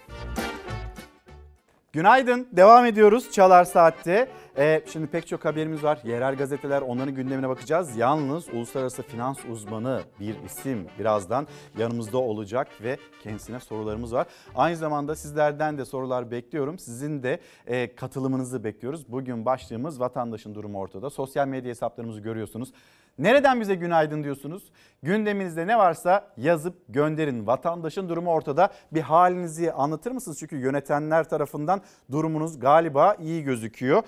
Günaydın. 1.92 2.48
Devam 2.52 2.86
ediyoruz 2.86 3.32
Çalar 3.32 3.64
Saat'te. 3.64 4.28
Ee, 4.60 4.82
şimdi 4.92 5.06
pek 5.06 5.26
çok 5.26 5.44
haberimiz 5.44 5.82
var. 5.82 6.00
Yerel 6.04 6.36
gazeteler 6.36 6.82
onların 6.82 7.14
gündemine 7.14 7.48
bakacağız. 7.48 7.96
Yalnız 7.96 8.48
uluslararası 8.48 9.02
finans 9.02 9.38
uzmanı 9.44 10.02
bir 10.20 10.36
isim 10.44 10.86
birazdan 10.98 11.46
yanımızda 11.78 12.18
olacak 12.18 12.68
ve 12.82 12.96
kendisine 13.22 13.60
sorularımız 13.60 14.12
var. 14.12 14.26
Aynı 14.54 14.76
zamanda 14.76 15.16
sizlerden 15.16 15.78
de 15.78 15.84
sorular 15.84 16.30
bekliyorum. 16.30 16.78
Sizin 16.78 17.22
de 17.22 17.40
e, 17.66 17.94
katılımınızı 17.94 18.64
bekliyoruz. 18.64 19.12
Bugün 19.12 19.44
başlığımız 19.44 20.00
vatandaşın 20.00 20.54
durumu 20.54 20.78
ortada. 20.78 21.10
Sosyal 21.10 21.48
medya 21.48 21.70
hesaplarımızı 21.70 22.20
görüyorsunuz. 22.20 22.72
Nereden 23.18 23.60
bize 23.60 23.74
günaydın 23.74 24.24
diyorsunuz? 24.24 24.62
Gündeminizde 25.02 25.66
ne 25.66 25.78
varsa 25.78 26.32
yazıp 26.36 26.74
gönderin. 26.88 27.46
Vatandaşın 27.46 28.08
durumu 28.08 28.30
ortada. 28.30 28.68
Bir 28.92 29.00
halinizi 29.00 29.72
anlatır 29.72 30.10
mısınız? 30.10 30.38
Çünkü 30.38 30.56
yönetenler 30.56 31.28
tarafından 31.28 31.80
durumunuz 32.10 32.60
galiba 32.60 33.14
iyi 33.14 33.42
gözüküyor. 33.42 34.02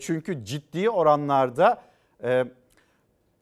Çünkü 0.00 0.44
ciddi 0.44 0.90
oranlarda 0.90 1.82
e, 2.22 2.44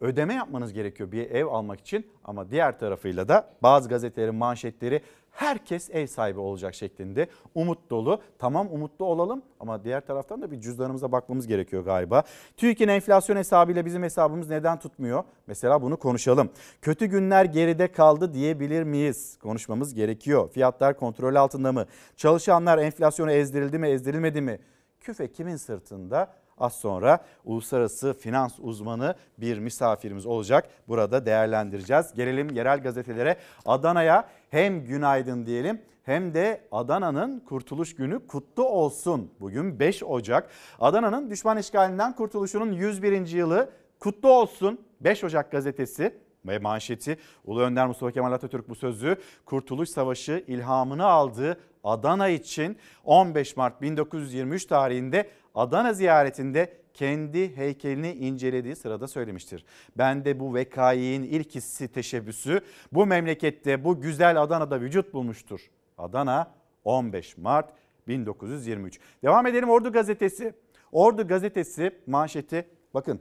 ödeme 0.00 0.34
yapmanız 0.34 0.72
gerekiyor 0.72 1.12
bir 1.12 1.30
ev 1.30 1.46
almak 1.46 1.80
için. 1.80 2.06
Ama 2.24 2.50
diğer 2.50 2.78
tarafıyla 2.78 3.28
da 3.28 3.50
bazı 3.62 3.88
gazetelerin 3.88 4.34
manşetleri 4.34 5.02
herkes 5.36 5.90
ev 5.90 6.06
sahibi 6.06 6.40
olacak 6.40 6.74
şeklinde 6.74 7.28
umut 7.54 7.90
dolu. 7.90 8.20
Tamam 8.38 8.68
umutlu 8.70 9.04
olalım 9.04 9.42
ama 9.60 9.84
diğer 9.84 10.06
taraftan 10.06 10.42
da 10.42 10.50
bir 10.50 10.60
cüzdanımıza 10.60 11.12
bakmamız 11.12 11.46
gerekiyor 11.46 11.84
galiba. 11.84 12.22
TÜİK'in 12.56 12.88
enflasyon 12.88 13.36
hesabıyla 13.36 13.86
bizim 13.86 14.02
hesabımız 14.02 14.48
neden 14.48 14.78
tutmuyor? 14.78 15.24
Mesela 15.46 15.82
bunu 15.82 15.96
konuşalım. 15.96 16.50
Kötü 16.82 17.06
günler 17.06 17.44
geride 17.44 17.92
kaldı 17.92 18.34
diyebilir 18.34 18.82
miyiz? 18.82 19.38
Konuşmamız 19.42 19.94
gerekiyor. 19.94 20.50
Fiyatlar 20.50 20.96
kontrol 20.96 21.34
altında 21.34 21.72
mı? 21.72 21.86
Çalışanlar 22.16 22.78
enflasyona 22.78 23.32
ezdirildi 23.32 23.78
mi 23.78 23.88
ezdirilmedi 23.88 24.40
mi? 24.40 24.58
Küfe 25.06 25.32
kimin 25.32 25.56
sırtında? 25.56 26.32
Az 26.58 26.72
sonra 26.72 27.18
uluslararası 27.44 28.14
finans 28.14 28.54
uzmanı 28.58 29.14
bir 29.38 29.58
misafirimiz 29.58 30.26
olacak. 30.26 30.68
Burada 30.88 31.26
değerlendireceğiz. 31.26 32.14
Gelelim 32.14 32.50
yerel 32.50 32.82
gazetelere. 32.82 33.36
Adana'ya 33.66 34.28
hem 34.50 34.84
günaydın 34.84 35.46
diyelim 35.46 35.82
hem 36.02 36.34
de 36.34 36.60
Adana'nın 36.72 37.40
kurtuluş 37.40 37.94
günü 37.94 38.26
kutlu 38.26 38.64
olsun. 38.64 39.30
Bugün 39.40 39.80
5 39.80 40.02
Ocak. 40.02 40.50
Adana'nın 40.80 41.30
düşman 41.30 41.58
işgalinden 41.58 42.16
kurtuluşunun 42.16 42.72
101. 42.72 43.26
yılı 43.26 43.70
kutlu 44.00 44.30
olsun. 44.30 44.80
5 45.00 45.24
Ocak 45.24 45.52
gazetesi 45.52 46.14
ve 46.48 46.58
manşeti 46.58 47.18
Ulu 47.44 47.60
Önder 47.60 47.86
Mustafa 47.86 48.12
Kemal 48.12 48.32
Atatürk 48.32 48.68
bu 48.68 48.74
sözü 48.74 49.16
Kurtuluş 49.44 49.88
Savaşı 49.88 50.44
ilhamını 50.46 51.06
aldığı 51.06 51.60
Adana 51.84 52.28
için 52.28 52.76
15 53.04 53.56
Mart 53.56 53.82
1923 53.82 54.66
tarihinde 54.66 55.30
Adana 55.54 55.92
ziyaretinde 55.92 56.72
kendi 56.94 57.56
heykelini 57.56 58.12
incelediği 58.12 58.76
sırada 58.76 59.08
söylemiştir. 59.08 59.64
Ben 59.98 60.24
de 60.24 60.40
bu 60.40 60.54
vekaiyin 60.54 61.22
ilk 61.22 61.54
hissi 61.54 61.88
teşebbüsü 61.88 62.60
bu 62.92 63.06
memlekette 63.06 63.84
bu 63.84 64.00
güzel 64.00 64.42
Adana'da 64.42 64.80
vücut 64.80 65.14
bulmuştur. 65.14 65.60
Adana 65.98 66.52
15 66.84 67.36
Mart 67.36 67.72
1923. 68.08 69.00
Devam 69.22 69.46
edelim 69.46 69.68
Ordu 69.68 69.92
Gazetesi. 69.92 70.54
Ordu 70.92 71.28
Gazetesi 71.28 72.00
manşeti 72.06 72.68
bakın 72.94 73.20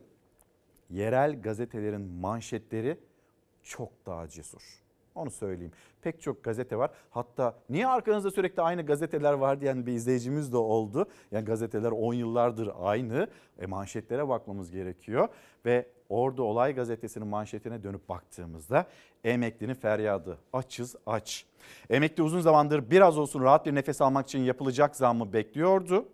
yerel 0.89 1.41
gazetelerin 1.41 2.01
manşetleri 2.01 2.97
çok 3.65 4.05
daha 4.05 4.27
cesur. 4.27 4.85
Onu 5.15 5.31
söyleyeyim. 5.31 5.71
Pek 6.01 6.21
çok 6.21 6.43
gazete 6.43 6.77
var. 6.77 6.91
Hatta 7.09 7.55
niye 7.69 7.87
arkanızda 7.87 8.31
sürekli 8.31 8.61
aynı 8.61 8.85
gazeteler 8.85 9.33
var 9.33 9.61
diyen 9.61 9.85
bir 9.85 9.93
izleyicimiz 9.93 10.53
de 10.53 10.57
oldu. 10.57 11.05
Yani 11.31 11.45
gazeteler 11.45 11.91
10 11.91 12.13
yıllardır 12.13 12.69
aynı. 12.79 13.27
E 13.59 13.65
manşetlere 13.65 14.27
bakmamız 14.27 14.71
gerekiyor. 14.71 15.27
Ve 15.65 15.87
Ordu 16.09 16.43
Olay 16.43 16.75
Gazetesi'nin 16.75 17.27
manşetine 17.27 17.83
dönüp 17.83 18.09
baktığımızda 18.09 18.85
emeklinin 19.23 19.73
feryadı. 19.73 20.37
Açız 20.53 20.95
aç. 21.05 21.45
Emekli 21.89 22.23
uzun 22.23 22.41
zamandır 22.41 22.91
biraz 22.91 23.17
olsun 23.17 23.43
rahat 23.43 23.65
bir 23.65 23.75
nefes 23.75 24.01
almak 24.01 24.27
için 24.27 24.39
yapılacak 24.39 24.95
zammı 24.95 25.33
bekliyordu 25.33 26.05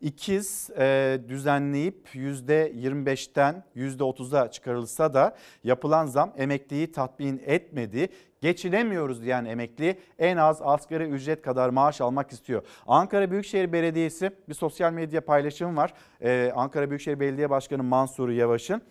ikiz 0.00 0.70
e, 0.78 1.18
düzenleyip 1.28 2.08
%25'ten 2.14 3.64
%30'a 3.76 4.50
çıkarılsa 4.50 5.14
da 5.14 5.36
yapılan 5.64 6.06
zam 6.06 6.32
emekliyi 6.36 6.92
tatmin 6.92 7.42
etmedi. 7.46 8.08
Geçinemiyoruz 8.40 9.22
diyen 9.22 9.44
emekli 9.44 9.98
en 10.18 10.36
az 10.36 10.62
asgari 10.62 11.04
ücret 11.04 11.42
kadar 11.42 11.68
maaş 11.68 12.00
almak 12.00 12.32
istiyor. 12.32 12.62
Ankara 12.86 13.30
Büyükşehir 13.30 13.72
Belediyesi 13.72 14.30
bir 14.48 14.54
sosyal 14.54 14.92
medya 14.92 15.20
paylaşım 15.20 15.76
var. 15.76 15.94
Ee, 16.22 16.52
Ankara 16.56 16.90
Büyükşehir 16.90 17.20
Belediye 17.20 17.50
Başkanı 17.50 17.82
Mansur 17.82 18.28
Yavaş'ın. 18.28 18.82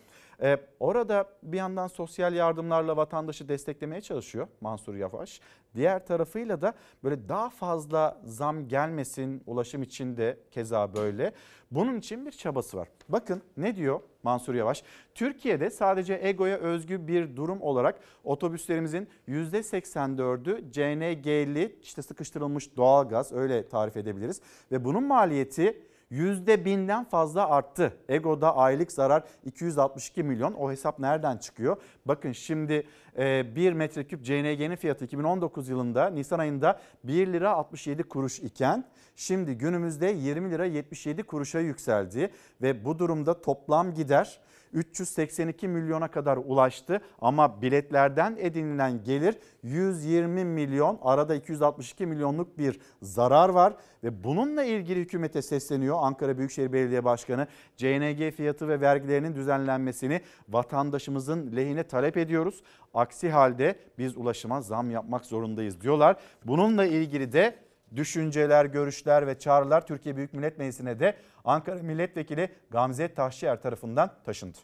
Ee, 0.41 0.57
orada 0.79 1.25
bir 1.43 1.57
yandan 1.57 1.87
sosyal 1.87 2.33
yardımlarla 2.33 2.97
vatandaşı 2.97 3.49
desteklemeye 3.49 4.01
çalışıyor 4.01 4.47
Mansur 4.61 4.95
Yavaş. 4.95 5.41
Diğer 5.75 6.05
tarafıyla 6.05 6.61
da 6.61 6.73
böyle 7.03 7.29
daha 7.29 7.49
fazla 7.49 8.21
zam 8.23 8.67
gelmesin 8.67 9.43
ulaşım 9.45 9.83
için 9.83 10.17
de 10.17 10.37
keza 10.51 10.93
böyle. 10.95 11.33
Bunun 11.71 11.99
için 11.99 12.25
bir 12.25 12.31
çabası 12.31 12.77
var. 12.77 12.87
Bakın 13.09 13.41
ne 13.57 13.75
diyor 13.75 13.99
Mansur 14.23 14.53
Yavaş? 14.53 14.83
Türkiye'de 15.15 15.69
sadece 15.69 16.19
EGO'ya 16.23 16.57
özgü 16.57 17.07
bir 17.07 17.35
durum 17.35 17.61
olarak 17.61 17.99
otobüslerimizin 18.23 19.07
%84'ü 19.27 20.71
CNG'li 20.71 21.75
işte 21.81 22.01
sıkıştırılmış 22.01 22.77
doğalgaz 22.77 23.31
öyle 23.31 23.67
tarif 23.69 23.97
edebiliriz. 23.97 24.41
Ve 24.71 24.85
bunun 24.85 25.03
maliyeti 25.03 25.81
%1000'den 26.11 27.03
fazla 27.03 27.49
arttı. 27.49 27.93
Ego'da 28.09 28.57
aylık 28.57 28.91
zarar 28.91 29.23
262 29.45 30.23
milyon. 30.23 30.53
O 30.53 30.71
hesap 30.71 30.99
nereden 30.99 31.37
çıkıyor? 31.37 31.77
Bakın 32.05 32.31
şimdi 32.31 32.87
e, 33.17 33.55
1 33.55 33.73
metreküp 33.73 34.23
CNG'nin 34.23 34.75
fiyatı 34.75 35.05
2019 35.05 35.69
yılında 35.69 36.09
Nisan 36.09 36.39
ayında 36.39 36.79
1 37.03 37.27
lira 37.27 37.51
67 37.51 38.03
kuruş 38.03 38.39
iken 38.39 38.85
şimdi 39.15 39.57
günümüzde 39.57 40.07
20 40.07 40.51
lira 40.51 40.65
77 40.65 41.23
kuruşa 41.23 41.59
yükseldi 41.59 42.31
ve 42.61 42.85
bu 42.85 42.99
durumda 42.99 43.41
toplam 43.41 43.93
gider 43.93 44.39
382 44.73 45.67
milyona 45.67 46.07
kadar 46.07 46.37
ulaştı 46.37 47.01
ama 47.21 47.61
biletlerden 47.61 48.35
edinilen 48.39 49.03
gelir 49.03 49.35
120 49.63 50.45
milyon 50.45 50.99
arada 51.01 51.35
262 51.35 52.05
milyonluk 52.05 52.57
bir 52.57 52.79
zarar 53.01 53.49
var 53.49 53.73
ve 54.03 54.23
bununla 54.23 54.63
ilgili 54.63 54.99
hükümete 54.99 55.41
sesleniyor 55.41 55.97
Ankara 55.99 56.37
Büyükşehir 56.37 56.73
Belediye 56.73 57.03
Başkanı 57.05 57.47
CNG 57.77 58.31
fiyatı 58.31 58.67
ve 58.67 58.81
vergilerinin 58.81 59.35
düzenlenmesini 59.35 60.21
vatandaşımızın 60.49 61.55
lehine 61.55 61.83
talep 61.83 62.17
ediyoruz. 62.17 62.63
Aksi 62.93 63.29
halde 63.29 63.75
biz 63.97 64.17
ulaşıma 64.17 64.61
zam 64.61 64.91
yapmak 64.91 65.25
zorundayız 65.25 65.81
diyorlar. 65.81 66.15
Bununla 66.45 66.85
ilgili 66.85 67.33
de 67.33 67.68
düşünceler, 67.95 68.65
görüşler 68.65 69.27
ve 69.27 69.39
çağrılar 69.39 69.87
Türkiye 69.87 70.17
Büyük 70.17 70.33
Millet 70.33 70.57
Meclisi'ne 70.57 70.99
de 70.99 71.15
Ankara 71.45 71.83
Milletvekili 71.83 72.49
Gamze 72.69 73.13
Taşçıyer 73.13 73.61
tarafından 73.61 74.11
taşındı. 74.25 74.57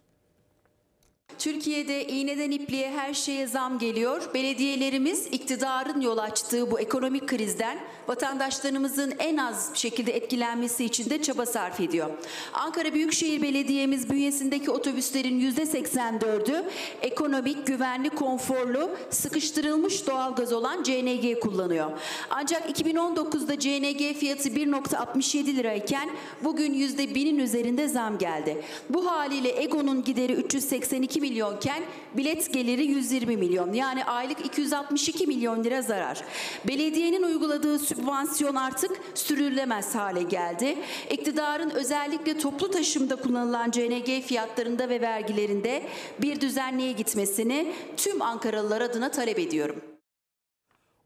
Türkiye'de 1.46 2.08
iğneden 2.08 2.52
ipliğe 2.52 2.92
her 2.92 3.14
şeye 3.14 3.48
zam 3.48 3.80
geliyor. 3.80 4.34
Belediyelerimiz 4.34 5.28
iktidarın 5.28 6.02
yol 6.02 6.18
açtığı 6.18 6.72
bu 6.72 6.80
ekonomik 6.80 7.28
krizden 7.28 7.78
vatandaşlarımızın 8.08 9.14
en 9.20 9.38
az 9.38 9.72
şekilde 9.74 10.12
etkilenmesi 10.12 10.86
için 10.86 11.10
de 11.10 11.22
çaba 11.22 11.46
sarf 11.46 11.80
ediyor. 11.80 12.10
Ankara 12.54 12.94
Büyükşehir 12.94 13.42
Belediye'miz 13.42 14.10
bünyesindeki 14.10 14.72
otobüslerin 14.72 15.52
%84'ü 15.52 16.64
ekonomik, 17.02 17.68
güvenli, 17.68 18.10
konforlu, 18.10 18.90
sıkıştırılmış 19.10 20.08
doğalgaz 20.08 20.54
olan 20.54 20.84
CNG 20.84 21.40
kullanıyor. 21.40 21.92
Ancak 22.30 22.80
2019'da 22.80 23.60
CNG 23.60 24.20
fiyatı 24.20 24.50
1.67 24.50 25.56
lirayken 25.56 26.10
bugün 26.44 26.74
%1000'in 26.74 27.38
üzerinde 27.38 27.88
zam 27.88 28.18
geldi. 28.18 28.64
Bu 28.90 29.12
haliyle 29.12 29.64
Ego'nun 29.64 30.04
gideri 30.04 30.34
382 30.34 31.15
milyonken 31.22 31.84
bilet 32.14 32.54
geliri 32.54 32.86
120 32.86 33.38
milyon. 33.38 33.74
Yani 33.74 34.06
aylık 34.06 34.46
262 34.46 35.28
milyon 35.28 35.64
lira 35.64 35.82
zarar. 35.82 36.22
Belediyenin 36.68 37.24
uyguladığı 37.24 37.80
sübvansiyon 37.80 38.56
artık 38.56 38.92
sürülemez 39.14 39.96
hale 39.96 40.24
geldi. 40.24 40.78
İktidarın 41.10 41.70
özellikle 41.70 42.38
toplu 42.38 42.72
taşımda 42.72 43.16
kullanılan 43.16 43.72
CNG 43.72 44.22
fiyatlarında 44.22 44.90
ve 44.90 45.02
vergilerinde 45.02 45.84
bir 46.22 46.42
düzenliğe 46.42 46.92
gitmesini 46.92 47.74
tüm 47.98 48.22
Ankaralılar 48.22 48.82
adına 48.82 49.12
talep 49.12 49.40
ediyorum. 49.40 49.82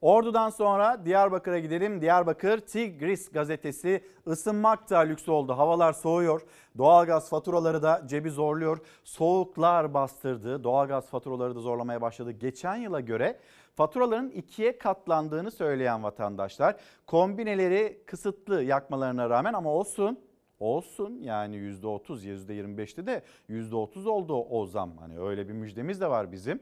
Ordu'dan 0.02 0.50
sonra 0.50 1.06
Diyarbakır'a 1.06 1.60
gidelim. 1.60 2.02
Diyarbakır 2.02 2.60
Tigris 2.60 3.32
gazetesi 3.32 4.04
ısınmak 4.28 4.90
da 4.90 5.00
lüks 5.00 5.30
oldu. 5.30 5.58
Havalar 5.58 5.94
soğuyor. 5.94 6.42
Doğalgaz 6.80 7.30
faturaları 7.30 7.84
da 7.84 8.02
cebi 8.06 8.30
zorluyor. 8.30 8.78
Soğuklar 9.04 9.94
bastırdı. 9.94 10.64
Doğalgaz 10.64 11.10
faturaları 11.10 11.56
da 11.56 11.60
zorlamaya 11.60 12.02
başladı. 12.02 12.32
Geçen 12.32 12.76
yıla 12.76 13.00
göre 13.00 13.40
faturaların 13.76 14.30
ikiye 14.30 14.78
katlandığını 14.78 15.52
söyleyen 15.52 16.04
vatandaşlar 16.04 16.76
kombineleri 17.08 18.02
kısıtlı 18.06 18.64
yakmalarına 18.64 19.30
rağmen 19.30 19.54
ama 19.54 19.70
olsun 19.70 20.20
olsun 20.60 21.20
yani 21.22 21.56
%30 21.56 22.26
%25'ti 22.26 23.06
de 23.06 23.24
%30 23.50 24.10
oldu 24.10 24.36
o 24.36 24.66
zam. 24.66 24.98
Hani 24.98 25.20
öyle 25.20 25.48
bir 25.48 25.54
müjdemiz 25.54 26.02
de 26.02 26.10
var 26.10 26.32
bizim. 26.32 26.60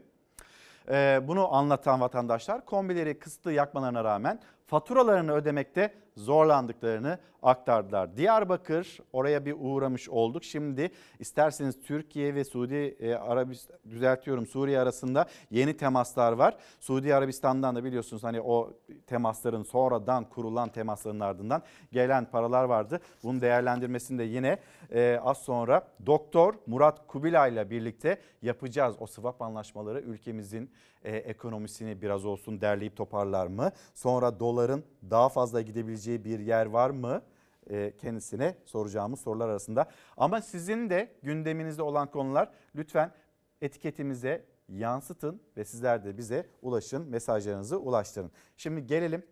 Ee, 0.88 1.20
bunu 1.28 1.54
anlatan 1.54 2.00
vatandaşlar 2.00 2.64
kombileri 2.64 3.18
kısıtlı 3.18 3.52
yakmalarına 3.52 4.04
rağmen 4.04 4.40
faturalarını 4.68 5.32
ödemekte 5.32 5.94
zorlandıklarını 6.16 7.18
aktardılar. 7.42 8.16
Diyarbakır 8.16 8.98
oraya 9.12 9.46
bir 9.46 9.54
uğramış 9.58 10.08
olduk. 10.08 10.44
Şimdi 10.44 10.90
isterseniz 11.18 11.82
Türkiye 11.82 12.34
ve 12.34 12.44
Suudi 12.44 12.74
e, 12.74 13.14
Arabistan 13.14 13.76
düzeltiyorum 13.90 14.46
Suriye 14.46 14.80
arasında 14.80 15.26
yeni 15.50 15.76
temaslar 15.76 16.32
var. 16.32 16.56
Suudi 16.80 17.14
Arabistan'dan 17.14 17.76
da 17.76 17.84
biliyorsunuz 17.84 18.24
hani 18.24 18.40
o 18.40 18.72
temasların 19.06 19.62
sonradan 19.62 20.24
kurulan 20.24 20.68
temasların 20.68 21.20
ardından 21.20 21.62
gelen 21.92 22.24
paralar 22.24 22.64
vardı. 22.64 23.00
Bunun 23.22 23.40
değerlendirmesini 23.40 24.18
de 24.18 24.24
yine 24.24 24.58
e, 24.92 25.20
az 25.22 25.38
sonra 25.38 25.88
Doktor 26.06 26.54
Murat 26.66 27.06
Kubilay 27.06 27.52
ile 27.52 27.70
birlikte 27.70 28.18
yapacağız. 28.42 28.96
O 29.00 29.06
swap 29.06 29.42
anlaşmaları 29.42 30.00
ülkemizin 30.00 30.70
e, 31.04 31.16
ekonomisini 31.16 32.02
biraz 32.02 32.24
olsun 32.24 32.60
derleyip 32.60 32.96
toparlar 32.96 33.46
mı? 33.46 33.72
Sonra 33.94 34.40
doların 34.40 34.84
daha 35.10 35.28
fazla 35.28 35.60
gidebileceği 35.60 36.24
bir 36.24 36.38
yer 36.38 36.66
var 36.66 36.90
mı? 36.90 37.22
E, 37.70 37.96
kendisine 37.96 38.54
soracağımız 38.64 39.20
sorular 39.20 39.48
arasında. 39.48 39.88
Ama 40.16 40.40
sizin 40.40 40.90
de 40.90 41.12
gündeminizde 41.22 41.82
olan 41.82 42.10
konular 42.10 42.50
lütfen 42.76 43.12
etiketimize 43.60 44.44
yansıtın 44.68 45.40
ve 45.56 45.64
sizler 45.64 46.04
de 46.04 46.18
bize 46.18 46.46
ulaşın, 46.62 47.08
mesajlarınızı 47.08 47.78
ulaştırın. 47.78 48.30
Şimdi 48.56 48.86
gelelim 48.86 49.22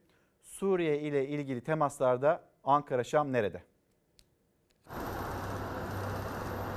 Suriye 0.43 1.01
ile 1.01 1.29
ilgili 1.29 1.61
temaslarda 1.61 2.43
Ankara 2.65 3.05
Şam 3.05 3.33
nerede? 3.33 3.63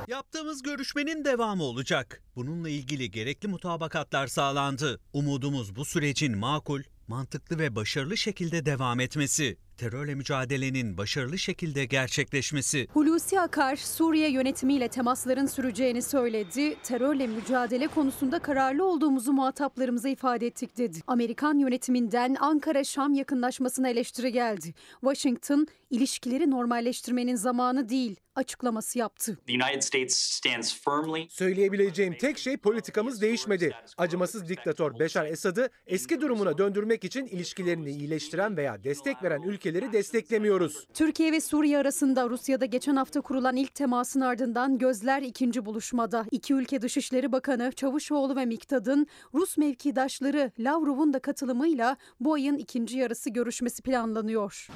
Yaptığımız 0.09 0.61
görüşmenin 0.61 1.25
devamı 1.25 1.63
olacak. 1.63 2.21
Bununla 2.35 2.69
ilgili 2.69 3.11
gerekli 3.11 3.47
mutabakatlar 3.47 4.27
sağlandı. 4.27 4.99
Umudumuz 5.13 5.75
bu 5.75 5.85
sürecin 5.85 6.37
makul, 6.37 6.81
mantıklı 7.07 7.59
ve 7.59 7.75
başarılı 7.75 8.17
şekilde 8.17 8.65
devam 8.65 8.99
etmesi. 8.99 9.57
Terörle 9.77 10.15
mücadelenin 10.15 10.97
başarılı 10.97 11.37
şekilde 11.37 11.85
gerçekleşmesi. 11.85 12.87
Hulusi 12.93 13.39
Akar 13.39 13.75
Suriye 13.75 14.31
yönetimiyle 14.31 14.87
temasların 14.87 15.45
süreceğini 15.45 16.01
söyledi. 16.01 16.75
Terörle 16.83 17.27
mücadele 17.27 17.87
konusunda 17.87 18.39
kararlı 18.39 18.85
olduğumuzu 18.85 19.33
muhataplarımıza 19.33 20.09
ifade 20.09 20.47
ettik 20.47 20.77
dedi. 20.77 20.99
Amerikan 21.07 21.57
yönetiminden 21.57 22.35
Ankara-Şam 22.39 23.13
yakınlaşmasına 23.13 23.89
eleştiri 23.89 24.31
geldi. 24.31 24.73
Washington 25.01 25.67
ilişkileri 25.89 26.51
normalleştirmenin 26.51 27.35
zamanı 27.35 27.89
değil 27.89 28.15
açıklaması 28.35 28.99
yaptı. 28.99 29.37
Söyleyebileceğim 31.29 32.17
tek 32.17 32.37
şey 32.37 32.57
politikamız 32.57 33.21
değişmedi. 33.21 33.75
Acımasız 33.97 34.49
diktatör 34.49 34.99
Beşar 34.99 35.25
Esad'ı 35.25 35.69
eski 35.87 36.21
durumuna 36.21 36.57
döndürmek 36.57 37.03
için 37.03 37.25
ilişkilerini 37.25 37.89
iyileştiren 37.89 38.57
veya 38.57 38.83
destek 38.83 39.23
veren 39.23 39.41
ülkeleri 39.41 39.93
desteklemiyoruz. 39.93 40.87
Türkiye 40.93 41.31
ve 41.31 41.41
Suriye 41.41 41.77
arasında 41.77 42.29
Rusya'da 42.29 42.65
geçen 42.65 42.95
hafta 42.95 43.21
kurulan 43.21 43.55
ilk 43.55 43.75
temasın 43.75 44.21
ardından 44.21 44.77
gözler 44.77 45.21
ikinci 45.21 45.65
buluşmada. 45.65 46.25
İki 46.31 46.53
ülke 46.53 46.81
Dışişleri 46.81 47.31
Bakanı 47.31 47.71
Çavuşoğlu 47.71 48.35
ve 48.35 48.45
Miktad'ın 48.45 49.07
Rus 49.33 49.57
mevkidaşları 49.57 50.51
Lavrov'un 50.59 51.13
da 51.13 51.19
katılımıyla 51.19 51.97
bu 52.19 52.33
ayın 52.33 52.57
ikinci 52.57 52.97
yarısı 52.97 53.29
görüşmesi 53.29 53.81
planlanıyor. 53.81 54.67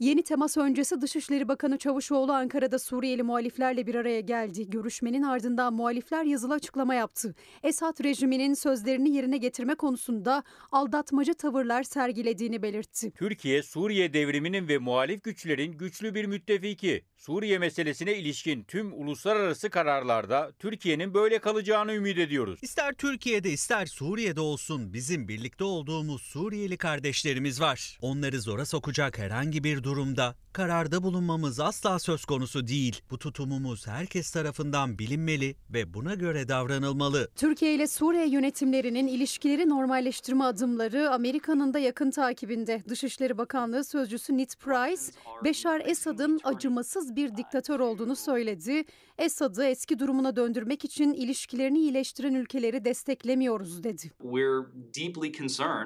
Yeni 0.00 0.22
temas 0.22 0.56
öncesi 0.56 1.00
Dışişleri 1.00 1.48
Bakanı 1.48 1.78
Çavuşoğlu 1.78 2.32
Ankara'da 2.32 2.78
Suriyeli 2.78 3.22
muhaliflerle 3.22 3.86
bir 3.86 3.94
araya 3.94 4.20
geldi. 4.20 4.70
Görüşmenin 4.70 5.22
ardından 5.22 5.74
muhalifler 5.74 6.24
yazılı 6.24 6.54
açıklama 6.54 6.94
yaptı. 6.94 7.34
Esad 7.62 8.04
rejiminin 8.04 8.54
sözlerini 8.54 9.10
yerine 9.10 9.36
getirme 9.36 9.74
konusunda 9.74 10.42
aldatmacı 10.72 11.34
tavırlar 11.34 11.82
sergilediğini 11.82 12.62
belirtti. 12.62 13.10
Türkiye, 13.10 13.62
Suriye 13.62 14.12
devriminin 14.12 14.68
ve 14.68 14.78
muhalif 14.78 15.24
güçlerin 15.24 15.72
güçlü 15.72 16.14
bir 16.14 16.24
müttefiki. 16.24 17.04
Suriye 17.20 17.58
meselesine 17.58 18.16
ilişkin 18.16 18.64
tüm 18.64 18.92
uluslararası 18.92 19.70
kararlarda 19.70 20.52
Türkiye'nin 20.58 21.14
böyle 21.14 21.38
kalacağını 21.38 21.92
ümit 21.92 22.18
ediyoruz. 22.18 22.58
İster 22.62 22.94
Türkiye'de 22.94 23.50
ister 23.50 23.86
Suriye'de 23.86 24.40
olsun 24.40 24.92
bizim 24.92 25.28
birlikte 25.28 25.64
olduğumuz 25.64 26.22
Suriyeli 26.22 26.76
kardeşlerimiz 26.76 27.60
var. 27.60 27.98
Onları 28.02 28.40
zora 28.40 28.66
sokacak 28.66 29.18
herhangi 29.18 29.64
bir 29.64 29.82
durumda 29.82 30.34
kararda 30.52 31.02
bulunmamız 31.02 31.60
asla 31.60 31.98
söz 31.98 32.24
konusu 32.24 32.66
değil. 32.66 33.02
Bu 33.10 33.18
tutumumuz 33.18 33.86
herkes 33.86 34.30
tarafından 34.30 34.98
bilinmeli 34.98 35.56
ve 35.70 35.94
buna 35.94 36.14
göre 36.14 36.48
davranılmalı. 36.48 37.30
Türkiye 37.36 37.74
ile 37.74 37.86
Suriye 37.86 38.28
yönetimlerinin 38.28 39.06
ilişkileri 39.06 39.68
normalleştirme 39.68 40.44
adımları 40.44 41.10
Amerika'nın 41.10 41.74
da 41.74 41.78
yakın 41.78 42.10
takibinde. 42.10 42.82
Dışişleri 42.88 43.38
Bakanlığı 43.38 43.84
sözcüsü 43.84 44.38
Ned 44.38 44.50
Price, 44.60 45.02
Beşar 45.44 45.82
Esad'ın 45.84 46.40
acımasız 46.44 47.09
bir 47.16 47.36
diktatör 47.36 47.80
olduğunu 47.80 48.16
söyledi. 48.16 48.84
Esad'ı 49.18 49.64
eski 49.64 49.98
durumuna 49.98 50.36
döndürmek 50.36 50.84
için 50.84 51.12
ilişkilerini 51.12 51.78
iyileştiren 51.78 52.34
ülkeleri 52.34 52.84
desteklemiyoruz 52.84 53.84
dedi. 53.84 54.10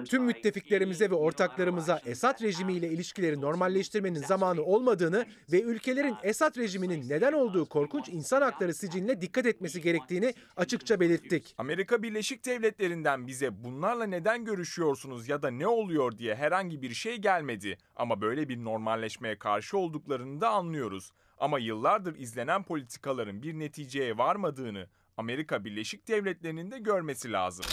Tüm 0.05 0.25
müttefiklerimize 0.25 1.11
ve 1.11 1.15
ortaklarımıza 1.15 2.01
Esad 2.07 2.43
rejimiyle 2.43 2.89
ilişkileri 2.89 3.41
normalleştirmek 3.41 3.95
eleştirmenin 3.95 4.27
zamanı 4.27 4.63
olmadığını 4.63 5.27
ve 5.53 5.63
ülkelerin 5.63 6.17
Esad 6.23 6.57
rejiminin 6.57 7.09
neden 7.09 7.33
olduğu 7.33 7.67
korkunç 7.67 8.09
insan 8.09 8.43
hakları 8.43 8.75
siciline 8.75 9.21
dikkat 9.21 9.47
etmesi 9.47 9.81
gerektiğini 9.81 10.35
açıkça 10.57 11.01
belirttik. 11.01 11.55
Amerika 11.59 12.03
Birleşik 12.03 12.47
Devletleri'nden 12.47 13.27
bize 13.27 13.65
bunlarla 13.65 14.05
neden 14.07 14.45
görüşüyorsunuz 14.45 15.29
ya 15.29 15.43
da 15.43 15.51
ne 15.51 15.67
oluyor 15.67 16.19
diye 16.19 16.35
herhangi 16.35 16.83
bir 16.83 16.95
şey 16.95 17.17
gelmedi. 17.17 17.79
Ama 17.97 18.21
böyle 18.21 18.49
bir 18.49 18.65
normalleşmeye 18.65 19.39
karşı 19.39 19.79
olduklarını 19.79 20.41
da 20.41 20.49
anlıyoruz. 20.49 21.13
Ama 21.39 21.59
yıllardır 21.59 22.19
izlenen 22.19 22.63
politikaların 22.63 23.43
bir 23.43 23.59
neticeye 23.59 24.19
varmadığını 24.19 24.87
Amerika 25.17 25.65
Birleşik 25.65 26.09
Devletleri'nin 26.09 26.71
de 26.71 26.79
görmesi 26.79 27.33
lazım. 27.33 27.65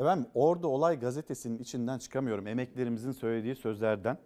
Efendim 0.00 0.26
orada 0.34 0.68
olay 0.68 1.00
gazetesinin 1.00 1.58
içinden 1.58 1.98
çıkamıyorum. 1.98 2.46
Emeklerimizin 2.46 3.12
söylediği 3.12 3.56
sözlerden. 3.56 4.18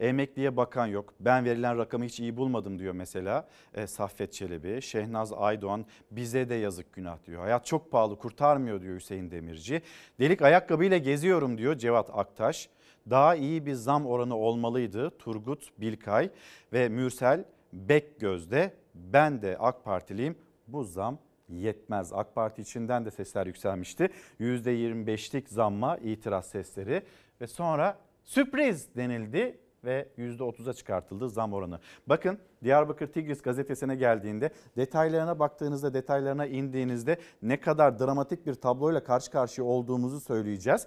Emekliye 0.00 0.56
bakan 0.56 0.86
yok. 0.86 1.14
Ben 1.20 1.44
verilen 1.44 1.78
rakamı 1.78 2.04
hiç 2.04 2.20
iyi 2.20 2.36
bulmadım 2.36 2.78
diyor 2.78 2.94
mesela 2.94 3.48
e, 3.74 3.86
Saffet 3.86 4.32
Çelebi. 4.32 4.82
Şehnaz 4.82 5.32
Aydoğan 5.32 5.86
bize 6.10 6.48
de 6.48 6.54
yazık 6.54 6.92
günah 6.92 7.24
diyor. 7.26 7.42
Hayat 7.42 7.66
çok 7.66 7.90
pahalı 7.90 8.18
kurtarmıyor 8.18 8.80
diyor 8.80 8.96
Hüseyin 8.96 9.30
Demirci. 9.30 9.82
Delik 10.20 10.42
ayakkabıyla 10.42 10.96
geziyorum 10.96 11.58
diyor 11.58 11.78
Cevat 11.78 12.10
Aktaş. 12.12 12.68
Daha 13.10 13.34
iyi 13.34 13.66
bir 13.66 13.74
zam 13.74 14.06
oranı 14.06 14.36
olmalıydı 14.36 15.18
Turgut 15.18 15.80
Bilkay 15.80 16.30
ve 16.72 16.88
Mürsel 16.88 17.44
Bekgöz'de. 17.72 18.72
Ben 18.94 19.42
de 19.42 19.56
AK 19.58 19.84
Partiliyim 19.84 20.36
bu 20.66 20.84
zam 20.84 21.18
yetmez. 21.48 22.12
AK 22.12 22.34
Parti 22.34 22.62
içinden 22.62 23.04
de 23.04 23.10
sesler 23.10 23.46
yükselmişti. 23.46 24.08
%25'lik 24.40 25.48
zamma 25.48 25.96
itiraz 25.96 26.46
sesleri 26.46 27.02
ve 27.40 27.46
sonra 27.46 27.98
sürpriz 28.24 28.96
denildi 28.96 29.58
ve 29.84 30.08
%30'a 30.18 30.72
çıkartıldı 30.72 31.28
zam 31.28 31.52
oranı. 31.52 31.80
Bakın 32.06 32.38
Diyarbakır 32.64 33.06
Tigris 33.06 33.42
gazetesine 33.42 33.96
geldiğinde 33.96 34.50
detaylarına 34.76 35.38
baktığınızda 35.38 35.94
detaylarına 35.94 36.46
indiğinizde 36.46 37.16
ne 37.42 37.60
kadar 37.60 37.98
dramatik 37.98 38.46
bir 38.46 38.54
tabloyla 38.54 39.04
karşı 39.04 39.30
karşıya 39.30 39.66
olduğumuzu 39.66 40.20
söyleyeceğiz. 40.20 40.86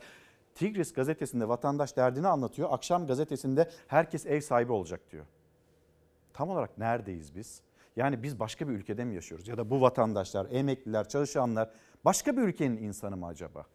Tigris 0.56 0.94
gazetesinde 0.94 1.48
vatandaş 1.48 1.98
derdini 1.98 2.28
anlatıyor. 2.28 2.70
Akşam 2.72 3.08
gazetesinde 3.08 3.70
herkes 3.88 4.26
ev 4.26 4.42
sahibi 4.42 4.72
olacak 4.72 5.02
diyor. 5.12 5.26
Tam 6.34 6.50
olarak 6.50 6.78
neredeyiz 6.78 7.36
biz? 7.36 7.62
Yani 7.96 8.24
biz 8.24 8.40
başka 8.40 8.68
bir 8.68 8.74
ülkede 8.74 9.06
mi 9.06 9.16
yaşıyoruz? 9.16 9.48
Ya 9.48 9.58
da 9.58 9.70
bu 9.70 9.82
vatandaşlar, 9.82 10.48
emekliler, 10.52 11.08
çalışanlar 11.08 11.70
başka 12.06 12.38
bir 12.38 12.42
ülkenin 12.42 12.78
insanı 12.78 13.18
mı 13.18 13.26
acaba? 13.26 13.66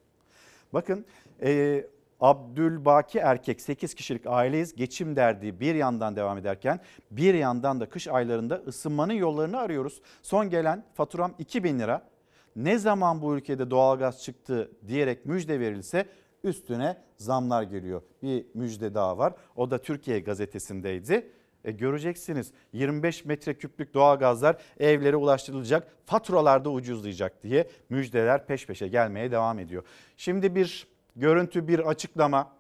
Bakın 0.73 1.07
e, 1.43 1.85
Abdülbaki 2.21 3.19
erkek 3.19 3.61
8 3.61 3.95
kişilik 3.95 4.27
aileyiz. 4.27 4.75
Geçim 4.75 5.17
derdi 5.17 5.61
bir 5.61 5.75
yandan 5.75 6.17
devam 6.17 6.39
ederken 6.39 6.81
bir 7.11 7.35
yandan 7.35 7.81
da 7.81 7.89
kış 7.89 8.09
aylarında 8.09 8.55
ısınmanın 8.67 9.13
yollarını 9.13 9.59
arıyoruz. 9.59 10.01
Son 10.23 10.51
gelen 10.51 10.85
faturam 10.95 11.35
2000 11.39 11.79
lira. 11.79 12.09
Ne 12.57 12.79
zaman 12.79 13.23
bu 13.23 13.37
ülkede 13.37 13.71
doğalgaz 13.71 14.23
çıktı 14.23 14.71
diyerek 14.89 15.27
müjde 15.27 15.61
verilse 15.61 16.07
üstüne 16.47 16.97
zamlar 17.17 17.63
geliyor. 17.63 18.03
Bir 18.23 18.47
müjde 18.55 18.95
daha 18.95 19.19
var. 19.19 19.35
O 19.57 19.71
da 19.71 19.79
Türkiye 19.79 20.21
gazetesindeydi. 20.21 21.33
E 21.65 21.73
göreceksiniz 21.73 22.53
25 22.73 23.25
metreküplük 23.25 23.95
doğalgazlar 23.95 24.57
evlere 24.81 25.17
ulaştırılacak, 25.17 25.97
faturalarda 26.07 26.71
ucuzlayacak 26.71 27.43
diye 27.43 27.69
müjdeler 27.91 28.47
peş 28.47 28.67
peşe 28.67 28.89
gelmeye 28.89 29.31
devam 29.31 29.59
ediyor. 29.59 29.83
Şimdi 30.17 30.55
bir 30.55 30.87
görüntü, 31.17 31.69
bir 31.69 31.79
açıklama. 31.79 32.57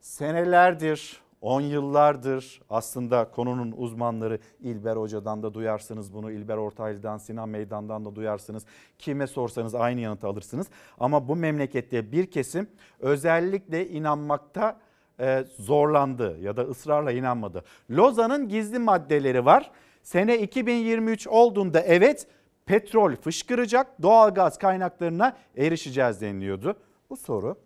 Senelerdir, 0.00 1.20
10 1.40 1.60
yıllardır 1.60 2.60
aslında 2.70 3.30
konunun 3.30 3.74
uzmanları 3.76 4.38
İlber 4.60 4.96
Hoca'dan 4.96 5.42
da 5.42 5.54
duyarsınız 5.54 6.14
bunu, 6.14 6.30
İlber 6.30 6.56
Ortaylı'dan, 6.56 7.18
Sinan 7.18 7.48
Meydan'dan 7.48 8.04
da 8.04 8.14
duyarsınız. 8.14 8.66
Kime 8.98 9.26
sorsanız 9.26 9.74
aynı 9.74 10.00
yanıtı 10.00 10.26
alırsınız. 10.26 10.66
Ama 11.00 11.28
bu 11.28 11.36
memlekette 11.36 12.12
bir 12.12 12.30
kesim 12.30 12.68
özellikle 13.00 13.88
inanmakta 13.88 14.80
e, 15.20 15.44
zorlandı 15.58 16.38
ya 16.40 16.56
da 16.56 16.62
ısrarla 16.62 17.12
inanmadı. 17.12 17.64
Lozan'ın 17.90 18.48
gizli 18.48 18.78
maddeleri 18.78 19.44
var. 19.44 19.70
Sene 20.02 20.38
2023 20.38 21.26
olduğunda 21.26 21.80
evet 21.80 22.26
petrol 22.66 23.16
fışkıracak, 23.16 24.02
doğalgaz 24.02 24.58
kaynaklarına 24.58 25.36
erişeceğiz 25.56 26.20
deniliyordu. 26.20 26.76
Bu 27.10 27.16
soru 27.16 27.56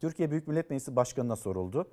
Türkiye 0.00 0.30
Büyük 0.30 0.48
Millet 0.48 0.70
Meclisi 0.70 0.96
Başkanı'na 0.96 1.36
soruldu 1.36 1.86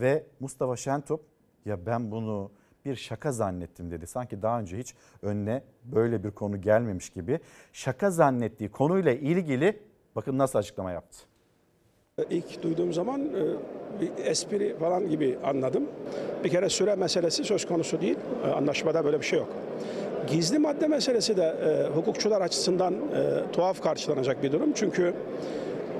ve 0.00 0.24
Mustafa 0.40 0.76
Şentop 0.76 1.20
ya 1.64 1.86
ben 1.86 2.10
bunu 2.10 2.50
bir 2.84 2.96
şaka 2.96 3.32
zannettim 3.32 3.90
dedi. 3.90 4.06
Sanki 4.06 4.42
daha 4.42 4.60
önce 4.60 4.78
hiç 4.78 4.94
önüne 5.22 5.62
böyle 5.84 6.24
bir 6.24 6.30
konu 6.30 6.60
gelmemiş 6.60 7.10
gibi. 7.10 7.40
Şaka 7.72 8.10
zannettiği 8.10 8.70
konuyla 8.70 9.12
ilgili 9.12 9.80
bakın 10.16 10.38
nasıl 10.38 10.58
açıklama 10.58 10.92
yaptı. 10.92 11.18
İlk 12.30 12.62
duyduğum 12.62 12.92
zaman 12.92 13.20
e, 13.20 13.42
bir 14.00 14.24
espri 14.24 14.76
falan 14.78 15.08
gibi 15.08 15.38
anladım. 15.44 15.84
Bir 16.44 16.48
kere 16.50 16.68
süre 16.68 16.94
meselesi 16.94 17.44
söz 17.44 17.66
konusu 17.66 18.00
değil. 18.00 18.16
E, 18.44 18.48
Anlaşmada 18.50 19.04
böyle 19.04 19.20
bir 19.20 19.24
şey 19.24 19.38
yok. 19.38 19.48
Gizli 20.26 20.58
madde 20.58 20.86
meselesi 20.88 21.36
de 21.36 21.42
e, 21.44 21.96
hukukçular 21.96 22.40
açısından 22.40 22.94
tuhaf 23.52 23.82
karşılanacak 23.82 24.42
bir 24.42 24.52
durum. 24.52 24.72
Çünkü 24.74 25.14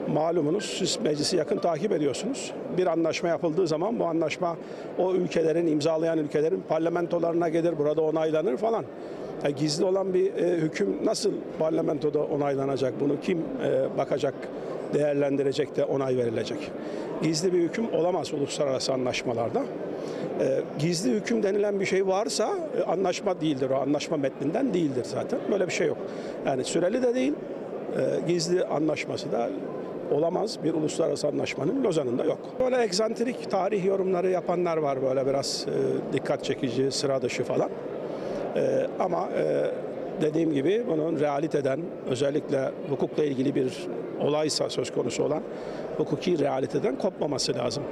malumunuz 0.08 0.76
siz 0.78 0.98
meclisi 1.04 1.36
yakın 1.36 1.58
takip 1.58 1.92
ediyorsunuz. 1.92 2.52
Bir 2.76 2.86
anlaşma 2.86 3.28
yapıldığı 3.28 3.66
zaman 3.66 3.98
bu 3.98 4.04
anlaşma 4.04 4.56
o 4.98 5.14
ülkelerin 5.14 5.66
imzalayan 5.66 6.18
ülkelerin 6.18 6.62
parlamentolarına 6.68 7.48
gelir, 7.48 7.78
burada 7.78 8.02
onaylanır 8.02 8.56
falan. 8.56 8.84
Yani 9.44 9.54
gizli 9.54 9.84
olan 9.84 10.14
bir 10.14 10.34
e, 10.34 10.56
hüküm 10.56 10.96
nasıl 11.04 11.32
parlamentoda 11.58 12.24
onaylanacak? 12.24 13.00
Bunu 13.00 13.20
kim 13.20 13.38
e, 13.38 13.98
bakacak, 13.98 14.34
değerlendirecek 14.94 15.76
de 15.76 15.84
onay 15.84 16.16
verilecek? 16.16 16.70
Gizli 17.22 17.52
bir 17.52 17.58
hüküm 17.58 17.94
olamaz 17.94 18.34
uluslararası 18.34 18.92
anlaşmalarda. 18.92 19.62
E, 20.40 20.60
gizli 20.78 21.10
hüküm 21.10 21.42
denilen 21.42 21.80
bir 21.80 21.86
şey 21.86 22.06
varsa 22.06 22.58
e, 22.78 22.82
anlaşma 22.82 23.40
değildir 23.40 23.70
o. 23.70 23.76
Anlaşma 23.76 24.16
metninden 24.16 24.74
değildir 24.74 25.04
zaten. 25.04 25.38
Böyle 25.50 25.66
bir 25.66 25.72
şey 25.72 25.86
yok. 25.86 25.98
Yani 26.46 26.64
süreli 26.64 27.02
de 27.02 27.14
değil, 27.14 27.32
e, 27.96 28.32
gizli 28.32 28.64
anlaşması 28.64 29.32
da 29.32 29.50
olamaz 30.12 30.58
bir 30.64 30.74
uluslararası 30.74 31.28
anlaşmanın 31.28 31.84
Lozan'ında 31.84 32.24
yok. 32.24 32.38
Böyle 32.60 32.82
egzantrik 32.82 33.50
tarih 33.50 33.84
yorumları 33.84 34.30
yapanlar 34.30 34.76
var 34.76 35.02
böyle 35.02 35.26
biraz 35.26 35.66
e, 35.68 36.12
dikkat 36.12 36.44
çekici, 36.44 36.90
sıra 36.90 37.22
dışı 37.22 37.44
falan. 37.44 37.70
E, 38.56 38.86
ama 38.98 39.28
e, 39.38 39.70
dediğim 40.20 40.52
gibi 40.52 40.84
bunun 40.88 41.20
realiteden 41.20 41.80
özellikle 42.10 42.70
hukukla 42.90 43.24
ilgili 43.24 43.54
bir 43.54 43.86
olaysa 44.20 44.70
söz 44.70 44.92
konusu 44.92 45.24
olan 45.24 45.42
hukuki 45.96 46.38
realiteden 46.38 46.98
kopmaması 46.98 47.54
lazım. 47.54 47.82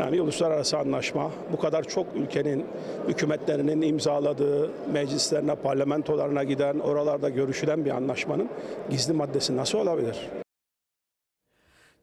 Yani 0.00 0.12
bir 0.12 0.20
uluslararası 0.20 0.78
anlaşma 0.78 1.30
bu 1.52 1.56
kadar 1.56 1.82
çok 1.82 2.06
ülkenin 2.14 2.64
hükümetlerinin 3.08 3.82
imzaladığı, 3.82 4.70
meclislerine, 4.92 5.54
parlamentolarına 5.54 6.44
giden, 6.44 6.78
oralarda 6.78 7.28
görüşülen 7.28 7.84
bir 7.84 7.90
anlaşmanın 7.90 8.48
gizli 8.90 9.12
maddesi 9.12 9.56
nasıl 9.56 9.78
olabilir? 9.78 10.28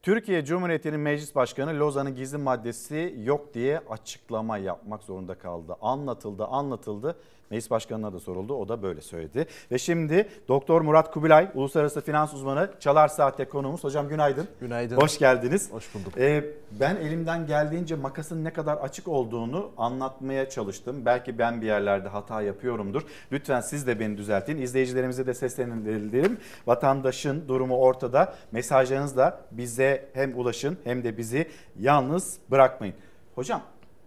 Türkiye 0.06 0.46
Cumhuriyeti'nin 0.46 1.00
meclis 1.00 1.36
başkanı 1.36 1.80
Lozan'ın 1.80 2.16
gizli 2.16 2.38
maddesi 2.38 3.16
yok 3.24 3.54
diye 3.54 3.82
açıklama 3.90 4.58
yapmak 4.58 5.04
zorunda 5.04 5.36
kaldı. 5.36 5.76
Anlatıldı, 5.82 6.46
anlatıldı. 6.46 7.16
Meclis 7.50 7.72
başkanına 7.72 8.14
da 8.14 8.20
soruldu. 8.20 8.54
O 8.54 8.68
da 8.68 8.82
böyle 8.82 9.02
söyledi. 9.02 9.46
Ve 9.72 9.78
şimdi 9.78 10.30
Doktor 10.48 10.82
Murat 10.82 11.12
Kubilay, 11.12 11.50
uluslararası 11.54 12.02
finans 12.02 12.34
uzmanı, 12.34 12.70
Çalar 12.80 13.08
Saat'te 13.08 13.46
konuğumuz. 13.46 13.84
Hocam 13.84 14.10
günaydın. 14.10 14.48
Günaydın. 14.62 14.98
Hoş 14.98 15.20
geldiniz. 15.20 15.72
Hoş 15.72 15.96
bulduk. 15.96 16.18
Ee, 16.18 16.46
ben 16.80 16.96
elimden 16.96 17.48
geldiğince 17.48 17.96
makasın 17.96 18.44
ne 18.44 18.54
kadar 18.54 18.78
açık 18.78 19.08
olduğunu 19.08 19.72
anlatmaya 19.78 20.50
çalıştım. 20.50 21.06
Belki 21.06 21.38
ben 21.38 21.62
bir 21.62 21.68
yerlerde 21.68 22.08
hata 22.08 22.42
yapıyorumdur. 22.42 23.02
Lütfen 23.32 23.62
siz 23.62 23.88
de 23.88 24.00
beni 24.00 24.18
düzeltin. 24.18 24.58
İzleyicilerimize 24.58 25.28
de 25.28 25.34
seslenelim. 25.34 26.38
Vatandaşın 26.68 27.48
durumu 27.48 27.78
ortada. 27.78 28.36
Mesajlarınızla 28.52 29.42
bize 29.52 30.10
hem 30.14 30.40
ulaşın 30.40 30.78
hem 30.84 31.04
de 31.04 31.18
bizi 31.18 31.50
yalnız 31.80 32.38
bırakmayın. 32.52 32.96
Hocam 33.36 33.62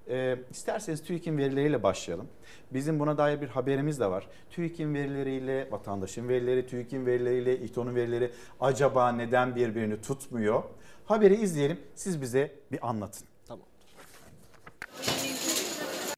e, 0.09 0.39
isterseniz 0.51 1.03
TÜİK'in 1.03 1.39
verileriyle 1.39 1.83
başlayalım. 1.83 2.29
Bizim 2.73 3.01
buna 3.01 3.19
dair 3.19 3.41
bir 3.41 3.49
haberimiz 3.49 4.01
de 4.01 4.07
var. 4.07 4.29
TÜİK'in 4.51 4.95
verileriyle, 4.95 5.69
vatandaşın 5.71 6.29
verileri, 6.29 6.67
TÜİK'in 6.67 7.07
verileriyle, 7.07 7.59
İTO'nun 7.59 7.95
verileri 7.95 8.31
acaba 8.61 9.13
neden 9.13 9.57
birbirini 9.57 10.01
tutmuyor? 10.01 10.63
Haberi 11.05 11.35
izleyelim, 11.35 11.79
siz 11.95 12.23
bize 12.23 12.53
bir 12.73 12.89
anlatın. 12.89 13.29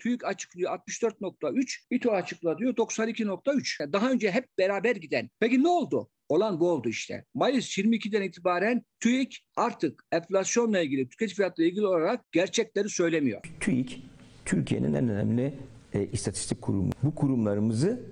TÜİK 0.01 0.25
açıklıyor 0.25 0.79
64.3, 0.79 1.79
İTO 1.91 2.11
açıklıyor 2.13 2.57
92.3. 2.57 3.77
Yani 3.81 3.93
Daha 3.93 4.11
önce 4.11 4.31
hep 4.31 4.59
beraber 4.59 4.97
giden. 4.97 5.31
Peki 5.41 5.63
ne 5.63 5.69
oldu? 5.69 6.11
Olan 6.31 6.61
bu 6.61 6.71
oldu 6.71 6.89
işte. 6.89 7.25
Mayıs 7.35 7.79
22'den 7.79 8.23
itibaren 8.23 8.85
TÜİK 9.01 9.39
artık 9.57 10.05
enflasyonla 10.13 10.81
ilgili, 10.81 11.09
tüketici 11.09 11.37
fiyatlarıyla 11.37 11.71
ilgili 11.71 11.87
olarak 11.87 12.33
gerçekleri 12.33 12.89
söylemiyor. 12.89 13.41
TÜİK 13.61 14.03
Türkiye'nin 14.45 14.95
en 14.95 15.09
önemli 15.09 15.55
e, 15.93 16.07
istatistik 16.07 16.63
kurumu. 16.63 16.93
Bu 17.03 17.15
kurumlarımızı 17.15 18.03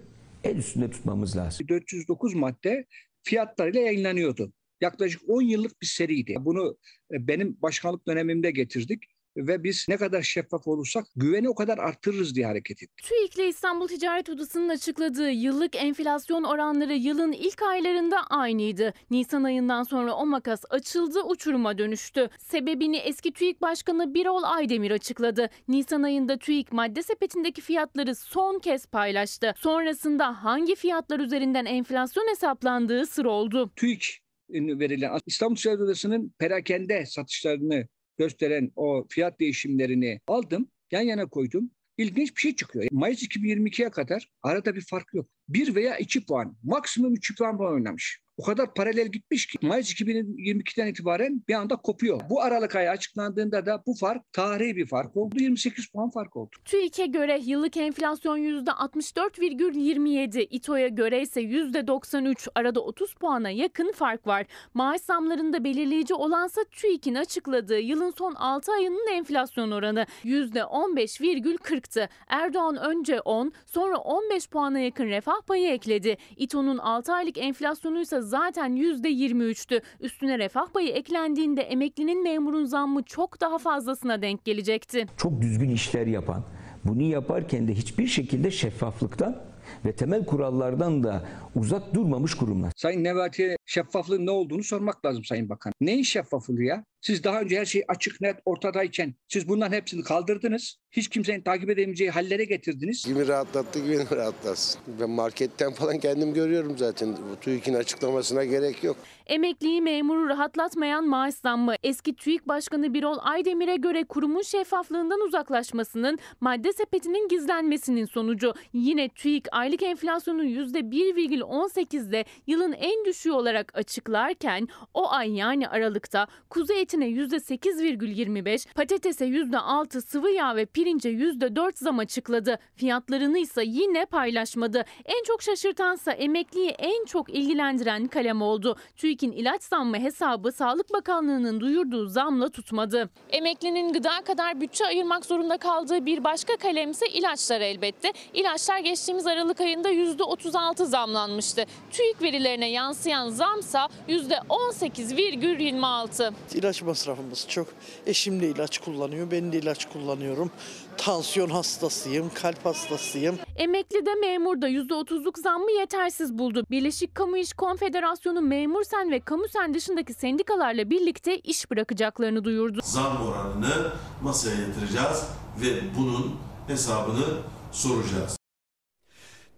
el 0.44 0.56
üstünde 0.56 0.90
tutmamız 0.90 1.36
lazım. 1.36 1.68
409 1.68 2.34
madde 2.34 2.86
fiyatlarıyla 3.22 3.80
yayınlanıyordu. 3.80 4.52
Yaklaşık 4.80 5.22
10 5.28 5.42
yıllık 5.42 5.82
bir 5.82 5.86
seriydi. 5.86 6.36
Bunu 6.40 6.78
e, 7.12 7.26
benim 7.28 7.62
başkanlık 7.62 8.06
dönemimde 8.06 8.50
getirdik 8.50 9.02
ve 9.46 9.64
biz 9.64 9.86
ne 9.88 9.96
kadar 9.96 10.22
şeffaf 10.22 10.66
olursak 10.66 11.04
güveni 11.16 11.48
o 11.48 11.54
kadar 11.54 11.78
arttırırız 11.78 12.34
diye 12.34 12.46
hareket 12.46 12.82
ettik. 12.82 13.06
TÜİK 13.08 13.36
ile 13.36 13.48
İstanbul 13.48 13.88
Ticaret 13.88 14.28
Odası'nın 14.28 14.68
açıkladığı 14.68 15.30
yıllık 15.30 15.76
enflasyon 15.76 16.44
oranları 16.44 16.94
yılın 16.94 17.32
ilk 17.32 17.62
aylarında 17.62 18.16
aynıydı. 18.30 18.94
Nisan 19.10 19.44
ayından 19.44 19.82
sonra 19.82 20.14
o 20.14 20.26
makas 20.26 20.64
açıldı, 20.70 21.22
uçuruma 21.22 21.78
dönüştü. 21.78 22.28
Sebebini 22.38 22.96
eski 22.96 23.32
TÜİK 23.32 23.62
Başkanı 23.62 24.14
Birol 24.14 24.42
Aydemir 24.42 24.90
açıkladı. 24.90 25.50
Nisan 25.68 26.02
ayında 26.02 26.38
TÜİK 26.38 26.72
madde 26.72 27.02
sepetindeki 27.02 27.60
fiyatları 27.60 28.14
son 28.14 28.58
kez 28.58 28.86
paylaştı. 28.86 29.54
Sonrasında 29.56 30.44
hangi 30.44 30.74
fiyatlar 30.74 31.20
üzerinden 31.20 31.64
enflasyon 31.64 32.28
hesaplandığı 32.30 33.06
sır 33.06 33.24
oldu. 33.24 33.70
TÜİK 33.76 34.18
verilen 34.50 35.18
İstanbul 35.26 35.56
Ticaret 35.56 35.80
Odası'nın 35.80 36.34
perakende 36.38 37.06
satışlarını 37.06 37.88
gösteren 38.18 38.72
o 38.76 39.06
fiyat 39.08 39.40
değişimlerini 39.40 40.20
aldım, 40.26 40.70
yan 40.90 41.02
yana 41.02 41.26
koydum. 41.26 41.70
İlginç 41.98 42.36
bir 42.36 42.40
şey 42.40 42.56
çıkıyor. 42.56 42.86
Mayıs 42.92 43.22
2022'ye 43.22 43.90
kadar 43.90 44.30
arada 44.42 44.74
bir 44.74 44.80
fark 44.80 45.14
yok. 45.14 45.28
1 45.48 45.74
veya 45.74 45.98
2 45.98 46.26
puan, 46.26 46.56
maksimum 46.62 47.14
3 47.14 47.38
puan 47.38 47.60
oynamış. 47.60 48.20
O 48.38 48.42
kadar 48.42 48.74
paralel 48.74 49.08
gitmiş 49.08 49.46
ki 49.46 49.58
Mayıs 49.62 49.92
2022'den 49.92 50.86
itibaren 50.86 51.42
bir 51.48 51.54
anda 51.54 51.76
kopuyor. 51.76 52.20
Bu 52.30 52.42
Aralık 52.42 52.76
ayı 52.76 52.90
açıklandığında 52.90 53.66
da 53.66 53.82
bu 53.86 53.94
fark 53.94 54.32
tarihi 54.32 54.76
bir 54.76 54.86
fark 54.86 55.16
oldu. 55.16 55.36
28 55.38 55.86
puan 55.86 56.10
fark 56.10 56.36
oldu. 56.36 56.50
TÜİK'e 56.64 57.06
göre 57.06 57.40
yıllık 57.44 57.76
enflasyon 57.76 58.38
%64,27, 58.38 60.46
İTO'ya 60.50 60.88
göre 60.88 61.22
ise 61.22 61.40
%93. 61.40 62.48
Arada 62.54 62.80
30 62.80 63.14
puana 63.14 63.50
yakın 63.50 63.92
fark 63.92 64.26
var. 64.26 64.46
Maaş 64.74 65.00
zamlarında 65.00 65.64
belirleyici 65.64 66.14
olansa 66.14 66.60
TÜİK'in 66.70 67.14
açıkladığı 67.14 67.80
yılın 67.80 68.14
son 68.18 68.34
6 68.34 68.72
ayının 68.72 69.12
enflasyon 69.12 69.70
oranı 69.70 70.06
%15,40'tı. 70.24 72.08
Erdoğan 72.28 72.76
önce 72.76 73.20
10, 73.20 73.52
sonra 73.66 73.96
15 73.96 74.48
puana 74.48 74.80
yakın 74.80 75.06
refah 75.06 75.37
payı 75.46 75.68
ekledi. 75.68 76.16
İTO'nun 76.36 76.78
6 76.78 77.12
aylık 77.12 77.38
enflasyonu 77.38 78.00
ise 78.00 78.20
zaten 78.20 78.76
%23'tü. 78.76 79.80
Üstüne 80.00 80.38
refah 80.38 80.66
payı 80.66 80.88
eklendiğinde 80.88 81.62
emeklinin 81.62 82.22
memurun 82.22 82.64
zammı 82.64 83.02
çok 83.02 83.40
daha 83.40 83.58
fazlasına 83.58 84.22
denk 84.22 84.44
gelecekti. 84.44 85.06
Çok 85.16 85.40
düzgün 85.40 85.70
işler 85.70 86.06
yapan, 86.06 86.44
bunu 86.84 87.02
yaparken 87.02 87.68
de 87.68 87.74
hiçbir 87.74 88.06
şekilde 88.06 88.50
şeffaflıktan 88.50 89.48
ve 89.84 89.92
temel 89.92 90.24
kurallardan 90.24 91.04
da 91.04 91.28
uzak 91.54 91.94
durmamış 91.94 92.34
kurumlar. 92.34 92.72
Sayın 92.76 93.04
Nebati'ye 93.04 93.56
şeffaflığın 93.66 94.26
ne 94.26 94.30
olduğunu 94.30 94.62
sormak 94.62 95.04
lazım 95.04 95.24
Sayın 95.24 95.48
Bakan. 95.48 95.72
Neyin 95.80 96.02
şeffaflığı 96.02 96.62
ya? 96.62 96.84
Siz 97.00 97.24
daha 97.24 97.40
önce 97.40 97.60
her 97.60 97.64
şey 97.64 97.84
açık 97.88 98.20
net 98.20 98.36
ortadayken 98.44 99.14
siz 99.28 99.48
bunların 99.48 99.76
hepsini 99.76 100.02
kaldırdınız. 100.02 100.76
Hiç 100.90 101.08
kimsenin 101.08 101.42
takip 101.42 101.70
edemeyeceği 101.70 102.10
hallere 102.10 102.44
getirdiniz. 102.44 103.02
Kimi 103.02 103.28
rahatlattı 103.28 103.78
gibi 103.78 103.98
beni 103.98 104.10
rahatlatsın. 104.16 104.80
Ben 105.00 105.10
marketten 105.10 105.72
falan 105.72 105.98
kendim 105.98 106.34
görüyorum 106.34 106.78
zaten. 106.78 107.16
Bu 107.30 107.40
TÜİK'in 107.40 107.74
açıklamasına 107.74 108.44
gerek 108.44 108.84
yok. 108.84 108.96
Emekliyi 109.26 109.82
memuru 109.82 110.28
rahatlatmayan 110.28 111.08
maaş 111.08 111.34
zammı 111.34 111.74
eski 111.82 112.16
TÜİK 112.16 112.48
Başkanı 112.48 112.94
Birol 112.94 113.18
Aydemir'e 113.20 113.76
göre 113.76 114.04
kurumun 114.04 114.42
şeffaflığından 114.42 115.20
uzaklaşmasının 115.20 116.18
madde 116.40 116.72
sepetinin 116.72 117.28
gizlenmesinin 117.28 118.04
sonucu. 118.04 118.54
Yine 118.72 119.08
TÜİK 119.08 119.46
aylık 119.52 119.82
enflasyonu 119.82 120.44
%1,18'de 120.44 122.24
yılın 122.46 122.72
en 122.72 123.04
düşüğü 123.04 123.32
olarak 123.32 123.72
açıklarken 123.78 124.68
o 124.94 125.10
ay 125.10 125.36
yani 125.36 125.68
Aralık'ta 125.68 126.26
kuzu 126.50 126.72
etine 126.88 127.08
%8,25, 127.08 128.74
patatese 128.74 129.26
%6, 129.26 130.02
sıvı 130.02 130.30
yağ 130.30 130.56
ve 130.56 130.66
pirince 130.66 131.10
%4 131.10 131.78
zam 131.78 131.98
açıkladı. 131.98 132.58
Fiyatlarını 132.76 133.38
ise 133.38 133.62
yine 133.66 134.06
paylaşmadı. 134.06 134.84
En 135.04 135.22
çok 135.24 135.42
şaşırtansa 135.42 136.12
emekliyi 136.12 136.70
en 136.70 137.04
çok 137.04 137.34
ilgilendiren 137.34 138.06
kalem 138.06 138.42
oldu. 138.42 138.76
TÜİK'in 138.96 139.32
ilaç 139.32 139.62
zammı 139.62 139.98
hesabı 139.98 140.52
Sağlık 140.52 140.92
Bakanlığı'nın 140.92 141.60
duyurduğu 141.60 142.06
zamla 142.06 142.48
tutmadı. 142.48 143.10
Emeklinin 143.30 143.92
gıda 143.92 144.20
kadar 144.26 144.60
bütçe 144.60 144.86
ayırmak 144.86 145.26
zorunda 145.26 145.58
kaldığı 145.58 146.06
bir 146.06 146.24
başka 146.24 146.56
kalem 146.56 146.90
ise 146.90 147.06
ilaçlar 147.08 147.60
elbette. 147.60 148.12
İlaçlar 148.34 148.78
geçtiğimiz 148.78 149.26
Aralık 149.26 149.60
ayında 149.60 149.90
%36 149.92 150.84
zamlanmıştı. 150.84 151.64
TÜİK 151.90 152.22
verilerine 152.22 152.70
yansıyan 152.70 153.28
zamsa 153.28 153.88
%18,26. 154.08 156.32
İlaç 156.54 156.77
masrafımız 156.82 157.48
çok. 157.48 157.66
Eşim 158.06 158.40
de 158.40 158.48
ilaç 158.48 158.78
kullanıyor, 158.78 159.30
ben 159.30 159.52
de 159.52 159.58
ilaç 159.58 159.88
kullanıyorum. 159.88 160.50
Tansiyon 160.96 161.50
hastasıyım, 161.50 162.30
kalp 162.34 162.64
hastasıyım. 162.64 163.38
Emekli 163.56 164.06
de 164.06 164.14
memur 164.14 164.62
da 164.62 164.68
%30'luk 164.68 165.40
zammı 165.42 165.72
yetersiz 165.72 166.38
buldu. 166.38 166.64
Birleşik 166.70 167.14
Kamu 167.14 167.36
İş 167.36 167.52
Konfederasyonu 167.52 168.40
Memur 168.40 168.84
Sen 168.84 169.10
ve 169.10 169.20
Kamu 169.20 169.48
Sen 169.52 169.74
dışındaki 169.74 170.14
sendikalarla 170.14 170.90
birlikte 170.90 171.38
iş 171.38 171.70
bırakacaklarını 171.70 172.44
duyurdu. 172.44 172.80
Zam 172.82 173.26
oranını 173.26 173.92
masaya 174.22 174.60
yatıracağız 174.60 175.24
ve 175.60 175.96
bunun 175.98 176.36
hesabını 176.68 177.26
soracağız. 177.72 178.37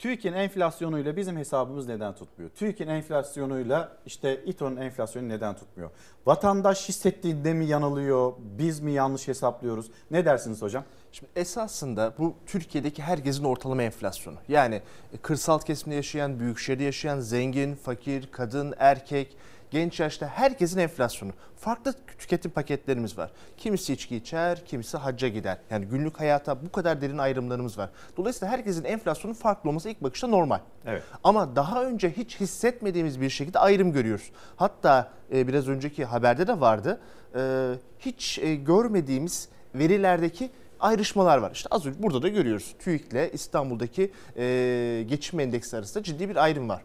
TÜİK'in 0.01 0.33
enflasyonuyla 0.33 1.17
bizim 1.17 1.37
hesabımız 1.37 1.89
neden 1.89 2.15
tutmuyor? 2.15 2.51
TÜİK'in 2.51 2.89
enflasyonuyla 2.89 3.97
işte 4.07 4.45
İTO'nun 4.45 4.77
enflasyonu 4.77 5.29
neden 5.29 5.57
tutmuyor? 5.57 5.91
Vatandaş 6.27 6.89
hissettiğinde 6.89 7.55
mi 7.55 7.67
yanılıyor? 7.67 8.33
Biz 8.39 8.81
mi 8.81 8.93
yanlış 8.93 9.29
hesaplıyoruz? 9.29 9.91
Ne 10.11 10.25
dersiniz 10.25 10.63
hocam? 10.63 10.85
Şimdi 11.13 11.33
esasında 11.37 12.15
bu 12.19 12.35
Türkiye'deki 12.47 13.03
herkesin 13.03 13.45
ortalama 13.45 13.83
enflasyonu. 13.83 14.37
Yani 14.49 14.83
kırsal 15.23 15.59
kesimde 15.59 15.95
yaşayan, 15.95 16.41
büyük 16.41 16.59
şehirde 16.59 16.85
yaşayan, 16.85 17.21
zengin, 17.21 17.75
fakir, 17.75 18.29
kadın, 18.33 18.75
erkek, 18.79 19.37
genç 19.71 20.01
yaşta 20.01 20.27
herkesin 20.27 20.79
enflasyonu. 20.79 21.33
Farklı 21.57 21.95
tüketim 22.19 22.51
paketlerimiz 22.51 23.19
var. 23.19 23.31
Kimisi 23.57 23.93
içki 23.93 24.17
içer, 24.17 24.65
kimisi 24.67 24.97
hacca 24.97 25.29
gider. 25.29 25.59
Yani 25.71 25.87
günlük 25.87 26.21
hayata 26.21 26.63
bu 26.63 26.73
kadar 26.73 27.01
derin 27.01 27.19
ayrımlarımız 27.19 27.79
var. 27.79 27.91
Dolayısıyla 28.17 28.53
herkesin 28.53 28.85
enflasyonu 28.85 29.35
farklı 29.35 29.71
olması 29.71 29.89
ilk 29.89 30.03
bakışta 30.03 30.27
normal. 30.27 30.59
Evet. 30.87 31.03
Ama 31.25 31.57
daha 31.57 31.85
önce 31.85 32.11
hiç 32.11 32.41
hissetmediğimiz 32.41 33.21
bir 33.21 33.31
şekilde 33.31 33.59
ayrım 33.59 33.93
görüyoruz. 33.93 34.31
Hatta 34.57 35.11
e, 35.33 35.49
biraz 35.49 35.69
önceki 35.69 36.05
haberde 36.05 36.47
de 36.47 36.61
vardı. 36.61 37.01
E, 37.35 37.73
hiç 37.99 38.39
e, 38.39 38.55
görmediğimiz 38.55 39.49
verilerdeki 39.75 40.51
ayrışmalar 40.81 41.39
var. 41.39 41.51
İşte 41.51 41.69
az 41.71 41.87
önce 41.87 42.03
burada 42.03 42.23
da 42.23 42.29
görüyoruz. 42.29 42.75
TÜİK 42.79 43.13
ile 43.13 43.33
İstanbul'daki 43.33 44.13
e, 44.37 45.05
geçim 45.09 45.41
endeksi 45.41 45.77
arasında 45.77 46.03
ciddi 46.03 46.29
bir 46.29 46.37
ayrım 46.37 46.69
var. 46.69 46.83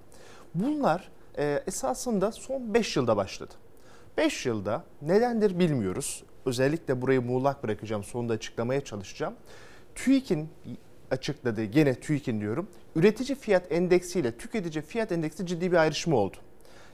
Bunlar 0.56 1.10
e, 1.38 1.64
esasında 1.68 2.32
son 2.32 2.74
5 2.74 2.96
yılda 2.96 3.18
başladı. 3.18 3.54
5 4.18 4.46
yılda 4.46 4.84
nedendir 5.02 5.60
bilmiyoruz. 5.60 6.24
Özellikle 6.46 7.02
burayı 7.02 7.22
muğlak 7.22 7.64
bırakacağım. 7.64 8.04
Sonunda 8.04 8.34
açıklamaya 8.34 8.82
çalışacağım. 8.82 9.34
TÜİK'in 9.96 10.50
açıkladığı, 11.12 11.64
gene 11.64 11.96
TÜİK'in 11.96 12.42
diyorum, 12.42 12.68
üretici 12.96 13.36
fiyat 13.36 13.72
endeksiyle 13.72 14.38
tüketici 14.38 14.84
fiyat 14.84 15.12
endeksi 15.12 15.46
ciddi 15.46 15.72
bir 15.72 15.78
ayrışma 15.78 16.18
oldu. 16.18 16.38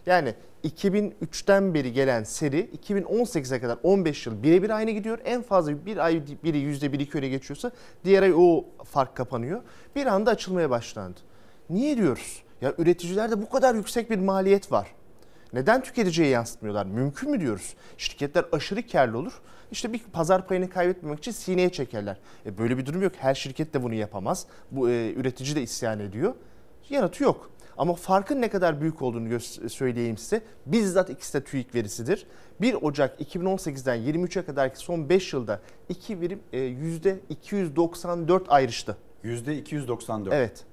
Yani 0.06 0.34
2003'ten 0.64 1.74
beri 1.74 1.94
gelen 1.94 2.24
seri 2.24 2.70
2018'e 2.88 3.62
kadar 3.62 3.78
15 3.84 4.26
yıl 4.26 4.44
birebir 4.44 4.70
aynı 4.70 4.92
gidiyor. 4.92 5.20
En 5.26 5.42
fazla 5.42 5.86
bir 5.86 5.98
ay 5.98 6.24
biri 6.44 6.58
%1-2 6.58 7.18
öne 7.18 7.28
geçiyorsa 7.30 7.72
diğer 8.06 8.24
ay 8.24 8.34
o 8.36 8.66
fark 8.84 9.16
kapanıyor. 9.16 9.62
Bir 9.96 10.06
anda 10.06 10.32
açılmaya 10.32 10.70
başlandı. 10.70 11.20
Niye 11.70 11.98
diyoruz? 11.98 12.44
Ya 12.62 12.74
üreticilerde 12.78 13.42
bu 13.42 13.50
kadar 13.50 13.76
yüksek 13.76 14.10
bir 14.10 14.20
maliyet 14.20 14.72
var. 14.72 14.88
Neden 15.54 15.84
tüketiciye 15.84 16.28
yansıtmıyorlar? 16.28 16.86
Mümkün 16.86 17.32
mü 17.32 17.40
diyoruz? 17.40 17.74
Şirketler 17.98 18.46
aşırı 18.52 18.88
karlı 18.88 19.18
olur. 19.18 19.42
İşte 19.72 19.94
bir 19.94 20.00
pazar 20.00 20.48
payını 20.48 20.70
kaybetmemek 20.70 21.20
için 21.20 21.32
sineye 21.32 21.70
çekerler. 21.72 22.18
E 22.46 22.58
böyle 22.58 22.78
bir 22.78 22.86
durum 22.86 23.02
yok. 23.02 23.14
Her 23.18 23.36
şirket 23.36 23.74
de 23.74 23.84
bunu 23.84 23.94
yapamaz. 23.94 24.46
Bu 24.72 24.90
e, 24.90 25.14
üretici 25.14 25.56
de 25.56 25.62
isyan 25.62 26.00
ediyor. 26.00 26.34
Yanıtı 26.90 27.24
yok. 27.24 27.52
Ama 27.78 27.94
farkın 27.94 28.42
ne 28.42 28.50
kadar 28.50 28.82
büyük 28.82 29.02
olduğunu 29.02 29.28
gö- 29.30 29.70
söyleyeyim 29.70 30.18
size. 30.18 30.42
Bizzat 30.66 31.10
ikisi 31.10 31.34
de 31.34 31.44
TÜİK 31.44 31.76
verisidir. 31.76 32.28
1 32.62 32.74
Ocak 32.74 33.22
2018'den 33.22 33.98
23'e 33.98 34.46
kadarki 34.46 34.78
son 34.78 35.10
5 35.10 35.34
yılda 35.34 35.60
iki 35.90 36.22
birim 36.22 36.40
e, 36.54 36.58
%294 36.60 38.48
ayrıştı. 38.48 38.98
%294. 39.24 40.28
Evet. 40.32 40.66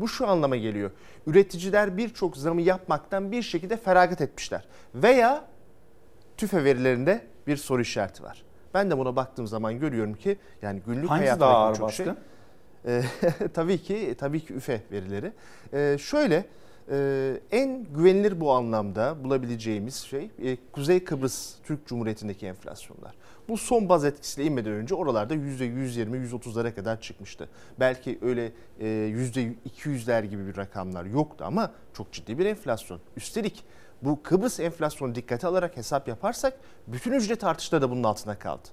Bu 0.00 0.08
şu 0.08 0.28
anlama 0.28 0.56
geliyor. 0.56 0.90
Üreticiler 1.26 1.96
birçok 1.96 2.36
zamı 2.36 2.60
yapmaktan 2.60 3.32
bir 3.32 3.42
şekilde 3.42 3.76
feragat 3.76 4.20
etmişler. 4.20 4.64
Veya 4.94 5.44
TÜFE 6.36 6.64
verilerinde 6.64 7.26
bir 7.46 7.56
soru 7.56 7.82
işareti 7.82 8.22
var. 8.22 8.42
Ben 8.74 8.90
de 8.90 8.98
buna 8.98 9.16
baktığım 9.16 9.46
zaman 9.46 9.80
görüyorum 9.80 10.14
ki 10.14 10.36
yani 10.62 10.82
günlük 10.86 11.10
Hangisi 11.10 11.26
hayatta 11.26 11.40
daha 11.40 11.56
ağır 11.56 11.72
birçok 11.72 11.88
baskın? 11.88 12.16
Ee, 12.86 13.02
tabii 13.54 13.78
ki 13.78 14.14
tabii 14.18 14.40
ki 14.40 14.54
üfe 14.54 14.80
verileri. 14.92 15.32
Ee, 15.72 15.96
şöyle 16.00 16.44
e, 16.90 17.40
en 17.50 17.84
güvenilir 17.84 18.40
bu 18.40 18.52
anlamda 18.52 19.24
bulabileceğimiz 19.24 19.94
şey 19.94 20.30
e, 20.42 20.56
Kuzey 20.72 21.04
Kıbrıs 21.04 21.54
Türk 21.64 21.86
Cumhuriyeti'ndeki 21.86 22.46
enflasyonlar. 22.46 23.14
Bu 23.50 23.56
son 23.56 23.88
baz 23.88 24.04
etkisiyle 24.04 24.46
inmeden 24.46 24.72
önce 24.72 24.94
oralarda 24.94 25.34
%120-130'lara 25.34 26.74
kadar 26.74 27.00
çıkmıştı. 27.00 27.48
Belki 27.80 28.18
öyle 28.22 28.52
e, 28.80 28.86
%200'ler 28.86 30.24
gibi 30.24 30.46
bir 30.46 30.56
rakamlar 30.56 31.04
yoktu 31.04 31.44
ama 31.46 31.72
çok 31.94 32.12
ciddi 32.12 32.38
bir 32.38 32.46
enflasyon. 32.46 33.00
Üstelik 33.16 33.64
bu 34.02 34.22
Kıbrıs 34.22 34.60
enflasyonu 34.60 35.14
dikkate 35.14 35.46
alarak 35.46 35.76
hesap 35.76 36.08
yaparsak 36.08 36.54
bütün 36.86 37.12
ücret 37.12 37.44
artışları 37.44 37.82
da 37.82 37.90
bunun 37.90 38.04
altında 38.04 38.38
kaldı. 38.38 38.68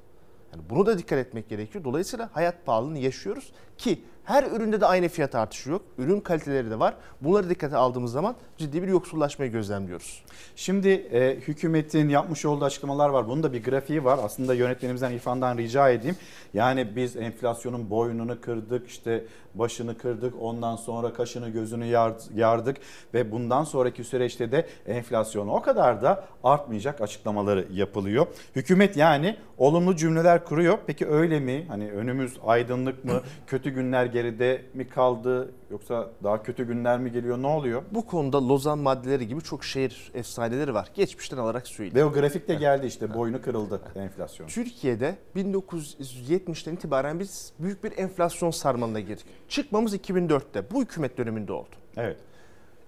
Yani 0.54 0.64
bunu 0.70 0.86
da 0.86 0.98
dikkat 0.98 1.20
etmek 1.20 1.49
gerekiyor. 1.49 1.84
Dolayısıyla 1.84 2.30
hayat 2.34 2.66
pahalılığını 2.66 2.99
yaşıyoruz 2.99 3.52
ki 3.78 4.02
her 4.24 4.44
üründe 4.44 4.82
de 4.82 4.86
aynı 4.86 5.10
fiyat 5.10 5.36
artışı 5.36 5.70
yok. 5.70 5.82
Ürün 5.98 6.20
kaliteleri 6.20 6.72
de 6.72 6.80
var. 6.80 6.94
Bunları 7.22 7.49
dikkate 7.49 7.78
aldığımız 7.78 8.12
zaman 8.12 8.36
ciddi 8.58 8.84
bir 8.84 8.88
yoksullaşmayı 8.88 9.52
gözlemliyoruz. 9.52 10.24
Şimdi 10.56 10.90
e, 10.90 11.36
hükümetin 11.36 12.10
yapmış 12.10 12.45
olduğu 12.45 12.66
açıklamalar 12.66 13.10
var. 13.10 13.28
Bunun 13.28 13.44
da 13.44 13.54
bir 13.54 13.64
grafiği 13.64 14.04
var. 14.04 14.20
Aslında 14.24 14.54
yönetmenimizden 14.54 15.12
İrfan'dan 15.12 15.58
rica 15.58 15.90
edeyim. 15.90 16.16
Yani 16.54 16.95
biz 16.95 17.16
enflasyonun 17.16 17.90
boynunu 17.90 18.41
kırdık, 18.41 18.88
işte 18.88 19.26
başını 19.56 19.98
kırdık, 19.98 20.34
ondan 20.41 20.76
sonra 20.76 21.14
kaşını 21.14 21.49
gözünü 21.49 21.86
yar- 21.86 22.36
yardık 22.36 22.78
ve 23.14 23.32
bundan 23.32 23.64
sonraki 23.64 24.04
süreçte 24.04 24.52
de 24.52 24.68
enflasyon 24.88 25.48
o 25.48 25.62
kadar 25.62 26.02
da 26.02 26.26
artmayacak 26.44 27.02
açıklamaları 27.02 27.68
yapılıyor. 27.74 28.28
Hükümet 28.56 28.98
yani 28.98 29.38
olumlu 29.58 29.95
cümleler 29.95 30.45
kuruyor. 30.45 30.78
Peki 30.88 31.08
öyle 31.08 31.40
mi? 31.40 31.66
Hani 31.68 31.91
önümüz 31.91 32.38
aydınlık 32.45 33.06
mı? 33.06 33.22
Kötü 33.48 33.66
günler 33.69 34.06
geride 34.06 34.61
mi 34.73 34.89
kaldı? 34.89 35.52
Yoksa 35.72 36.10
daha 36.23 36.44
kötü 36.44 36.68
günler 36.68 36.99
mi 36.99 37.11
geliyor? 37.11 37.41
Ne 37.41 37.48
oluyor? 37.48 37.84
Bu 37.91 38.06
konuda 38.06 38.48
Lozan 38.48 38.80
maddeleri 38.80 39.27
gibi 39.27 39.41
çok 39.41 39.64
şehir 39.64 40.11
efsaneleri 40.14 40.73
var. 40.73 40.91
Geçmişten 40.94 41.38
alarak 41.38 41.68
söyleyeyim. 41.68 41.95
Ve 41.95 42.06
o 42.06 42.11
grafikte 42.11 42.56
geldi 42.56 42.85
işte 42.85 43.14
boynu 43.14 43.41
kırıldı 43.41 43.81
enflasyon. 43.95 44.48
Türkiye'de 44.48 45.15
1970'ten 45.35 46.73
itibaren 46.73 47.19
biz 47.19 47.53
büyük 47.60 47.84
bir 47.84 47.98
enflasyon 47.98 48.52
sarmalına 48.52 48.99
girdik. 48.99 49.26
Çıkmamız 49.49 49.95
2004'te. 49.95 50.72
Bu 50.72 50.81
hükümet 50.81 51.18
döneminde 51.18 51.53
oldu. 51.53 51.76
Evet. 51.98 52.18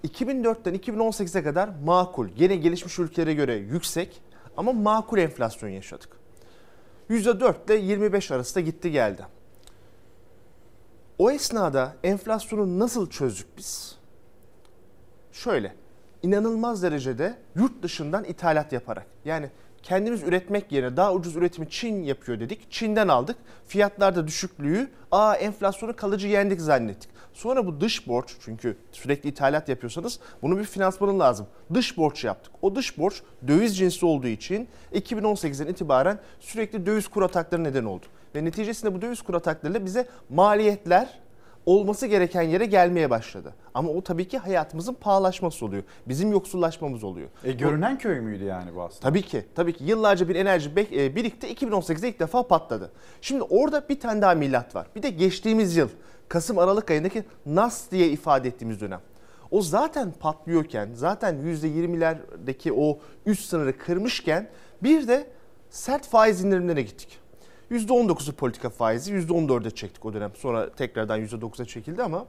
2004'ten 0.07 0.75
2018'e 0.75 1.43
kadar 1.43 1.69
makul, 1.85 2.27
gene 2.27 2.55
gelişmiş 2.55 2.99
ülkelere 2.99 3.33
göre 3.33 3.55
yüksek 3.55 4.21
ama 4.57 4.73
makul 4.73 5.17
enflasyon 5.17 5.69
yaşadık. 5.69 6.09
%4 7.09 7.65
ile 7.65 7.75
25 7.75 8.31
arasında 8.31 8.63
gitti 8.63 8.91
geldi. 8.91 9.21
O 11.19 11.31
esnada 11.31 11.95
enflasyonu 12.03 12.79
nasıl 12.79 13.09
çözdük 13.09 13.47
biz? 13.57 13.95
Şöyle, 15.31 15.75
inanılmaz 16.23 16.83
derecede 16.83 17.37
yurt 17.55 17.83
dışından 17.83 18.23
ithalat 18.23 18.73
yaparak. 18.73 19.05
Yani 19.25 19.49
kendimiz 19.83 20.23
üretmek 20.23 20.71
yerine 20.71 20.97
daha 20.97 21.13
ucuz 21.13 21.35
üretimi 21.35 21.69
Çin 21.69 22.03
yapıyor 22.03 22.39
dedik. 22.39 22.71
Çin'den 22.71 23.07
aldık. 23.07 23.37
Fiyatlarda 23.67 24.27
düşüklüğü, 24.27 24.91
aa 25.11 25.35
enflasyonu 25.35 25.95
kalıcı 25.95 26.27
yendik 26.27 26.61
zannettik. 26.61 27.09
Sonra 27.33 27.67
bu 27.67 27.81
dış 27.81 28.07
borç 28.07 28.35
çünkü 28.39 28.77
sürekli 28.91 29.29
ithalat 29.29 29.69
yapıyorsanız 29.69 30.19
bunun 30.41 30.59
bir 30.59 30.63
finansmanı 30.63 31.19
lazım. 31.19 31.47
Dış 31.73 31.97
borç 31.97 32.23
yaptık. 32.23 32.53
O 32.61 32.75
dış 32.75 32.97
borç 32.97 33.21
döviz 33.47 33.77
cinsi 33.77 34.05
olduğu 34.05 34.27
için 34.27 34.67
2018'den 34.93 35.67
itibaren 35.67 36.19
sürekli 36.39 36.85
döviz 36.85 37.07
kur 37.07 37.23
atakları 37.23 37.63
neden 37.63 37.85
oldu. 37.85 38.05
Ve 38.35 38.45
neticesinde 38.45 38.93
bu 38.93 39.01
döviz 39.01 39.21
kur 39.21 39.33
ataklarıyla 39.33 39.85
bize 39.85 40.07
maliyetler 40.29 41.19
olması 41.65 42.07
gereken 42.07 42.41
yere 42.41 42.65
gelmeye 42.65 43.09
başladı. 43.09 43.53
Ama 43.73 43.89
o 43.89 44.01
tabii 44.01 44.27
ki 44.27 44.37
hayatımızın 44.37 44.93
pahalaşması 44.93 45.65
oluyor. 45.65 45.83
Bizim 46.07 46.31
yoksullaşmamız 46.31 47.03
oluyor. 47.03 47.29
E, 47.43 47.51
görünen 47.51 47.97
köy 47.97 48.19
müydü 48.19 48.43
yani 48.43 48.75
bu 48.75 48.81
aslında? 48.81 49.01
Tabii 49.01 49.21
ki. 49.21 49.45
Tabii 49.55 49.73
ki 49.73 49.83
yıllarca 49.83 50.29
bir 50.29 50.35
enerji 50.35 50.69
e, 50.69 51.15
birikti. 51.15 51.47
2018'de 51.47 52.09
ilk 52.09 52.19
defa 52.19 52.47
patladı. 52.47 52.91
Şimdi 53.21 53.43
orada 53.43 53.89
bir 53.89 53.99
tane 53.99 54.21
daha 54.21 54.33
milat 54.33 54.75
var. 54.75 54.87
Bir 54.95 55.03
de 55.03 55.09
geçtiğimiz 55.09 55.75
yıl 55.75 55.89
Kasım 56.29 56.57
Aralık 56.57 56.91
ayındaki 56.91 57.23
NAS 57.45 57.91
diye 57.91 58.07
ifade 58.09 58.47
ettiğimiz 58.47 58.81
dönem. 58.81 59.01
O 59.51 59.61
zaten 59.61 60.11
patlıyorken, 60.19 60.89
zaten 60.93 61.35
%20'lerdeki 61.35 62.71
o 62.77 62.99
üst 63.25 63.49
sınırı 63.49 63.77
kırmışken 63.77 64.49
bir 64.83 65.07
de 65.07 65.27
sert 65.69 66.07
faiz 66.07 66.43
indirimlerine 66.43 66.81
gittik. 66.81 67.19
%19'u 67.71 68.33
politika 68.33 68.69
faizi, 68.69 69.13
%14'e 69.13 69.71
çektik 69.71 70.05
o 70.05 70.13
dönem. 70.13 70.31
Sonra 70.35 70.69
tekrardan 70.69 71.19
%9'a 71.19 71.65
çekildi 71.65 72.03
ama 72.03 72.25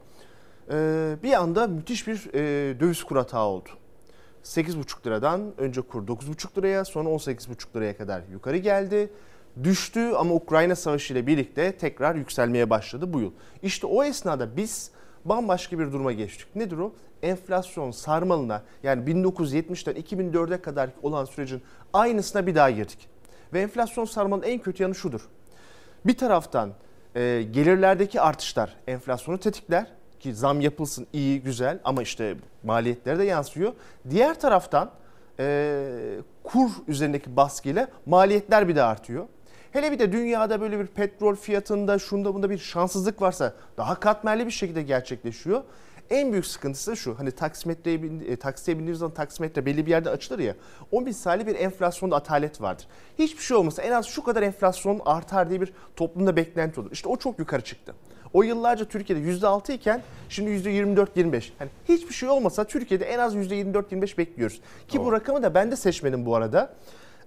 e, 0.73 1.17
bir 1.23 1.33
anda 1.33 1.67
müthiş 1.67 2.07
bir 2.07 2.35
e, 2.35 2.81
döviz 2.81 3.05
kur 3.05 3.17
hata 3.17 3.47
oldu. 3.47 3.69
8,5 4.45 5.07
liradan 5.07 5.53
önce 5.59 5.81
kur 5.81 6.07
9,5 6.07 6.59
liraya 6.59 6.85
sonra 6.85 7.09
18,5 7.09 7.77
liraya 7.77 7.97
kadar 7.97 8.23
yukarı 8.33 8.57
geldi. 8.57 9.11
Düştü 9.63 10.13
ama 10.17 10.35
Ukrayna 10.35 10.77
Savaşı 10.77 11.13
ile 11.13 11.27
birlikte 11.27 11.73
tekrar 11.73 12.15
yükselmeye 12.15 12.71
başladı 12.71 13.13
bu 13.13 13.21
yıl. 13.21 13.31
İşte 13.63 13.87
o 13.87 14.05
esnada 14.05 14.57
biz 14.57 14.91
bambaşka 15.25 15.79
bir 15.79 15.93
duruma 15.93 16.13
geçtik. 16.13 16.57
Nedir 16.57 16.79
o? 16.79 16.93
Enflasyon 17.23 17.91
sarmalına 17.91 18.63
yani 18.83 19.11
1970'ten 19.11 19.95
2004'e 19.95 20.63
kadar 20.63 20.91
olan 21.03 21.25
sürecin 21.25 21.63
aynısına 21.93 22.47
bir 22.47 22.55
daha 22.55 22.71
girdik. 22.71 23.09
Ve 23.53 23.61
enflasyon 23.61 24.05
sarmalının 24.05 24.47
en 24.47 24.59
kötü 24.59 24.83
yanı 24.83 24.95
şudur. 24.95 25.29
Bir 26.07 26.17
taraftan 26.17 26.73
e, 27.15 27.43
gelirlerdeki 27.51 28.21
artışlar 28.21 28.77
enflasyonu 28.87 29.41
tetikler 29.41 29.87
ki 30.21 30.35
zam 30.35 30.61
yapılsın 30.61 31.07
iyi 31.13 31.43
güzel 31.43 31.79
ama 31.85 32.03
işte 32.03 32.37
maliyetlere 32.65 33.19
de 33.19 33.25
yansıyor. 33.25 33.73
Diğer 34.11 34.41
taraftan 34.41 34.91
e, 35.39 35.87
kur 36.45 36.71
üzerindeki 36.89 37.37
baskıyla 37.37 37.89
maliyetler 38.07 38.69
bir 38.69 38.77
de 38.77 38.83
artıyor. 38.83 39.27
Hele 39.73 39.93
bir 39.93 39.99
de 39.99 40.13
dünyada 40.13 40.61
böyle 40.61 40.79
bir 40.79 40.87
petrol 40.87 41.35
fiyatında 41.37 41.99
şunda 41.99 42.35
bunda 42.35 42.51
bir 42.51 42.59
şanssızlık 42.59 43.23
varsa 43.23 43.55
daha 43.77 44.01
katmerli 44.01 44.47
bir 44.47 44.51
şekilde 44.51 44.83
gerçekleşiyor. 44.83 45.63
En 46.11 46.33
büyük 46.33 46.47
sıkıntısı 46.47 46.91
da 46.91 46.97
şu 46.97 47.19
hani 47.19 47.31
taksimetreye 47.31 48.01
e, 48.29 48.37
taksiye 48.37 48.79
bindiğiniz 48.79 48.99
zaman 48.99 49.15
taksimetre 49.15 49.67
belli 49.67 49.87
bir 49.87 49.91
yerde 49.91 50.11
açılır 50.11 50.39
ya. 50.39 50.55
O 50.93 51.01
misali 51.01 51.47
bir 51.47 51.55
enflasyonda 51.55 52.17
atalet 52.17 52.61
vardır. 52.61 52.87
Hiçbir 53.19 53.43
şey 53.43 53.57
olmasa 53.57 53.83
en 53.83 53.93
az 53.93 54.07
şu 54.07 54.25
kadar 54.25 54.43
enflasyon 54.43 55.01
artar 55.05 55.51
diye 55.51 55.61
bir 55.61 55.73
toplumda 55.97 56.37
beklenti 56.37 56.81
olur. 56.81 56.91
İşte 56.93 57.09
o 57.09 57.17
çok 57.17 57.39
yukarı 57.39 57.63
çıktı. 57.63 57.95
O 58.33 58.43
yıllarca 58.43 58.85
Türkiye'de 58.85 59.31
%6 59.31 59.73
iken 59.73 60.03
şimdi 60.29 60.51
%24-25. 60.51 61.51
Yani 61.61 61.71
hiçbir 61.89 62.15
şey 62.15 62.29
olmasa 62.29 62.65
Türkiye'de 62.65 63.05
en 63.05 63.19
az 63.19 63.35
%24-25 63.35 64.19
bekliyoruz. 64.19 64.61
Ki 64.89 65.05
bu 65.05 65.13
rakamı 65.13 65.43
da 65.43 65.55
ben 65.55 65.71
de 65.71 65.77
seçmedim 65.77 66.27
bu 66.27 66.37
arada. 66.37 66.75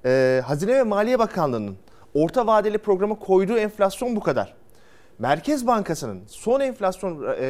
Ee, 0.05 0.41
Hazine 0.45 0.73
ve 0.73 0.83
Maliye 0.83 1.19
Bakanlığı'nın 1.19 1.77
orta 2.13 2.47
vadeli 2.47 2.77
programa 2.77 3.15
koyduğu 3.15 3.57
enflasyon 3.57 4.15
bu 4.15 4.19
kadar. 4.19 4.62
Merkez 5.23 5.67
Bankası'nın 5.67 6.21
son 6.27 6.59
enflasyon 6.59 7.23
e, 7.23 7.45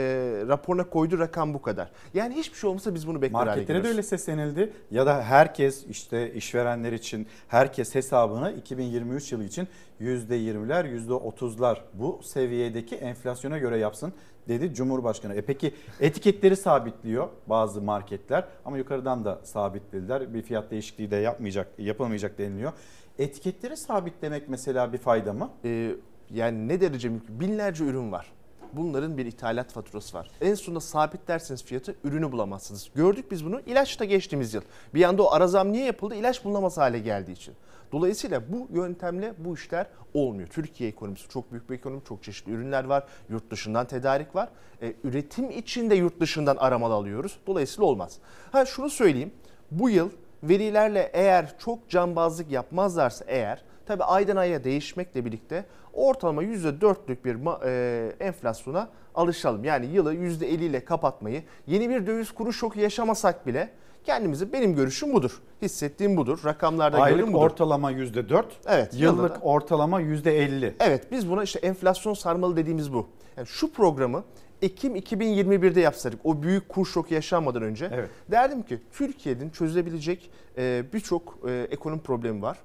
raporuna 0.48 0.90
koyduğu 0.90 1.20
rakam 1.20 1.54
bu 1.54 1.62
kadar. 1.62 1.92
Yani 2.14 2.36
hiçbir 2.36 2.58
şey 2.58 2.70
olmasa 2.70 2.96
biz 2.96 3.08
bunu 3.08 3.22
bekler 3.22 3.46
Marketlere 3.46 3.84
de 3.84 3.88
öyle 3.88 4.04
seslenildi 4.04 4.74
ya 4.92 5.06
da 5.06 5.24
herkes 5.24 5.86
işte 5.86 6.34
işverenler 6.34 6.92
için 6.92 7.28
herkes 7.48 7.96
hesabını 7.96 8.52
2023 8.52 9.32
yılı 9.32 9.44
için 9.44 9.68
%20'ler 10.02 11.08
%30'lar 11.08 11.78
bu 11.94 12.20
seviyedeki 12.24 12.96
enflasyona 12.96 13.58
göre 13.58 13.78
yapsın 13.78 14.14
dedi 14.48 14.74
Cumhurbaşkanı. 14.74 15.36
E 15.36 15.42
peki 15.42 15.74
etiketleri 16.00 16.56
sabitliyor 16.56 17.28
bazı 17.48 17.82
marketler 17.82 18.44
ama 18.66 18.78
yukarıdan 18.78 19.26
da 19.26 19.40
sabitlediler. 19.44 20.34
Bir 20.34 20.42
fiyat 20.42 20.72
değişikliği 20.72 21.12
de 21.12 21.16
yapmayacak, 21.16 21.68
yapılmayacak 21.78 22.38
deniliyor. 22.38 22.72
Etiketleri 23.20 23.78
sabitlemek 23.78 24.50
mesela 24.50 24.94
bir 24.94 24.98
fayda 24.98 25.34
mı? 25.34 25.50
Ee, 25.66 25.92
yani 26.34 26.68
ne 26.68 26.82
derece 26.82 27.10
mümkün? 27.10 27.40
Binlerce 27.40 27.84
ürün 27.84 28.12
var. 28.12 28.32
Bunların 28.74 29.18
bir 29.18 29.26
ithalat 29.26 29.72
faturası 29.72 30.18
var. 30.18 30.32
En 30.42 30.56
sonunda 30.56 30.80
sabitlerseniz 30.80 31.64
fiyatı 31.64 31.96
ürünü 32.04 32.32
bulamazsınız. 32.32 32.90
Gördük 32.96 33.32
biz 33.32 33.46
bunu 33.46 33.62
ilaçta 33.62 34.06
geçtiğimiz 34.06 34.54
yıl. 34.54 34.62
Bir 34.94 35.04
anda 35.04 35.24
o 35.24 35.32
ara 35.32 35.48
zam 35.48 35.72
niye 35.72 35.86
yapıldı? 35.86 36.16
İlaç 36.16 36.46
bulunamaz 36.46 36.78
hale 36.78 37.00
geldiği 37.00 37.32
için. 37.32 37.54
Dolayısıyla 37.92 38.42
bu 38.54 38.68
yöntemle 38.74 39.34
bu 39.38 39.54
işler 39.54 39.88
olmuyor. 40.14 40.48
Türkiye 40.48 40.90
ekonomisi 40.90 41.30
çok 41.30 41.52
büyük 41.52 41.70
bir 41.70 41.76
ekonomi, 41.76 42.02
çok 42.08 42.24
çeşitli 42.24 42.52
ürünler 42.52 42.84
var. 42.84 43.04
Yurt 43.30 43.52
dışından 43.52 43.88
tedarik 43.88 44.36
var. 44.36 44.50
E, 44.82 44.94
üretim 45.04 45.52
için 45.52 45.90
de 45.90 45.96
yurt 45.96 46.20
dışından 46.20 46.56
aramalı 46.56 46.94
alıyoruz. 46.94 47.38
Dolayısıyla 47.48 47.88
olmaz. 47.88 48.18
Ha 48.52 48.66
şunu 48.66 48.90
söyleyeyim. 48.90 49.34
Bu 49.72 49.90
yıl 49.90 50.10
verilerle 50.44 51.12
eğer 51.14 51.56
çok 51.60 51.90
cambazlık 51.90 52.52
yapmazlarsa 52.52 53.26
eğer 53.28 53.64
tabi 53.86 54.04
aydan 54.04 54.36
aya 54.36 54.64
değişmekle 54.64 55.26
birlikte 55.26 55.66
ortalama 55.94 56.44
%4'lük 56.44 57.26
bir 57.26 57.66
e, 57.66 58.12
enflasyona 58.20 58.90
alışalım. 59.16 59.64
Yani 59.64 59.86
yılı 59.86 60.16
%50 60.16 60.46
ile 60.46 60.86
kapatmayı 60.86 61.44
yeni 61.68 61.90
bir 61.90 62.08
döviz 62.08 62.32
kuru 62.32 62.54
şoku 62.54 62.80
yaşamasak 62.80 63.48
bile 63.48 63.70
kendimizi 64.04 64.54
benim 64.54 64.76
görüşüm 64.76 65.14
budur. 65.14 65.42
Hissettiğim 65.62 66.18
budur. 66.18 66.40
Rakamlarda 66.46 66.98
Aylık 66.98 67.20
gördüğüm 67.20 67.34
budur. 67.34 67.44
ortalama 67.46 67.92
%4, 67.92 68.46
Evet, 68.68 68.94
yıllık 68.94 69.36
da- 69.36 69.40
ortalama 69.40 70.02
%50. 70.02 70.74
Evet 70.80 71.12
biz 71.12 71.30
buna 71.30 71.44
işte 71.44 71.60
enflasyon 71.60 72.14
sarmalı 72.14 72.58
dediğimiz 72.58 72.94
bu. 72.94 73.08
Yani 73.38 73.48
şu 73.48 73.72
programı 73.72 74.24
Ekim 74.62 74.96
2021'de 74.96 75.82
yapsaydık 75.82 76.20
o 76.24 76.44
büyük 76.44 76.70
kur 76.70 76.86
şoku 76.86 77.14
yaşanmadan 77.14 77.62
önce 77.64 77.90
Evet. 77.94 78.10
derdim 78.32 78.64
ki 78.64 78.80
Türkiye'nin 78.94 79.50
çözülebilecek 79.50 80.32
e, 80.58 80.84
birçok 80.94 81.38
e, 81.50 81.68
ekonomi 81.72 82.02
problemi 82.02 82.42
var. 82.42 82.58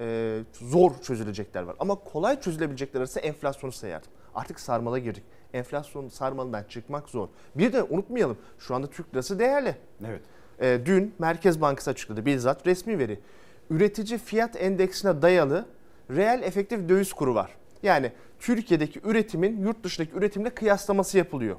E, 0.00 0.38
zor 0.52 0.92
çözülecekler 1.02 1.62
var 1.62 1.76
ama 1.78 1.94
kolay 1.94 2.40
çözülebilecekler 2.40 3.00
arasında 3.00 3.24
enflasyonu 3.24 3.72
sayardım. 3.72 4.10
Artık 4.34 4.60
sarmala 4.60 4.98
girdik. 4.98 5.24
Enflasyon 5.52 6.08
sarmalından 6.08 6.64
çıkmak 6.64 7.08
zor. 7.08 7.28
Bir 7.54 7.72
de 7.72 7.82
unutmayalım 7.82 8.38
şu 8.58 8.74
anda 8.74 8.86
Türk 8.86 9.14
lirası 9.14 9.38
değerli. 9.38 9.76
Evet. 10.06 10.22
E, 10.60 10.80
dün 10.86 11.14
Merkez 11.18 11.60
Bankası 11.60 11.90
açıkladı 11.90 12.26
bizzat 12.26 12.66
resmi 12.66 12.98
veri. 12.98 13.20
Üretici 13.70 14.18
fiyat 14.18 14.62
endeksine 14.62 15.22
dayalı 15.22 15.66
reel 16.10 16.42
efektif 16.42 16.88
döviz 16.88 17.12
kuru 17.12 17.34
var. 17.34 17.50
Yani 17.82 18.12
Türkiye'deki 18.38 19.00
üretimin 19.04 19.60
yurt 19.62 19.84
dışındaki 19.84 20.16
üretimle 20.16 20.50
kıyaslaması 20.50 21.18
yapılıyor. 21.18 21.56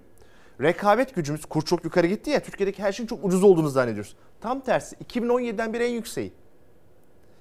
Rekabet 0.62 1.16
gücümüz 1.16 1.46
kur 1.46 1.62
çok 1.62 1.84
yukarı 1.84 2.08
gitti 2.08 2.30
ya 2.30 2.40
Türkiye'deki 2.44 2.84
her 2.84 2.92
şeyin 2.92 3.08
çok 3.08 3.26
ucuz 3.26 3.44
olduğunu 3.44 3.70
zannediyoruz. 3.70 4.16
Tam 4.42 4.60
tersi 4.60 4.96
2017'den 4.96 5.74
beri 5.74 5.84
en 5.84 5.92
yükseği. 5.92 6.34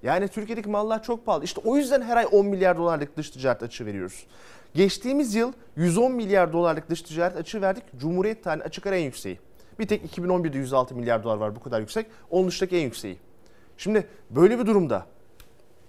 Yani 0.02 0.28
Türkiye'deki 0.28 0.68
mallar 0.68 1.02
çok 1.02 1.26
pahalı. 1.26 1.44
İşte 1.44 1.60
o 1.64 1.76
yüzden 1.76 2.02
her 2.02 2.16
ay 2.16 2.26
10 2.32 2.46
milyar 2.46 2.76
dolarlık 2.76 3.16
dış 3.16 3.30
ticaret 3.30 3.62
açığı 3.62 3.86
veriyoruz. 3.86 4.26
Geçtiğimiz 4.74 5.34
yıl 5.34 5.52
110 5.76 6.12
milyar 6.12 6.52
dolarlık 6.52 6.90
dış 6.90 7.02
ticaret 7.02 7.36
açığı 7.36 7.62
verdik. 7.62 7.84
Cumhuriyet 7.96 8.44
tarihinin 8.44 8.64
açık 8.64 8.86
ara 8.86 8.96
en 8.96 9.04
yükseği. 9.04 9.38
Bir 9.78 9.86
tek 9.86 10.18
2011'de 10.18 10.58
106 10.58 10.94
milyar 10.94 11.24
dolar 11.24 11.36
var 11.36 11.56
bu 11.56 11.60
kadar 11.60 11.80
yüksek. 11.80 12.06
Onun 12.30 12.48
dışındaki 12.48 12.76
en 12.76 12.82
yükseği. 12.82 13.18
Şimdi 13.76 14.06
böyle 14.30 14.58
bir 14.58 14.66
durumda 14.66 15.06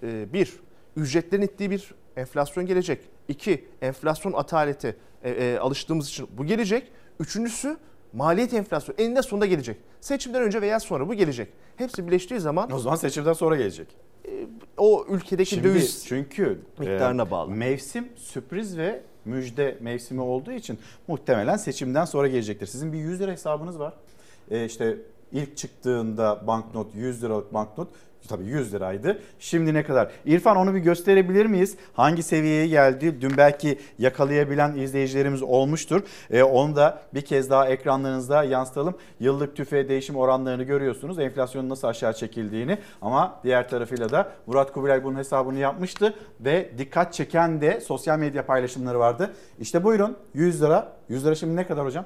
e, 0.04 0.34
bir, 0.34 0.54
ücretlerin 0.96 1.42
ittiği 1.42 1.72
bir 1.72 1.94
enflasyon 2.16 2.66
gelecek. 2.66 3.02
İki, 3.28 3.66
enflasyon 3.82 4.34
ataleti 4.34 4.98
e, 5.24 5.30
e, 5.30 5.58
alıştığımız 5.58 6.10
için 6.10 6.28
bu 6.38 6.46
gelecek. 6.46 6.92
Üçüncüsü 7.20 7.78
maliyet 8.14 8.54
enflasyonu 8.54 9.00
eninde 9.00 9.22
sonunda 9.22 9.46
gelecek. 9.46 9.78
Seçimden 10.02 10.42
önce 10.42 10.62
veya 10.62 10.80
sonra 10.80 11.08
bu 11.10 11.14
gelecek. 11.14 11.50
Hepsi 11.76 12.08
birleştiği 12.08 12.40
zaman 12.40 12.72
O 12.72 12.80
zaman 12.80 12.96
seçimden 12.96 13.34
sonra 13.34 13.56
gelecek. 13.56 13.88
o 14.78 15.06
ülkedeki 15.10 15.50
Şimdi 15.50 15.68
döviz 15.68 16.06
çünkü 16.08 16.60
miktarına 16.80 17.24
e, 17.24 17.32
bağlı. 17.32 17.52
Mevsim 17.52 18.08
sürpriz 18.16 18.78
ve 18.78 19.02
müjde 19.26 19.78
mevsimi 19.82 20.22
olduğu 20.22 20.52
için 20.52 20.80
muhtemelen 21.08 21.58
seçimden 21.58 22.06
sonra 22.06 22.28
gelecektir. 22.28 22.68
Sizin 22.68 22.94
bir 22.94 22.98
100 22.98 23.20
lira 23.20 23.32
hesabınız 23.32 23.80
var. 23.80 23.94
E, 24.52 24.66
işte 24.66 24.98
ilk 25.32 25.58
çıktığında 25.58 26.48
banknot 26.48 26.96
100 26.96 27.24
liralık 27.24 27.54
banknot 27.54 27.88
tabii 28.28 28.46
100 28.46 28.74
liraydı. 28.74 29.20
Şimdi 29.40 29.74
ne 29.74 29.84
kadar? 29.84 30.12
İrfan 30.26 30.58
onu 30.58 30.74
bir 30.74 30.80
gösterebilir 30.80 31.46
miyiz? 31.46 31.78
Hangi 31.94 32.24
seviyeye 32.24 32.68
geldi? 32.68 33.22
Dün 33.22 33.38
belki 33.38 33.80
yakalayabilen 34.00 34.78
izleyicilerimiz 34.78 35.42
olmuştur. 35.42 36.02
E, 36.32 36.44
onu 36.44 36.76
da 36.76 37.02
bir 37.14 37.22
kez 37.22 37.50
daha 37.50 37.68
ekranlarınızda 37.68 38.44
yansıtalım. 38.44 38.96
Yıllık 39.20 39.56
tüfe 39.56 39.90
değişim 39.90 40.16
oranlarını 40.16 40.64
görüyorsunuz. 40.64 41.20
Enflasyonun 41.20 41.70
nasıl 41.70 41.88
aşağı 41.88 42.14
çekildiğini. 42.14 42.78
Ama 43.02 43.40
diğer 43.44 43.70
tarafıyla 43.70 44.10
da 44.10 44.32
Murat 44.48 44.72
Kubilay 44.72 45.04
bunun 45.04 45.18
hesabını 45.18 45.60
yapmıştı. 45.60 46.14
Ve 46.40 46.72
dikkat 46.78 47.14
çeken 47.14 47.62
de 47.62 47.82
sosyal 47.82 48.20
medya 48.20 48.46
paylaşımları 48.46 49.00
vardı. 49.00 49.34
İşte 49.60 49.84
buyurun 49.84 50.18
100 50.34 50.62
lira. 50.62 50.94
100 51.10 51.26
lira 51.26 51.36
şimdi 51.36 51.56
ne 51.56 51.68
kadar 51.68 51.86
hocam? 51.86 52.06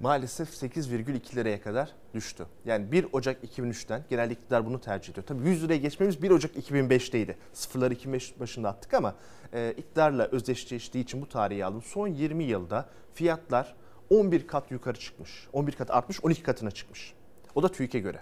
Maalesef 0.00 0.48
8,2 0.62 1.36
liraya 1.36 1.60
kadar 1.62 1.92
düştü. 2.14 2.46
Yani 2.64 2.92
1 2.92 3.06
Ocak 3.12 3.44
2003'ten 3.44 4.04
genelde 4.10 4.32
iktidar 4.32 4.66
bunu 4.66 4.80
tercih 4.80 5.12
ediyor. 5.12 5.26
Tabii 5.26 5.48
100 5.48 5.64
liraya 5.64 5.78
geçmemiz 5.78 6.22
1 6.22 6.30
Ocak 6.30 6.56
2005'teydi. 6.56 7.34
Sıfırları 7.52 7.94
2005 7.94 8.40
başında 8.40 8.68
attık 8.68 8.94
ama 8.94 9.14
e, 9.52 9.74
iktidarla 9.76 10.28
özdeşleştiği 10.32 11.04
için 11.04 11.22
bu 11.22 11.28
tarihi 11.28 11.64
aldım. 11.64 11.82
Son 11.82 12.08
20 12.08 12.44
yılda 12.44 12.88
fiyatlar 13.14 13.74
11 14.10 14.46
kat 14.46 14.70
yukarı 14.70 14.98
çıkmış. 14.98 15.48
11 15.52 15.72
kat 15.72 15.90
artmış 15.90 16.24
12 16.24 16.42
katına 16.42 16.70
çıkmış. 16.70 17.14
O 17.54 17.62
da 17.62 17.68
TÜİK'e 17.68 17.98
göre. 17.98 18.20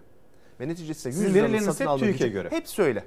Ve 0.60 0.68
neticesinde 0.68 1.14
100 1.14 1.22
Sizin 1.24 1.34
liranın 1.34 1.58
satın 1.58 1.80
hep 1.84 1.88
alma 1.88 2.06
gücü 2.06 2.28
göre. 2.28 2.50
hepsi 2.50 2.82
öyle. 2.82 3.04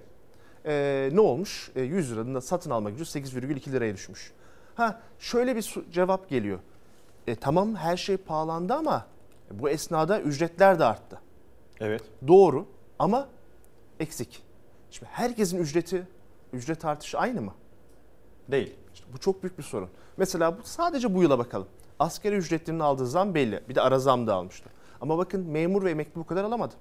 E, 0.66 1.10
ne 1.14 1.20
olmuş? 1.20 1.72
E, 1.76 1.82
100 1.82 2.12
liranın 2.12 2.36
da 2.36 2.42
satın 2.42 2.70
alma 2.70 2.90
gücü 2.90 3.04
8,2 3.04 3.72
liraya 3.72 3.94
düşmüş. 3.94 4.32
Ha 4.76 5.02
şöyle 5.20 5.56
bir 5.56 5.74
cevap 5.92 6.30
geliyor. 6.30 6.60
E, 7.28 7.36
tamam 7.36 7.76
her 7.76 7.98
şey 7.98 8.18
pahalandı 8.18 8.74
ama 8.74 9.06
bu 9.52 9.70
esnada 9.70 10.22
ücretler 10.22 10.80
de 10.80 10.86
arttı. 10.86 11.22
Evet. 11.80 12.02
Doğru 12.28 12.66
ama 13.00 13.28
eksik. 14.00 14.44
Şimdi 14.92 15.12
herkesin 15.12 15.58
ücreti, 15.58 16.08
ücret 16.54 16.86
artışı 16.86 17.20
aynı 17.20 17.42
mı? 17.42 17.54
Değil. 18.52 18.76
İşte 18.94 19.06
bu 19.14 19.18
çok 19.18 19.44
büyük 19.44 19.58
bir 19.58 19.64
sorun. 19.64 19.90
Mesela 20.18 20.58
bu, 20.58 20.62
sadece 20.64 21.16
bu 21.16 21.24
yıla 21.24 21.40
bakalım. 21.40 21.68
Asgari 22.00 22.36
ücretlerinin 22.36 22.80
aldığı 22.82 23.08
zam 23.08 23.36
belli. 23.36 23.64
Bir 23.70 23.76
de 23.76 23.82
ara 23.82 24.00
zam 24.00 24.28
da 24.28 24.34
almıştı. 24.36 24.70
Ama 25.02 25.18
bakın 25.18 25.48
memur 25.50 25.84
ve 25.86 25.92
emekli 25.92 26.16
bu 26.20 26.26
kadar 26.26 26.44
alamadı. 26.44 26.76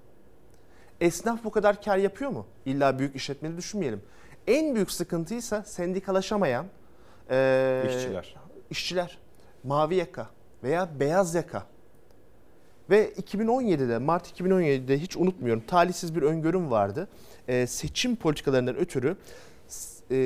Esnaf 1.00 1.44
bu 1.44 1.50
kadar 1.50 1.82
kar 1.82 1.96
yapıyor 1.96 2.30
mu? 2.30 2.46
İlla 2.66 2.98
büyük 2.98 3.16
işletmeleri 3.16 3.56
düşünmeyelim. 3.58 4.02
En 4.46 4.74
büyük 4.74 4.90
sıkıntıysa 4.90 5.62
sendikalaşamayan 5.62 6.66
eee, 7.30 7.84
İşçiler. 7.88 8.36
işçiler, 8.70 9.18
mavi 9.64 9.94
yaka 9.94 10.26
veya 10.62 11.00
beyaz 11.00 11.34
yaka. 11.34 11.66
Ve 12.90 13.12
2017'de, 13.12 13.98
Mart 13.98 14.40
2017'de 14.40 14.98
hiç 14.98 15.16
unutmuyorum 15.16 15.62
talihsiz 15.66 16.14
bir 16.16 16.22
öngörüm 16.22 16.70
vardı. 16.70 17.08
Ee, 17.48 17.66
seçim 17.66 18.16
politikalarından 18.16 18.76
ötürü 18.76 19.16
e, 20.10 20.16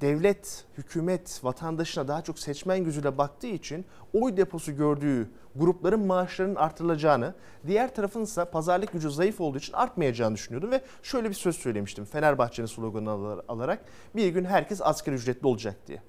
devlet, 0.00 0.64
hükümet 0.78 1.40
vatandaşına 1.44 2.08
daha 2.08 2.22
çok 2.22 2.38
seçmen 2.38 2.84
gözüyle 2.84 3.18
baktığı 3.18 3.46
için 3.46 3.84
oy 4.12 4.36
deposu 4.36 4.76
gördüğü 4.76 5.30
grupların 5.56 6.00
maaşlarının 6.00 6.54
artırılacağını, 6.54 7.34
diğer 7.66 7.94
tarafın 7.94 8.22
ise 8.22 8.44
pazarlık 8.44 8.92
gücü 8.92 9.10
zayıf 9.10 9.40
olduğu 9.40 9.58
için 9.58 9.72
artmayacağını 9.72 10.34
düşünüyordum 10.34 10.70
ve 10.70 10.80
şöyle 11.02 11.28
bir 11.28 11.34
söz 11.34 11.56
söylemiştim 11.56 12.04
Fenerbahçe'nin 12.04 12.66
sloganını 12.66 13.10
al- 13.10 13.40
alarak 13.48 13.84
bir 14.16 14.28
gün 14.28 14.44
herkes 14.44 14.82
asgari 14.82 15.16
ücretli 15.16 15.46
olacak 15.46 15.76
diye. 15.86 16.02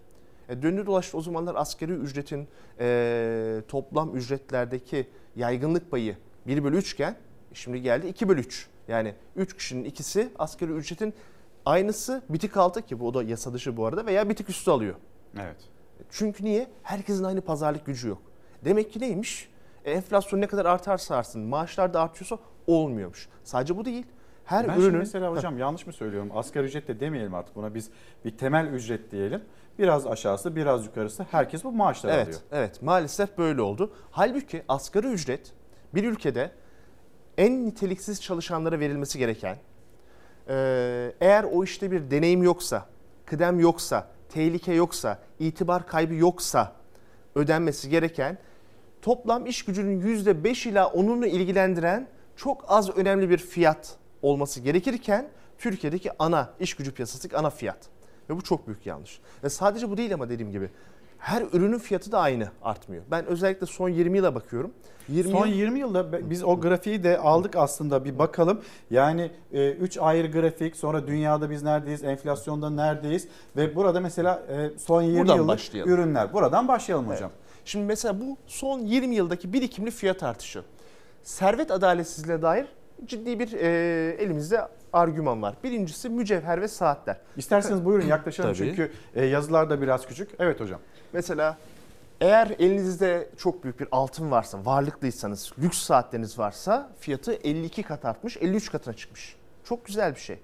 E, 0.49 0.61
döndü 0.61 0.85
dolaştı 0.85 1.17
o 1.17 1.21
zamanlar 1.21 1.55
asgari 1.55 1.91
ücretin 1.91 2.47
e, 2.79 3.61
toplam 3.67 4.15
ücretlerdeki 4.15 5.07
yaygınlık 5.35 5.91
payı 5.91 6.17
1 6.47 6.63
bölü 6.63 6.77
3 6.77 6.93
iken 6.93 7.15
şimdi 7.53 7.81
geldi 7.81 8.07
2 8.07 8.29
bölü 8.29 8.39
3. 8.39 8.67
Yani 8.87 9.15
3 9.35 9.57
kişinin 9.57 9.83
ikisi 9.83 10.29
asgari 10.39 10.71
ücretin 10.71 11.13
aynısı 11.65 12.21
bitik 12.29 12.57
altı 12.57 12.81
ki 12.81 12.99
bu 12.99 13.07
o 13.07 13.13
da 13.13 13.23
yasa 13.23 13.53
dışı 13.53 13.77
bu 13.77 13.85
arada 13.85 14.05
veya 14.05 14.29
bitik 14.29 14.49
üstü 14.49 14.71
alıyor. 14.71 14.95
Evet. 15.39 15.57
Çünkü 16.09 16.45
niye? 16.45 16.67
Herkesin 16.83 17.23
aynı 17.23 17.41
pazarlık 17.41 17.85
gücü 17.85 18.07
yok. 18.07 18.21
Demek 18.65 18.93
ki 18.93 18.99
neymiş? 18.99 19.49
E, 19.85 19.91
enflasyon 19.91 20.41
ne 20.41 20.47
kadar 20.47 20.65
artarsa 20.65 21.15
artsın 21.15 21.41
maaşlar 21.41 21.93
da 21.93 22.01
artıyorsa 22.01 22.37
olmuyormuş. 22.67 23.29
Sadece 23.43 23.77
bu 23.77 23.85
değil. 23.85 24.05
Her 24.45 24.67
ben 24.67 24.73
şimdi 24.73 24.85
ürünün 24.85 24.99
mesela 24.99 25.31
hocam 25.31 25.57
yanlış 25.57 25.87
mı 25.87 25.93
söylüyorum? 25.93 26.29
Asgari 26.33 26.65
ücret 26.65 26.87
de 26.87 26.99
demeyelim 26.99 27.33
artık 27.33 27.55
buna 27.55 27.75
biz 27.75 27.89
bir 28.25 28.37
temel 28.37 28.67
ücret 28.67 29.11
diyelim. 29.11 29.41
Biraz 29.79 30.07
aşağısı 30.07 30.55
biraz 30.55 30.85
yukarısı 30.85 31.25
herkes 31.31 31.63
bu 31.63 31.71
maaşları 31.71 32.13
evet, 32.13 32.27
alıyor. 32.27 32.41
Evet 32.51 32.81
maalesef 32.81 33.37
böyle 33.37 33.61
oldu. 33.61 33.93
Halbuki 34.11 34.63
asgari 34.67 35.07
ücret 35.07 35.53
bir 35.95 36.03
ülkede 36.03 36.51
en 37.37 37.65
niteliksiz 37.65 38.21
çalışanlara 38.21 38.79
verilmesi 38.79 39.19
gereken 39.19 39.57
e, 40.49 41.13
eğer 41.21 41.43
o 41.43 41.63
işte 41.63 41.91
bir 41.91 42.11
deneyim 42.11 42.43
yoksa, 42.43 42.85
kıdem 43.25 43.59
yoksa, 43.59 44.07
tehlike 44.29 44.73
yoksa, 44.73 45.19
itibar 45.39 45.87
kaybı 45.87 46.13
yoksa 46.13 46.71
ödenmesi 47.35 47.89
gereken 47.89 48.37
toplam 49.01 49.45
iş 49.45 49.65
gücünün 49.65 50.01
%5 50.01 50.69
ila 50.69 50.87
onunla 50.87 51.27
ilgilendiren 51.27 52.07
çok 52.35 52.65
az 52.67 52.97
önemli 52.97 53.29
bir 53.29 53.37
fiyat 53.37 53.95
olması 54.21 54.59
gerekirken 54.59 55.29
Türkiye'deki 55.57 56.11
ana 56.19 56.49
iş 56.59 56.73
gücü 56.73 56.93
piyasası 56.93 57.37
ana 57.37 57.49
fiyat. 57.49 57.92
Ve 58.29 58.35
bu 58.37 58.41
çok 58.41 58.67
büyük 58.67 58.85
yanlış. 58.85 59.19
Ve 59.43 59.49
sadece 59.49 59.89
bu 59.89 59.97
değil 59.97 60.13
ama 60.13 60.29
dediğim 60.29 60.51
gibi 60.51 60.69
her 61.17 61.41
ürünün 61.53 61.77
fiyatı 61.79 62.11
da 62.11 62.19
aynı 62.19 62.47
artmıyor. 62.63 63.03
Ben 63.11 63.25
özellikle 63.25 63.65
son 63.65 63.89
20 63.89 64.17
yıla 64.17 64.35
bakıyorum. 64.35 64.71
20 65.09 65.31
Son 65.31 65.47
yıl- 65.47 65.55
20 65.55 65.79
yılda 65.79 66.29
biz 66.29 66.43
o 66.43 66.59
grafiği 66.61 67.03
de 67.03 67.17
aldık 67.17 67.55
aslında 67.55 68.05
bir 68.05 68.19
bakalım. 68.19 68.61
Yani 68.91 69.31
3 69.51 69.97
ayrı 69.97 70.31
grafik 70.31 70.75
sonra 70.75 71.07
dünyada 71.07 71.49
biz 71.49 71.63
neredeyiz, 71.63 72.03
enflasyonda 72.03 72.69
neredeyiz 72.69 73.27
ve 73.57 73.75
burada 73.75 73.99
mesela 73.99 74.43
e, 74.49 74.77
son 74.79 75.01
20 75.01 75.19
Buradan 75.19 75.35
yıllık 75.35 75.47
başlayalım. 75.49 75.93
ürünler. 75.93 76.33
Buradan 76.33 76.67
başlayalım 76.67 77.07
hocam. 77.09 77.31
Şimdi 77.65 77.85
mesela 77.85 78.21
bu 78.21 78.37
son 78.47 78.79
20 78.79 79.15
yıldaki 79.15 79.53
birikimli 79.53 79.91
fiyat 79.91 80.23
artışı. 80.23 80.63
Servet 81.23 81.71
adaletsizliğine 81.71 82.41
dair 82.41 82.65
ciddi 83.05 83.39
bir 83.39 83.53
e, 83.53 83.67
elimizde 84.23 84.61
argüman 84.93 85.41
var. 85.41 85.55
Birincisi 85.63 86.09
mücevher 86.09 86.61
ve 86.61 86.67
saatler. 86.67 87.17
İsterseniz 87.37 87.85
buyurun 87.85 88.05
yaklaşalım 88.05 88.53
Tabii. 88.53 88.67
çünkü 88.67 88.91
e, 89.15 89.25
yazılar 89.25 89.69
da 89.69 89.81
biraz 89.81 90.07
küçük. 90.07 90.29
Evet 90.39 90.59
hocam. 90.59 90.79
Mesela 91.13 91.57
eğer 92.21 92.55
elinizde 92.59 93.29
çok 93.37 93.63
büyük 93.63 93.79
bir 93.79 93.87
altın 93.91 94.31
varsa, 94.31 94.65
varlıklıysanız, 94.65 95.51
lüks 95.59 95.77
saatleriniz 95.77 96.39
varsa 96.39 96.91
fiyatı 96.99 97.33
52 97.33 97.83
kat 97.83 98.05
artmış, 98.05 98.37
53 98.37 98.71
katına 98.71 98.93
çıkmış. 98.93 99.35
Çok 99.63 99.85
güzel 99.85 100.15
bir 100.15 100.19
şey. 100.19 100.39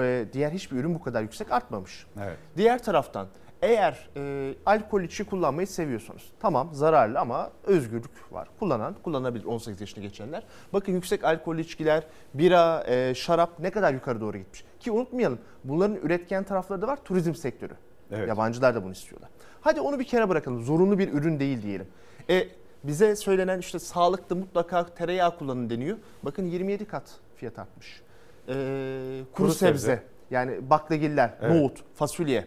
Ee, 0.00 0.24
diğer 0.32 0.50
hiçbir 0.50 0.76
ürün 0.76 0.94
bu 0.94 1.02
kadar 1.02 1.22
yüksek 1.22 1.52
artmamış. 1.52 2.06
Evet. 2.22 2.36
Diğer 2.56 2.82
taraftan 2.82 3.26
eğer 3.62 4.08
e, 4.16 4.54
alkol 4.66 5.02
içi 5.02 5.24
kullanmayı 5.24 5.66
seviyorsanız 5.66 6.22
tamam 6.40 6.68
zararlı 6.72 7.18
ama 7.20 7.50
özgürlük 7.64 8.32
var. 8.32 8.48
Kullanan 8.58 8.94
kullanabilir 9.04 9.44
18 9.44 9.80
yaşını 9.80 10.02
geçenler. 10.04 10.42
Bakın 10.72 10.92
yüksek 10.92 11.24
alkollü 11.24 11.60
içkiler, 11.60 12.02
bira, 12.34 12.84
e, 12.88 13.14
şarap 13.14 13.58
ne 13.58 13.70
kadar 13.70 13.94
yukarı 13.94 14.20
doğru 14.20 14.38
gitmiş. 14.38 14.64
Ki 14.80 14.90
unutmayalım 14.90 15.38
bunların 15.64 15.96
üretken 15.96 16.44
tarafları 16.44 16.82
da 16.82 16.86
var 16.88 16.98
turizm 17.04 17.34
sektörü. 17.34 17.74
Evet. 18.12 18.28
Yabancılar 18.28 18.74
da 18.74 18.84
bunu 18.84 18.92
istiyorlar. 18.92 19.30
Hadi 19.60 19.80
onu 19.80 19.98
bir 19.98 20.04
kere 20.04 20.28
bırakalım. 20.28 20.62
Zorunlu 20.62 20.98
bir 20.98 21.12
ürün 21.12 21.40
değil 21.40 21.62
diyelim. 21.62 21.86
E, 22.30 22.48
bize 22.84 23.16
söylenen 23.16 23.58
işte 23.58 23.78
sağlıklı 23.78 24.36
mutlaka 24.36 24.86
tereyağı 24.86 25.38
kullanın 25.38 25.70
deniyor. 25.70 25.96
Bakın 26.22 26.46
27 26.46 26.84
kat 26.84 27.10
fiyat 27.36 27.58
artmış. 27.58 28.02
E, 28.48 28.52
kuru, 28.52 29.46
Kuru 29.46 29.52
sebze. 29.52 29.78
sebze. 29.78 30.02
yani 30.30 30.70
baklagiller, 30.70 31.34
Evet. 31.42 31.56
nohut, 31.56 31.78
fasulye, 31.94 32.46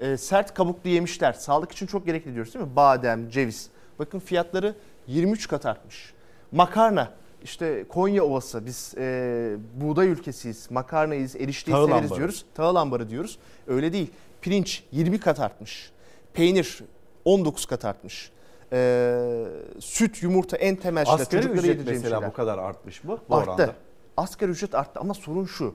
e, 0.00 0.16
sert 0.16 0.54
kabuklu 0.54 0.90
yemişler. 0.90 1.32
Sağlık 1.32 1.72
için 1.72 1.86
çok 1.86 2.06
gerekli 2.06 2.34
diyoruz 2.34 2.54
değil 2.54 2.64
mi? 2.64 2.76
Badem, 2.76 3.28
ceviz. 3.30 3.68
Bakın 3.98 4.18
fiyatları 4.18 4.74
23 5.06 5.48
kat 5.48 5.66
artmış. 5.66 6.12
Makarna. 6.52 7.10
işte 7.42 7.84
Konya 7.88 8.24
Ovası 8.24 8.66
biz 8.66 8.94
e, 8.98 9.56
buğday 9.74 10.08
ülkesiyiz, 10.08 10.70
makarnayız, 10.70 11.36
erişteyi 11.36 11.72
Tahıl 11.72 11.86
severiz 11.86 12.04
ambarı. 12.04 12.18
diyoruz. 12.18 12.44
Tahıl 12.54 12.76
ambarı 12.76 13.08
diyoruz. 13.10 13.38
Öyle 13.66 13.92
değil. 13.92 14.10
Pirinç 14.40 14.84
20 14.92 15.20
kat 15.20 15.40
artmış. 15.40 15.90
Peynir 16.32 16.78
19 17.24 17.66
kat 17.66 17.84
artmış. 17.84 18.30
E, 18.72 19.44
süt, 19.80 20.22
yumurta 20.22 20.56
en 20.56 20.76
temel 20.76 21.04
şeyler. 21.04 21.20
Asgari 21.20 21.46
ücret 21.46 21.86
mesela 21.86 22.00
şeyler. 22.02 22.28
bu 22.28 22.32
kadar 22.32 22.58
artmış 22.58 23.04
mı? 23.04 23.18
Bu 23.28 23.36
Arttı. 23.36 23.50
oranda. 23.50 23.74
Asgari 24.16 24.50
ücret 24.50 24.74
arttı 24.74 25.00
ama 25.00 25.14
sorun 25.14 25.44
şu. 25.44 25.74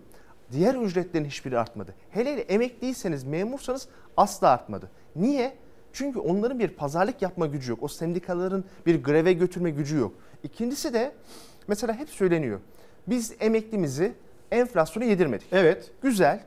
Diğer 0.53 0.75
ücretlerin 0.75 1.25
hiçbiri 1.25 1.59
artmadı. 1.59 1.95
Hele 2.09 2.31
hele 2.33 2.41
emekliyseniz, 2.41 3.23
memursanız 3.23 3.87
asla 4.17 4.49
artmadı. 4.49 4.89
Niye? 5.15 5.53
Çünkü 5.93 6.19
onların 6.19 6.59
bir 6.59 6.67
pazarlık 6.67 7.21
yapma 7.21 7.45
gücü 7.47 7.71
yok. 7.71 7.83
O 7.83 7.87
sendikaların 7.87 8.63
bir 8.85 9.03
greve 9.03 9.33
götürme 9.33 9.69
gücü 9.69 9.97
yok. 9.97 10.13
İkincisi 10.43 10.93
de 10.93 11.11
mesela 11.67 11.93
hep 11.93 12.09
söyleniyor. 12.09 12.59
Biz 13.07 13.33
emeklimizi 13.39 14.13
enflasyona 14.51 15.05
yedirmedik. 15.05 15.47
Evet. 15.51 15.91
Güzel. 16.01 16.43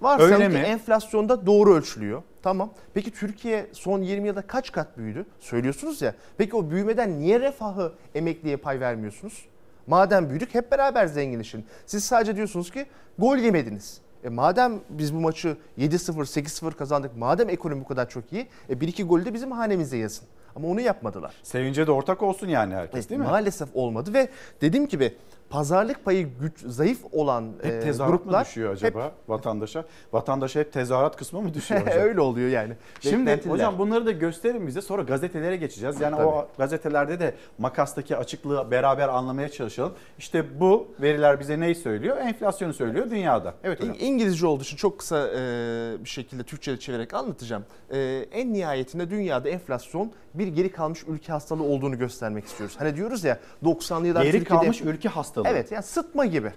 Varsayalım 0.00 0.34
Öyle 0.42 0.54
ki 0.54 0.60
mi? 0.60 0.66
enflasyonda 0.66 1.46
doğru 1.46 1.74
ölçülüyor. 1.74 2.22
Tamam. 2.42 2.72
Peki 2.94 3.10
Türkiye 3.10 3.66
son 3.72 4.02
20 4.02 4.28
yılda 4.28 4.42
kaç 4.42 4.72
kat 4.72 4.98
büyüdü? 4.98 5.26
Söylüyorsunuz 5.40 6.02
ya. 6.02 6.14
Peki 6.38 6.56
o 6.56 6.70
büyümeden 6.70 7.18
niye 7.18 7.40
refahı 7.40 7.92
emekliye 8.14 8.56
pay 8.56 8.80
vermiyorsunuz? 8.80 9.44
Madem 9.86 10.30
büyüdük 10.30 10.54
hep 10.54 10.72
beraber 10.72 11.06
zenginleşin. 11.06 11.64
Siz 11.86 12.04
sadece 12.04 12.36
diyorsunuz 12.36 12.70
ki 12.70 12.86
gol 13.18 13.36
yemediniz. 13.36 14.00
E 14.24 14.28
madem 14.28 14.80
biz 14.90 15.14
bu 15.14 15.20
maçı 15.20 15.56
7-0, 15.78 16.12
8-0 16.12 16.72
kazandık, 16.72 17.16
madem 17.16 17.48
ekonomi 17.48 17.80
bu 17.80 17.86
kadar 17.88 18.08
çok 18.08 18.32
iyi, 18.32 18.46
e 18.70 18.80
bir 18.80 18.88
iki 18.88 19.04
golü 19.04 19.24
de 19.24 19.34
bizim 19.34 19.50
hanemize 19.52 19.96
yazın. 19.96 20.24
Ama 20.56 20.68
onu 20.68 20.80
yapmadılar. 20.80 21.34
Sevince 21.42 21.86
de 21.86 21.90
ortak 21.90 22.22
olsun 22.22 22.48
yani 22.48 22.74
herkes 22.74 23.08
değil 23.08 23.20
mi? 23.20 23.26
Maalesef 23.26 23.68
olmadı 23.74 24.14
ve 24.14 24.28
dediğim 24.60 24.88
gibi 24.88 25.16
pazarlık 25.50 26.04
payı 26.04 26.28
güç 26.40 26.60
zayıf 26.66 26.98
olan 27.12 27.52
Hep 27.62 27.72
e, 27.72 27.80
tezahürat 27.80 28.12
mı 28.20 28.22
gruplar 28.24 28.44
düşüyor 28.46 28.72
acaba 28.72 29.12
vatandaşa? 29.28 29.84
Vatandaşa 30.12 30.60
hep 30.60 30.72
tezahürat 30.72 31.16
kısmı 31.16 31.42
mı 31.42 31.54
düşüyor 31.54 31.80
hocam? 31.86 31.98
öyle 31.98 32.20
oluyor 32.20 32.48
yani. 32.48 32.74
Şimdi 33.00 33.48
hocam 33.48 33.78
bunları 33.78 34.06
da 34.06 34.10
gösterin 34.12 34.66
bize 34.66 34.82
sonra 34.82 35.02
gazetelere 35.02 35.56
geçeceğiz. 35.56 36.00
Yani 36.00 36.16
o 36.16 36.48
gazetelerde 36.58 37.20
de 37.20 37.34
makastaki 37.58 38.16
açıklığı 38.16 38.70
beraber 38.70 39.08
anlamaya 39.08 39.48
çalışalım. 39.48 39.92
İşte 40.18 40.60
bu 40.60 40.88
veriler 41.00 41.40
bize 41.40 41.60
neyi 41.60 41.74
söylüyor? 41.74 42.16
Enflasyonu 42.16 42.72
söylüyor 42.74 43.10
dünyada. 43.10 43.54
Evet 43.64 43.80
hocam. 43.80 43.94
İng- 43.94 43.98
İngilizce 43.98 44.46
olduğu 44.46 44.62
için 44.62 44.76
çok 44.76 44.98
kısa 44.98 45.28
e, 45.28 45.40
bir 46.04 46.08
şekilde 46.08 46.42
Türkçe'ye 46.42 46.76
çevirerek 46.78 47.14
anlatacağım. 47.14 47.64
E, 47.92 48.26
en 48.32 48.52
nihayetinde 48.52 49.10
dünyada 49.10 49.48
enflasyon 49.48 50.12
bir 50.34 50.46
geri 50.46 50.72
kalmış 50.72 51.04
ülke 51.08 51.32
hastalığı 51.32 51.62
olduğunu 51.62 51.98
göstermek 51.98 52.44
istiyoruz. 52.44 52.76
Hani 52.78 52.96
diyoruz 52.96 53.24
ya 53.24 53.38
90'lı 53.64 54.06
yıllar 54.06 54.22
Geri 54.22 54.32
Türkiye'de... 54.38 54.60
kalmış 54.62 54.80
ülke 54.80 55.08
hastalığı. 55.08 55.39
Evet 55.48 55.72
yani 55.72 55.82
sıtma 55.82 56.26
gibi. 56.26 56.52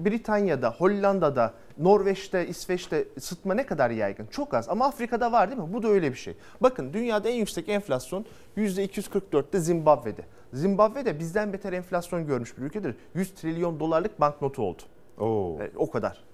Britanya'da, 0.00 0.70
Hollanda'da, 0.70 1.54
Norveç'te, 1.78 2.46
İsveç'te 2.46 3.04
sıtma 3.20 3.54
ne 3.54 3.66
kadar 3.66 3.90
yaygın? 3.90 4.26
Çok 4.26 4.54
az 4.54 4.68
ama 4.68 4.86
Afrika'da 4.86 5.32
var 5.32 5.50
değil 5.50 5.60
mi? 5.60 5.72
Bu 5.72 5.82
da 5.82 5.88
öyle 5.88 6.12
bir 6.12 6.16
şey. 6.16 6.34
Bakın 6.60 6.92
dünyada 6.92 7.28
en 7.28 7.34
yüksek 7.34 7.68
enflasyon 7.68 8.26
%244'te 8.56 9.60
Zimbabwe'de. 9.60 10.22
Zimbabwe 10.52 11.04
de 11.04 11.18
bizden 11.18 11.52
beter 11.52 11.72
enflasyon 11.72 12.26
görmüş 12.26 12.58
bir 12.58 12.62
ülkedir. 12.62 12.94
100 13.14 13.34
trilyon 13.34 13.80
dolarlık 13.80 14.20
banknotu 14.20 14.62
oldu. 14.62 14.82
Oo. 15.18 15.56
Evet, 15.60 15.72
o 15.76 15.90
kadar. 15.90 16.24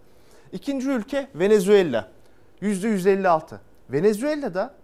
İkinci 0.53 0.91
ülke 0.91 1.29
Venezuela. 1.35 2.09
%156. 2.63 3.59
Venezuela'da 3.91 4.75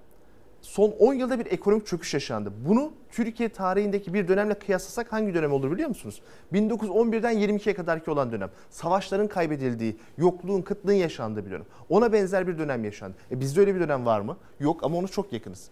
son 0.63 0.91
10 0.91 1.15
yılda 1.15 1.39
bir 1.39 1.47
ekonomik 1.47 1.87
çöküş 1.87 2.15
yaşandı. 2.15 2.53
Bunu 2.69 2.93
Türkiye 3.11 3.49
tarihindeki 3.49 4.15
bir 4.15 4.29
dönemle 4.29 4.55
kıyaslasak 4.55 5.13
hangi 5.13 5.35
dönem 5.35 5.53
olur 5.53 5.71
biliyor 5.71 5.89
musunuz? 5.89 6.23
1911'den 6.53 7.39
22'ye 7.39 7.75
kadarki 7.75 8.11
olan 8.11 8.33
dönem. 8.33 8.51
Savaşların 8.71 9.29
kaybedildiği, 9.29 9.97
yokluğun, 10.19 10.63
kıtlığın 10.63 10.93
yaşandığı 10.93 11.47
bir 11.47 11.51
dönem. 11.51 11.67
Ona 11.89 12.13
benzer 12.13 12.47
bir 12.47 12.59
dönem 12.59 12.85
yaşandı. 12.85 13.17
E 13.31 13.41
bizde 13.41 13.61
öyle 13.61 13.75
bir 13.75 13.81
dönem 13.81 14.07
var 14.07 14.21
mı? 14.21 14.37
Yok 14.61 14.85
ama 14.85 14.99
ona 14.99 15.09
çok 15.09 15.33
yakınız. 15.33 15.71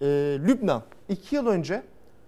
Ee, 0.00 0.06
Lübnan 0.46 0.82
2 1.08 1.34
yıl 1.34 1.46
önce 1.46 1.82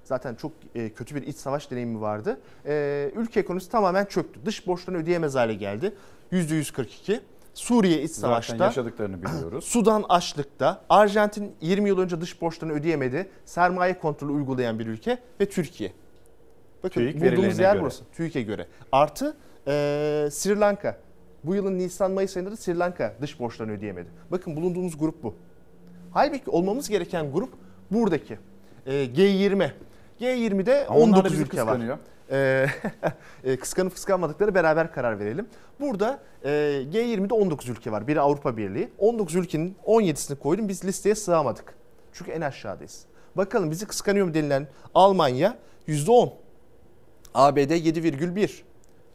zaten 0.04 0.34
çok 0.34 0.52
e, 0.74 0.90
kötü 0.90 1.14
bir 1.14 1.22
iç 1.22 1.36
savaş 1.36 1.70
deneyimi 1.70 2.00
vardı. 2.00 2.40
Ee, 2.66 3.10
ülke 3.16 3.40
ekonomisi 3.40 3.70
tamamen 3.70 4.04
çöktü. 4.04 4.40
Dış 4.44 4.66
borçlarını 4.66 5.02
ödeyemez 5.02 5.34
hale 5.34 5.54
geldi. 5.54 5.94
%142. 6.32 7.20
Suriye 7.58 8.02
iç 8.02 8.10
Zaten 8.10 8.28
savaşta. 8.28 8.64
yaşadıklarını 8.64 9.22
biliyoruz. 9.22 9.64
Sudan 9.64 10.04
açlıkta. 10.08 10.80
Arjantin 10.88 11.52
20 11.60 11.88
yıl 11.88 11.98
önce 11.98 12.20
dış 12.20 12.40
borçlarını 12.40 12.74
ödeyemedi. 12.76 13.28
Sermaye 13.44 13.98
kontrolü 13.98 14.32
uygulayan 14.32 14.78
bir 14.78 14.86
ülke 14.86 15.18
ve 15.40 15.48
Türkiye. 15.48 15.92
Bakın 16.82 17.00
TÜİK 17.00 17.20
bulduğumuz 17.20 17.58
yer 17.58 17.72
göre. 17.72 17.82
burası. 17.82 18.04
TÜİK'e 18.16 18.42
göre. 18.42 18.66
Artı 18.92 19.36
eee, 19.66 19.72
Sri 20.30 20.60
Lanka. 20.60 20.96
Bu 21.44 21.54
yılın 21.54 21.78
Nisan-Mayıs 21.78 22.36
ayında 22.36 22.50
da 22.52 22.56
Sri 22.56 22.78
Lanka 22.78 23.14
dış 23.20 23.40
borçlarını 23.40 23.72
ödeyemedi. 23.72 24.08
Bakın 24.30 24.56
bulunduğumuz 24.56 24.98
grup 24.98 25.22
bu. 25.22 25.34
Halbuki 26.12 26.50
olmamız 26.50 26.88
gereken 26.88 27.32
grup 27.32 27.50
buradaki. 27.90 28.38
Eee, 28.86 29.04
G20. 29.04 29.70
G20'de 30.20 30.86
Ama 30.88 30.98
onlar 30.98 31.12
da 31.16 31.18
19 31.18 31.32
bizi 31.32 31.42
ülke 31.42 31.66
var. 31.66 31.80
Ee, 32.30 32.66
e, 33.44 33.56
kıskanıp 33.56 33.94
kıskanmadıkları 33.94 34.54
beraber 34.54 34.92
karar 34.92 35.18
verelim. 35.18 35.46
Burada 35.80 36.20
e, 36.44 36.48
G20'de 36.92 37.34
19 37.34 37.68
ülke 37.68 37.92
var. 37.92 38.08
Biri 38.08 38.20
Avrupa 38.20 38.56
Birliği. 38.56 38.88
19 38.98 39.34
ülkenin 39.34 39.76
17'sini 39.86 40.36
koydum. 40.36 40.68
Biz 40.68 40.84
listeye 40.84 41.14
sığamadık. 41.14 41.74
Çünkü 42.12 42.30
en 42.30 42.40
aşağıdayız. 42.40 43.04
Bakalım 43.36 43.70
bizi 43.70 43.86
kıskanıyor 43.86 44.26
mu 44.26 44.34
denilen 44.34 44.68
Almanya 44.94 45.58
%10. 45.88 46.32
ABD 47.34 47.58
7,1. 47.58 48.50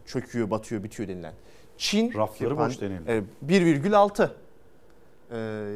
Çöküyor, 0.06 0.50
batıyor, 0.50 0.82
bitiyor 0.82 1.08
denilen. 1.08 1.32
Çin 1.78 2.14
Rafları 2.14 2.58
boş 2.58 2.80
denilen. 2.80 3.06
e, 3.06 3.22
1,6. 3.48 4.30
Ee, 5.32 5.66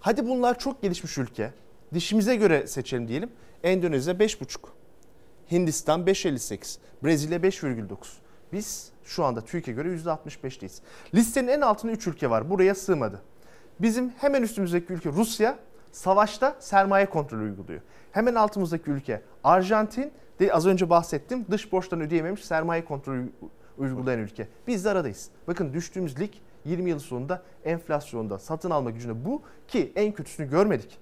hadi 0.00 0.26
bunlar 0.28 0.58
çok 0.58 0.82
gelişmiş 0.82 1.18
ülke. 1.18 1.52
Dişimize 1.94 2.36
göre 2.36 2.66
seçelim 2.66 3.08
diyelim. 3.08 3.30
Endonezya 3.62 4.14
5,5. 4.14 4.58
Hindistan 5.52 6.00
5.58, 6.00 6.78
Brezilya 7.04 7.38
5,9. 7.38 7.96
Biz 8.52 8.90
şu 9.04 9.24
anda 9.24 9.40
Türkiye 9.40 9.76
göre 9.76 9.88
%65'teyiz. 9.88 10.80
Listenin 11.14 11.48
en 11.48 11.60
altında 11.60 11.92
3 11.92 12.06
ülke 12.06 12.30
var. 12.30 12.50
Buraya 12.50 12.74
sığmadı. 12.74 13.22
Bizim 13.80 14.10
hemen 14.10 14.42
üstümüzdeki 14.42 14.92
ülke 14.92 15.10
Rusya 15.10 15.58
savaşta 15.92 16.56
sermaye 16.58 17.06
kontrolü 17.06 17.42
uyguluyor. 17.42 17.80
Hemen 18.12 18.34
altımızdaki 18.34 18.90
ülke 18.90 19.22
Arjantin 19.44 20.12
de 20.40 20.52
az 20.52 20.66
önce 20.66 20.90
bahsettim 20.90 21.46
dış 21.50 21.72
borçlarını 21.72 22.04
ödeyememiş 22.04 22.44
sermaye 22.44 22.84
kontrolü 22.84 23.32
uygulayan 23.78 24.20
ülke. 24.20 24.48
Biz 24.66 24.84
de 24.84 24.90
aradayız. 24.90 25.28
Bakın 25.48 25.72
düştüğümüz 25.72 26.20
lig 26.20 26.32
20 26.64 26.90
yıl 26.90 26.98
sonunda 26.98 27.42
enflasyonda 27.64 28.38
satın 28.38 28.70
alma 28.70 28.90
gücünde 28.90 29.24
bu 29.24 29.42
ki 29.68 29.92
en 29.96 30.12
kötüsünü 30.12 30.50
görmedik. 30.50 30.98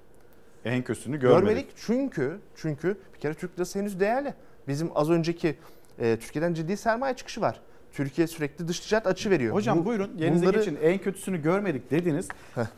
En 0.65 0.85
kötüsünü 0.85 1.21
görmedik. 1.21 1.47
Görmedik 1.47 1.73
çünkü 1.77 2.41
çünkü 2.57 2.97
bir 3.21 3.23
kere 3.23 3.35
Türk 3.35 3.57
lirası 3.57 3.79
henüz 3.79 4.01
değerli. 4.01 4.35
Bizim 4.69 4.91
az 4.95 5.11
önceki 5.11 5.57
e, 5.99 6.19
Türkiye'den 6.19 6.55
ciddi 6.55 6.77
sermaye 6.77 7.15
çıkışı 7.15 7.41
var. 7.41 7.61
Türkiye 7.93 8.27
sürekli 8.27 8.69
dış 8.69 8.81
ticaret 8.81 9.07
açı 9.07 9.31
veriyor. 9.31 9.55
Hocam 9.55 9.79
Bu- 9.79 9.85
buyurun 9.85 10.11
yerinize 10.19 10.47
bunları- 10.47 10.59
geçin. 10.59 10.79
En 10.83 10.99
kötüsünü 10.99 11.43
görmedik 11.43 11.91
dediniz. 11.91 12.29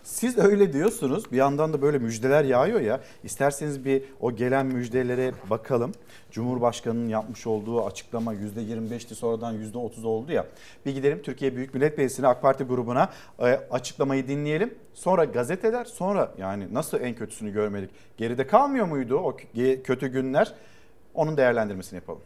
Siz 0.02 0.38
öyle 0.38 0.72
diyorsunuz. 0.72 1.32
Bir 1.32 1.36
yandan 1.36 1.72
da 1.72 1.82
böyle 1.82 1.98
müjdeler 1.98 2.44
yağıyor 2.44 2.80
ya. 2.80 3.00
İsterseniz 3.24 3.84
bir 3.84 4.02
o 4.20 4.32
gelen 4.34 4.66
müjdelere 4.66 5.32
bakalım. 5.50 5.92
Cumhurbaşkanının 6.30 7.08
yapmış 7.08 7.46
olduğu 7.46 7.84
açıklama 7.86 8.34
%25'ti 8.34 9.14
sonradan 9.14 9.52
%30 9.52 10.04
oldu 10.04 10.32
ya. 10.32 10.46
Bir 10.86 10.94
gidelim 10.94 11.22
Türkiye 11.22 11.56
Büyük 11.56 11.74
Millet 11.74 11.98
Meclisi'ne 11.98 12.26
AK 12.26 12.42
Parti 12.42 12.64
grubuna 12.64 13.10
e, 13.38 13.44
açıklamayı 13.70 14.28
dinleyelim. 14.28 14.74
Sonra 14.94 15.24
gazeteler 15.24 15.84
sonra 15.84 16.34
yani 16.38 16.74
nasıl 16.74 17.00
en 17.00 17.14
kötüsünü 17.14 17.52
görmedik. 17.52 17.90
Geride 18.16 18.46
kalmıyor 18.46 18.86
muydu 18.86 19.16
o 19.16 19.36
kötü 19.84 20.06
günler? 20.08 20.52
Onun 21.14 21.36
değerlendirmesini 21.36 21.96
yapalım. 21.96 22.20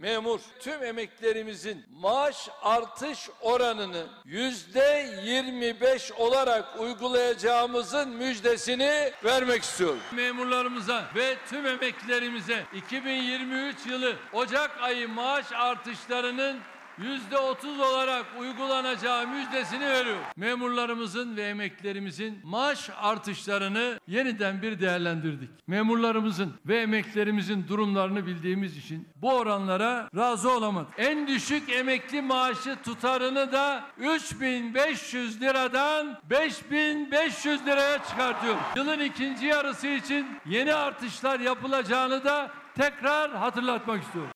Memur 0.00 0.40
tüm 0.60 0.82
emeklerimizin 0.82 1.84
maaş 2.00 2.48
artış 2.62 3.28
oranını 3.40 4.06
yüzde 4.24 5.10
25 5.24 6.12
olarak 6.12 6.80
uygulayacağımızın 6.80 8.08
müjdesini 8.08 9.12
vermek 9.24 9.62
istiyorum. 9.62 10.00
Memurlarımıza 10.12 11.04
ve 11.14 11.36
tüm 11.50 11.66
emeklilerimize 11.66 12.64
2023 12.74 13.86
yılı 13.86 14.16
Ocak 14.32 14.70
ayı 14.82 15.08
maaş 15.08 15.52
artışlarının 15.52 16.60
yüzde 17.02 17.38
30 17.38 17.80
olarak 17.80 18.26
uygulanacağı 18.38 19.28
müjdesini 19.28 19.86
veriyorum. 19.86 20.22
Memurlarımızın 20.36 21.36
ve 21.36 21.42
emeklilerimizin 21.42 22.40
maaş 22.44 22.90
artışlarını 23.02 24.00
yeniden 24.06 24.62
bir 24.62 24.80
değerlendirdik. 24.80 25.50
Memurlarımızın 25.66 26.54
ve 26.66 26.78
emeklilerimizin 26.80 27.68
durumlarını 27.68 28.26
bildiğimiz 28.26 28.76
için 28.76 29.08
bu 29.16 29.32
oranlara 29.32 30.08
razı 30.16 30.50
olamadık. 30.50 30.92
En 30.98 31.26
düşük 31.26 31.70
emekli 31.70 32.22
maaşı 32.22 32.76
tutarını 32.84 33.52
da 33.52 33.84
3500 33.98 35.40
liradan 35.40 36.18
5500 36.30 37.66
liraya 37.66 38.04
çıkartıyoruz. 38.04 38.62
Yılın 38.76 39.00
ikinci 39.00 39.46
yarısı 39.46 39.86
için 39.86 40.26
yeni 40.46 40.74
artışlar 40.74 41.40
yapılacağını 41.40 42.24
da 42.24 42.50
tekrar 42.76 43.30
hatırlatmak 43.36 44.02
istiyorum. 44.02 44.30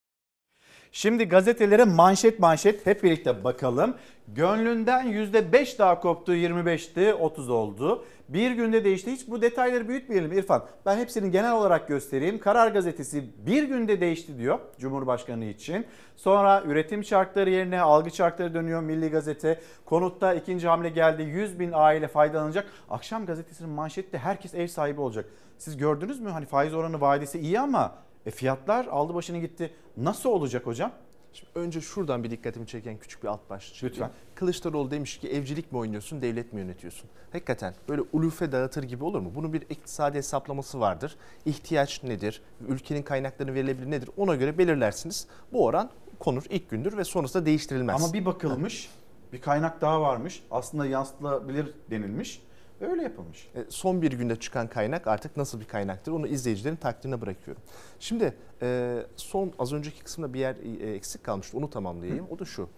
Şimdi 0.97 1.25
gazetelere 1.25 1.85
manşet 1.85 2.39
manşet 2.39 2.87
hep 2.87 3.03
birlikte 3.03 3.45
bakalım. 3.45 3.95
Gönlünden 4.29 5.07
%5 5.07 5.79
daha 5.79 6.01
koptu 6.01 6.35
25'ti 6.35 7.15
30 7.15 7.51
oldu. 7.51 8.05
Bir 8.29 8.51
günde 8.51 8.85
değişti. 8.85 9.12
Hiç 9.12 9.29
bu 9.29 9.43
detayları 9.43 9.89
büyütmeyelim 9.89 10.33
İrfan. 10.33 10.65
Ben 10.87 10.97
hepsini 10.97 11.31
genel 11.31 11.53
olarak 11.53 11.89
göstereyim. 11.89 12.39
Karar 12.39 12.69
gazetesi 12.69 13.25
bir 13.47 13.62
günde 13.62 14.01
değişti 14.01 14.39
diyor 14.39 14.59
Cumhurbaşkanı 14.79 15.45
için. 15.45 15.87
Sonra 16.16 16.62
üretim 16.66 17.05
şartları 17.05 17.51
yerine 17.51 17.81
algı 17.81 18.11
şartları 18.11 18.55
dönüyor 18.55 18.81
Milli 18.81 19.11
Gazete. 19.11 19.61
Konutta 19.85 20.35
ikinci 20.35 20.69
hamle 20.69 20.89
geldi. 20.89 21.23
100 21.23 21.61
bin 21.61 21.71
aile 21.75 22.09
faydalanacak. 22.09 22.66
Akşam 22.91 23.27
gazetesinin 23.27 23.71
manşette 23.71 24.19
herkes 24.19 24.55
ev 24.55 24.66
sahibi 24.66 25.01
olacak. 25.01 25.27
Siz 25.59 25.77
gördünüz 25.77 26.21
mü? 26.21 26.31
Hani 26.31 26.47
faiz 26.47 26.75
oranı 26.75 27.01
vadesi 27.01 27.41
iyi 27.41 27.61
ama 27.61 28.03
e 28.26 28.30
fiyatlar 28.30 28.86
aldı 28.86 29.14
başını 29.14 29.38
gitti. 29.38 29.70
Nasıl 29.96 30.30
olacak 30.30 30.66
hocam? 30.66 30.92
Şimdi 31.32 31.51
önce 31.55 31.80
şuradan 31.80 32.24
bir 32.24 32.30
dikkatimi 32.30 32.66
çeken 32.66 32.98
küçük 32.98 33.22
bir 33.22 33.28
alt 33.28 33.51
başlık. 33.51 33.84
Lütfen. 33.84 34.10
Kılıçdaroğlu 34.34 34.90
demiş 34.90 35.18
ki 35.18 35.28
evcilik 35.28 35.72
mi 35.72 35.78
oynuyorsun, 35.78 36.22
devlet 36.22 36.52
mi 36.52 36.60
yönetiyorsun? 36.60 37.10
Hakikaten 37.32 37.74
böyle 37.88 38.02
ulufe 38.12 38.52
dağıtır 38.52 38.82
gibi 38.82 39.05
olur 39.05 39.20
mu? 39.20 39.32
Bunun 39.34 39.52
bir 39.52 39.60
iktisadi 39.60 40.18
hesaplaması 40.18 40.80
vardır. 40.80 41.16
İhtiyaç 41.46 42.02
nedir? 42.02 42.42
Ülkenin 42.68 43.02
kaynaklarını 43.02 43.55
verilebilir 43.55 43.90
nedir? 43.90 44.10
Ona 44.16 44.34
göre 44.34 44.59
belirlersiniz. 44.59 45.26
Bu 45.52 45.64
oran 45.64 45.90
konur 46.18 46.44
ilk 46.51 46.70
gündür 46.70 46.96
ve 46.96 47.05
sonrasında 47.05 47.46
değiştirilmez. 47.46 48.05
Ama 48.05 48.12
bir 48.12 48.24
bakılmış 48.24 48.90
bir 49.32 49.40
kaynak 49.40 49.80
daha 49.80 50.01
varmış. 50.01 50.42
Aslında 50.51 50.86
yansıtılabilir 50.86 51.74
denilmiş. 51.90 52.42
Öyle 52.90 53.02
yapılmış. 53.02 53.48
E, 53.55 53.65
son 53.69 54.02
bir 54.02 54.12
günde 54.12 54.36
çıkan 54.36 54.69
kaynak 54.69 55.06
artık 55.06 55.36
nasıl 55.36 55.61
bir 55.61 55.65
kaynaktır 55.65 56.12
onu 56.12 56.27
izleyicilerin 56.27 56.77
takdirine 56.77 57.20
bırakıyorum. 57.20 57.62
Şimdi 58.01 58.35
e, 58.62 58.98
son 59.16 59.52
az 59.59 59.73
önceki 59.73 60.05
kısımda 60.05 60.35
bir 60.35 60.40
yer 60.40 60.56
e, 60.81 60.94
eksik 60.94 61.24
kalmıştı 61.24 61.59
onu 61.59 61.70
tamamlayayım. 61.70 62.27
O 62.31 62.39
da 62.39 62.44
şu. 62.44 62.69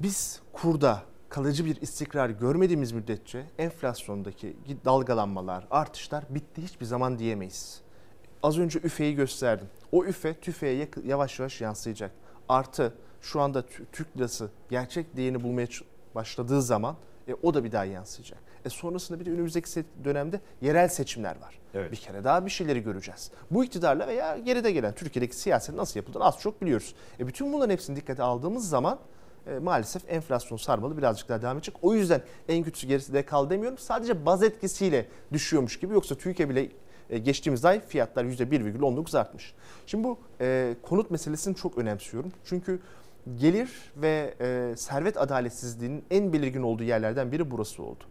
Biz 0.00 0.40
kurda 0.52 1.02
kalıcı 1.28 1.64
bir 1.64 1.80
istikrar 1.80 2.30
görmediğimiz 2.30 2.92
müddetçe 2.92 3.46
enflasyondaki 3.58 4.56
dalgalanmalar, 4.84 5.66
artışlar 5.70 6.24
bitti 6.30 6.62
hiçbir 6.62 6.86
zaman 6.86 7.18
diyemeyiz. 7.18 7.80
Az 8.42 8.58
önce 8.58 8.78
üfeyi 8.78 9.14
gösterdim. 9.14 9.68
O 9.92 10.04
üfe 10.04 10.34
tüfeğe 10.34 10.88
yavaş 11.04 11.38
yavaş 11.38 11.60
yansıyacak. 11.60 12.12
Artı 12.48 12.94
şu 13.20 13.40
anda 13.40 13.60
tü- 13.60 13.84
Türk 13.92 14.16
lirası 14.16 14.50
gerçek 14.70 15.16
değerini 15.16 15.42
bulmaya 15.42 15.66
başladığı 16.14 16.62
zaman 16.62 16.96
e, 17.30 17.34
o 17.42 17.54
da 17.54 17.64
bir 17.64 17.72
daha 17.72 17.84
yansıyacak. 17.84 18.38
E 18.64 18.68
sonrasında 18.68 19.20
bir 19.20 19.26
de 19.26 19.30
önümüzdeki 19.30 19.84
dönemde 20.04 20.40
yerel 20.60 20.88
seçimler 20.88 21.36
var. 21.40 21.58
Evet. 21.74 21.92
Bir 21.92 21.96
kere 21.96 22.24
daha 22.24 22.46
bir 22.46 22.50
şeyleri 22.50 22.82
göreceğiz. 22.82 23.30
Bu 23.50 23.64
iktidarla 23.64 24.08
veya 24.08 24.38
geride 24.38 24.72
gelen 24.72 24.94
Türkiye'deki 24.94 25.36
siyaset 25.36 25.74
nasıl 25.74 26.00
yapıldığını 26.00 26.24
az 26.24 26.40
çok 26.40 26.62
biliyoruz. 26.62 26.94
E 27.20 27.26
bütün 27.26 27.52
bunların 27.52 27.72
hepsini 27.72 27.96
dikkate 27.96 28.22
aldığımız 28.22 28.68
zaman 28.68 28.98
e, 29.46 29.58
maalesef 29.58 30.02
enflasyon 30.08 30.58
sarmalı 30.58 30.98
birazcık 30.98 31.28
daha 31.28 31.42
devam 31.42 31.56
edecek. 31.56 31.74
O 31.82 31.94
yüzden 31.94 32.22
en 32.48 32.64
kötüsü 32.64 32.86
gerisi 32.86 33.12
de 33.12 33.24
kal 33.24 33.50
demiyorum. 33.50 33.78
Sadece 33.78 34.26
baz 34.26 34.42
etkisiyle 34.42 35.06
düşüyormuş 35.32 35.80
gibi 35.80 35.94
yoksa 35.94 36.14
TÜİK'e 36.14 36.48
bile 36.48 36.68
e, 37.10 37.18
geçtiğimiz 37.18 37.64
ay 37.64 37.80
fiyatlar 37.80 38.24
%1,19 38.24 39.18
artmış. 39.18 39.54
Şimdi 39.86 40.04
bu 40.04 40.18
e, 40.40 40.74
konut 40.82 41.10
meselesini 41.10 41.56
çok 41.56 41.78
önemsiyorum. 41.78 42.32
Çünkü 42.44 42.80
gelir 43.36 43.92
ve 43.96 44.34
e, 44.40 44.76
servet 44.76 45.16
adaletsizliğinin 45.16 46.04
en 46.10 46.32
belirgin 46.32 46.62
olduğu 46.62 46.82
yerlerden 46.82 47.32
biri 47.32 47.50
burası 47.50 47.82
oldu. 47.82 48.04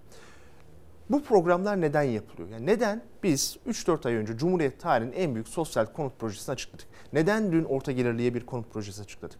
Bu 1.09 1.23
programlar 1.23 1.81
neden 1.81 2.03
yapılıyor? 2.03 2.49
Yani 2.49 2.65
neden 2.65 3.03
biz 3.23 3.57
3-4 3.67 4.07
ay 4.07 4.15
önce 4.15 4.37
Cumhuriyet 4.37 4.79
tarihinin 4.79 5.15
en 5.15 5.33
büyük 5.33 5.47
sosyal 5.47 5.85
konut 5.85 6.19
projesini 6.19 6.53
açıkladık? 6.53 6.87
Neden 7.13 7.51
dün 7.51 7.63
orta 7.63 7.91
gelirliye 7.91 8.33
bir 8.33 8.45
konut 8.45 8.73
projesi 8.73 9.01
açıkladık? 9.01 9.39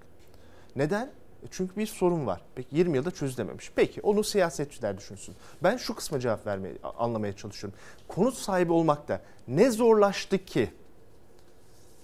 Neden? 0.76 1.06
E 1.44 1.48
Çünkü 1.52 1.76
bir 1.76 1.86
sorun 1.86 2.26
var. 2.26 2.42
Peki 2.56 2.76
20 2.76 2.98
yılda 2.98 3.12
çözülememiş. 3.12 3.72
Peki 3.76 4.02
onu 4.02 4.24
siyasetçiler 4.24 4.98
düşünsün. 4.98 5.36
Ben 5.64 5.78
şu 5.78 5.96
kısma 5.96 6.20
cevap 6.20 6.48
vermeye, 6.48 6.76
anlamaya 6.98 7.34
çalışıyorum. 7.34 7.80
Konut 8.08 8.34
sahibi 8.34 8.72
olmakta 8.72 9.22
ne 9.48 9.72
zorlaştı 9.72 10.46
ki 10.46 10.70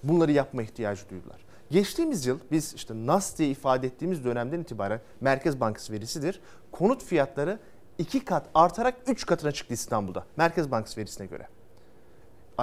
bunları 0.04 0.32
yapma 0.32 0.64
ihtiyacı 0.64 1.10
duydular. 1.10 1.45
Geçtiğimiz 1.72 2.26
yıl 2.26 2.40
biz 2.52 2.74
işte 2.74 2.94
NAS 2.94 3.38
diye 3.38 3.50
ifade 3.50 3.88
ettiğimiz 3.88 4.26
dönemden 4.26 4.60
itibaren 4.60 5.02
Merkez 5.22 5.60
Bankası 5.60 5.94
verisidir. 5.94 6.40
Konut 6.72 7.04
fiyatları 7.04 7.60
iki 7.98 8.26
kat 8.26 8.48
artarak 8.54 8.96
üç 9.08 9.26
katına 9.26 9.52
çıktı 9.52 9.74
İstanbul'da. 9.74 10.26
Merkez 10.38 10.72
Bankası 10.72 11.02
verisine 11.02 11.28
göre. 11.28 11.48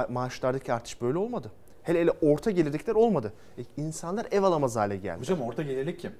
Maaşlardaki 0.08 0.72
artış 0.72 1.00
böyle 1.00 1.18
olmadı. 1.18 1.52
Hele 1.82 2.00
hele 2.00 2.10
orta 2.10 2.50
gelirlikler 2.50 2.94
olmadı. 2.94 3.32
E, 3.58 3.62
insanlar 3.76 4.26
ev 4.30 4.42
alamaz 4.42 4.76
hale 4.76 4.96
geldi. 4.96 5.20
Hocam 5.20 5.42
orta 5.42 5.62
gelirlik 5.62 6.00
kim? 6.00 6.12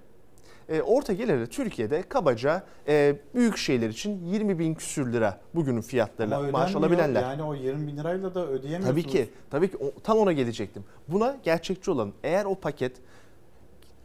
E, 0.68 0.82
orta 0.82 1.12
gelirli 1.12 1.46
Türkiye'de 1.46 2.02
kabaca 2.02 2.62
e, 2.88 3.16
büyük 3.34 3.56
şeyler 3.56 3.88
için 3.88 4.24
20 4.26 4.58
bin 4.58 4.74
küsür 4.74 5.12
lira 5.12 5.40
bugünün 5.54 5.80
fiyatlarıyla 5.80 6.38
Ama 6.38 6.50
maaş 6.50 6.70
ödenmiyor. 6.70 6.90
alabilenler. 6.90 7.22
Yani 7.22 7.42
o 7.42 7.54
20 7.54 7.86
bin 7.86 7.96
lirayla 7.96 8.34
da 8.34 8.46
ödeyemiyorsunuz. 8.46 9.02
Tabii 9.02 9.12
ki. 9.12 9.30
Tabii 9.50 9.70
ki 9.70 9.76
o- 9.76 10.00
tam 10.02 10.18
ona 10.18 10.32
gelecektim. 10.32 10.84
Buna 11.08 11.36
gerçekçi 11.42 11.90
olalım. 11.90 12.14
Eğer 12.22 12.44
o 12.44 12.54
paket 12.54 12.92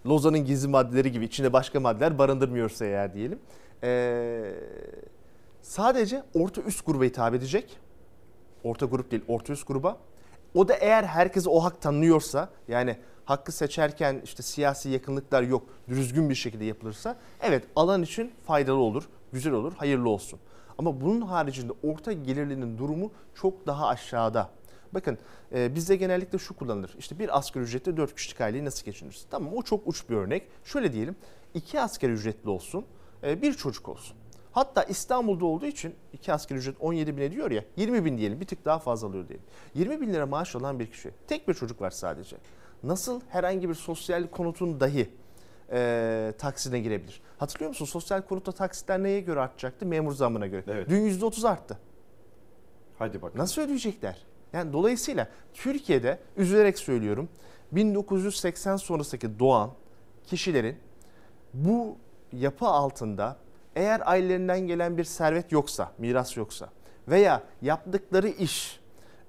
Lozan'ın 0.05 0.45
gizli 0.45 0.67
maddeleri 0.67 1.11
gibi 1.11 1.25
içinde 1.25 1.53
başka 1.53 1.79
maddeler 1.79 2.17
barındırmıyorsa 2.17 2.85
eğer 2.85 3.13
diyelim. 3.13 3.39
ee, 3.83 4.51
sadece 5.61 6.23
orta 6.33 6.61
üst 6.61 6.85
gruba 6.85 7.03
hitap 7.03 7.33
edecek. 7.33 7.77
Orta 8.63 8.85
grup 8.85 9.11
değil, 9.11 9.23
orta 9.27 9.53
üst 9.53 9.67
gruba. 9.67 9.97
O 10.53 10.67
da 10.67 10.73
eğer 10.73 11.03
herkese 11.03 11.49
o 11.49 11.59
hak 11.63 11.81
tanınıyorsa 11.81 12.49
yani 12.67 12.97
hakkı 13.27 13.51
seçerken 13.51 14.21
işte 14.23 14.43
siyasi 14.43 14.89
yakınlıklar 14.89 15.41
yok, 15.41 15.63
düzgün 15.87 16.29
bir 16.29 16.35
şekilde 16.35 16.65
yapılırsa 16.65 17.15
evet 17.41 17.63
alan 17.75 18.03
için 18.03 18.31
faydalı 18.45 18.77
olur, 18.77 19.09
güzel 19.33 19.53
olur, 19.53 19.73
hayırlı 19.73 20.09
olsun. 20.09 20.39
Ama 20.77 21.01
bunun 21.01 21.21
haricinde 21.21 21.73
orta 21.83 22.11
gelirlinin 22.11 22.77
durumu 22.77 23.11
çok 23.35 23.67
daha 23.67 23.87
aşağıda. 23.87 24.49
Bakın 24.93 25.17
e, 25.55 25.75
bizde 25.75 25.95
genellikle 25.95 26.37
şu 26.37 26.55
kullanılır. 26.55 26.95
İşte 26.99 27.19
bir 27.19 27.37
asgari 27.37 27.63
ücretle 27.63 27.97
4 27.97 28.15
kişilik 28.15 28.41
aileyi 28.41 28.65
nasıl 28.65 28.85
geçiniriz? 28.85 29.25
Tamam 29.29 29.53
o 29.53 29.61
çok 29.61 29.87
uç 29.87 30.09
bir 30.09 30.15
örnek. 30.15 30.43
Şöyle 30.63 30.93
diyelim 30.93 31.15
iki 31.53 31.81
asgari 31.81 32.11
ücretli 32.11 32.49
olsun 32.49 32.85
e, 33.23 33.41
bir 33.41 33.53
çocuk 33.53 33.89
olsun. 33.89 34.17
Hatta 34.51 34.83
İstanbul'da 34.83 35.45
olduğu 35.45 35.65
için 35.65 35.95
iki 36.13 36.33
asgari 36.33 36.59
ücret 36.59 36.75
17 36.79 37.17
bin 37.17 37.21
ediyor 37.21 37.51
ya 37.51 37.63
20 37.75 38.05
bin 38.05 38.17
diyelim 38.17 38.41
bir 38.41 38.45
tık 38.45 38.65
daha 38.65 38.79
fazla 38.79 39.07
alıyor 39.07 39.27
diyelim. 39.27 39.45
20 39.75 40.01
bin 40.01 40.13
lira 40.13 40.25
maaş 40.25 40.55
alan 40.55 40.79
bir 40.79 40.91
kişi 40.91 41.11
tek 41.27 41.47
bir 41.47 41.53
çocuk 41.53 41.81
var 41.81 41.91
sadece. 41.91 42.37
Nasıl 42.83 43.21
herhangi 43.29 43.69
bir 43.69 43.73
sosyal 43.73 44.27
konutun 44.27 44.79
dahi 44.79 45.09
e, 45.71 46.33
taksine 46.37 46.79
girebilir. 46.79 47.21
Hatırlıyor 47.37 47.69
musun? 47.69 47.85
Sosyal 47.85 48.21
konutta 48.21 48.51
taksitler 48.51 49.03
neye 49.03 49.19
göre 49.19 49.39
artacaktı? 49.39 49.85
Memur 49.85 50.13
zammına 50.13 50.47
göre. 50.47 50.63
Evet. 50.67 50.89
Dün 50.89 51.09
%30 51.09 51.49
arttı. 51.49 51.77
Hadi 52.99 53.21
bakalım. 53.21 53.39
Nasıl 53.39 53.61
ödeyecekler? 53.61 54.17
Yani 54.53 54.73
dolayısıyla 54.73 55.27
Türkiye'de 55.53 56.19
üzülerek 56.37 56.79
söylüyorum 56.79 57.29
1980 57.71 58.75
sonrasındaki 58.75 59.39
doğan 59.39 59.71
kişilerin 60.25 60.77
bu 61.53 61.97
yapı 62.33 62.65
altında 62.65 63.37
eğer 63.75 64.01
ailelerinden 64.05 64.59
gelen 64.59 64.97
bir 64.97 65.03
servet 65.03 65.51
yoksa, 65.51 65.91
miras 65.97 66.37
yoksa 66.37 66.69
veya 67.07 67.43
yaptıkları 67.61 68.27
iş 68.27 68.79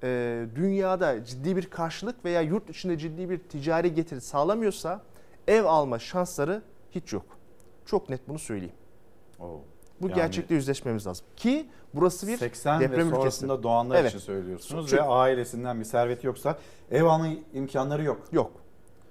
e, 0.02 0.46
dünyada 0.56 1.24
ciddi 1.24 1.56
bir 1.56 1.66
karşılık 1.70 2.24
veya 2.24 2.40
yurt 2.40 2.70
içinde 2.70 2.98
ciddi 2.98 3.30
bir 3.30 3.38
ticari 3.38 3.94
getiri 3.94 4.20
sağlamıyorsa 4.20 5.02
ev 5.48 5.64
alma 5.64 5.98
şansları 5.98 6.62
hiç 6.90 7.12
yok. 7.12 7.26
Çok 7.86 8.08
net 8.08 8.28
bunu 8.28 8.38
söyleyeyim. 8.38 8.74
Oo. 9.40 9.60
Bu 10.00 10.08
Yani- 10.08 10.14
gerçekle 10.16 10.54
yüzleşmemiz 10.54 11.06
lazım. 11.06 11.26
Ki 11.36 11.66
burası 11.94 12.26
bir 12.26 12.36
80 12.36 12.80
deprem 12.80 12.92
ve 12.98 13.02
ülkesi. 13.02 13.16
sonrasında 13.16 13.62
doğanlar 13.62 13.96
Evet. 14.00 14.10
için 14.10 14.18
söylüyorsunuz 14.18 14.86
Çünkü- 14.90 15.02
ve 15.02 15.06
ailesinden 15.06 15.80
bir 15.80 15.84
servet 15.84 16.24
yoksa 16.24 16.58
ev 16.90 17.04
alma 17.04 17.28
imkanları 17.54 18.02
yok. 18.04 18.20
Yok. 18.32 18.50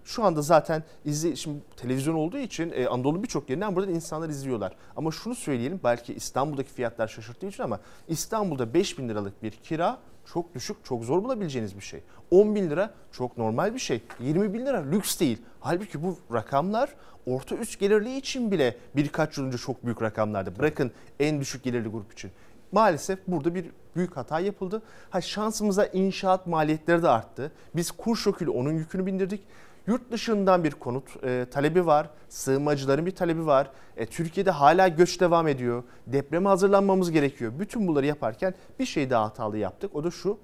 Şu 0.04 0.24
anda 0.24 0.42
zaten 0.42 0.84
izli 1.06 1.38
şimdi 1.38 1.60
televizyon 1.78 2.16
olduğu 2.16 2.38
için 2.38 2.72
e, 2.76 2.88
Anadolu'nun 2.88 3.24
birçok 3.24 3.50
yerinden 3.50 3.76
burada 3.76 3.92
insanlar 3.92 4.30
izliyorlar. 4.30 4.76
Ama 4.96 5.12
şunu 5.12 5.36
söyleyelim 5.36 5.80
belki 5.84 6.14
İstanbul'daki 6.14 6.70
fiyatlar 6.74 7.08
şaşırttığı 7.08 7.48
için 7.48 7.64
ama 7.64 7.80
İstanbul'da 8.08 8.74
5 8.74 8.98
bin 9.00 9.10
liralık 9.10 9.44
bir 9.44 9.52
kira 9.52 9.98
çok 10.34 10.56
düşük, 10.56 10.86
çok 10.86 11.04
zor 11.04 11.24
bulabileceğiniz 11.24 11.76
bir 11.76 11.82
şey. 11.82 12.04
10 12.32 12.56
bin 12.56 12.70
lira 12.70 12.94
çok 13.12 13.38
normal 13.38 13.74
bir 13.74 13.80
şey. 13.80 14.02
20 14.20 14.54
bin 14.54 14.66
lira 14.66 14.84
lüks 14.84 15.20
değil. 15.20 15.42
Halbuki 15.60 16.04
bu 16.04 16.18
rakamlar 16.34 16.96
orta 17.26 17.56
üst 17.56 17.80
gelirli 17.80 18.18
için 18.18 18.52
bile 18.52 18.78
birkaç 18.96 19.38
yıl 19.38 19.46
önce 19.46 19.58
çok 19.58 19.86
büyük 19.86 20.02
rakamlardı. 20.02 20.60
Bırakın 20.60 20.92
en 21.20 21.42
düşük 21.42 21.64
gelirli 21.64 21.90
grup 21.90 22.14
için. 22.14 22.32
Maalesef 22.72 23.20
burada 23.28 23.56
bir 23.56 23.66
büyük 23.96 24.18
hata 24.18 24.40
yapıldı. 24.40 24.82
Ha 25.10 25.22
şansımıza 25.22 25.86
inşaat 25.86 26.48
maliyetleri 26.48 27.04
de 27.04 27.10
arttı. 27.10 27.52
Biz 27.76 27.92
kur 27.92 28.16
şokuyla 28.16 28.54
onun 28.54 28.72
yükünü 28.74 29.06
bindirdik. 29.06 29.42
Yurt 29.88 30.12
dışından 30.12 30.64
bir 30.64 30.72
konut 30.72 31.24
e, 31.24 31.46
talebi 31.52 31.86
var. 31.86 32.10
Sığınmacıların 32.30 33.06
bir 33.06 33.16
talebi 33.16 33.46
var. 33.46 33.72
E, 33.98 34.06
Türkiye'de 34.06 34.52
hala 34.52 34.88
göç 34.88 35.20
devam 35.20 35.48
ediyor. 35.48 35.84
Depreme 36.08 36.50
hazırlanmamız 36.50 37.12
gerekiyor. 37.12 37.54
Bütün 37.60 37.88
bunları 37.88 38.06
yaparken 38.06 38.54
bir 38.80 38.86
şey 38.86 39.10
daha 39.10 39.26
hatalı 39.26 39.58
yaptık. 39.58 39.96
O 39.96 40.04
da 40.04 40.12
şu. 40.12 40.38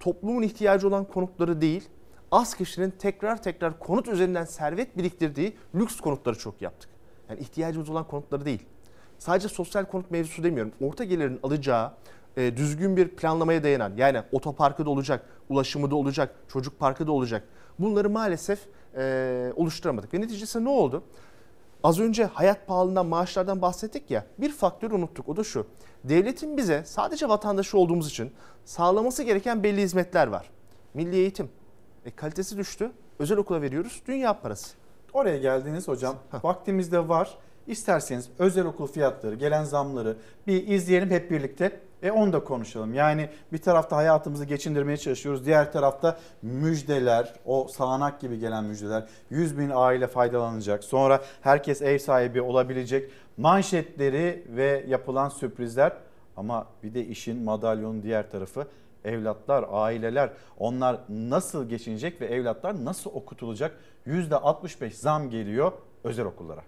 Toplumun 0.00 0.42
ihtiyacı 0.42 0.88
olan 0.88 1.04
konutları 1.04 1.60
değil, 1.60 1.88
az 2.30 2.54
kişinin 2.54 2.90
tekrar 2.90 3.42
tekrar 3.42 3.78
konut 3.78 4.08
üzerinden 4.08 4.44
servet 4.44 4.96
biriktirdiği 4.96 5.56
lüks 5.74 6.00
konutları 6.00 6.38
çok 6.38 6.62
yaptık. 6.62 6.90
Yani 7.28 7.40
ihtiyacımız 7.40 7.90
olan 7.90 8.06
konutları 8.06 8.44
değil. 8.44 8.62
Sadece 9.18 9.48
sosyal 9.48 9.84
konut 9.84 10.10
mevzusu 10.10 10.44
demiyorum. 10.44 10.72
Orta 10.80 11.04
gelirin 11.04 11.40
alacağı 11.42 11.92
e, 12.36 12.56
düzgün 12.56 12.96
bir 12.96 13.08
planlamaya 13.08 13.62
dayanan 13.62 13.92
yani 13.96 14.22
otoparkı 14.32 14.86
da 14.86 14.90
olacak, 14.90 15.26
ulaşımı 15.48 15.90
da 15.90 15.96
olacak, 15.96 16.34
çocuk 16.48 16.78
parkı 16.78 17.06
da 17.06 17.12
olacak. 17.12 17.44
Bunları 17.78 18.10
maalesef 18.10 18.60
e, 18.96 19.52
oluşturamadık. 19.56 20.14
Ve 20.14 20.20
neticesi 20.20 20.64
ne 20.64 20.68
oldu? 20.68 21.02
Az 21.82 22.00
önce 22.00 22.24
hayat 22.24 22.66
pahalılığından, 22.66 23.06
maaşlardan 23.06 23.62
bahsettik 23.62 24.10
ya. 24.10 24.26
Bir 24.38 24.52
faktörü 24.52 24.94
unuttuk. 24.94 25.28
O 25.28 25.36
da 25.36 25.44
şu. 25.44 25.66
Devletin 26.04 26.56
bize 26.56 26.82
sadece 26.86 27.28
vatandaşı 27.28 27.78
olduğumuz 27.78 28.08
için 28.08 28.32
sağlaması 28.64 29.22
gereken 29.22 29.62
belli 29.62 29.82
hizmetler 29.82 30.26
var. 30.26 30.50
Milli 30.94 31.16
eğitim. 31.16 31.48
E, 32.04 32.10
kalitesi 32.10 32.56
düştü. 32.56 32.90
Özel 33.18 33.38
okula 33.38 33.62
veriyoruz. 33.62 34.02
Dünya 34.06 34.40
parası. 34.40 34.74
Oraya 35.12 35.38
geldiniz 35.38 35.88
hocam. 35.88 36.16
Vaktimiz 36.42 36.92
de 36.92 37.08
var. 37.08 37.38
İsterseniz 37.66 38.28
özel 38.38 38.64
okul 38.64 38.86
fiyatları, 38.86 39.34
gelen 39.34 39.64
zamları 39.64 40.16
bir 40.46 40.68
izleyelim 40.68 41.10
hep 41.10 41.30
birlikte. 41.30 41.80
E 42.02 42.10
onu 42.10 42.32
da 42.32 42.44
konuşalım. 42.44 42.94
Yani 42.94 43.28
bir 43.52 43.58
tarafta 43.58 43.96
hayatımızı 43.96 44.44
geçindirmeye 44.44 44.96
çalışıyoruz. 44.96 45.46
Diğer 45.46 45.72
tarafta 45.72 46.18
müjdeler, 46.42 47.32
o 47.46 47.68
sağanak 47.68 48.20
gibi 48.20 48.38
gelen 48.38 48.64
müjdeler. 48.64 49.04
100 49.30 49.58
bin 49.58 49.70
aile 49.74 50.06
faydalanacak. 50.06 50.84
Sonra 50.84 51.20
herkes 51.40 51.82
ev 51.82 51.98
sahibi 51.98 52.42
olabilecek. 52.42 53.10
Manşetleri 53.36 54.44
ve 54.48 54.84
yapılan 54.88 55.28
sürprizler. 55.28 55.92
Ama 56.36 56.66
bir 56.82 56.94
de 56.94 57.06
işin 57.06 57.42
madalyonun 57.42 58.02
diğer 58.02 58.30
tarafı 58.30 58.66
evlatlar, 59.04 59.64
aileler 59.70 60.30
onlar 60.58 60.98
nasıl 61.08 61.68
geçinecek 61.68 62.20
ve 62.20 62.26
evlatlar 62.26 62.84
nasıl 62.84 63.10
okutulacak? 63.10 63.76
%65 64.06 64.90
zam 64.90 65.30
geliyor 65.30 65.72
özel 66.04 66.24
okullara. 66.24 66.62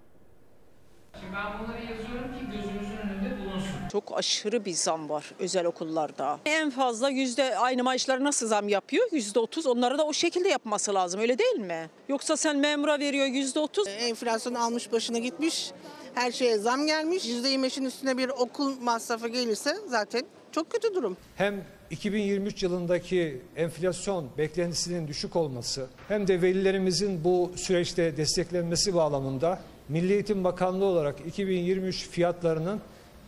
Şimdi 1.20 1.32
ben 1.36 1.58
bunları 1.58 1.80
yazıyorum 1.80 2.32
ki 2.38 2.44
gözümüzün 2.56 2.96
önünde 2.96 3.40
bulunsun. 3.40 3.88
Çok 3.92 4.18
aşırı 4.18 4.64
bir 4.64 4.72
zam 4.72 5.08
var 5.08 5.24
özel 5.38 5.66
okullarda. 5.66 6.38
En 6.46 6.70
fazla 6.70 7.08
yüzde 7.08 7.58
aynı 7.58 7.84
maaşları 7.84 8.24
nasıl 8.24 8.46
zam 8.46 8.68
yapıyor? 8.68 9.06
Yüzde 9.12 9.38
otuz 9.38 9.66
onlara 9.66 9.98
da 9.98 10.06
o 10.06 10.12
şekilde 10.12 10.48
yapması 10.48 10.94
lazım 10.94 11.20
öyle 11.20 11.38
değil 11.38 11.58
mi? 11.60 11.90
Yoksa 12.08 12.36
sen 12.36 12.56
memura 12.56 12.98
veriyor 12.98 13.26
yüzde 13.26 13.58
otuz. 13.58 13.88
Enflasyon 13.88 14.54
almış 14.54 14.92
başına 14.92 15.18
gitmiş. 15.18 15.70
Her 16.14 16.32
şeye 16.32 16.58
zam 16.58 16.86
gelmiş. 16.86 17.24
%25'in 17.26 17.84
üstüne 17.84 18.18
bir 18.18 18.28
okul 18.28 18.80
masrafı 18.80 19.28
gelirse 19.28 19.76
zaten 19.86 20.22
çok 20.52 20.70
kötü 20.70 20.94
durum. 20.94 21.16
Hem 21.36 21.64
2023 21.90 22.62
yılındaki 22.62 23.42
enflasyon 23.56 24.28
beklentisinin 24.38 25.08
düşük 25.08 25.36
olması 25.36 25.86
hem 26.08 26.28
de 26.28 26.42
velilerimizin 26.42 27.24
bu 27.24 27.52
süreçte 27.56 28.16
desteklenmesi 28.16 28.94
bağlamında 28.94 29.60
Milli 29.88 30.12
Eğitim 30.12 30.44
Bakanlığı 30.44 30.84
olarak 30.84 31.26
2023 31.26 32.08
fiyatlarının 32.08 32.80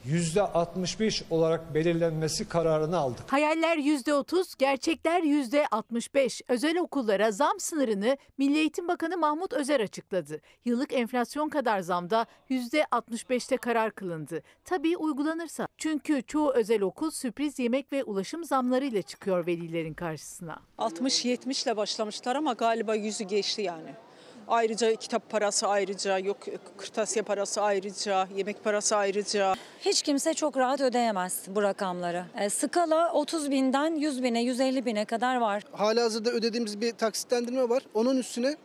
%65 0.07 1.23
olarak 1.31 1.75
belirlenmesi 1.75 2.49
kararını 2.49 2.97
aldık. 2.97 3.33
Hayaller 3.33 3.77
%30, 3.77 4.59
gerçekler 4.59 5.23
%65. 5.23 6.43
Özel 6.49 6.79
okullara 6.79 7.33
zam 7.33 7.61
sınırını 7.61 8.17
Milli 8.39 8.59
Eğitim 8.59 8.89
Bakanı 8.89 9.17
Mahmut 9.19 9.53
Özer 9.53 9.81
açıkladı. 9.81 10.41
Yıllık 10.65 10.93
enflasyon 10.93 11.49
kadar 11.49 11.81
zamda 11.81 12.27
%65'te 12.51 13.57
karar 13.57 13.91
kılındı. 13.91 14.43
Tabii 14.65 14.97
uygulanırsa. 14.97 15.69
Çünkü 15.79 16.23
çoğu 16.23 16.53
özel 16.53 16.83
okul 16.83 17.11
sürpriz 17.11 17.59
yemek 17.59 17.93
ve 17.93 18.05
ulaşım 18.05 18.45
zamlarıyla 18.45 19.03
çıkıyor 19.03 19.47
velilerin 19.47 19.95
karşısına. 19.95 20.59
60-70 20.79 21.65
ile 21.65 21.77
başlamışlar 21.77 22.37
ama 22.37 22.53
galiba 22.53 22.95
yüzü 22.95 23.25
geçti 23.25 23.63
yani. 23.63 24.06
Ayrıca 24.49 24.95
kitap 24.95 25.31
parası 25.31 25.67
ayrıca, 25.69 26.19
yok 26.19 26.37
kırtasiye 26.77 27.23
parası 27.23 27.63
ayrıca, 27.63 28.29
yemek 28.37 28.65
parası 28.65 28.97
ayrıca. 28.97 29.55
Hiç 29.81 30.03
kimse 30.03 30.35
çok 30.35 30.57
rahat 30.57 30.81
ödeyemez 30.81 31.43
bu 31.49 31.63
rakamları. 31.63 32.25
E, 32.41 32.51
skala 32.51 33.13
30 33.13 33.51
binden 33.51 33.95
100 33.95 34.23
bine, 34.23 34.43
150 34.43 34.87
bine 34.87 35.05
kadar 35.05 35.37
var. 35.37 35.63
Hala 35.73 36.03
hazırda 36.03 36.31
ödediğimiz 36.31 36.81
bir 36.81 36.93
taksitlendirme 36.93 37.69
var. 37.69 37.83
Onun 37.95 38.17
üstüne 38.17 38.57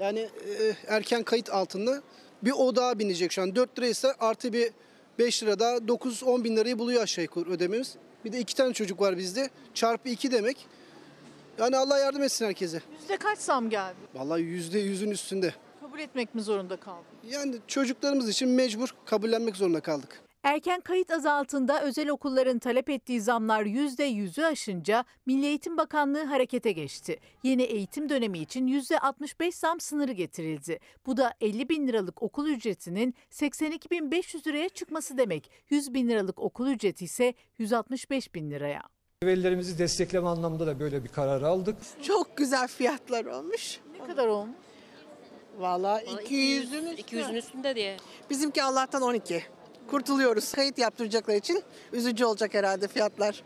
yani 0.00 0.18
e, 0.18 0.74
erken 0.88 1.22
kayıt 1.22 1.50
altında 1.50 2.02
bir 2.42 2.52
o 2.52 2.76
daha 2.76 2.98
binecek 2.98 3.32
şu 3.32 3.42
an. 3.42 3.56
4 3.56 3.78
liraysa 3.78 4.14
artı 4.20 4.52
bir 4.52 4.70
5 5.18 5.42
lira 5.42 5.58
daha 5.58 5.76
9-10 5.76 6.44
bin 6.44 6.56
lirayı 6.56 6.78
buluyor 6.78 7.02
aşağı 7.02 7.22
yukarı 7.22 7.50
ödememiz. 7.50 7.94
Bir 8.24 8.32
de 8.32 8.38
iki 8.38 8.54
tane 8.54 8.72
çocuk 8.72 9.00
var 9.00 9.18
bizde. 9.18 9.50
Çarpı 9.74 10.08
2 10.08 10.30
demek. 10.30 10.66
Yani 11.58 11.76
Allah 11.76 11.98
yardım 11.98 12.22
etsin 12.22 12.46
herkese. 12.46 12.82
Yüzde 13.00 13.16
kaç 13.16 13.38
zam 13.38 13.70
geldi? 13.70 13.96
Vallahi 14.14 14.42
yüzde 14.42 14.78
yüzün 14.78 15.10
üstünde. 15.10 15.54
Kabul 15.80 15.98
etmek 15.98 16.34
mi 16.34 16.42
zorunda 16.42 16.76
kaldı? 16.76 17.04
Yani 17.30 17.56
çocuklarımız 17.66 18.28
için 18.28 18.48
mecbur 18.48 18.94
kabullenmek 19.04 19.56
zorunda 19.56 19.80
kaldık. 19.80 20.20
Erken 20.42 20.80
kayıt 20.80 21.10
adı 21.10 21.30
altında 21.30 21.82
özel 21.82 22.08
okulların 22.08 22.58
talep 22.58 22.90
ettiği 22.90 23.20
zamlar 23.20 23.62
%100'ü 23.62 24.44
aşınca 24.44 25.04
Milli 25.26 25.46
Eğitim 25.46 25.76
Bakanlığı 25.76 26.24
harekete 26.24 26.72
geçti. 26.72 27.20
Yeni 27.42 27.62
eğitim 27.62 28.08
dönemi 28.08 28.38
için 28.38 28.66
%65 28.66 29.52
zam 29.52 29.80
sınırı 29.80 30.12
getirildi. 30.12 30.78
Bu 31.06 31.16
da 31.16 31.34
50 31.40 31.68
bin 31.68 31.88
liralık 31.88 32.22
okul 32.22 32.48
ücretinin 32.48 33.14
82 33.30 33.90
bin 33.90 34.10
500 34.10 34.46
liraya 34.46 34.68
çıkması 34.68 35.18
demek. 35.18 35.50
100 35.70 35.94
bin 35.94 36.08
liralık 36.08 36.38
okul 36.38 36.66
ücreti 36.66 37.04
ise 37.04 37.34
165 37.58 38.34
bin 38.34 38.50
liraya. 38.50 38.93
Velilerimizi 39.26 39.78
destekleme 39.78 40.28
anlamında 40.28 40.66
da 40.66 40.80
böyle 40.80 41.04
bir 41.04 41.08
karar 41.08 41.42
aldık. 41.42 41.76
Çok 42.02 42.36
güzel 42.36 42.68
fiyatlar 42.68 43.24
olmuş. 43.24 43.80
Ne 44.00 44.06
kadar 44.06 44.26
olmuş? 44.26 44.56
Vallahi 45.58 46.04
200'ün 46.04 46.96
200'ün 46.96 47.34
üstünde 47.34 47.74
diye. 47.76 47.96
Bizimki 48.30 48.62
Allah'tan 48.62 49.02
12. 49.02 49.42
Kurtuluyoruz. 49.90 50.52
Kayıt 50.52 50.78
yaptıracaklar 50.78 51.34
için 51.34 51.62
üzücü 51.92 52.24
olacak 52.24 52.54
herhalde 52.54 52.88
fiyatlar. 52.88 53.42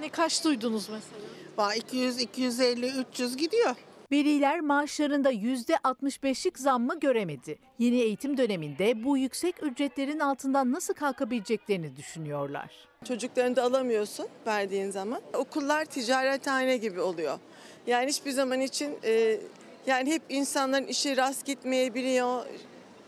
Ne 0.00 0.08
kaç 0.08 0.44
duydunuz 0.44 0.88
mesela? 0.88 1.28
Vallahi 1.56 1.78
200, 1.78 2.20
250, 2.20 2.86
300 2.86 3.36
gidiyor. 3.36 3.74
Veliler 4.12 4.60
maaşlarında 4.60 5.32
%65'lik 5.32 6.58
zammı 6.58 7.00
göremedi. 7.00 7.58
Yeni 7.78 8.00
eğitim 8.00 8.36
döneminde 8.36 9.04
bu 9.04 9.18
yüksek 9.18 9.62
ücretlerin 9.62 10.18
altından 10.18 10.72
nasıl 10.72 10.94
kalkabileceklerini 10.94 11.96
düşünüyorlar. 11.96 12.70
Çocuklarını 13.04 13.56
da 13.56 13.62
alamıyorsun 13.62 14.26
verdiğin 14.46 14.90
zaman. 14.90 15.20
Okullar 15.34 15.84
ticarethane 15.84 16.76
gibi 16.76 17.00
oluyor. 17.00 17.38
Yani 17.86 18.08
hiçbir 18.08 18.30
zaman 18.30 18.60
için 18.60 18.98
e, 19.04 19.40
yani 19.86 20.12
hep 20.12 20.22
insanların 20.28 20.86
işi 20.86 21.16
rast 21.16 21.46
gitmeyebiliyor. 21.46 22.46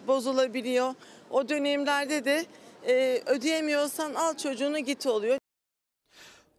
bozulabiliyor. 0.06 0.94
O 1.30 1.48
dönemlerde 1.48 2.24
de 2.24 2.44
e, 2.86 3.22
ödeyemiyorsan 3.26 4.14
al 4.14 4.36
çocuğunu 4.36 4.78
git 4.78 5.06
oluyor. 5.06 5.38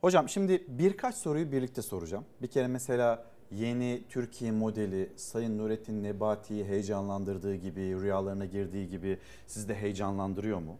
Hocam 0.01 0.29
şimdi 0.29 0.65
birkaç 0.67 1.15
soruyu 1.15 1.51
birlikte 1.51 1.81
soracağım. 1.81 2.25
Bir 2.41 2.47
kere 2.47 2.67
mesela 2.67 3.30
yeni 3.51 4.01
Türkiye 4.09 4.51
modeli 4.51 5.09
Sayın 5.15 5.57
Nurettin 5.57 6.03
Nebati'yi 6.03 6.65
heyecanlandırdığı 6.65 7.55
gibi, 7.55 7.81
rüyalarına 7.81 8.45
girdiği 8.45 8.89
gibi 8.89 9.17
sizi 9.47 9.67
de 9.69 9.75
heyecanlandırıyor 9.75 10.59
mu? 10.59 10.77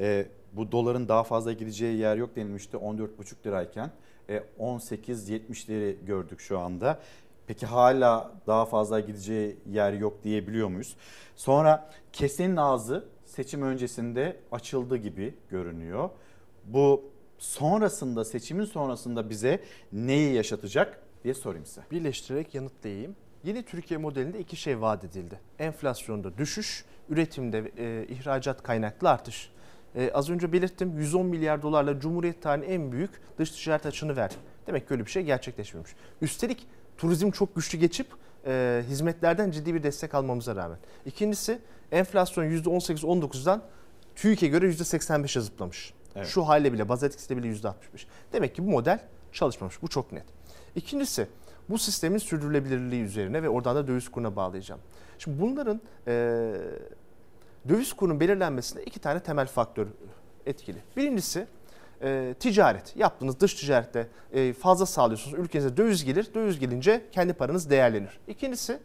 Ee, 0.00 0.26
bu 0.52 0.72
doların 0.72 1.08
daha 1.08 1.22
fazla 1.22 1.52
gideceği 1.52 1.98
yer 1.98 2.16
yok 2.16 2.36
denilmişti 2.36 2.76
14,5 2.76 3.46
lirayken. 3.46 3.90
E, 4.28 4.42
18.70'leri 4.58 6.04
gördük 6.06 6.40
şu 6.40 6.58
anda. 6.58 6.98
Peki 7.46 7.66
hala 7.66 8.32
daha 8.46 8.66
fazla 8.66 9.00
gideceği 9.00 9.56
yer 9.70 9.92
yok 9.92 10.24
diyebiliyor 10.24 10.68
muyuz? 10.68 10.96
Sonra 11.36 11.90
kesenin 12.12 12.56
ağzı 12.56 13.04
seçim 13.24 13.62
öncesinde 13.62 14.36
açıldı 14.52 14.96
gibi 14.96 15.34
görünüyor. 15.50 16.10
Bu 16.64 17.04
sonrasında 17.38 18.24
seçimin 18.24 18.64
sonrasında 18.64 19.30
bize 19.30 19.60
neyi 19.92 20.34
yaşatacak 20.34 21.02
diye 21.24 21.34
sorayım 21.34 21.66
size. 21.66 21.80
Birleştirerek 21.90 22.54
yanıtlayayım. 22.54 23.16
Yeni 23.44 23.62
Türkiye 23.62 23.98
modelinde 23.98 24.38
iki 24.38 24.56
şey 24.56 24.80
vaat 24.80 25.04
edildi. 25.04 25.40
Enflasyonda 25.58 26.38
düşüş, 26.38 26.84
üretimde 27.08 27.72
e, 27.78 28.06
ihracat 28.08 28.62
kaynaklı 28.62 29.10
artış. 29.10 29.50
E, 29.94 30.10
az 30.14 30.30
önce 30.30 30.52
belirttim 30.52 30.98
110 30.98 31.26
milyar 31.26 31.62
dolarla 31.62 32.00
Cumhuriyet 32.00 32.42
tarihinin 32.42 32.72
en 32.72 32.92
büyük 32.92 33.10
dış 33.38 33.50
ticaret 33.50 33.86
açığını 33.86 34.16
verdi. 34.16 34.34
Demek 34.66 34.88
ki 34.88 34.94
öyle 34.94 35.06
bir 35.06 35.10
şey 35.10 35.22
gerçekleşmemiş. 35.22 35.90
Üstelik 36.22 36.66
turizm 36.98 37.30
çok 37.30 37.56
güçlü 37.56 37.78
geçip 37.78 38.06
e, 38.46 38.82
hizmetlerden 38.88 39.50
ciddi 39.50 39.74
bir 39.74 39.82
destek 39.82 40.14
almamıza 40.14 40.56
rağmen. 40.56 40.78
İkincisi 41.06 41.58
enflasyon 41.92 42.44
%18-19'dan 42.44 43.62
TÜİK'e 44.16 44.48
göre 44.48 44.66
%85'e 44.66 45.40
zıplamış. 45.40 45.94
Evet. 46.16 46.26
Şu 46.26 46.42
hale 46.42 46.72
bile 46.72 46.88
baz 46.88 47.02
etkisiyle 47.02 47.42
bile 47.42 47.52
%65. 47.52 47.74
Demek 48.32 48.54
ki 48.54 48.66
bu 48.66 48.70
model 48.70 49.00
çalışmamış. 49.32 49.82
Bu 49.82 49.88
çok 49.88 50.12
net. 50.12 50.24
İkincisi 50.76 51.26
bu 51.70 51.78
sistemin 51.78 52.18
sürdürülebilirliği 52.18 53.02
üzerine 53.02 53.42
ve 53.42 53.48
oradan 53.48 53.76
da 53.76 53.86
döviz 53.88 54.08
kuruna 54.08 54.36
bağlayacağım. 54.36 54.80
Şimdi 55.18 55.40
bunların 55.40 55.80
e, 56.06 56.12
döviz 57.68 57.92
kurunun 57.92 58.20
belirlenmesinde 58.20 58.84
iki 58.84 59.00
tane 59.00 59.20
temel 59.20 59.46
faktör 59.46 59.86
etkili. 60.46 60.78
Birincisi 60.96 61.46
e, 62.02 62.34
ticaret. 62.40 62.96
Yaptığınız 62.96 63.40
dış 63.40 63.54
ticarette 63.54 64.08
e, 64.32 64.52
fazla 64.52 64.86
sağlıyorsunuz. 64.86 65.38
Ülkenize 65.38 65.76
döviz 65.76 66.04
gelir. 66.04 66.34
Döviz 66.34 66.58
gelince 66.58 67.04
kendi 67.12 67.32
paranız 67.32 67.70
değerlenir. 67.70 68.20
İkincisi 68.28 68.78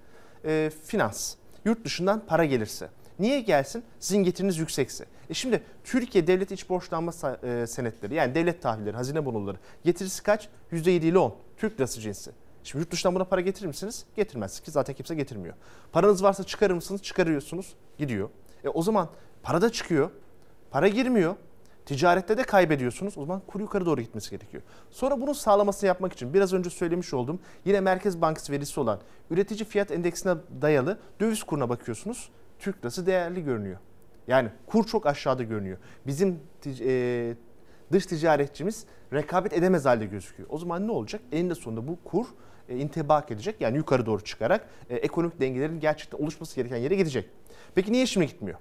e, 0.45 0.71
finans. 0.83 1.35
Yurt 1.65 1.85
dışından 1.85 2.25
para 2.27 2.45
gelirse. 2.45 2.89
Niye 3.19 3.41
gelsin? 3.41 3.83
Sizin 3.99 4.23
getiriniz 4.23 4.57
yüksekse. 4.57 5.05
E 5.29 5.33
şimdi 5.33 5.63
Türkiye 5.83 6.27
devlet 6.27 6.51
iç 6.51 6.69
borçlanma 6.69 7.11
e, 7.43 7.67
senetleri 7.67 8.13
yani 8.13 8.35
devlet 8.35 8.61
tahvilleri, 8.61 8.95
hazine 8.95 9.25
bonoları 9.25 9.57
getirisi 9.83 10.23
kaç? 10.23 10.49
%7 10.71 10.89
ile 10.89 11.17
10. 11.17 11.35
Türk 11.57 11.79
lirası 11.79 12.01
cinsi. 12.01 12.31
Şimdi 12.63 12.81
yurt 12.81 12.91
dışından 12.91 13.15
buna 13.15 13.23
para 13.23 13.41
getirir 13.41 13.67
misiniz? 13.67 14.05
Getirmezsiniz 14.15 14.61
ki 14.65 14.71
zaten 14.71 14.95
kimse 14.95 15.15
getirmiyor. 15.15 15.55
Paranız 15.91 16.23
varsa 16.23 16.43
çıkarır 16.43 16.73
mısınız? 16.73 17.03
Çıkarıyorsunuz. 17.03 17.73
Gidiyor. 17.97 18.29
E 18.63 18.69
o 18.69 18.81
zaman 18.81 19.09
para 19.43 19.61
da 19.61 19.71
çıkıyor. 19.71 20.09
Para 20.71 20.87
girmiyor. 20.87 21.35
Ticarette 21.85 22.37
de 22.37 22.43
kaybediyorsunuz. 22.43 23.17
O 23.17 23.21
zaman 23.21 23.41
kur 23.47 23.59
yukarı 23.59 23.85
doğru 23.85 24.01
gitmesi 24.01 24.29
gerekiyor. 24.29 24.63
Sonra 24.91 25.21
bunun 25.21 25.33
sağlamasını 25.33 25.87
yapmak 25.87 26.13
için 26.13 26.33
biraz 26.33 26.53
önce 26.53 26.69
söylemiş 26.69 27.13
olduğum 27.13 27.39
yine 27.65 27.79
Merkez 27.81 28.21
Bankası 28.21 28.51
verisi 28.51 28.79
olan 28.79 28.99
üretici 29.29 29.65
fiyat 29.65 29.91
endeksine 29.91 30.35
dayalı 30.61 30.99
döviz 31.19 31.43
kuruna 31.43 31.69
bakıyorsunuz. 31.69 32.29
Türk 32.59 32.79
lirası 32.79 33.05
değerli 33.05 33.43
görünüyor. 33.43 33.77
Yani 34.27 34.49
kur 34.67 34.83
çok 34.83 35.05
aşağıda 35.05 35.43
görünüyor. 35.43 35.77
Bizim 36.07 36.39
e, 36.65 37.35
dış 37.91 38.05
ticaretçimiz 38.05 38.85
rekabet 39.13 39.53
edemez 39.53 39.85
halde 39.85 40.05
gözüküyor. 40.05 40.49
O 40.51 40.57
zaman 40.57 40.87
ne 40.87 40.91
olacak? 40.91 41.21
Eninde 41.31 41.55
sonunda 41.55 41.87
bu 41.87 41.97
kur 42.03 42.25
e, 42.69 42.77
intibak 42.77 43.31
edecek. 43.31 43.61
Yani 43.61 43.77
yukarı 43.77 44.05
doğru 44.05 44.23
çıkarak 44.23 44.67
e, 44.89 44.95
ekonomik 44.95 45.41
dengelerin 45.41 45.79
gerçekten 45.79 46.17
oluşması 46.17 46.55
gereken 46.55 46.77
yere 46.77 46.95
gidecek. 46.95 47.29
Peki 47.75 47.91
niye 47.91 48.05
şimdi 48.05 48.27
gitmiyor? 48.27 48.59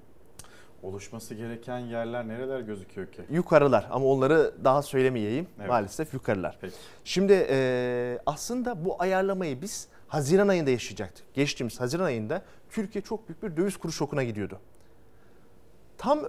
Oluşması 0.85 1.35
gereken 1.35 1.79
yerler 1.79 2.29
nereler 2.29 2.61
gözüküyor 2.61 3.07
ki? 3.07 3.23
Yukarılar 3.31 3.87
ama 3.91 4.07
onları 4.07 4.55
daha 4.65 4.83
söylemeyeyim. 4.83 5.47
Evet. 5.59 5.69
Maalesef 5.69 6.15
yukarılar. 6.15 6.59
Peki. 6.61 6.75
Şimdi 7.05 7.47
e, 7.51 8.19
aslında 8.27 8.85
bu 8.85 9.03
ayarlamayı 9.03 9.63
biz 9.63 9.89
Haziran 10.09 10.49
ayında 10.49 10.71
yaşayacaktık. 10.71 11.35
Geçtiğimiz 11.35 11.81
Haziran 11.81 12.05
ayında 12.05 12.43
Türkiye 12.71 13.03
çok 13.03 13.29
büyük 13.29 13.43
bir 13.43 13.57
döviz 13.57 13.77
kuru 13.77 13.93
şokuna 13.93 14.23
gidiyordu. 14.25 14.61
Tam 15.99 16.21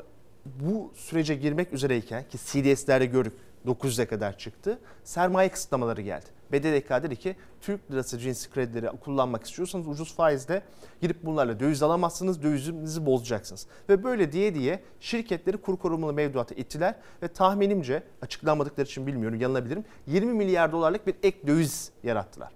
bu 0.46 0.92
sürece 0.96 1.36
girmek 1.36 1.74
üzereyken 1.74 2.24
ki 2.24 2.38
CDS'lerde 2.38 3.06
gördük 3.06 3.34
900'e 3.66 4.06
kadar 4.06 4.38
çıktı. 4.38 4.80
Sermaye 5.04 5.50
kısıtlamaları 5.50 6.02
geldi. 6.02 6.26
BDDK 6.52 6.90
dedi 6.90 7.16
ki 7.16 7.36
Türk 7.62 7.92
lirası 7.92 8.20
cinsi 8.20 8.50
kredileri 8.50 8.88
kullanmak 8.88 9.44
istiyorsanız 9.44 9.88
ucuz 9.88 10.16
faizle 10.16 10.64
girip 11.02 11.26
bunlarla 11.26 11.60
döviz 11.60 11.84
alamazsınız, 11.84 12.44
dövizinizi 12.44 13.06
bozacaksınız. 13.06 13.68
Ve 13.90 14.04
böyle 14.04 14.32
diye 14.32 14.56
diye 14.56 14.84
şirketleri 15.00 15.58
kur 15.58 15.78
korumalı 15.78 16.14
mevduata 16.14 16.56
ittiler 16.56 16.96
ve 17.24 17.28
tahminimce 17.28 18.04
açıklanmadıkları 18.22 18.86
için 18.88 19.08
bilmiyorum 19.08 19.40
yanılabilirim 19.40 19.86
20 20.08 20.34
milyar 20.34 20.72
dolarlık 20.72 21.08
bir 21.08 21.16
ek 21.24 21.48
döviz 21.48 21.92
yarattılar. 22.04 22.52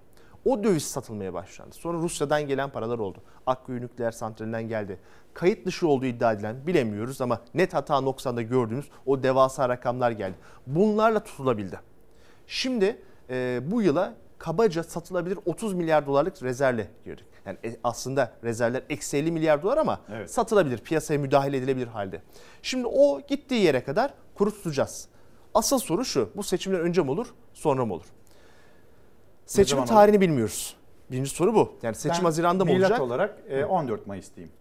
O 0.45 0.63
döviz 0.63 0.83
satılmaya 0.83 1.33
başlandı. 1.33 1.75
Sonra 1.75 1.97
Rusya'dan 1.97 2.47
gelen 2.47 2.69
paralar 2.69 2.99
oldu. 2.99 3.17
Akkuyu 3.45 3.81
nükleer 3.81 4.11
santralinden 4.11 4.67
geldi. 4.67 4.99
Kayıt 5.33 5.65
dışı 5.65 5.87
olduğu 5.87 6.05
iddia 6.05 6.33
edilen 6.33 6.67
bilemiyoruz 6.67 7.21
ama 7.21 7.41
net 7.53 7.73
hata 7.73 8.01
noksanda 8.01 8.41
gördüğümüz 8.41 8.89
o 9.05 9.23
devasa 9.23 9.69
rakamlar 9.69 10.11
geldi. 10.11 10.35
Bunlarla 10.67 11.23
tutulabildi. 11.23 11.79
Şimdi 12.47 13.01
e, 13.29 13.59
bu 13.71 13.81
yıla 13.81 14.13
kabaca 14.37 14.83
satılabilir 14.83 15.39
30 15.45 15.73
milyar 15.73 16.07
dolarlık 16.07 16.43
rezervle 16.43 16.87
girdik. 17.05 17.25
Yani 17.45 17.57
e, 17.63 17.75
aslında 17.83 18.33
rezervler 18.43 18.83
eksi 18.89 19.17
50 19.17 19.31
milyar 19.31 19.63
dolar 19.63 19.77
ama 19.77 20.01
Evet. 20.13 20.31
satılabilir, 20.31 20.77
piyasaya 20.77 21.19
müdahale 21.19 21.57
edilebilir 21.57 21.87
halde. 21.87 22.21
Şimdi 22.61 22.87
o 22.87 23.21
gittiği 23.27 23.61
yere 23.63 23.83
kadar 23.83 24.13
kuru 24.35 24.51
tutacağız. 24.51 25.07
Asıl 25.53 25.79
soru 25.79 26.05
şu, 26.05 26.29
bu 26.35 26.43
seçimler 26.43 26.79
önce 26.79 27.01
mi 27.01 27.11
olur, 27.11 27.27
sonra 27.53 27.85
mı 27.85 27.93
olur? 27.93 28.05
Seçim 29.45 29.85
tarihini 29.85 30.21
bilmiyoruz. 30.21 30.75
Birinci 31.11 31.29
soru 31.29 31.55
bu. 31.55 31.73
Yani 31.83 31.95
seçim 31.95 32.19
Ben 32.19 32.23
Haziran'da 32.23 32.65
mı 32.65 32.71
olacak? 32.71 33.01
olarak 33.01 33.39
e, 33.49 33.65
14 33.65 34.07
Mayıs 34.07 34.35
diyeyim. 34.35 34.53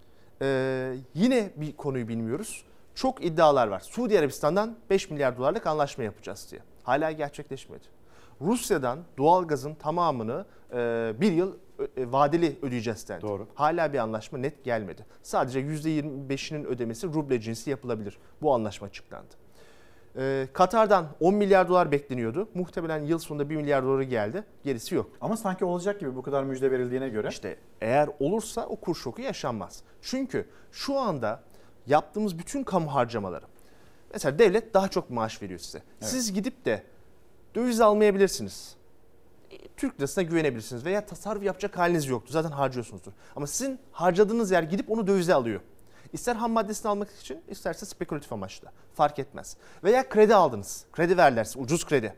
Ee, 0.42 0.94
yine 1.14 1.50
bir 1.56 1.76
konuyu 1.76 2.08
bilmiyoruz. 2.08 2.64
Çok 2.94 3.24
iddialar 3.24 3.68
var. 3.68 3.80
Suudi 3.80 4.18
Arabistan'dan 4.18 4.76
5 4.90 5.10
milyar 5.10 5.38
dolarlık 5.38 5.66
anlaşma 5.66 6.04
yapacağız 6.04 6.48
diye. 6.50 6.60
Hala 6.82 7.10
gerçekleşmedi. 7.12 7.84
Rusya'dan 8.40 8.98
doğalgazın 9.18 9.74
tamamını 9.74 10.44
e, 10.72 11.12
bir 11.20 11.32
yıl 11.32 11.54
e, 11.96 12.12
vadeli 12.12 12.58
ödeyeceğiz 12.62 13.08
dendi. 13.08 13.22
Doğru. 13.22 13.46
Hala 13.54 13.92
bir 13.92 13.98
anlaşma 13.98 14.38
net 14.38 14.64
gelmedi. 14.64 15.06
Sadece 15.22 15.60
%25'inin 15.60 16.64
ödemesi 16.64 17.06
ruble 17.06 17.40
cinsi 17.40 17.70
yapılabilir. 17.70 18.18
Bu 18.42 18.54
anlaşma 18.54 18.86
açıklandı. 18.86 19.34
Ee, 20.16 20.48
Katar'dan 20.52 21.06
10 21.20 21.34
milyar 21.34 21.68
dolar 21.68 21.92
bekleniyordu. 21.92 22.48
Muhtemelen 22.54 23.04
yıl 23.04 23.18
sonunda 23.18 23.50
1 23.50 23.56
milyar 23.56 23.84
doları 23.84 24.04
geldi. 24.04 24.44
Gerisi 24.64 24.94
yok. 24.94 25.10
Ama 25.20 25.36
sanki 25.36 25.64
olacak 25.64 26.00
gibi 26.00 26.16
bu 26.16 26.22
kadar 26.22 26.44
müjde 26.44 26.70
verildiğine 26.70 27.08
göre. 27.08 27.28
İşte 27.28 27.56
eğer 27.80 28.10
olursa 28.20 28.66
o 28.66 28.76
kur 28.76 28.94
şoku 28.94 29.22
yaşanmaz. 29.22 29.82
Çünkü 30.02 30.48
şu 30.72 30.98
anda 30.98 31.42
yaptığımız 31.86 32.38
bütün 32.38 32.64
kamu 32.64 32.94
harcamaları. 32.94 33.44
Mesela 34.12 34.38
devlet 34.38 34.74
daha 34.74 34.88
çok 34.88 35.10
maaş 35.10 35.42
veriyor 35.42 35.60
size. 35.60 35.82
Siz 36.00 36.32
gidip 36.32 36.64
de 36.64 36.82
döviz 37.54 37.80
almayabilirsiniz. 37.80 38.76
Türk 39.76 39.98
lirasına 39.98 40.24
güvenebilirsiniz 40.24 40.84
veya 40.84 41.06
tasarruf 41.06 41.42
yapacak 41.42 41.78
haliniz 41.78 42.06
yoktur. 42.06 42.32
Zaten 42.32 42.50
harcıyorsunuzdur. 42.50 43.12
Ama 43.36 43.46
sizin 43.46 43.78
harcadığınız 43.92 44.50
yer 44.50 44.62
gidip 44.62 44.90
onu 44.90 45.06
dövize 45.06 45.34
alıyor. 45.34 45.60
İster 46.12 46.36
ham 46.36 46.52
maddesini 46.52 46.90
almak 46.90 47.08
için 47.20 47.40
isterse 47.48 47.86
spekülatif 47.86 48.32
amaçla. 48.32 48.72
Fark 48.94 49.18
etmez. 49.18 49.56
Veya 49.84 50.08
kredi 50.08 50.34
aldınız. 50.34 50.84
Kredi 50.92 51.16
verdiler 51.16 51.44
size, 51.44 51.58
ucuz 51.58 51.86
kredi. 51.86 52.14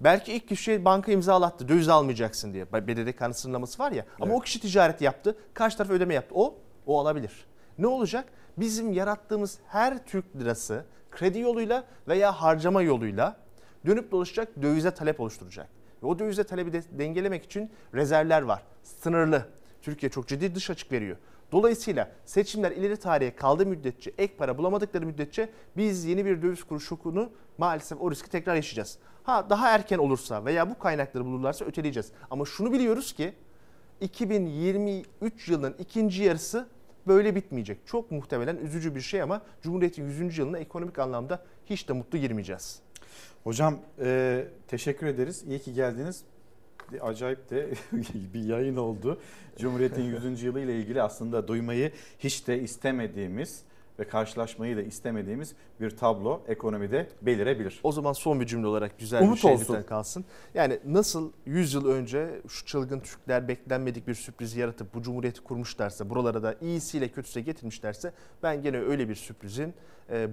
Belki 0.00 0.32
ilk 0.32 0.48
kişi 0.48 0.84
banka 0.84 1.12
imzalattı 1.12 1.68
döviz 1.68 1.88
almayacaksın 1.88 2.52
diye. 2.52 2.72
BDDK'nın 2.72 3.32
sınırlaması 3.32 3.82
var 3.82 3.92
ya. 3.92 4.04
Ama 4.20 4.26
Evet. 4.26 4.36
o 4.36 4.40
kişi 4.40 4.60
ticaret 4.60 5.00
yaptı. 5.00 5.36
Karşı 5.54 5.76
taraf 5.76 5.90
ödeme 5.90 6.14
yaptı. 6.14 6.34
O, 6.34 6.54
o 6.86 7.00
alabilir. 7.00 7.46
Ne 7.78 7.86
olacak? 7.86 8.24
Bizim 8.56 8.92
yarattığımız 8.92 9.58
her 9.66 10.06
Türk 10.06 10.36
lirası 10.36 10.84
kredi 11.10 11.38
yoluyla 11.38 11.84
veya 12.08 12.32
harcama 12.32 12.82
yoluyla 12.82 13.36
dönüp 13.86 14.12
dolaşacak 14.12 14.62
dövize 14.62 14.90
talep 14.90 15.20
oluşturacak. 15.20 15.68
Ve 16.02 16.06
o 16.06 16.18
dövize 16.18 16.44
talebi 16.44 16.72
de 16.72 16.82
dengelemek 16.92 17.44
için 17.44 17.70
rezervler 17.94 18.42
var. 18.42 18.62
Sınırlı. 18.82 19.46
Türkiye 19.82 20.10
çok 20.10 20.28
ciddi 20.28 20.54
dış 20.54 20.70
açık 20.70 20.92
veriyor. 20.92 21.16
Dolayısıyla 21.52 22.12
seçimler 22.24 22.72
ileri 22.72 22.96
tarihe 22.96 23.34
kaldığı 23.36 23.66
müddetçe, 23.66 24.12
ek 24.18 24.34
para 24.36 24.58
bulamadıkları 24.58 25.06
müddetçe 25.06 25.50
biz 25.76 26.04
yeni 26.04 26.24
bir 26.24 26.42
döviz 26.42 26.64
kuru 26.64 26.80
şokunu 26.80 27.30
maalesef 27.58 28.00
o 28.00 28.10
riski 28.10 28.30
tekrar 28.30 28.54
yaşayacağız. 28.54 28.98
Ha 29.22 29.50
daha 29.50 29.70
erken 29.70 29.98
olursa 29.98 30.44
veya 30.44 30.70
bu 30.70 30.78
kaynakları 30.78 31.24
bulurlarsa 31.24 31.64
öteleyeceğiz. 31.64 32.12
Ama 32.30 32.44
şunu 32.44 32.72
biliyoruz 32.72 33.12
ki 33.12 33.34
2023 34.00 35.48
yılının 35.48 35.74
ikinci 35.78 36.22
yarısı 36.22 36.68
böyle 37.06 37.34
bitmeyecek. 37.34 37.86
Çok 37.86 38.10
muhtemelen 38.10 38.56
üzücü 38.56 38.94
bir 38.94 39.00
şey 39.00 39.22
ama 39.22 39.42
Cumhuriyet'in 39.62 40.04
100. 40.04 40.38
yılına 40.38 40.58
ekonomik 40.58 40.98
anlamda 40.98 41.44
hiç 41.66 41.88
de 41.88 41.92
mutlu 41.92 42.18
girmeyeceğiz. 42.18 42.83
Hocam 43.44 43.78
e, 44.00 44.44
teşekkür 44.68 45.06
ederiz. 45.06 45.44
İyi 45.48 45.58
ki 45.58 45.74
geldiniz. 45.74 46.22
Acayip 47.00 47.50
de 47.50 47.68
bir 48.34 48.44
yayın 48.44 48.76
oldu. 48.76 49.20
Cumhuriyet'in 49.58 50.02
100. 50.30 50.42
yılı 50.42 50.60
ile 50.60 50.78
ilgili 50.78 51.02
aslında 51.02 51.48
duymayı 51.48 51.92
hiç 52.18 52.46
de 52.46 52.60
istemediğimiz 52.60 53.62
ve 53.98 54.04
karşılaşmayı 54.04 54.76
da 54.76 54.82
istemediğimiz 54.82 55.54
bir 55.80 55.90
tablo 55.96 56.42
ekonomide 56.48 57.08
belirebilir. 57.22 57.80
O 57.82 57.92
zaman 57.92 58.12
son 58.12 58.40
bir 58.40 58.46
cümle 58.46 58.66
olarak 58.66 58.98
güzel 58.98 59.22
Umut 59.22 59.36
bir 59.36 59.40
şey 59.40 59.52
olsun. 59.52 59.82
kalsın. 59.82 60.24
Yani 60.54 60.78
nasıl 60.86 61.32
100 61.46 61.74
yıl 61.74 61.86
önce 61.88 62.40
şu 62.48 62.66
çılgın 62.66 63.00
Türkler 63.00 63.48
beklenmedik 63.48 64.08
bir 64.08 64.14
sürpriz 64.14 64.56
yaratıp 64.56 64.94
bu 64.94 65.02
cumhuriyeti 65.02 65.40
kurmuşlarsa, 65.40 66.10
buralara 66.10 66.42
da 66.42 66.54
iyisiyle 66.60 67.08
kötüsüyle 67.08 67.44
getirmişlerse 67.44 68.12
ben 68.42 68.62
gene 68.62 68.78
öyle 68.78 69.08
bir 69.08 69.14
sürprizin 69.14 69.74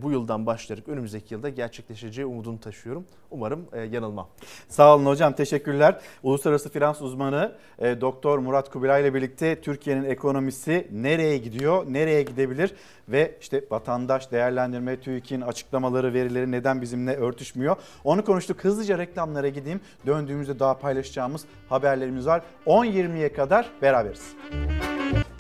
bu 0.02 0.12
yıldan 0.12 0.46
başlayarak 0.46 0.88
önümüzdeki 0.88 1.34
yılda 1.34 1.50
gerçekleşeceği 1.50 2.26
umudunu 2.26 2.60
taşıyorum. 2.60 3.06
Umarım 3.32 3.66
e, 3.74 3.82
yanılmam. 3.82 4.28
Sağ 4.70 4.96
olun 4.96 5.06
hocam 5.06 5.34
teşekkürler. 5.34 6.02
Uluslararası 6.24 6.70
finans 6.70 7.02
uzmanı 7.02 7.56
e, 7.80 8.02
Doktor 8.02 8.40
Murat 8.40 8.70
Kubilay 8.70 9.02
ile 9.02 9.14
birlikte 9.14 9.62
Türkiye'nin 9.62 10.04
ekonomisi 10.04 10.88
nereye 10.92 11.38
gidiyor, 11.38 11.86
nereye 11.90 12.24
gidebilir 12.24 12.74
ve 13.10 13.38
işte 13.42 13.64
vatandaş 13.72 14.32
değerlendirme 14.32 15.00
TÜİK'in 15.00 15.42
açıklamaları, 15.42 16.14
verileri 16.14 16.52
neden 16.52 16.82
bizimle 16.82 17.16
örtüşmüyor? 17.16 17.76
Onu 18.04 18.26
konuştuk. 18.26 18.64
Hızlıca 18.64 18.98
reklamlara 18.98 19.50
gideyim. 19.50 19.82
Döndüğümüzde 20.06 20.60
daha 20.60 20.80
paylaşacağımız 20.80 21.46
haberlerimiz 21.70 22.28
var. 22.28 22.42
10.20'ye 22.66 23.34
kadar 23.34 23.70
beraberiz. 23.82 24.34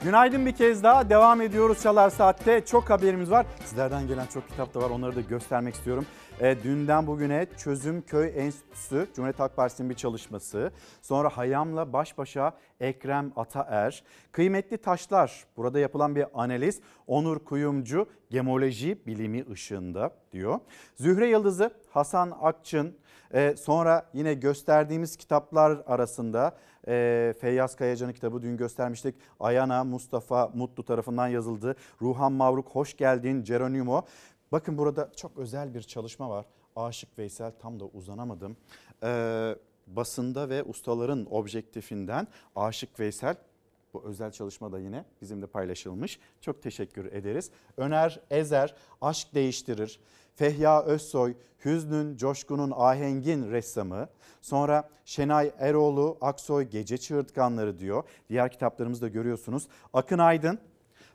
Günaydın 0.03 0.45
bir 0.45 0.51
kez 0.51 0.83
daha 0.83 1.09
devam 1.09 1.41
ediyoruz 1.41 1.81
Çalar 1.83 2.09
Saat'te. 2.09 2.65
Çok 2.65 2.89
haberimiz 2.89 3.31
var. 3.31 3.45
Sizlerden 3.65 4.07
gelen 4.07 4.25
çok 4.25 4.49
kitap 4.49 4.73
da 4.73 4.79
var 4.81 4.89
onları 4.89 5.15
da 5.15 5.21
göstermek 5.21 5.75
istiyorum. 5.75 6.05
E, 6.39 6.63
dünden 6.63 7.07
bugüne 7.07 7.47
Çözüm 7.57 8.01
Köy 8.01 8.31
Enstitüsü 8.35 9.07
Cumhuriyet 9.15 9.39
Halk 9.39 9.55
Partisi'nin 9.55 9.89
bir 9.89 9.95
çalışması. 9.95 10.71
Sonra 11.01 11.29
Hayam'la 11.29 11.93
baş 11.93 12.17
başa 12.17 12.57
Ekrem 12.79 13.31
Ataer. 13.35 14.03
Kıymetli 14.31 14.77
Taşlar 14.77 15.45
burada 15.57 15.79
yapılan 15.79 16.15
bir 16.15 16.25
analiz. 16.33 16.81
Onur 17.07 17.39
Kuyumcu 17.39 18.07
gemoloji 18.29 19.05
bilimi 19.07 19.45
ışığında 19.51 20.11
diyor. 20.31 20.59
Zühre 20.95 21.27
Yıldızı 21.29 21.71
Hasan 21.89 22.37
Akçın 22.41 22.97
ee, 23.33 23.55
sonra 23.57 24.09
yine 24.13 24.33
gösterdiğimiz 24.33 25.15
kitaplar 25.17 25.83
arasında 25.87 26.57
e, 26.87 27.35
Feyyaz 27.39 27.75
Kayacan'ın 27.75 28.13
kitabı 28.13 28.41
dün 28.41 28.57
göstermiştik. 28.57 29.15
Ayana 29.39 29.83
Mustafa 29.83 30.51
Mutlu 30.53 30.85
tarafından 30.85 31.27
yazıldı. 31.27 31.75
Ruhan 32.01 32.31
Mavruk 32.31 32.69
hoş 32.69 32.97
geldin 32.97 33.43
Geronimo. 33.43 34.05
Bakın 34.51 34.77
burada 34.77 35.11
çok 35.15 35.37
özel 35.37 35.73
bir 35.73 35.81
çalışma 35.81 36.29
var. 36.29 36.45
Aşık 36.75 37.17
Veysel 37.17 37.51
tam 37.59 37.79
da 37.79 37.85
uzanamadım. 37.85 38.57
Ee, 39.03 39.55
basında 39.87 40.49
ve 40.49 40.63
ustaların 40.63 41.27
objektifinden 41.31 42.27
Aşık 42.55 42.99
Veysel 42.99 43.35
bu 43.93 44.03
özel 44.03 44.31
çalışma 44.31 44.71
da 44.71 44.79
yine 44.79 45.05
bizimle 45.21 45.47
paylaşılmış. 45.47 46.19
Çok 46.41 46.61
teşekkür 46.61 47.05
ederiz. 47.05 47.51
Öner 47.77 48.19
Ezer 48.29 48.75
Aşk 49.01 49.33
Değiştirir. 49.33 49.99
Fehya 50.41 50.83
Özsoy 50.83 51.33
Hüznün, 51.65 52.17
Coşkun'un 52.17 52.73
ahengin 52.75 53.51
ressamı. 53.51 54.09
Sonra 54.41 54.89
Şenay 55.05 55.51
Eroğlu 55.59 56.17
Aksoy 56.21 56.63
Gece 56.63 56.97
Çığırtkanları 56.97 57.79
diyor. 57.79 58.03
Diğer 58.29 58.51
kitaplarımızda 58.51 59.07
görüyorsunuz. 59.07 59.67
Akın 59.93 60.17
Aydın 60.17 60.59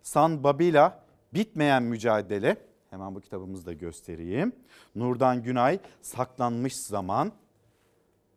San 0.02 0.44
Babila 0.44 1.04
Bitmeyen 1.34 1.82
Mücadele. 1.82 2.56
Hemen 2.90 3.14
bu 3.14 3.20
kitabımızı 3.20 3.66
da 3.66 3.72
göstereyim. 3.72 4.52
Nurdan 4.94 5.42
Günay 5.42 5.78
Saklanmış 6.02 6.76
Zaman. 6.76 7.32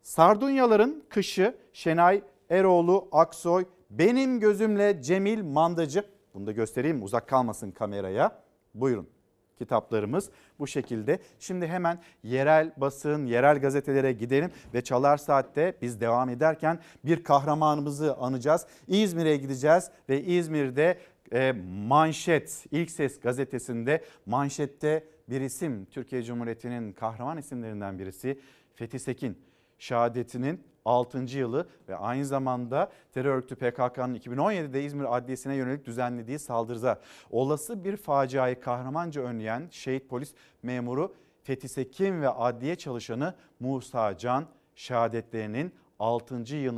Sardunyaların 0.02 1.04
Kışı 1.10 1.56
Şenay 1.74 2.24
Eroğlu 2.50 3.08
Aksoy 3.12 3.66
benim 3.90 4.40
gözümle 4.40 5.02
Cemil 5.02 5.44
Mandacı. 5.44 6.04
Bunu 6.34 6.48
da 6.48 6.52
göstereyim 6.52 7.04
uzak 7.04 7.28
kalmasın 7.28 7.72
kameraya. 7.72 8.42
Buyurun 8.74 9.19
kitaplarımız 9.60 10.30
bu 10.60 10.68
şekilde. 10.68 11.20
Şimdi 11.40 11.68
hemen 11.68 12.00
yerel 12.24 12.72
basın, 12.78 13.26
yerel 13.26 13.60
gazetelere 13.60 14.12
gidelim 14.12 14.52
ve 14.74 14.82
Çalar 14.82 15.18
Saat'te 15.18 15.78
biz 15.82 16.02
devam 16.02 16.30
ederken 16.30 16.80
bir 17.06 17.24
kahramanımızı 17.24 18.16
anacağız. 18.16 18.68
İzmir'e 18.88 19.38
gideceğiz 19.38 19.92
ve 20.10 20.24
İzmir'de 20.24 20.98
e, 21.34 21.52
manşet, 21.88 22.66
ilk 22.72 22.92
ses 22.92 23.20
gazetesinde 23.20 24.04
manşette 24.26 25.04
bir 25.30 25.42
isim 25.42 25.86
Türkiye 25.86 26.24
Cumhuriyeti'nin 26.24 26.94
kahraman 26.94 27.38
isimlerinden 27.38 28.00
birisi 28.00 28.40
Fethi 28.76 29.00
Sekin 29.00 29.38
şehadetinin 29.80 30.64
6. 30.86 31.18
yılı 31.18 31.68
ve 31.90 31.96
aynı 31.96 32.26
zamanda 32.26 32.92
terör 33.14 33.36
örgütü 33.36 33.56
PKK'nın 33.56 34.16
2017'de 34.16 34.84
İzmir 34.84 35.18
Adliyesi'ne 35.18 35.56
yönelik 35.56 35.86
düzenlediği 35.86 36.40
saldırıda 36.40 37.00
olası 37.30 37.84
bir 37.84 37.98
faciayı 37.98 38.60
kahramanca 38.60 39.22
önleyen 39.22 39.68
şehit 39.72 40.10
polis 40.10 40.34
memuru 40.64 41.16
Fethi 41.44 41.70
Sekin 41.70 42.22
ve 42.22 42.30
adliye 42.30 42.76
çalışanı 42.76 43.34
Musa 43.60 44.18
Can 44.18 44.46
şehadetlerinin 44.76 45.74
6. 46.00 46.36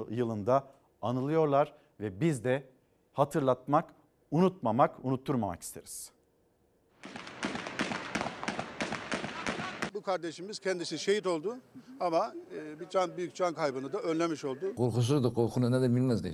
yılında 0.10 0.68
anılıyorlar 1.02 1.74
ve 2.00 2.20
biz 2.22 2.44
de 2.44 2.64
hatırlatmak, 3.14 3.94
unutmamak, 4.32 5.06
unutturmamak 5.06 5.62
isteriz. 5.62 6.12
Bu 10.02 10.06
kardeşimiz 10.06 10.60
kendisi 10.60 11.00
şehit 11.00 11.28
oldu 11.28 11.58
ama 12.00 12.34
e, 12.56 12.80
bir 12.80 12.90
can 12.90 13.18
büyük 13.18 13.36
can 13.36 13.54
kaybını 13.54 13.94
da 13.94 14.00
önlemiş 14.02 14.46
oldu. 14.46 14.76
Korkusuzdu 14.76 15.34
korkunun 15.34 15.72
ne 15.72 15.82
de 15.82 15.96
bilmezdi. 15.96 16.34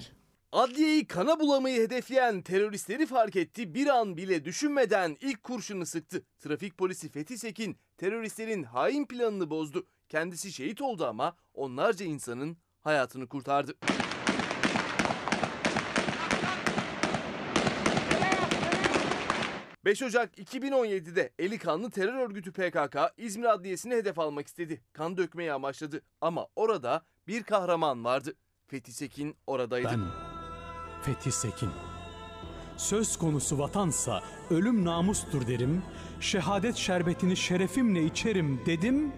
Adliyeyi 0.52 1.07
kana 1.07 1.39
bulamayı 1.39 1.81
hedefleyen 1.81 2.41
teröristleri 2.41 3.06
fark 3.06 3.35
etti. 3.35 3.73
Bir 3.73 3.88
an 3.88 4.18
bile 4.18 4.45
düşünmeden 4.45 5.18
ilk 5.22 5.44
kurşunu 5.44 5.85
sıktı. 5.85 6.23
Trafik 6.39 6.77
polisi 6.77 7.10
Fethi 7.10 7.38
Sekin 7.38 7.77
teröristlerin 7.98 8.64
hain 8.64 9.06
planını 9.06 9.49
bozdu. 9.49 9.85
Kendisi 10.10 10.52
şehit 10.52 10.81
oldu 10.81 11.06
ama 11.06 11.35
onlarca 11.53 12.06
insanın 12.06 12.57
hayatını 12.81 13.27
kurtardı. 13.27 13.73
...5 19.88 20.05
Ocak 20.05 20.38
2017'de 20.39 21.34
eli 21.39 21.57
kanlı 21.57 21.91
terör 21.91 22.14
örgütü 22.14 22.51
PKK 22.51 22.97
İzmir 23.18 23.45
Adliyesi'ne 23.45 23.95
hedef 23.95 24.19
almak 24.19 24.47
istedi. 24.47 24.81
Kan 24.93 25.18
dökmeyi 25.18 25.53
amaçladı 25.53 26.01
ama 26.22 26.47
orada 26.55 27.05
bir 27.27 27.43
kahraman 27.43 28.05
vardı. 28.05 28.34
Fethi 28.68 28.91
Sekin 28.91 29.35
oradaydı. 29.47 29.88
Ben 29.91 30.01
Fethi 31.01 31.31
Sekin. 31.31 31.69
Söz 32.77 33.18
konusu 33.18 33.59
vatansa 33.59 34.23
ölüm 34.49 34.85
namustur 34.85 35.47
derim. 35.47 35.84
Şehadet 36.19 36.76
şerbetini 36.76 37.38
şerefimle 37.38 38.03
içerim 38.03 38.61
dedim 38.65 39.14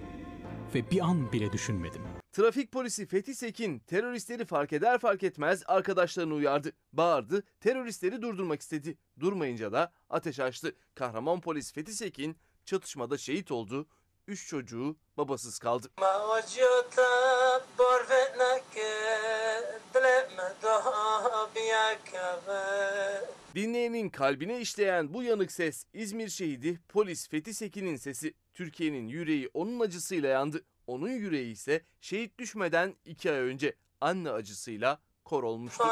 ve 0.76 0.92
bir 0.92 1.00
an 1.00 1.32
bile 1.32 1.52
düşünmedim. 1.52 2.02
Trafik 2.32 2.72
polisi 2.72 3.06
Fethi 3.06 3.36
Sekin 3.36 3.80
teröristleri 3.80 4.46
fark 4.46 4.74
eder 4.74 5.00
fark 5.00 5.24
etmez 5.24 5.64
arkadaşlarını 5.66 6.34
uyardı. 6.34 6.72
Bağırdı, 6.94 7.44
teröristleri 7.62 8.22
durdurmak 8.22 8.62
istedi. 8.62 8.98
Durmayınca 9.20 9.72
da 9.72 9.94
ateş 10.10 10.40
açtı. 10.40 10.76
Kahraman 10.96 11.42
polis 11.42 11.74
Fethi 11.74 11.94
Sekin 11.94 12.38
çatışmada 12.66 13.18
şehit 13.18 13.52
oldu. 13.52 13.88
Üç 14.28 14.48
çocuğu 14.48 14.98
babasız 15.18 15.60
kaldı. 15.60 15.88
Dinleyenin 23.56 24.10
kalbine 24.10 24.60
işleyen 24.60 25.14
bu 25.14 25.24
yanık 25.24 25.52
ses 25.52 25.86
İzmir 25.94 26.30
şehidi 26.30 26.80
polis 26.90 27.30
Fethi 27.30 27.54
Sekin'in 27.54 27.96
sesi. 27.96 28.34
Türkiye'nin 28.54 29.08
yüreği 29.08 29.50
onun 29.54 29.80
acısıyla 29.80 30.30
yandı. 30.30 30.62
Onun 30.90 31.10
yüreği 31.10 31.52
ise 31.52 31.82
şehit 32.02 32.40
düşmeden 32.40 32.96
iki 33.06 33.32
ay 33.32 33.38
önce 33.38 33.76
anne 34.02 34.32
acısıyla 34.32 35.00
kor 35.26 35.44
olmuştu. 35.44 35.84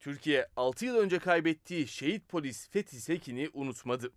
Türkiye 0.00 0.48
6 0.56 0.84
yıl 0.84 0.96
önce 0.96 1.18
kaybettiği 1.18 1.88
şehit 1.88 2.28
polis 2.28 2.68
Fethi 2.70 3.00
Sekin'i 3.00 3.50
unutmadı. 3.54 4.12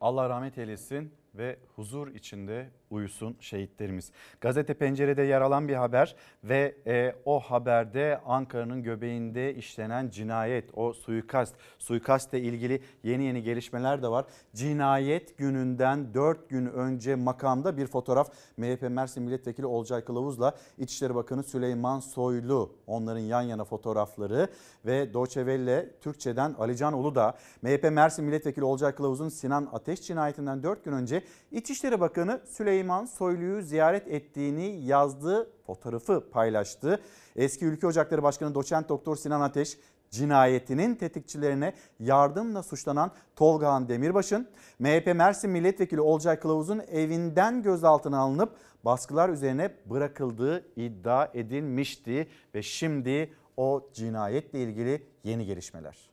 Allah 0.00 0.28
rahmet 0.28 0.58
eylesin. 0.58 1.14
Ve 1.34 1.56
huzur 1.76 2.08
içinde 2.08 2.70
uyusun 2.90 3.36
şehitlerimiz. 3.40 4.12
Gazete 4.40 4.74
Pencere'de 4.74 5.22
yer 5.22 5.40
alan 5.40 5.68
bir 5.68 5.74
haber 5.74 6.16
ve 6.44 6.74
e, 6.86 7.14
o 7.24 7.40
haberde 7.40 8.20
Ankara'nın 8.26 8.82
göbeğinde 8.82 9.54
işlenen 9.54 10.10
cinayet, 10.10 10.70
o 10.74 10.92
suikast, 10.92 11.54
suikastle 11.78 12.40
ilgili 12.40 12.82
yeni 13.02 13.24
yeni 13.24 13.42
gelişmeler 13.42 14.02
de 14.02 14.08
var. 14.08 14.24
Cinayet 14.54 15.38
gününden 15.38 16.14
4 16.14 16.48
gün 16.48 16.66
önce 16.66 17.14
makamda 17.14 17.76
bir 17.76 17.86
fotoğraf 17.86 18.32
MHP 18.56 18.82
Mersin 18.82 19.22
Milletvekili 19.22 19.66
Olcay 19.66 20.04
Kılavuz'la 20.04 20.56
İçişleri 20.78 21.14
Bakanı 21.14 21.42
Süleyman 21.42 22.00
Soylu 22.00 22.76
onların 22.86 23.20
yan 23.20 23.42
yana 23.42 23.64
fotoğrafları 23.64 24.48
ve 24.86 25.12
Welle 25.12 25.90
Türkçe'den 26.00 26.54
Alican 26.58 26.92
Uludağ 26.92 27.34
MHP 27.62 27.90
Mersin 27.92 28.24
Milletvekili 28.24 28.64
Olcay 28.64 28.94
Kılavuz'un 28.94 29.28
Sinan 29.28 29.68
Ateş 29.72 30.02
cinayetinden 30.02 30.62
4 30.62 30.84
gün 30.84 30.92
önce 30.92 31.21
İçişleri 31.52 32.00
Bakanı 32.00 32.40
Süleyman 32.46 33.04
Soylu'yu 33.04 33.62
ziyaret 33.62 34.08
ettiğini 34.08 34.84
yazdığı 34.84 35.50
fotoğrafı 35.66 36.30
paylaştı. 36.30 37.02
Eski 37.36 37.64
Ülke 37.64 37.86
Ocakları 37.86 38.22
Başkanı 38.22 38.54
Doçent 38.54 38.88
Doktor 38.88 39.16
Sinan 39.16 39.40
Ateş 39.40 39.78
cinayetinin 40.10 40.94
tetikçilerine 40.94 41.74
yardımla 42.00 42.62
suçlanan 42.62 43.10
Tolgahan 43.36 43.88
Demirbaş'ın 43.88 44.48
MHP 44.78 45.06
Mersin 45.14 45.50
Milletvekili 45.50 46.00
Olcay 46.00 46.40
Kılavuz'un 46.40 46.82
evinden 46.92 47.62
gözaltına 47.62 48.18
alınıp 48.18 48.56
baskılar 48.84 49.28
üzerine 49.28 49.74
bırakıldığı 49.86 50.64
iddia 50.76 51.28
edilmişti 51.34 52.28
ve 52.54 52.62
şimdi 52.62 53.32
o 53.56 53.88
cinayetle 53.92 54.62
ilgili 54.62 55.06
yeni 55.24 55.46
gelişmeler. 55.46 56.11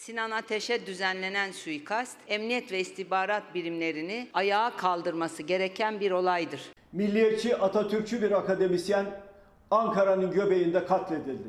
Sinan 0.00 0.30
Ateş'e 0.30 0.86
düzenlenen 0.86 1.52
suikast, 1.52 2.16
emniyet 2.28 2.72
ve 2.72 2.80
istihbarat 2.80 3.54
birimlerini 3.54 4.28
ayağa 4.34 4.76
kaldırması 4.76 5.42
gereken 5.42 6.00
bir 6.00 6.10
olaydır. 6.10 6.60
Milliyetçi 6.92 7.56
Atatürkçü 7.56 8.22
bir 8.22 8.30
akademisyen 8.30 9.06
Ankara'nın 9.70 10.30
göbeğinde 10.30 10.84
katledildi. 10.84 11.48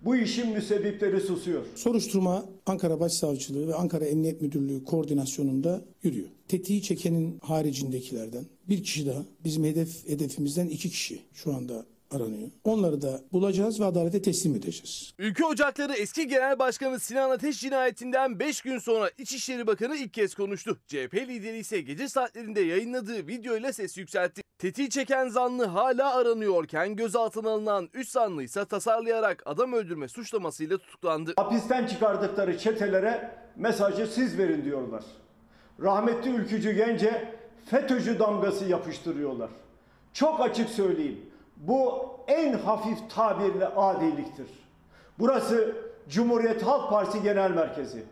Bu 0.00 0.16
işin 0.16 0.52
müsebbipleri 0.52 1.20
susuyor. 1.20 1.66
Soruşturma 1.74 2.44
Ankara 2.66 3.00
Başsavcılığı 3.00 3.68
ve 3.68 3.74
Ankara 3.74 4.04
Emniyet 4.04 4.42
Müdürlüğü 4.42 4.84
koordinasyonunda 4.84 5.84
yürüyor. 6.02 6.28
Tetiği 6.48 6.82
çekenin 6.82 7.38
haricindekilerden 7.42 8.44
bir 8.68 8.82
kişi 8.82 9.06
daha 9.06 9.24
bizim 9.44 9.64
hedef 9.64 10.08
hedefimizden 10.08 10.66
iki 10.66 10.90
kişi 10.90 11.22
şu 11.34 11.54
anda 11.54 11.86
aranıyor. 12.10 12.48
Onları 12.64 13.02
da 13.02 13.20
bulacağız 13.32 13.80
ve 13.80 13.84
adalete 13.84 14.22
teslim 14.22 14.54
edeceğiz. 14.54 15.14
Ülke 15.18 15.44
Ocakları 15.44 15.92
eski 15.92 16.28
Genel 16.28 16.58
Başkanı 16.58 17.00
Sinan 17.00 17.30
Ateş 17.30 17.60
cinayetinden 17.60 18.38
5 18.38 18.60
gün 18.60 18.78
sonra 18.78 19.10
İçişleri 19.18 19.66
Bakanı 19.66 19.96
ilk 19.96 20.14
kez 20.14 20.34
konuştu. 20.34 20.78
CHP 20.86 21.14
lideri 21.14 21.58
ise 21.58 21.80
gece 21.80 22.08
saatlerinde 22.08 22.60
yayınladığı 22.60 23.26
videoyla 23.26 23.72
ses 23.72 23.98
yükseltti. 23.98 24.42
Tetiği 24.58 24.90
çeken 24.90 25.28
zanlı 25.28 25.64
hala 25.66 26.14
aranıyorken 26.14 26.96
gözaltına 26.96 27.50
alınan 27.50 27.88
3 27.94 28.08
zanlı 28.08 28.42
ise 28.42 28.64
tasarlayarak 28.64 29.42
adam 29.46 29.72
öldürme 29.72 30.08
suçlamasıyla 30.08 30.78
tutuklandı. 30.78 31.32
Hapisten 31.36 31.86
çıkardıkları 31.86 32.58
çetelere 32.58 33.30
mesajı 33.56 34.06
siz 34.06 34.38
verin 34.38 34.64
diyorlar. 34.64 35.04
Rahmetli 35.82 36.30
ülkücü 36.30 36.72
gence 36.72 37.34
FETÖ'cü 37.64 38.18
damgası 38.18 38.64
yapıştırıyorlar. 38.64 39.50
Çok 40.12 40.40
açık 40.40 40.68
söyleyeyim. 40.68 41.20
Bu 41.56 42.04
en 42.28 42.52
hafif 42.52 42.98
tabirle 43.10 43.66
adiliktir. 43.66 44.46
Burası 45.18 45.76
Cumhuriyet 46.08 46.62
Halk 46.62 46.90
Partisi 46.90 47.22
Genel 47.22 47.50
Merkezi. 47.50 48.02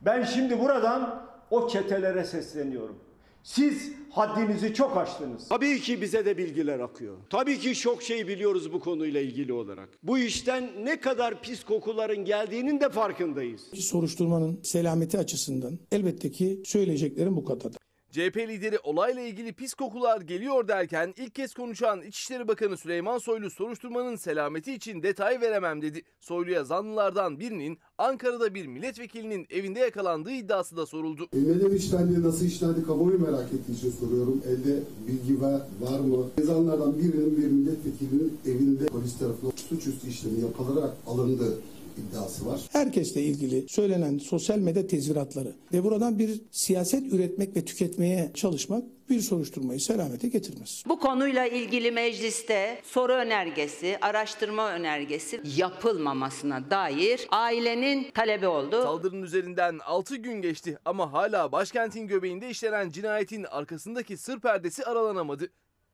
Ben 0.00 0.24
şimdi 0.24 0.60
buradan 0.60 1.22
o 1.50 1.68
çetelere 1.68 2.24
sesleniyorum. 2.24 2.96
Siz 3.42 3.92
haddinizi 4.10 4.74
çok 4.74 4.96
aştınız. 4.96 5.48
Tabii 5.48 5.80
ki 5.80 6.02
bize 6.02 6.24
de 6.26 6.38
bilgiler 6.38 6.80
akıyor. 6.80 7.16
Tabii 7.30 7.58
ki 7.58 7.74
çok 7.74 8.02
şey 8.02 8.28
biliyoruz 8.28 8.72
bu 8.72 8.80
konuyla 8.80 9.20
ilgili 9.20 9.52
olarak. 9.52 9.88
Bu 10.02 10.18
işten 10.18 10.70
ne 10.84 11.00
kadar 11.00 11.42
pis 11.42 11.64
kokuların 11.64 12.24
geldiğinin 12.24 12.80
de 12.80 12.88
farkındayız. 12.88 13.60
Soruşturmanın 13.74 14.60
selameti 14.62 15.18
açısından 15.18 15.78
elbette 15.92 16.30
ki 16.30 16.62
söyleyeceklerim 16.64 17.36
bu 17.36 17.44
kadar. 17.44 17.72
CHP 18.12 18.36
lideri 18.36 18.78
olayla 18.78 19.22
ilgili 19.22 19.52
pis 19.52 19.74
kokular 19.74 20.20
geliyor 20.20 20.68
derken 20.68 21.14
ilk 21.16 21.34
kez 21.34 21.54
konuşan 21.54 22.02
İçişleri 22.02 22.48
Bakanı 22.48 22.76
Süleyman 22.76 23.18
Soylu 23.18 23.50
soruşturmanın 23.50 24.16
selameti 24.16 24.74
için 24.74 25.02
detay 25.02 25.40
veremem 25.40 25.82
dedi. 25.82 26.02
Soylu'ya 26.20 26.64
zanlılardan 26.64 27.40
birinin 27.40 27.78
Ankara'da 27.98 28.54
bir 28.54 28.66
milletvekilinin 28.66 29.46
evinde 29.50 29.78
yakalandığı 29.78 30.30
iddiası 30.30 30.76
da 30.76 30.86
soruldu. 30.86 31.28
Emre'nin 31.32 31.76
işlendi, 31.76 32.22
nasıl 32.22 32.46
işlendi 32.46 32.86
kamuoyu 32.86 33.18
merak 33.18 33.52
ettiği 33.52 33.78
için 33.78 33.90
soruyorum. 33.90 34.42
Elde 34.46 34.82
bilgi 35.08 35.40
var, 35.40 35.60
var 35.80 36.00
mı? 36.00 36.26
Zanlardan 36.42 36.98
birinin 36.98 37.36
bir 37.36 37.46
milletvekilinin 37.46 38.38
evinde 38.46 38.86
polis 38.86 39.18
tarafından 39.18 39.52
suçüstü 39.68 40.08
işlemi 40.08 40.40
yapılarak 40.40 40.96
alındı 41.06 41.58
iddiası 41.98 42.46
var. 42.46 42.60
Herkesle 42.72 43.22
ilgili 43.22 43.68
söylenen 43.68 44.18
sosyal 44.18 44.58
medya 44.58 44.86
tezviratları 44.86 45.52
ve 45.72 45.84
buradan 45.84 46.18
bir 46.18 46.40
siyaset 46.50 47.12
üretmek 47.12 47.56
ve 47.56 47.64
tüketmeye 47.64 48.30
çalışmak 48.34 48.84
bir 49.10 49.20
soruşturmayı 49.20 49.80
selamete 49.80 50.28
getirmez. 50.28 50.84
Bu 50.88 50.98
konuyla 50.98 51.46
ilgili 51.46 51.90
mecliste 51.90 52.78
soru 52.84 53.12
önergesi, 53.12 53.98
araştırma 54.00 54.72
önergesi 54.72 55.40
yapılmamasına 55.56 56.70
dair 56.70 57.26
ailenin 57.30 58.10
talebi 58.14 58.46
oldu. 58.46 58.82
Saldırının 58.82 59.22
üzerinden 59.22 59.78
6 59.84 60.16
gün 60.16 60.42
geçti 60.42 60.78
ama 60.84 61.12
hala 61.12 61.52
başkentin 61.52 62.06
göbeğinde 62.06 62.50
işlenen 62.50 62.90
cinayetin 62.90 63.44
arkasındaki 63.44 64.16
sır 64.16 64.40
perdesi 64.40 64.84
aralanamadı. 64.84 65.50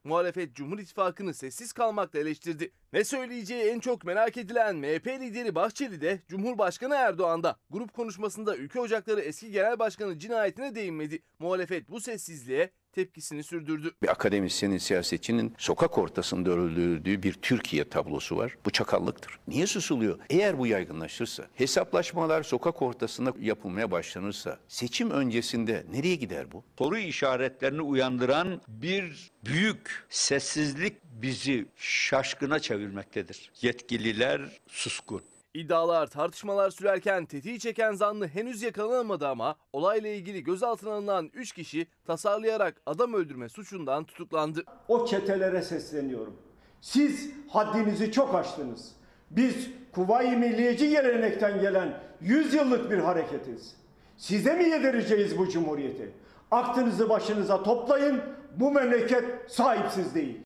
Muhalefet 0.09 0.55
Cumhur 0.55 0.79
İttifakı'nı 0.79 1.35
sessiz 1.35 1.73
kalmakla 1.73 2.19
eleştirdi. 2.19 2.71
Ne 2.93 3.05
söyleyeceği 3.05 3.63
en 3.63 3.81
çok 3.81 4.05
merak 4.05 4.37
edilen 4.37 4.77
MHP 4.77 5.07
lideri 5.07 5.55
Bahçeli 5.55 6.01
de 6.01 6.23
Cumhurbaşkanı 6.29 6.95
Erdoğan'da 6.95 7.57
grup 7.71 7.93
konuşmasında 7.93 8.57
Ülke 8.57 8.81
Ocakları 8.81 9.21
eski 9.21 9.51
genel 9.51 9.79
başkanı 9.79 10.19
cinayetine 10.19 10.75
değinmedi. 10.75 11.23
Muhalefet 11.39 11.89
bu 11.89 12.01
sessizliğe 12.01 12.71
tepkisini 12.99 13.45
sürdürdü. 13.45 13.91
Bir 14.03 14.09
akademisyenin, 14.09 14.79
siyasetçinin 14.79 15.55
sokak 15.59 15.99
ortasında 15.99 16.51
öldürdüğü 16.51 17.23
bir 17.23 17.33
Türkiye 17.33 17.89
tablosu 17.89 18.37
var. 18.37 18.57
Bu 18.65 18.71
çakallıktır. 18.71 19.39
Niye 19.49 19.67
susuluyor? 19.67 20.19
Eğer 20.31 20.59
bu 20.59 20.67
yaygınlaşırsa, 20.67 21.47
hesaplaşmalar 21.55 22.43
sokak 22.43 22.83
ortasında 22.83 23.33
yapılmaya 23.41 23.91
başlanırsa, 23.91 24.59
seçim 24.69 25.11
öncesinde 25.11 25.85
nereye 25.93 26.15
gider 26.15 26.53
bu? 26.53 26.65
Soru 26.79 26.99
işaretlerini 26.99 27.83
uyandıran 27.83 28.61
bir 28.69 29.31
büyük 29.45 30.07
sessizlik 30.09 30.97
bizi 31.05 31.67
şaşkına 31.77 32.59
çevirmektedir. 32.61 33.53
Yetkililer 33.63 34.41
suskun. 34.69 35.23
İddialar 35.59 36.07
tartışmalar 36.07 36.71
sürerken 36.71 37.25
tetiği 37.25 37.59
çeken 37.59 37.93
zanlı 37.93 38.29
henüz 38.29 38.63
yakalanamadı 38.63 39.29
ama 39.29 39.57
olayla 39.73 40.11
ilgili 40.11 40.45
gözaltına 40.45 40.93
alınan 40.93 41.31
3 41.35 41.53
kişi 41.53 41.87
tasarlayarak 42.07 42.83
adam 42.87 43.15
öldürme 43.15 43.49
suçundan 43.49 44.05
tutuklandı. 44.05 44.65
O 44.89 45.07
çetelere 45.07 45.63
sesleniyorum. 45.63 46.37
Siz 46.81 47.31
haddinizi 47.49 48.13
çok 48.13 48.35
aştınız. 48.35 48.93
Biz 49.31 49.71
Kuvayi 49.93 50.37
Milliyeci 50.37 50.91
gelenekten 50.91 51.61
gelen 51.61 52.01
100 52.21 52.55
yıllık 52.55 52.91
bir 52.91 52.99
hareketiz. 52.99 53.77
Size 54.17 54.55
mi 54.55 54.65
yedireceğiz 54.65 55.39
bu 55.39 55.49
cumhuriyeti? 55.49 56.13
Aklınızı 56.51 57.09
başınıza 57.09 57.63
toplayın. 57.63 58.21
Bu 58.57 58.71
memleket 58.71 59.25
sahipsiz 59.51 60.15
değil. 60.15 60.41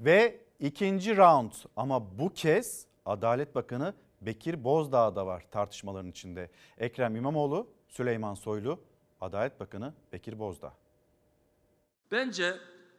Ve 0.00 0.40
ikinci 0.60 1.16
round 1.16 1.52
ama 1.76 2.18
bu 2.18 2.32
kez 2.34 2.85
Adalet 3.06 3.54
Bakanı 3.54 3.94
Bekir 4.22 4.64
Bozdağ 4.64 5.16
da 5.16 5.26
var 5.26 5.44
tartışmaların 5.50 6.10
içinde. 6.10 6.50
Ekrem 6.78 7.16
İmamoğlu, 7.16 7.66
Süleyman 7.88 8.34
Soylu, 8.34 8.78
Adalet 9.20 9.60
Bakanı 9.60 9.94
Bekir 10.12 10.38
Bozdağ. 10.38 10.72
Bence 12.12 12.54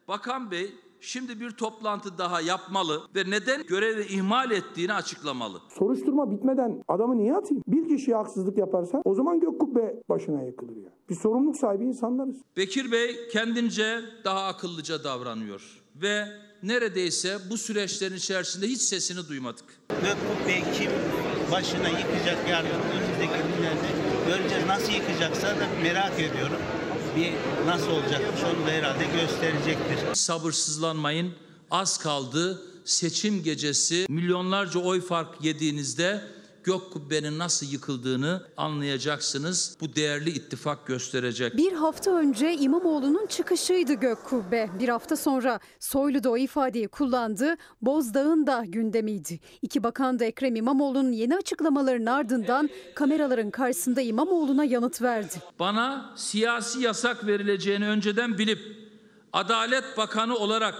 Bakan 0.08 0.50
Bey 0.50 0.74
şimdi 1.00 1.40
bir 1.40 1.50
toplantı 1.50 2.18
daha 2.18 2.40
yapmalı 2.40 3.02
ve 3.14 3.30
neden 3.30 3.66
görevi 3.66 4.02
ihmal 4.02 4.50
ettiğini 4.50 4.92
açıklamalı. 4.92 5.58
Soruşturma 5.78 6.30
bitmeden 6.30 6.82
adamı 6.88 7.18
niye 7.18 7.34
atayım? 7.36 7.62
Bir 7.66 7.88
kişiye 7.88 8.16
haksızlık 8.16 8.58
yaparsan 8.58 9.02
o 9.04 9.14
zaman 9.14 9.40
gök 9.40 9.60
kubbe 9.60 10.02
başına 10.08 10.42
yakılır 10.42 10.76
ya. 10.76 10.90
Biz 11.08 11.18
sorumluluk 11.18 11.56
sahibi 11.56 11.84
insanlarız. 11.84 12.36
Bekir 12.56 12.92
Bey 12.92 13.28
kendince 13.32 14.00
daha 14.24 14.46
akıllıca 14.46 15.04
davranıyor 15.04 15.84
ve 15.96 16.24
neredeyse 16.62 17.38
bu 17.50 17.58
süreçlerin 17.58 18.16
içerisinde 18.16 18.66
hiç 18.66 18.82
sesini 18.82 19.28
duymadık. 19.28 19.64
Gökkuk 19.88 20.48
Bey 20.48 20.62
kim 20.78 20.90
başına 21.52 21.88
yıkacak 21.88 22.48
yarın 22.50 22.68
önümüzdeki 22.68 23.42
günlerde 23.56 23.88
göreceğiz. 24.28 24.66
Nasıl 24.66 24.92
yıkacaksa 24.92 25.48
da 25.48 25.68
merak 25.82 26.20
ediyorum. 26.20 26.58
Bir 27.16 27.32
nasıl 27.66 27.90
olacakmış 27.90 28.42
onu 28.42 28.66
da 28.66 28.70
herhalde 28.70 29.04
gösterecektir. 29.04 30.14
Sabırsızlanmayın 30.14 31.32
az 31.70 31.98
kaldı. 31.98 32.62
Seçim 32.84 33.42
gecesi 33.42 34.06
milyonlarca 34.08 34.80
oy 34.80 35.00
fark 35.00 35.44
yediğinizde 35.44 36.24
gök 36.68 36.92
kubbenin 36.92 37.38
nasıl 37.38 37.66
yıkıldığını 37.66 38.42
anlayacaksınız. 38.56 39.76
Bu 39.80 39.96
değerli 39.96 40.30
ittifak 40.30 40.86
gösterecek. 40.86 41.56
Bir 41.56 41.72
hafta 41.72 42.10
önce 42.10 42.54
İmamoğlu'nun 42.54 43.26
çıkışıydı 43.26 43.94
gök 43.94 44.24
kubbe. 44.24 44.70
Bir 44.80 44.88
hafta 44.88 45.16
sonra 45.16 45.60
Soylu 45.80 46.24
da 46.24 46.30
o 46.30 46.36
ifadeyi 46.36 46.88
kullandı. 46.88 47.56
Bozdağ'ın 47.82 48.46
da 48.46 48.64
gündemiydi. 48.66 49.40
İki 49.62 49.82
bakan 49.82 50.18
da 50.18 50.24
Ekrem 50.24 50.56
İmamoğlu'nun 50.56 51.12
yeni 51.12 51.36
açıklamalarının 51.36 52.06
ardından 52.06 52.70
kameraların 52.94 53.50
karşısında 53.50 54.00
İmamoğlu'na 54.00 54.64
yanıt 54.64 55.02
verdi. 55.02 55.34
Bana 55.58 56.12
siyasi 56.16 56.80
yasak 56.80 57.26
verileceğini 57.26 57.88
önceden 57.88 58.38
bilip 58.38 58.60
Adalet 59.32 59.84
Bakanı 59.96 60.36
olarak 60.36 60.74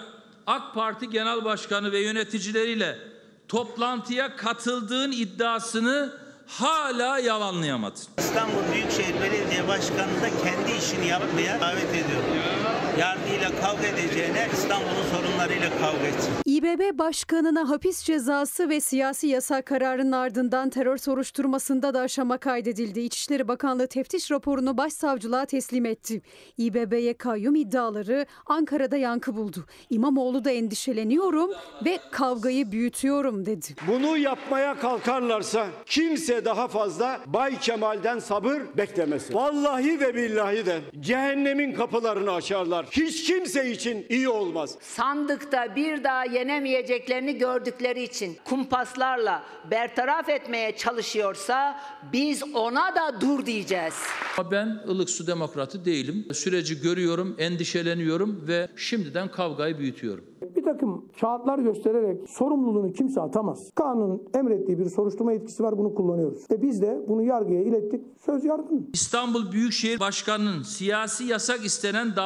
AK 0.46 0.74
Parti 0.74 1.10
Genel 1.10 1.44
Başkanı 1.44 1.92
ve 1.92 2.00
yöneticileriyle 2.00 3.17
toplantıya 3.48 4.36
katıldığın 4.36 5.12
iddiasını 5.12 6.12
hala 6.46 7.18
yalanlayamadın. 7.18 8.02
İstanbul 8.18 8.72
Büyükşehir 8.72 9.20
Belediye 9.20 9.68
Başkanı 9.68 10.22
da 10.22 10.28
kendi 10.44 10.78
işini 10.78 11.06
yapmaya 11.06 11.60
davet 11.60 11.88
ediyorum. 11.88 12.67
Yargıyla 12.98 13.60
kavga 13.60 13.86
edeceğine 13.86 14.46
İstanbul'un 14.52 15.04
sorunlarıyla 15.12 15.70
kavga 15.70 16.06
etsin. 16.06 16.32
İBB 16.44 16.98
Başkanı'na 16.98 17.68
hapis 17.68 18.02
cezası 18.02 18.68
ve 18.68 18.80
siyasi 18.80 19.26
yasak 19.26 19.66
kararının 19.66 20.12
ardından 20.12 20.70
terör 20.70 20.96
soruşturmasında 20.96 21.94
da 21.94 22.00
aşama 22.00 22.38
kaydedildi. 22.38 23.00
İçişleri 23.00 23.48
Bakanlığı 23.48 23.86
teftiş 23.86 24.30
raporunu 24.30 24.76
başsavcılığa 24.76 25.44
teslim 25.44 25.86
etti. 25.86 26.22
İBB'ye 26.58 27.14
kayyum 27.14 27.54
iddiaları 27.54 28.26
Ankara'da 28.46 28.96
yankı 28.96 29.36
buldu. 29.36 29.64
İmamoğlu 29.90 30.44
da 30.44 30.50
endişeleniyorum 30.50 31.50
ve 31.84 31.98
kavgayı 32.10 32.72
büyütüyorum 32.72 33.46
dedi. 33.46 33.66
Bunu 33.88 34.16
yapmaya 34.16 34.78
kalkarlarsa 34.78 35.66
kimse 35.86 36.44
daha 36.44 36.68
fazla 36.68 37.20
Bay 37.26 37.58
Kemal'den 37.58 38.18
sabır 38.18 38.62
beklemesin. 38.76 39.34
Vallahi 39.34 40.00
de 40.00 40.14
billahi 40.14 40.66
de 40.66 40.80
cehennemin 41.00 41.72
kapılarını 41.72 42.32
açarlar. 42.32 42.87
Hiç 42.90 43.24
kimse 43.24 43.70
için 43.70 44.06
iyi 44.08 44.28
olmaz. 44.28 44.78
Sandıkta 44.80 45.76
bir 45.76 46.04
daha 46.04 46.24
yenemeyeceklerini 46.24 47.38
gördükleri 47.38 48.02
için 48.02 48.36
kumpaslarla 48.44 49.42
bertaraf 49.70 50.28
etmeye 50.28 50.76
çalışıyorsa 50.76 51.80
biz 52.12 52.42
ona 52.54 52.94
da 52.94 53.20
dur 53.20 53.46
diyeceğiz. 53.46 53.94
Ben 54.50 54.80
ılık 54.88 55.10
su 55.10 55.26
demokratı 55.26 55.84
değilim. 55.84 56.26
Süreci 56.32 56.80
görüyorum, 56.80 57.34
endişeleniyorum 57.38 58.44
ve 58.48 58.68
şimdiden 58.76 59.30
kavgayı 59.30 59.78
büyütüyorum. 59.78 60.24
Bir 60.56 60.64
takım 60.64 61.08
kağıtlar 61.20 61.58
göstererek 61.58 62.28
sorumluluğunu 62.28 62.92
kimse 62.92 63.20
atamaz. 63.20 63.70
Kanun 63.74 64.22
emrettiği 64.34 64.78
bir 64.78 64.90
soruşturma 64.90 65.32
yetkisi 65.32 65.62
var 65.62 65.78
bunu 65.78 65.94
kullanıyoruz. 65.94 66.50
Ve 66.50 66.62
biz 66.62 66.82
de 66.82 66.98
bunu 67.08 67.22
yargıya 67.22 67.62
ilettik. 67.62 68.00
Söz 68.26 68.44
yargının. 68.44 68.90
İstanbul 68.92 69.52
Büyükşehir 69.52 70.00
Başkanı'nın 70.00 70.62
siyasi 70.62 71.24
yasak 71.24 71.64
istenen 71.64 72.16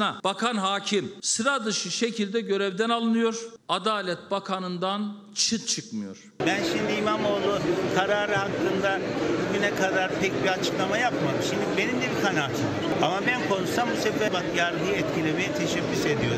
davasına 0.00 0.20
bakan 0.24 0.56
hakim 0.56 1.12
sıra 1.22 1.64
dışı 1.64 1.90
şekilde 1.90 2.40
görevden 2.40 2.88
alınıyor. 2.88 3.34
Adalet 3.68 4.30
Bakanı'ndan 4.30 5.16
çıt 5.34 5.68
çıkmıyor. 5.68 6.16
Ben 6.46 6.60
şimdi 6.64 6.92
İmamoğlu 6.92 7.58
kararı 7.96 8.34
hakkında 8.34 9.00
bugüne 9.48 9.74
kadar 9.74 10.20
pek 10.20 10.44
bir 10.44 10.48
açıklama 10.48 10.98
yapmadım. 10.98 11.40
Şimdi 11.50 11.64
benim 11.76 12.02
de 12.02 12.06
bir 12.16 12.22
kanaatim. 12.22 12.66
Ama 13.02 13.20
ben 13.26 13.48
konuşsam 13.48 13.88
bu 13.96 14.02
sefer 14.02 14.32
bak 14.32 14.44
yargıyı 14.56 14.92
etkilemeye 14.92 15.52
teşebbüs 15.52 16.06
ediyor 16.06 16.34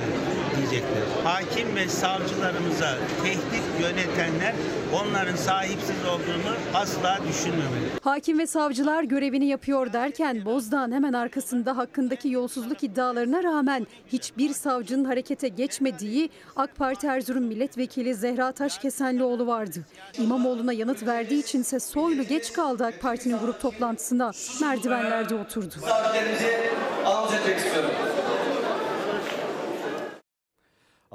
diyecekler. 0.76 1.24
Hakim 1.24 1.76
ve 1.76 1.88
savcılarımıza 1.88 2.98
tehdit 3.22 3.64
yönetenler 3.80 4.54
onların 4.94 5.36
sahipsiz 5.36 6.04
olduğunu 6.04 6.54
asla 6.74 7.18
düşünmemeli. 7.28 7.86
Hakim 8.02 8.38
ve 8.38 8.46
savcılar 8.46 9.02
görevini 9.02 9.46
yapıyor 9.46 9.92
derken 9.92 10.44
Bozdağ'ın 10.44 10.92
hemen 10.92 11.12
arkasında 11.12 11.76
hakkındaki 11.76 12.28
yolsuzluk 12.28 12.84
iddialarına 12.84 13.42
rağmen 13.42 13.86
hiçbir 14.12 14.54
savcının 14.54 15.04
harekete 15.04 15.48
geçmediği 15.48 16.30
AK 16.56 16.76
Parti 16.76 17.06
Erzurum 17.06 17.44
Milletvekili 17.44 18.14
Zehra 18.14 18.52
Taşkesenlioğlu 18.52 19.46
vardı. 19.46 19.80
İmamoğlu'na 20.18 20.72
yanıt 20.72 21.06
verdiği 21.06 21.40
içinse 21.40 21.80
Soylu 21.80 22.22
geç 22.22 22.52
kaldı 22.52 22.84
AK 22.84 23.00
Parti'nin 23.00 23.38
grup 23.38 23.60
toplantısına. 23.60 24.30
Merdivenlerde 24.60 25.34
oturdu. 25.34 25.74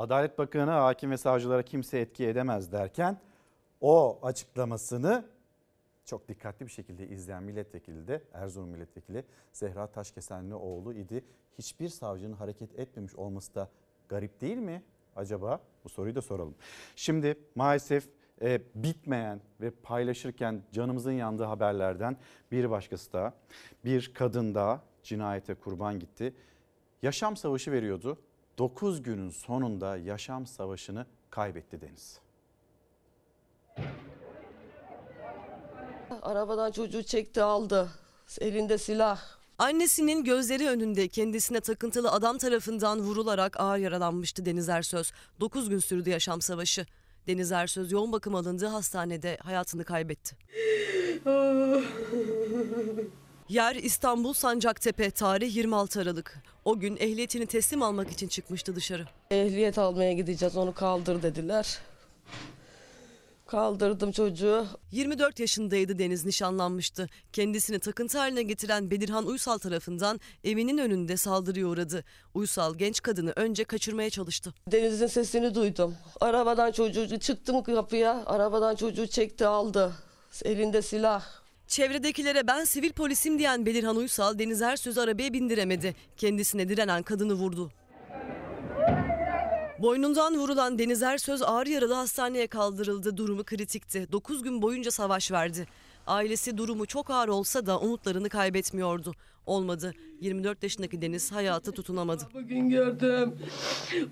Adalet 0.02 0.38
Bakanı 0.38 0.72
hakim 0.72 1.12
ve 1.12 1.18
savcılara 1.18 1.64
kimse 1.64 2.00
etki 2.00 2.28
edemez 2.28 2.72
derken 2.72 3.18
o 3.82 4.20
açıklamasını 4.24 5.26
çok 6.06 6.28
dikkatli 6.28 6.66
bir 6.66 6.72
şekilde 6.72 7.08
izleyen 7.08 7.44
milletvekili 7.44 8.08
de 8.08 8.22
Erzurum 8.34 8.70
milletvekili 8.70 9.26
Zehra 9.54 9.88
Taşkesenlioğlu 9.88 10.94
idi. 10.94 11.24
Hiçbir 11.58 11.90
savcının 11.90 12.34
hareket 12.34 12.80
etmemiş 12.80 13.16
olması 13.16 13.56
da 13.56 13.70
garip 14.10 14.42
değil 14.42 14.58
mi 14.58 14.84
acaba? 15.16 15.60
Bu 15.84 15.90
soruyu 15.90 16.16
da 16.16 16.22
soralım. 16.22 16.56
Şimdi 16.96 17.36
maalesef 17.56 18.10
e, 18.42 18.62
bitmeyen 18.76 19.42
ve 19.62 19.72
paylaşırken 19.72 20.64
canımızın 20.72 21.12
yandığı 21.12 21.44
haberlerden 21.44 22.18
bir 22.52 22.70
başkası 22.70 23.14
da 23.14 23.34
bir 23.86 24.14
kadın 24.14 24.56
da 24.56 24.82
cinayete 25.04 25.54
kurban 25.54 26.00
gitti. 26.00 26.34
Yaşam 27.02 27.38
savaşı 27.38 27.72
veriyordu. 27.72 28.18
9 28.62 29.04
günün 29.04 29.30
sonunda 29.30 29.98
yaşam 29.98 30.48
savaşını 30.48 31.06
kaybetti 31.30 31.82
Deniz. 31.82 32.20
Arabadan 36.22 36.72
çocuğu 36.72 37.04
çekti 37.04 37.42
aldı. 37.42 37.90
Elinde 38.40 38.78
silah. 38.78 39.22
Annesinin 39.58 40.24
gözleri 40.24 40.68
önünde 40.70 41.08
kendisine 41.08 41.62
takıntılı 41.62 42.12
adam 42.12 42.38
tarafından 42.38 43.00
vurularak 43.00 43.60
ağır 43.60 43.78
yaralanmıştı 43.78 44.46
Deniz 44.46 44.70
Ersöz. 44.70 45.12
9 45.40 45.70
gün 45.70 45.80
sürdü 45.80 46.10
yaşam 46.10 46.42
savaşı. 46.42 46.86
Deniz 47.28 47.52
Ersöz 47.52 47.92
yoğun 47.92 48.12
bakım 48.12 48.36
alındığı 48.36 48.68
hastanede 48.68 49.38
hayatını 49.42 49.84
kaybetti. 49.84 50.36
Yer 53.52 53.76
İstanbul 53.76 54.34
Sancaktepe 54.34 55.12
tarih 55.12 55.56
26 55.56 56.02
Aralık. 56.02 56.38
O 56.66 56.80
gün 56.80 56.98
ehliyetini 56.98 57.46
teslim 57.46 57.82
almak 57.82 58.12
için 58.12 58.28
çıkmıştı 58.28 58.76
dışarı. 58.76 59.06
Ehliyet 59.32 59.78
almaya 59.78 60.14
gideceğiz 60.14 60.58
onu 60.58 60.74
kaldır 60.74 61.24
dediler. 61.24 61.80
Kaldırdım 63.48 64.12
çocuğu. 64.12 64.66
24 64.92 65.40
yaşındaydı 65.40 66.00
Deniz 66.00 66.26
nişanlanmıştı. 66.26 67.10
Kendisini 67.34 67.80
takıntı 67.80 68.18
haline 68.18 68.44
getiren 68.44 68.92
Bedirhan 68.92 69.28
Uysal 69.28 69.58
tarafından 69.58 70.20
evinin 70.44 70.78
önünde 70.78 71.18
saldırıya 71.18 71.68
uğradı. 71.68 72.04
Uysal 72.34 72.76
genç 72.76 73.02
kadını 73.02 73.34
önce 73.36 73.64
kaçırmaya 73.64 74.10
çalıştı. 74.10 74.54
Deniz'in 74.68 75.08
sesini 75.08 75.56
duydum. 75.56 75.96
Arabadan 76.22 76.72
çocuğu 76.72 77.20
çıktım 77.20 77.64
kapıya. 77.64 78.24
Arabadan 78.26 78.76
çocuğu 78.76 79.08
çekti 79.08 79.46
aldı. 79.46 79.94
Elinde 80.44 80.82
silah. 80.82 81.41
Çevredekilere 81.72 82.48
ben 82.48 82.64
sivil 82.64 82.92
polisim 82.92 83.40
diyen 83.40 83.66
Belirhan 83.66 83.96
Uysal 83.96 84.40
Deniz 84.40 84.62
Ersöz'ü 84.62 85.02
arabaya 85.02 85.34
bindiremedi. 85.34 85.96
Kendisine 86.18 86.70
direnen 86.70 87.04
kadını 87.04 87.34
vurdu. 87.34 87.72
Boynundan 89.80 90.38
vurulan 90.38 90.80
Deniz 90.80 91.04
Ersöz 91.04 91.42
ağır 91.42 91.68
yaralı 91.68 91.94
hastaneye 91.94 92.48
kaldırıldı. 92.48 93.18
Durumu 93.18 93.44
kritikti. 93.44 94.08
9 94.12 94.44
gün 94.44 94.62
boyunca 94.62 94.92
savaş 94.92 95.32
verdi. 95.32 95.68
Ailesi 96.08 96.58
durumu 96.58 96.86
çok 96.86 97.10
ağır 97.10 97.28
olsa 97.28 97.66
da 97.66 97.80
umutlarını 97.80 98.30
kaybetmiyordu. 98.30 99.14
Olmadı. 99.46 99.94
24 100.20 100.64
yaşındaki 100.64 101.02
Deniz 101.02 101.32
hayata 101.32 101.72
tutunamadı. 101.72 102.24
Bugün 102.34 102.70
gördüm. 102.70 103.40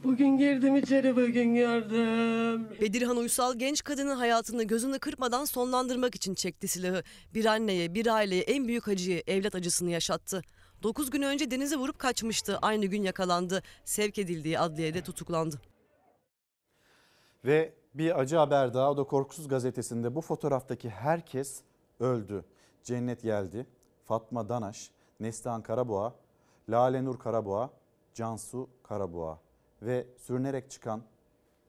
Bugün 0.03 0.37
girdim 0.37 0.75
içeri 0.75 1.15
bugün 1.15 1.55
gördüm. 1.55 2.67
Bedirhan 2.81 3.17
Uysal 3.17 3.59
genç 3.59 3.83
kadının 3.83 4.15
hayatını 4.15 4.63
gözünü 4.63 4.99
kırpmadan 4.99 5.45
sonlandırmak 5.45 6.15
için 6.15 6.33
çekti 6.33 6.67
silahı. 6.67 7.03
Bir 7.33 7.45
anneye, 7.45 7.93
bir 7.93 8.07
aileye 8.07 8.41
en 8.41 8.67
büyük 8.67 8.87
acıyı, 8.87 9.23
evlat 9.27 9.55
acısını 9.55 9.91
yaşattı. 9.91 10.41
9 10.83 11.09
gün 11.09 11.21
önce 11.21 11.51
Deniz'e 11.51 11.75
vurup 11.75 11.99
kaçmıştı. 11.99 12.57
Aynı 12.61 12.85
gün 12.85 13.03
yakalandı. 13.03 13.63
Sevk 13.85 14.19
edildiği 14.19 14.59
adliyede 14.59 15.01
tutuklandı. 15.01 15.61
Ve 17.45 17.73
bir 17.93 18.19
acı 18.19 18.35
haber 18.35 18.73
daha 18.73 18.91
o 18.91 18.97
da 18.97 19.03
Korkusuz 19.03 19.47
gazetesinde 19.47 20.15
bu 20.15 20.21
fotoğraftaki 20.21 20.89
herkes 20.89 21.61
öldü. 21.99 22.45
Cennet 22.83 23.21
geldi, 23.23 23.65
Fatma 24.05 24.49
Danaş, 24.49 24.91
Neslihan 25.19 25.61
Karaboğa, 25.61 26.13
Lale 26.69 27.05
Nur 27.05 27.19
Karaboğa, 27.19 27.69
Cansu 28.13 28.69
Karaboğa 28.83 29.39
ve 29.81 30.07
sürünerek 30.17 30.69
çıkan 30.69 31.01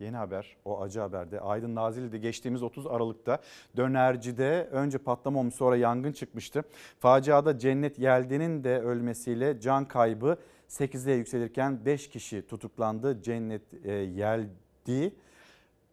yeni 0.00 0.16
haber 0.16 0.56
o 0.64 0.80
acı 0.80 1.00
haberde 1.00 1.40
Aydın 1.40 1.74
Nazilli'de 1.74 2.18
geçtiğimiz 2.18 2.62
30 2.62 2.86
Aralık'ta 2.86 3.38
dönercide 3.76 4.68
önce 4.72 4.98
patlama 4.98 5.40
olmuş 5.40 5.54
sonra 5.54 5.76
yangın 5.76 6.12
çıkmıştı. 6.12 6.62
Faciada 6.98 7.58
Cennet 7.58 7.98
Yeldi'nin 7.98 8.64
de 8.64 8.80
ölmesiyle 8.80 9.60
can 9.60 9.88
kaybı 9.88 10.36
8'e 10.68 11.14
yükselirken 11.14 11.84
5 11.84 12.08
kişi 12.08 12.46
tutuklandı. 12.46 13.22
Cennet 13.22 13.62
e, 13.84 13.92
Yeldi 13.92 15.14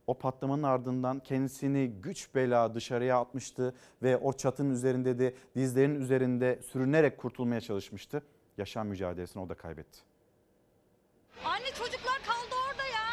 o 0.08 0.14
patlamanın 0.14 0.64
ardından 0.64 1.20
kendisini 1.20 1.88
güç 2.02 2.36
bela 2.36 2.76
dışarıya 2.76 3.20
atmıştı 3.20 3.76
ve 4.04 4.18
o 4.18 4.34
çatının 4.34 4.74
üzerinde 4.74 5.20
de 5.20 5.34
dizlerinin 5.56 6.02
üzerinde 6.02 6.60
sürünerek 6.72 7.18
kurtulmaya 7.18 7.62
çalışmıştı. 7.62 8.24
Yaşam 8.58 8.88
mücadelesini 8.88 9.44
o 9.44 9.50
da 9.50 9.56
kaybetti. 9.56 10.00
Anne 11.46 11.66
çocuklar 11.66 12.20
kaldı 12.28 12.56
orada 12.70 12.84
ya. 12.84 13.08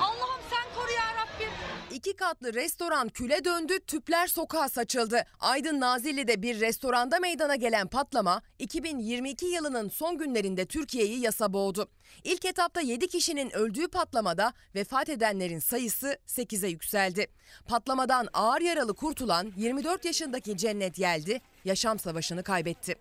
Allah'ım 0.00 0.40
sen 0.50 0.74
koru 0.74 0.90
ya 0.92 1.14
Rabbim. 1.14 1.50
İki 1.96 2.16
katlı 2.16 2.54
restoran 2.54 3.08
küle 3.08 3.44
döndü, 3.44 3.80
tüpler 3.86 4.26
sokağa 4.26 4.68
saçıldı. 4.68 5.24
Aydın 5.40 5.80
Nazilli'de 5.80 6.42
bir 6.42 6.60
restoranda 6.60 7.18
meydana 7.18 7.56
gelen 7.56 7.86
patlama 7.86 8.42
2022 8.58 9.46
yılının 9.46 9.88
son 9.88 10.18
günlerinde 10.18 10.66
Türkiye'yi 10.66 11.20
yasa 11.20 11.52
boğdu. 11.52 11.88
İlk 12.24 12.44
etapta 12.44 12.80
7 12.80 13.08
kişinin 13.08 13.50
öldüğü 13.56 13.88
patlamada 13.88 14.52
vefat 14.74 15.08
edenlerin 15.08 15.58
sayısı 15.58 16.18
8'e 16.26 16.68
yükseldi. 16.68 17.26
Patlamadan 17.68 18.28
ağır 18.32 18.60
yaralı 18.60 18.94
kurtulan 18.94 19.52
24 19.56 20.04
yaşındaki 20.04 20.56
Cennet 20.56 20.98
Yeldi 20.98 21.40
yaşam 21.64 21.98
savaşını 21.98 22.42
kaybetti. 22.42 22.94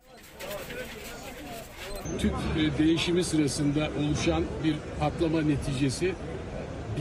Tüp 2.20 2.34
e, 2.34 2.78
değişimi 2.78 3.24
sırasında 3.24 3.90
oluşan 4.00 4.44
bir 4.64 4.76
patlama 5.00 5.42
neticesi 5.42 6.16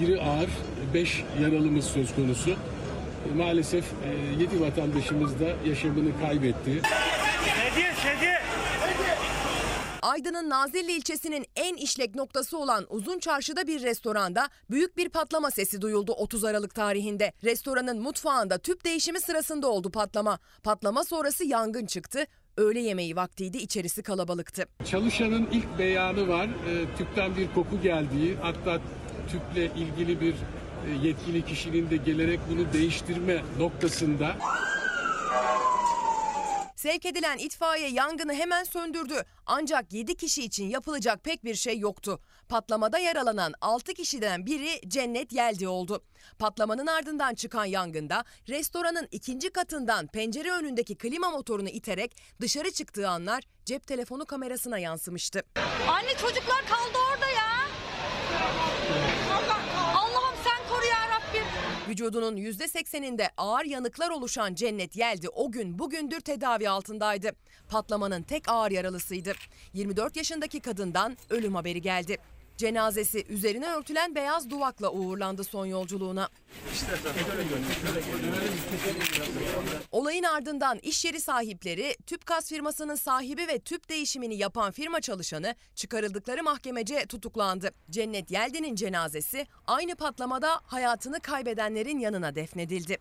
biri 0.01 0.21
ağır, 0.21 0.49
5 0.95 1.25
yaralımız 1.43 1.85
söz 1.85 2.15
konusu. 2.15 2.51
E, 2.51 3.35
Maalesef 3.37 3.85
7 4.41 4.61
vatandaşımız 4.61 5.41
da 5.41 5.69
yaşamını 5.69 6.21
kaybetti. 6.21 6.83
Aydın'ın 10.03 10.51
Nazilli 10.51 10.93
ilçesinin 10.93 11.47
en 11.57 11.77
işlek 11.77 12.15
noktası 12.15 12.59
olan 12.59 12.87
Uzun 12.91 13.19
Çarşı'da 13.19 13.67
bir 13.67 13.83
restoranda 13.83 14.49
büyük 14.71 14.97
bir 14.97 15.09
patlama 15.09 15.51
sesi 15.51 15.81
duyuldu 15.81 16.13
30 16.13 16.45
Aralık 16.45 16.75
tarihinde. 16.75 17.33
Restoranın 17.45 18.03
mutfağında 18.03 18.59
tüp 18.59 18.85
değişimi 18.85 19.21
sırasında 19.21 19.67
oldu 19.69 19.91
patlama. 19.91 20.39
Patlama 20.63 21.05
sonrası 21.05 21.45
yangın 21.45 21.87
çıktı. 21.87 22.27
Öğle 22.57 22.81
yemeği 22.81 23.17
vaktiydi 23.17 23.57
içerisi 23.59 24.03
kalabalıktı. 24.03 24.65
Çalışanın 24.91 25.49
ilk 25.53 25.79
beyanı 25.79 26.29
var. 26.29 26.47
E, 26.47 26.97
Tüpten 26.99 27.37
bir 27.37 27.53
koku 27.55 27.81
geldiği, 27.83 28.37
hatta 28.43 28.81
tüple 29.29 29.65
ilgili 29.67 30.21
bir 30.21 30.35
e, 30.35 31.07
yetkili 31.07 31.45
kişinin 31.45 31.91
de 31.91 31.97
gelerek 31.97 32.41
bunu 32.51 32.73
değiştirme 32.73 33.43
noktasında 33.59 34.37
Sevk 36.85 37.07
edilen 37.07 37.39
itfaiye 37.39 37.89
yangını 37.89 38.35
hemen 38.35 38.65
söndürdü. 38.65 39.25
Ancak 39.47 39.93
7 39.93 40.17
kişi 40.17 40.45
için 40.45 40.65
yapılacak 40.69 41.25
pek 41.25 41.45
bir 41.45 41.55
şey 41.55 41.79
yoktu. 41.79 42.21
Patlamada 42.49 42.99
yaralanan 42.99 43.55
6 43.61 43.95
kişiden 43.95 44.47
biri 44.47 44.81
Cennet 44.89 45.33
Yeldi 45.33 45.69
oldu. 45.69 46.05
Patlamanın 46.39 46.87
ardından 46.87 47.35
çıkan 47.35 47.65
yangında 47.65 48.25
restoranın 48.49 49.09
ikinci 49.11 49.51
katından 49.51 50.07
pencere 50.07 50.51
önündeki 50.53 50.95
klima 50.95 51.31
motorunu 51.31 51.69
iterek 51.69 52.17
dışarı 52.41 52.71
çıktığı 52.71 53.09
anlar 53.09 53.45
cep 53.65 53.87
telefonu 53.87 54.27
kamerasına 54.27 54.79
yansımıştı. 54.79 55.43
Anne 55.89 56.11
çocuklar 56.11 56.61
kaldı 56.69 56.99
orada 57.13 57.27
ya. 57.27 57.45
Allah'ım 59.95 60.35
sen 60.45 60.69
koru 60.69 60.87
ya 60.87 61.09
Rabbim. 61.09 61.74
Vücudunun 61.89 62.37
%80'inde 62.37 63.29
ağır 63.37 63.65
yanıklar 63.65 64.11
oluşan 64.11 64.55
Cennet 64.55 64.97
Yeldi 64.97 65.29
o 65.29 65.53
gün 65.53 65.79
bugündür 65.79 66.21
tedavi 66.21 66.69
altındaydı. 66.69 67.31
Patlamanın 67.69 68.23
tek 68.23 68.49
ağır 68.49 68.71
yaralısıydı. 68.71 69.33
24 69.75 70.17
yaşındaki 70.17 70.61
kadından 70.61 71.17
ölüm 71.31 71.55
haberi 71.55 71.83
geldi. 71.83 72.19
Cenazesi 72.57 73.25
üzerine 73.29 73.67
örtülen 73.67 74.15
beyaz 74.15 74.51
duvakla 74.51 74.91
uğurlandı 74.91 75.45
son 75.45 75.67
yolculuğuna. 75.67 76.29
Olayın 79.93 80.23
ardından 80.23 80.79
iş 80.79 81.05
yeri 81.05 81.21
sahipleri, 81.21 81.97
Tüpgaz 82.07 82.49
firmasının 82.49 82.95
sahibi 82.95 83.49
ve 83.49 83.59
tüp 83.59 83.89
değişimini 83.89 84.37
yapan 84.37 84.73
firma 84.73 85.01
çalışanı 85.01 85.55
çıkarıldıkları 85.75 86.43
mahkemece 86.43 87.07
tutuklandı. 87.07 87.71
Cennet 87.91 88.31
Yeldi'nin 88.31 88.75
cenazesi 88.75 89.47
aynı 89.67 89.97
patlamada 89.97 90.61
hayatını 90.65 91.21
kaybedenlerin 91.21 91.99
yanına 91.99 92.35
defnedildi. 92.35 92.99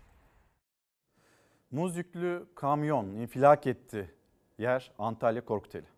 Muz 1.71 1.97
yüklü 1.97 2.47
kamyon 2.55 3.05
infilak 3.15 3.67
etti. 3.67 4.15
Yer 4.57 4.91
Antalya 4.99 5.45
Korkuteli. 5.45 5.92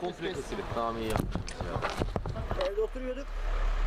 Komple 0.00 0.32
kesilip 0.32 0.64
tamam 0.74 0.96
iyi 0.98 1.12
Evde 2.70 2.80
oturuyorduk. 2.82 3.26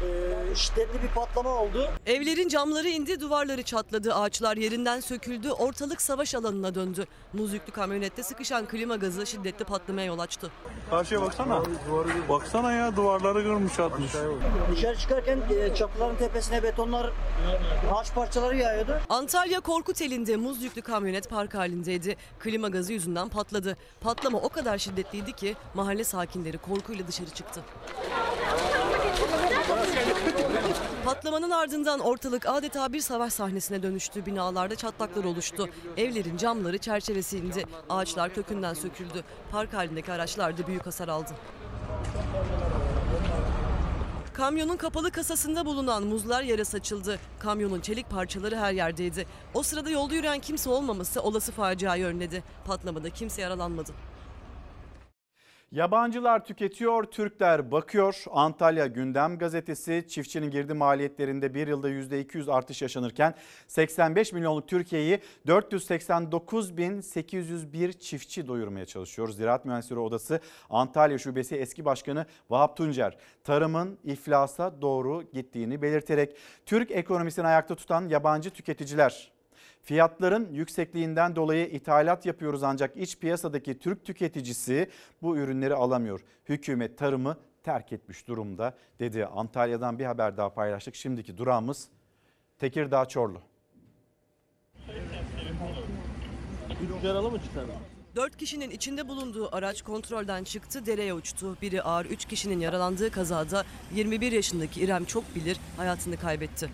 Ee, 0.04 0.56
şiddetli 0.56 1.04
bir 1.04 1.08
patlama 1.08 1.50
oldu. 1.50 1.90
Evlerin 2.06 2.48
camları 2.48 2.88
indi, 2.90 3.20
duvarları 3.20 3.64
çatladı, 3.64 4.14
ağaçlar 4.16 4.58
yerinden 4.58 5.00
söküldü, 5.00 5.52
ortalık 5.52 6.02
savaş 6.02 6.36
alanına 6.36 6.76
döndü. 6.76 7.06
Muz 7.34 7.54
yüklü 7.54 7.72
kamyonette 7.72 8.24
sıkışan 8.24 8.66
klima 8.66 8.96
gazı 8.96 9.26
şiddetli 9.28 9.66
patlamaya 9.66 10.08
yol 10.08 10.20
açtı. 10.20 10.52
Karşıya 10.90 11.22
baksana. 11.22 11.64
Baksana 12.30 12.72
ya 12.72 12.96
duvarları 12.96 13.44
kırmış 13.44 13.80
atmış. 13.80 14.12
Dışarı 14.72 14.98
çıkarken 14.98 15.40
e, 15.60 15.76
çatıların 15.76 16.18
tepesine 16.18 16.64
betonlar, 16.64 17.12
ağaç 17.94 18.14
parçaları 18.14 18.58
yağıyordu. 18.58 19.00
Antalya 19.10 19.60
Korkuteli'nde 19.60 20.36
muz 20.38 20.64
yüklü 20.64 20.82
kamyonet 20.82 21.30
park 21.30 21.54
halindeydi. 21.54 22.18
Klima 22.40 22.68
gazı 22.70 22.94
yüzünden 22.94 23.30
patladı. 23.30 23.78
Patlama 24.02 24.38
o 24.38 24.50
kadar 24.50 24.78
şiddetliydi 24.78 25.34
ki 25.34 25.56
mahalle 25.74 26.04
sakinleri 26.04 26.58
korkuyla 26.58 27.08
dışarı 27.08 27.30
çıktı. 27.30 27.62
Patlamanın 31.12 31.50
ardından 31.50 32.00
ortalık 32.00 32.46
adeta 32.46 32.94
bir 32.94 33.00
savaş 33.00 33.34
sahnesine 33.34 33.84
dönüştü. 33.84 34.26
Binalarda 34.26 34.76
çatlaklar 34.76 35.24
oluştu. 35.24 35.70
Evlerin 35.98 36.38
camları 36.38 36.78
çerçevesi 36.78 37.38
indi. 37.38 37.66
Ağaçlar 37.90 38.34
kökünden 38.34 38.74
söküldü. 38.74 39.24
Park 39.52 39.74
halindeki 39.74 40.12
araçlar 40.12 40.58
da 40.58 40.68
büyük 40.68 40.86
hasar 40.86 41.08
aldı. 41.08 41.30
Kamyonun 44.34 44.78
kapalı 44.78 45.12
kasasında 45.12 45.66
bulunan 45.66 46.04
muzlar 46.04 46.44
yere 46.44 46.66
saçıldı. 46.66 47.20
Kamyonun 47.40 47.82
çelik 47.82 48.10
parçaları 48.10 48.58
her 48.58 48.74
yerdeydi. 48.74 49.26
O 49.54 49.64
sırada 49.64 49.90
yolda 49.90 50.16
yürüyen 50.16 50.40
kimse 50.40 50.70
olmaması 50.70 51.22
olası 51.22 51.52
faciayı 51.52 52.06
önledi. 52.06 52.44
Patlamada 52.66 53.10
kimse 53.10 53.42
yaralanmadı. 53.42 53.92
Yabancılar 55.72 56.46
tüketiyor, 56.46 57.04
Türkler 57.04 57.72
bakıyor. 57.72 58.24
Antalya 58.32 58.88
Gündem 58.88 59.38
Gazetesi 59.38 60.06
çiftçinin 60.10 60.52
girdi 60.52 60.74
maliyetlerinde 60.74 61.54
bir 61.54 61.68
yılda 61.68 61.90
%200 61.90 62.52
artış 62.52 62.82
yaşanırken 62.82 63.34
85 63.68 64.34
milyonluk 64.34 64.68
Türkiye'yi 64.68 65.20
489.801 65.48 68.00
çiftçi 68.00 68.48
doyurmaya 68.48 68.86
çalışıyor. 68.86 69.30
Ziraat 69.30 69.66
Mühendisleri 69.66 70.00
Odası 70.00 70.40
Antalya 70.70 71.18
Şubesi 71.18 71.56
eski 71.56 71.86
başkanı 71.86 72.26
Vahap 72.50 72.78
Tuncer 72.78 73.18
tarımın 73.44 73.98
iflasa 74.04 74.82
doğru 74.82 75.24
gittiğini 75.34 75.82
belirterek 75.82 76.38
Türk 76.66 76.92
ekonomisini 76.92 77.48
ayakta 77.48 77.76
tutan 77.76 78.08
yabancı 78.08 78.50
tüketiciler 78.50 79.32
Fiyatların 79.84 80.54
yüksekliğinden 80.54 81.36
dolayı 81.36 81.68
ithalat 81.68 82.26
yapıyoruz 82.26 82.64
ancak 82.64 82.98
iç 82.98 83.18
piyasadaki 83.18 83.80
Türk 83.80 84.06
tüketicisi 84.06 84.90
bu 85.22 85.38
ürünleri 85.38 85.76
alamıyor. 85.76 86.22
Hükümet 86.50 86.98
tarımı 86.98 87.38
terk 87.64 87.94
etmiş 87.94 88.28
durumda 88.28 88.78
dedi. 89.00 89.26
Antalya'dan 89.26 90.00
bir 90.00 90.06
haber 90.06 90.38
daha 90.38 90.54
paylaştık. 90.54 90.96
Şimdiki 90.96 91.38
durağımız 91.38 91.88
Tekirdağ 92.60 93.06
Çorlu. 93.06 93.42
Yaralı 97.04 97.32
mı 97.32 97.40
çıkardı? 97.42 97.72
Dört 98.16 98.38
kişinin 98.38 98.70
içinde 98.70 99.08
bulunduğu 99.08 99.56
araç 99.56 99.82
kontrolden 99.82 100.44
çıktı, 100.44 100.86
dereye 100.86 101.14
uçtu. 101.14 101.58
Biri 101.62 101.82
ağır, 101.82 102.06
üç 102.06 102.26
kişinin 102.26 102.60
yaralandığı 102.60 103.12
kazada 103.12 103.64
21 103.94 104.32
yaşındaki 104.32 104.82
İrem 104.82 105.06
Çokbilir 105.06 105.58
hayatını 105.78 106.18
kaybetti. 106.18 106.70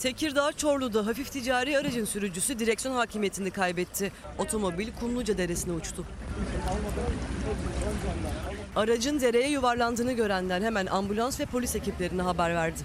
Tekirdağ 0.00 0.52
Çorlu'da 0.52 1.06
hafif 1.06 1.32
ticari 1.32 1.78
aracın 1.78 2.04
sürücüsü 2.04 2.58
direksiyon 2.58 2.94
hakimiyetini 2.94 3.50
kaybetti. 3.50 4.12
Otomobil 4.38 4.88
Kumluca 5.00 5.38
Deresi'ne 5.38 5.72
uçtu. 5.72 6.04
Aracın 8.76 9.20
dereye 9.20 9.48
yuvarlandığını 9.48 10.12
görenler 10.12 10.62
hemen 10.62 10.86
ambulans 10.86 11.40
ve 11.40 11.46
polis 11.46 11.76
ekiplerine 11.76 12.22
haber 12.22 12.54
verdi. 12.54 12.80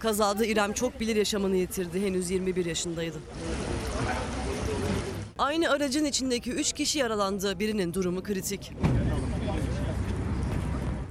Kazada 0.00 0.46
İrem 0.46 0.72
çok 0.72 1.00
bilir 1.00 1.16
yaşamını 1.16 1.56
yitirdi. 1.56 2.06
Henüz 2.06 2.30
21 2.30 2.64
yaşındaydı. 2.64 3.16
Aynı 5.38 5.70
aracın 5.70 6.04
içindeki 6.04 6.50
3 6.50 6.72
kişi 6.72 6.98
yaralandı. 6.98 7.58
Birinin 7.58 7.94
durumu 7.94 8.22
kritik. 8.22 8.72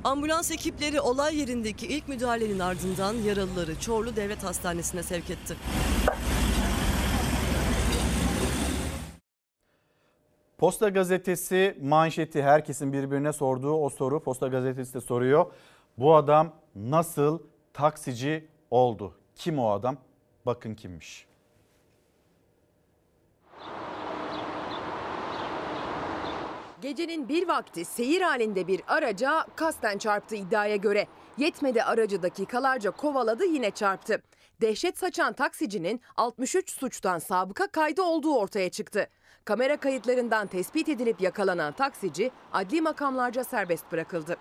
Ambulans 0.06 0.52
ekipleri 0.52 1.02
olay 1.02 1.40
yerindeki 1.40 1.88
ilk 1.88 2.08
müdahalenin 2.08 2.60
ardından 2.60 3.14
yaralıları 3.14 3.80
Çorlu 3.80 4.16
Devlet 4.16 4.44
Hastanesi'ne 4.44 5.04
sevk 5.04 5.30
etti. 5.30 5.58
Posta 10.58 10.90
Gazetesi 10.90 11.78
manşeti 11.82 12.44
herkesin 12.44 12.94
birbirine 12.94 13.34
sorduğu 13.34 13.74
o 13.74 13.90
soru. 13.90 14.24
Posta 14.24 14.48
Gazetesi 14.48 14.94
de 14.94 15.02
soruyor. 15.02 15.52
Bu 15.98 16.16
adam 16.16 16.54
nasıl 16.76 17.40
taksici 17.74 18.48
oldu? 18.72 19.14
Kim 19.36 19.60
o 19.60 19.70
adam? 19.70 19.98
Bakın 20.46 20.76
kimmiş. 20.76 21.28
Gecenin 26.86 27.30
bir 27.30 27.48
vakti 27.48 27.86
seyir 27.86 28.22
halinde 28.22 28.68
bir 28.68 28.82
araca 28.88 29.46
kasten 29.56 29.98
çarptı 29.98 30.36
iddiaya 30.36 30.76
göre. 30.76 31.08
Yetmedi 31.38 31.84
aracı 31.84 32.22
dakikalarca 32.22 32.92
kovaladı 32.92 33.46
yine 33.46 33.72
çarptı. 33.72 34.22
Dehşet 34.62 34.98
saçan 34.98 35.34
taksicinin 35.34 36.02
63 36.18 36.72
suçtan 36.72 37.20
sabıka 37.20 37.68
kaydı 37.68 38.02
olduğu 38.02 38.36
ortaya 38.36 38.70
çıktı. 38.70 39.08
Kamera 39.46 39.78
kayıtlarından 39.78 40.48
tespit 40.48 40.90
edilip 40.90 41.22
yakalanan 41.22 41.74
taksici 41.74 42.32
adli 42.54 42.82
makamlarca 42.82 43.44
serbest 43.44 43.92
bırakıldı. 43.92 44.38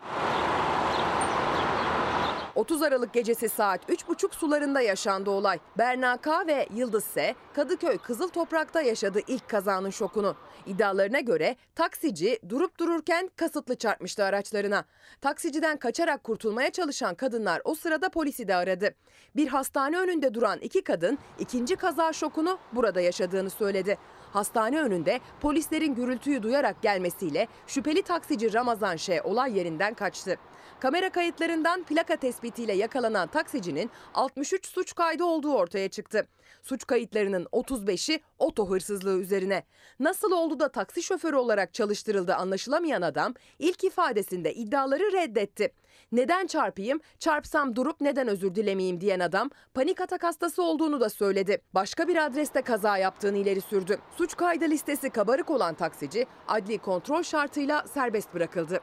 30 2.55 2.83
Aralık 2.83 3.13
gecesi 3.13 3.49
saat 3.49 3.91
3.30 3.91 4.35
sularında 4.35 4.81
yaşandı 4.81 5.31
olay. 5.31 5.59
Berna 5.79 6.17
K 6.17 6.47
ve 6.47 6.69
Yıldız 6.75 7.05
S. 7.05 7.35
Kadıköy 7.55 7.99
Kızıl 7.99 8.29
Toprak'ta 8.29 8.83
yaşadı 8.83 9.21
ilk 9.27 9.49
kazanın 9.49 9.91
şokunu. 9.91 10.37
İddialarına 10.67 11.21
göre 11.21 11.57
taksici 11.75 12.39
durup 12.49 12.79
dururken 12.79 13.31
kasıtlı 13.37 13.77
çarpmıştı 13.77 14.25
araçlarına. 14.25 14.85
Taksiciden 15.21 15.77
kaçarak 15.77 16.25
kurtulmaya 16.25 16.71
çalışan 16.71 17.15
kadınlar 17.15 17.63
o 17.65 17.75
sırada 17.75 18.09
polisi 18.09 18.49
de 18.49 18.55
aradı. 18.55 18.95
Bir 19.37 19.49
hastane 19.49 19.99
önünde 19.99 20.35
duran 20.35 20.59
iki 20.59 20.85
kadın 20.85 21.19
ikinci 21.39 21.77
kaza 21.77 22.13
şokunu 22.13 22.59
burada 22.73 23.01
yaşadığını 23.01 23.51
söyledi. 23.51 23.99
Hastane 24.33 24.81
önünde 24.81 25.21
polislerin 25.41 25.95
gürültüyü 25.95 26.43
duyarak 26.43 26.83
gelmesiyle 26.83 27.49
şüpheli 27.67 28.03
taksici 28.03 28.55
Ramazan 28.55 28.97
Ş. 28.97 29.23
olay 29.23 29.59
yerinden 29.59 29.95
kaçtı. 29.95 30.39
Kamera 30.81 31.11
kayıtlarından 31.11 31.83
plaka 31.83 32.17
tespitiyle 32.17 32.73
yakalanan 32.73 33.29
taksicinin 33.29 33.91
63 34.15 34.67
suç 34.67 34.95
kaydı 34.95 35.25
olduğu 35.25 35.55
ortaya 35.55 35.89
çıktı. 35.89 36.27
Suç 36.63 36.87
kayıtlarının 36.87 37.45
35'i 37.45 38.21
oto 38.39 38.71
hırsızlığı 38.71 39.21
üzerine. 39.21 39.63
Nasıl 40.01 40.33
oldu 40.33 40.61
da 40.61 40.69
taksi 40.69 41.03
şoförü 41.03 41.37
olarak 41.37 41.75
çalıştırıldı 41.75 42.35
anlaşılamayan 42.35 43.03
adam 43.03 43.35
ilk 43.59 43.85
ifadesinde 43.85 44.55
iddiaları 44.55 45.13
reddetti. 45.13 45.73
Neden 46.13 46.47
çarpayım, 46.47 47.01
çarpsam 47.19 47.77
durup 47.77 48.01
neden 48.01 48.29
özür 48.29 48.55
dilemeyeyim 48.55 49.01
diyen 49.01 49.21
adam 49.21 49.51
panik 49.75 50.01
atak 50.01 50.23
hastası 50.23 50.63
olduğunu 50.63 51.01
da 51.01 51.11
söyledi. 51.11 51.63
Başka 51.75 52.09
bir 52.09 52.27
adreste 52.27 52.63
kaza 52.63 52.99
yaptığını 52.99 53.39
ileri 53.39 53.61
sürdü. 53.61 53.99
Suç 54.17 54.37
kaydı 54.37 54.65
listesi 54.65 55.11
kabarık 55.11 55.51
olan 55.51 55.75
taksici 55.75 56.27
adli 56.49 56.79
kontrol 56.79 57.23
şartıyla 57.23 57.85
serbest 57.95 58.35
bırakıldı. 58.35 58.81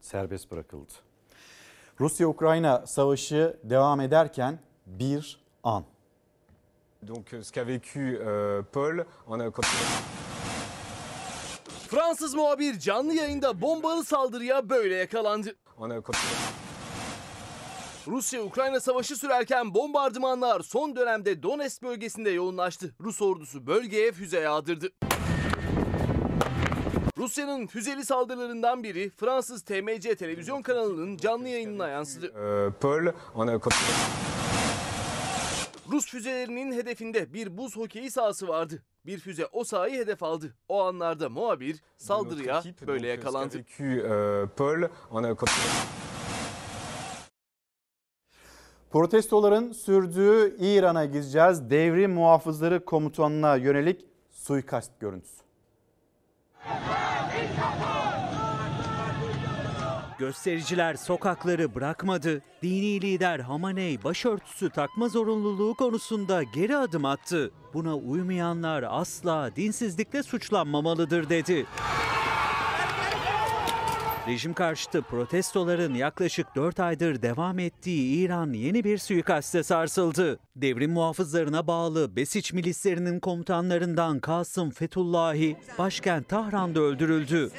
Serbest 0.00 0.50
bırakıldı. 0.50 0.92
Rusya-Ukrayna 2.00 2.86
savaşı 2.86 3.56
devam 3.64 4.00
ederken 4.00 4.58
bir 4.86 5.40
an. 5.62 5.84
Donc 7.02 7.30
ce 7.30 7.52
qu'a 7.52 7.66
vécu 7.66 8.00
euh, 8.00 8.64
Paul 8.72 8.98
en 9.28 9.40
a 9.40 9.50
Fransız 11.88 12.34
muhabir 12.34 12.78
canlı 12.78 13.14
yayında 13.14 13.60
bombalı 13.60 14.04
saldırıya 14.04 14.68
böyle 14.68 14.94
yakalandı. 14.94 15.56
on 15.78 15.90
a 15.90 16.02
Rusya-Ukrayna 18.06 18.80
savaşı 18.80 19.16
sürerken 19.16 19.74
bombardımanlar 19.74 20.60
son 20.60 20.96
dönemde 20.96 21.42
Donetsk 21.42 21.82
bölgesinde 21.82 22.30
yoğunlaştı. 22.30 22.94
Rus 23.00 23.22
ordusu 23.22 23.66
bölgeye 23.66 24.12
füze 24.12 24.40
yağdırdı. 24.40 24.88
Rusya'nın 27.18 27.66
füzeli 27.66 28.04
saldırılarından 28.04 28.82
biri 28.82 29.10
Fransız 29.10 29.62
TMC 29.62 30.14
televizyon 30.14 30.62
kanalının 30.62 31.16
canlı 31.16 31.48
yayınına 31.48 31.88
yansıdı. 31.88 32.32
Paul 32.80 33.06
en 33.42 33.46
a 33.46 33.60
Rus 35.92 36.06
füzelerinin 36.06 36.72
hedefinde 36.72 37.34
bir 37.34 37.58
buz 37.58 37.76
hokeyi 37.76 38.10
sahası 38.10 38.48
vardı. 38.48 38.82
Bir 39.06 39.18
füze 39.18 39.46
o 39.52 39.64
sahayı 39.64 39.98
hedef 40.00 40.22
aldı. 40.22 40.54
O 40.68 40.82
anlarda 40.82 41.28
muhabir 41.28 41.76
saldırıya 41.96 42.62
böyle 42.86 43.08
yakalandı. 43.08 43.64
euh, 43.80 44.48
Protestoların 48.90 49.72
sürdüğü 49.72 50.56
İran'a 50.60 51.04
gideceğiz. 51.04 51.70
Devrim 51.70 52.12
muhafızları 52.12 52.84
komutanına 52.84 53.56
yönelik 53.56 54.04
suikast 54.30 55.00
görüntüsü. 55.00 55.47
Göstericiler 60.18 60.94
sokakları 60.94 61.74
bırakmadı. 61.74 62.42
Dini 62.62 63.00
lider 63.02 63.40
Hamaney 63.40 64.04
başörtüsü 64.04 64.70
takma 64.70 65.08
zorunluluğu 65.08 65.74
konusunda 65.74 66.42
geri 66.42 66.76
adım 66.76 67.04
attı. 67.04 67.50
Buna 67.74 67.96
uymayanlar 67.96 68.84
asla 68.88 69.50
dinsizlikle 69.56 70.22
suçlanmamalıdır 70.22 71.28
dedi. 71.28 71.66
Rejim 74.28 74.54
karşıtı 74.54 75.02
protestoların 75.02 75.94
yaklaşık 75.94 76.56
4 76.56 76.80
aydır 76.80 77.22
devam 77.22 77.58
ettiği 77.58 78.18
İran 78.18 78.52
yeni 78.52 78.84
bir 78.84 78.98
suikaste 78.98 79.62
sarsıldı. 79.62 80.38
Devrim 80.56 80.90
muhafızlarına 80.90 81.66
bağlı 81.66 82.16
Besiç 82.16 82.52
milislerinin 82.52 83.20
komutanlarından 83.20 84.20
Kasım 84.20 84.70
Fetullahi 84.70 85.56
başkent 85.78 86.28
Tahran'da 86.28 86.80
öldürüldü. 86.80 87.50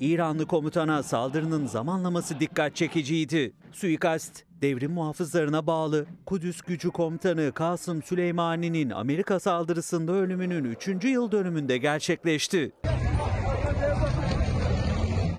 İranlı 0.00 0.46
komutana 0.46 1.02
saldırının 1.02 1.66
zamanlaması 1.66 2.40
dikkat 2.40 2.76
çekiciydi. 2.76 3.52
Suikast, 3.72 4.44
devrim 4.62 4.92
muhafızlarına 4.92 5.66
bağlı 5.66 6.06
Kudüs 6.26 6.60
gücü 6.60 6.90
komutanı 6.90 7.52
Kasım 7.54 8.02
Süleymani'nin 8.02 8.90
Amerika 8.90 9.40
saldırısında 9.40 10.12
ölümünün 10.12 10.64
3. 10.64 11.04
yıl 11.04 11.32
dönümünde 11.32 11.78
gerçekleşti. 11.78 12.72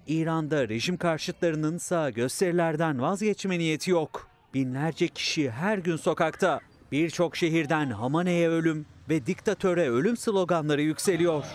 İran'da 0.08 0.70
rejim 0.70 0.98
karşıtlarının 0.98 1.78
ise 1.78 2.12
gösterilerden 2.16 3.02
vazgeçme 3.02 3.60
niyeti 3.60 3.92
yok. 3.92 4.28
Binlerce 4.54 5.08
kişi 5.08 5.52
her 5.52 5.78
gün 5.78 5.96
sokakta. 5.96 6.60
Birçok 6.92 7.36
şehirden 7.36 7.90
Hamane'ye 7.90 8.50
ölüm 8.50 8.86
ve 9.10 9.26
diktatöre 9.26 9.90
ölüm 9.90 10.18
sloganları 10.18 10.82
yükseliyor. 10.82 11.46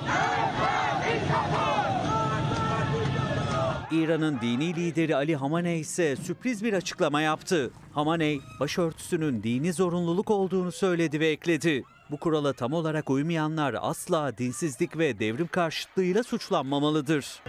İran'ın 3.90 4.40
dini 4.40 4.76
lideri 4.76 5.16
Ali 5.16 5.36
Hamaney 5.36 5.80
ise 5.80 6.16
sürpriz 6.16 6.64
bir 6.64 6.72
açıklama 6.72 7.20
yaptı. 7.20 7.70
Hamaney, 7.92 8.40
başörtüsünün 8.60 9.42
dini 9.42 9.72
zorunluluk 9.72 10.30
olduğunu 10.30 10.72
söyledi 10.72 11.20
ve 11.20 11.28
ekledi. 11.28 11.84
Bu 12.10 12.16
kurala 12.16 12.52
tam 12.52 12.72
olarak 12.72 13.10
uymayanlar 13.10 13.76
asla 13.80 14.38
dinsizlik 14.38 14.98
ve 14.98 15.18
devrim 15.18 15.46
karşıtlığıyla 15.46 16.22
suçlanmamalıdır. 16.22 17.42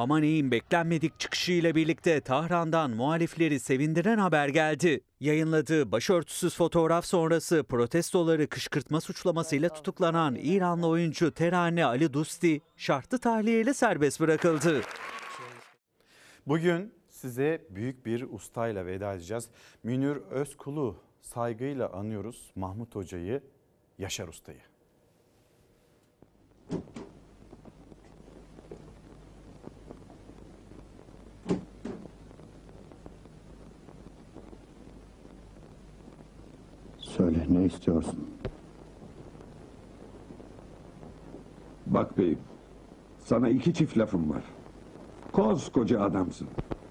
Hamaney'in 0.00 0.50
beklenmedik 0.50 1.20
çıkışıyla 1.20 1.74
birlikte 1.74 2.20
Tahran'dan 2.20 2.90
muhalifleri 2.90 3.60
sevindiren 3.60 4.18
haber 4.18 4.48
geldi. 4.48 5.00
Yayınladığı 5.20 5.92
başörtüsüz 5.92 6.56
fotoğraf 6.56 7.04
sonrası 7.04 7.64
protestoları 7.68 8.46
kışkırtma 8.46 9.00
suçlamasıyla 9.00 9.68
tutuklanan 9.68 10.36
İranlı 10.36 10.86
oyuncu 10.86 11.34
Terane 11.34 11.84
Ali 11.84 12.12
Dusti 12.12 12.60
şartlı 12.76 13.18
tahliyeyle 13.18 13.74
serbest 13.74 14.20
bırakıldı. 14.20 14.80
Bugün 16.46 16.94
size 17.08 17.66
büyük 17.70 18.06
bir 18.06 18.22
ustayla 18.22 18.86
veda 18.86 19.14
edeceğiz. 19.14 19.48
Münir 19.82 20.16
Özkul'u 20.16 20.96
saygıyla 21.20 21.92
anıyoruz. 21.92 22.50
Mahmut 22.54 22.94
Hoca'yı, 22.94 23.42
Yaşar 23.98 24.28
Usta'yı. 24.28 24.60
Söyle 37.20 37.46
ne 37.48 37.64
istiyorsun? 37.64 38.18
Bak 41.86 42.18
beyim, 42.18 42.38
sana 43.18 43.48
iki 43.48 43.74
çift 43.74 43.98
lafım 43.98 44.30
var. 44.30 44.42
Koskoca 45.32 46.00
adamsın. 46.00 46.48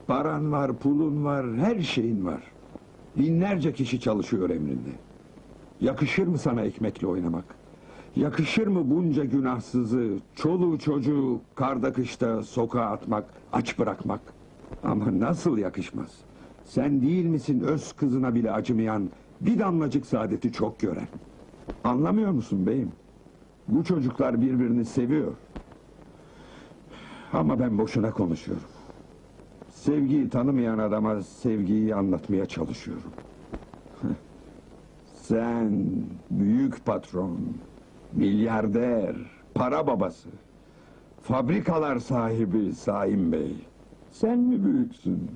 Paran 0.08 0.52
var, 0.52 0.78
pulun 0.78 1.24
var, 1.26 1.56
her 1.56 1.80
şeyin 1.82 2.26
var. 2.26 2.42
Binlerce 3.18 3.74
kişi 3.74 4.00
çalışıyor 4.00 4.50
emrinde. 4.50 4.90
Yakışır 5.82 6.28
mı 6.28 6.38
sana 6.38 6.62
ekmekle 6.62 7.08
oynamak? 7.08 7.46
Yakışır 8.16 8.68
mı 8.68 8.90
bunca 8.90 9.24
günahsızı, 9.26 10.18
çoluğu 10.36 10.80
çocuğu 10.80 11.42
karda 11.56 11.94
kışta 11.94 12.44
sokağa 12.44 12.86
atmak, 12.86 13.26
aç 13.54 13.80
bırakmak? 13.80 14.22
Ama 14.84 15.20
nasıl 15.20 15.58
yakışmaz? 15.58 16.12
Sen 16.66 17.02
değil 17.02 17.26
misin 17.26 17.60
öz 17.60 17.94
kızına 17.94 18.36
bile 18.36 18.52
acımayan, 18.52 19.10
bir 19.42 19.60
damlacık 19.60 20.06
saadeti 20.06 20.52
çok 20.52 20.80
gören? 20.80 21.08
Anlamıyor 21.84 22.32
musun 22.32 22.66
beyim? 22.68 22.96
Bu 23.68 23.84
çocuklar 23.84 24.42
birbirini 24.42 24.86
seviyor. 24.86 25.36
Ama 27.34 27.60
ben 27.60 27.78
boşuna 27.78 28.12
konuşuyorum. 28.12 28.68
Sevgiyi 29.68 30.30
tanımayan 30.30 30.78
adama 30.78 31.24
sevgiyi 31.24 31.96
anlatmaya 31.96 32.46
çalışıyorum. 32.46 33.14
Sen 35.04 35.86
büyük 36.32 36.86
patron, 36.86 37.58
milyarder, 38.12 39.16
para 39.56 39.88
babası, 39.88 40.30
fabrikalar 41.22 42.00
sahibi 42.00 42.74
Saim 42.74 43.32
Bey. 43.32 43.70
Sen 44.12 44.40
mi 44.40 44.64
büyüksün? 44.64 45.32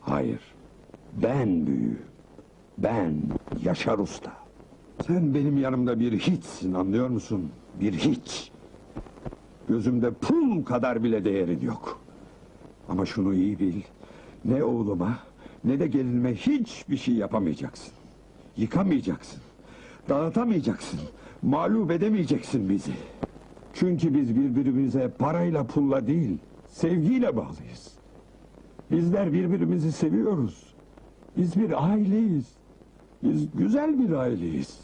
Hayır, 0.00 0.56
ben 1.12 1.66
büyüğüm. 1.66 2.15
Ben 2.78 3.14
Yaşar 3.64 3.98
Usta. 3.98 4.32
Sen 5.06 5.34
benim 5.34 5.58
yanımda 5.58 6.00
bir 6.00 6.18
hiçsin 6.18 6.74
anlıyor 6.74 7.08
musun? 7.08 7.50
Bir 7.80 7.92
hiç. 7.92 8.50
Gözümde 9.68 10.10
pul 10.10 10.64
kadar 10.64 11.02
bile 11.02 11.24
değerin 11.24 11.60
yok. 11.60 12.00
Ama 12.88 13.06
şunu 13.06 13.34
iyi 13.34 13.58
bil. 13.58 13.80
Ne 14.44 14.64
oğluma 14.64 15.18
ne 15.64 15.80
de 15.80 15.86
gelinime 15.86 16.34
hiçbir 16.34 16.96
şey 16.96 17.14
yapamayacaksın. 17.14 17.92
Yıkamayacaksın. 18.56 19.40
Dağıtamayacaksın. 20.08 21.00
Mağlup 21.42 21.90
edemeyeceksin 21.90 22.68
bizi. 22.68 22.92
Çünkü 23.74 24.14
biz 24.14 24.36
birbirimize 24.36 25.08
parayla 25.18 25.66
pulla 25.66 26.06
değil, 26.06 26.38
sevgiyle 26.68 27.36
bağlıyız. 27.36 27.92
Bizler 28.90 29.32
birbirimizi 29.32 29.92
seviyoruz. 29.92 30.74
Biz 31.36 31.56
bir 31.56 31.90
aileyiz. 31.90 32.56
Biz 33.22 33.46
güzel 33.54 33.98
bir 33.98 34.12
aileyiz. 34.12 34.78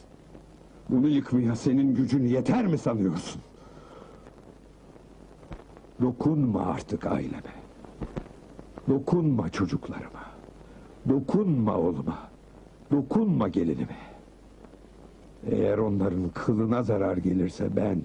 Bunu 0.89 1.09
yıkmaya 1.09 1.57
senin 1.57 1.95
gücün 1.95 2.25
yeter 2.25 2.67
mi 2.67 2.79
sanıyorsun? 2.79 3.43
Dokunma 6.01 6.67
artık 6.67 7.07
aileme. 7.07 7.53
Dokunma 8.89 9.49
çocuklarıma. 9.49 10.23
Dokunma 11.09 11.79
oğluma. 11.79 12.19
Dokunma 12.91 13.49
gelinime. 13.49 13.97
Eğer 15.51 15.79
onların 15.79 16.29
kılına 16.35 16.83
zarar 16.83 17.17
gelirse 17.17 17.77
ben, 17.77 18.03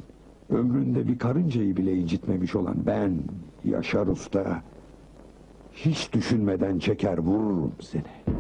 ömründe 0.50 1.08
bir 1.08 1.20
karıncayı 1.20 1.78
bile 1.78 1.96
incitmemiş 1.96 2.56
olan 2.56 2.76
ben, 2.86 3.20
Yaşar 3.66 4.08
Usta, 4.08 4.64
hiç 5.74 6.14
düşünmeden 6.14 6.80
çeker 6.80 7.18
vururum 7.18 7.72
seni. 7.82 8.38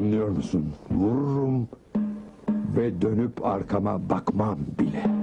Anlıyor 0.00 0.28
musun? 0.28 0.72
Vururum 0.90 1.68
ve 2.76 3.02
dönüp 3.02 3.46
arkama 3.46 4.08
bakmam 4.10 4.58
bile. 4.78 5.19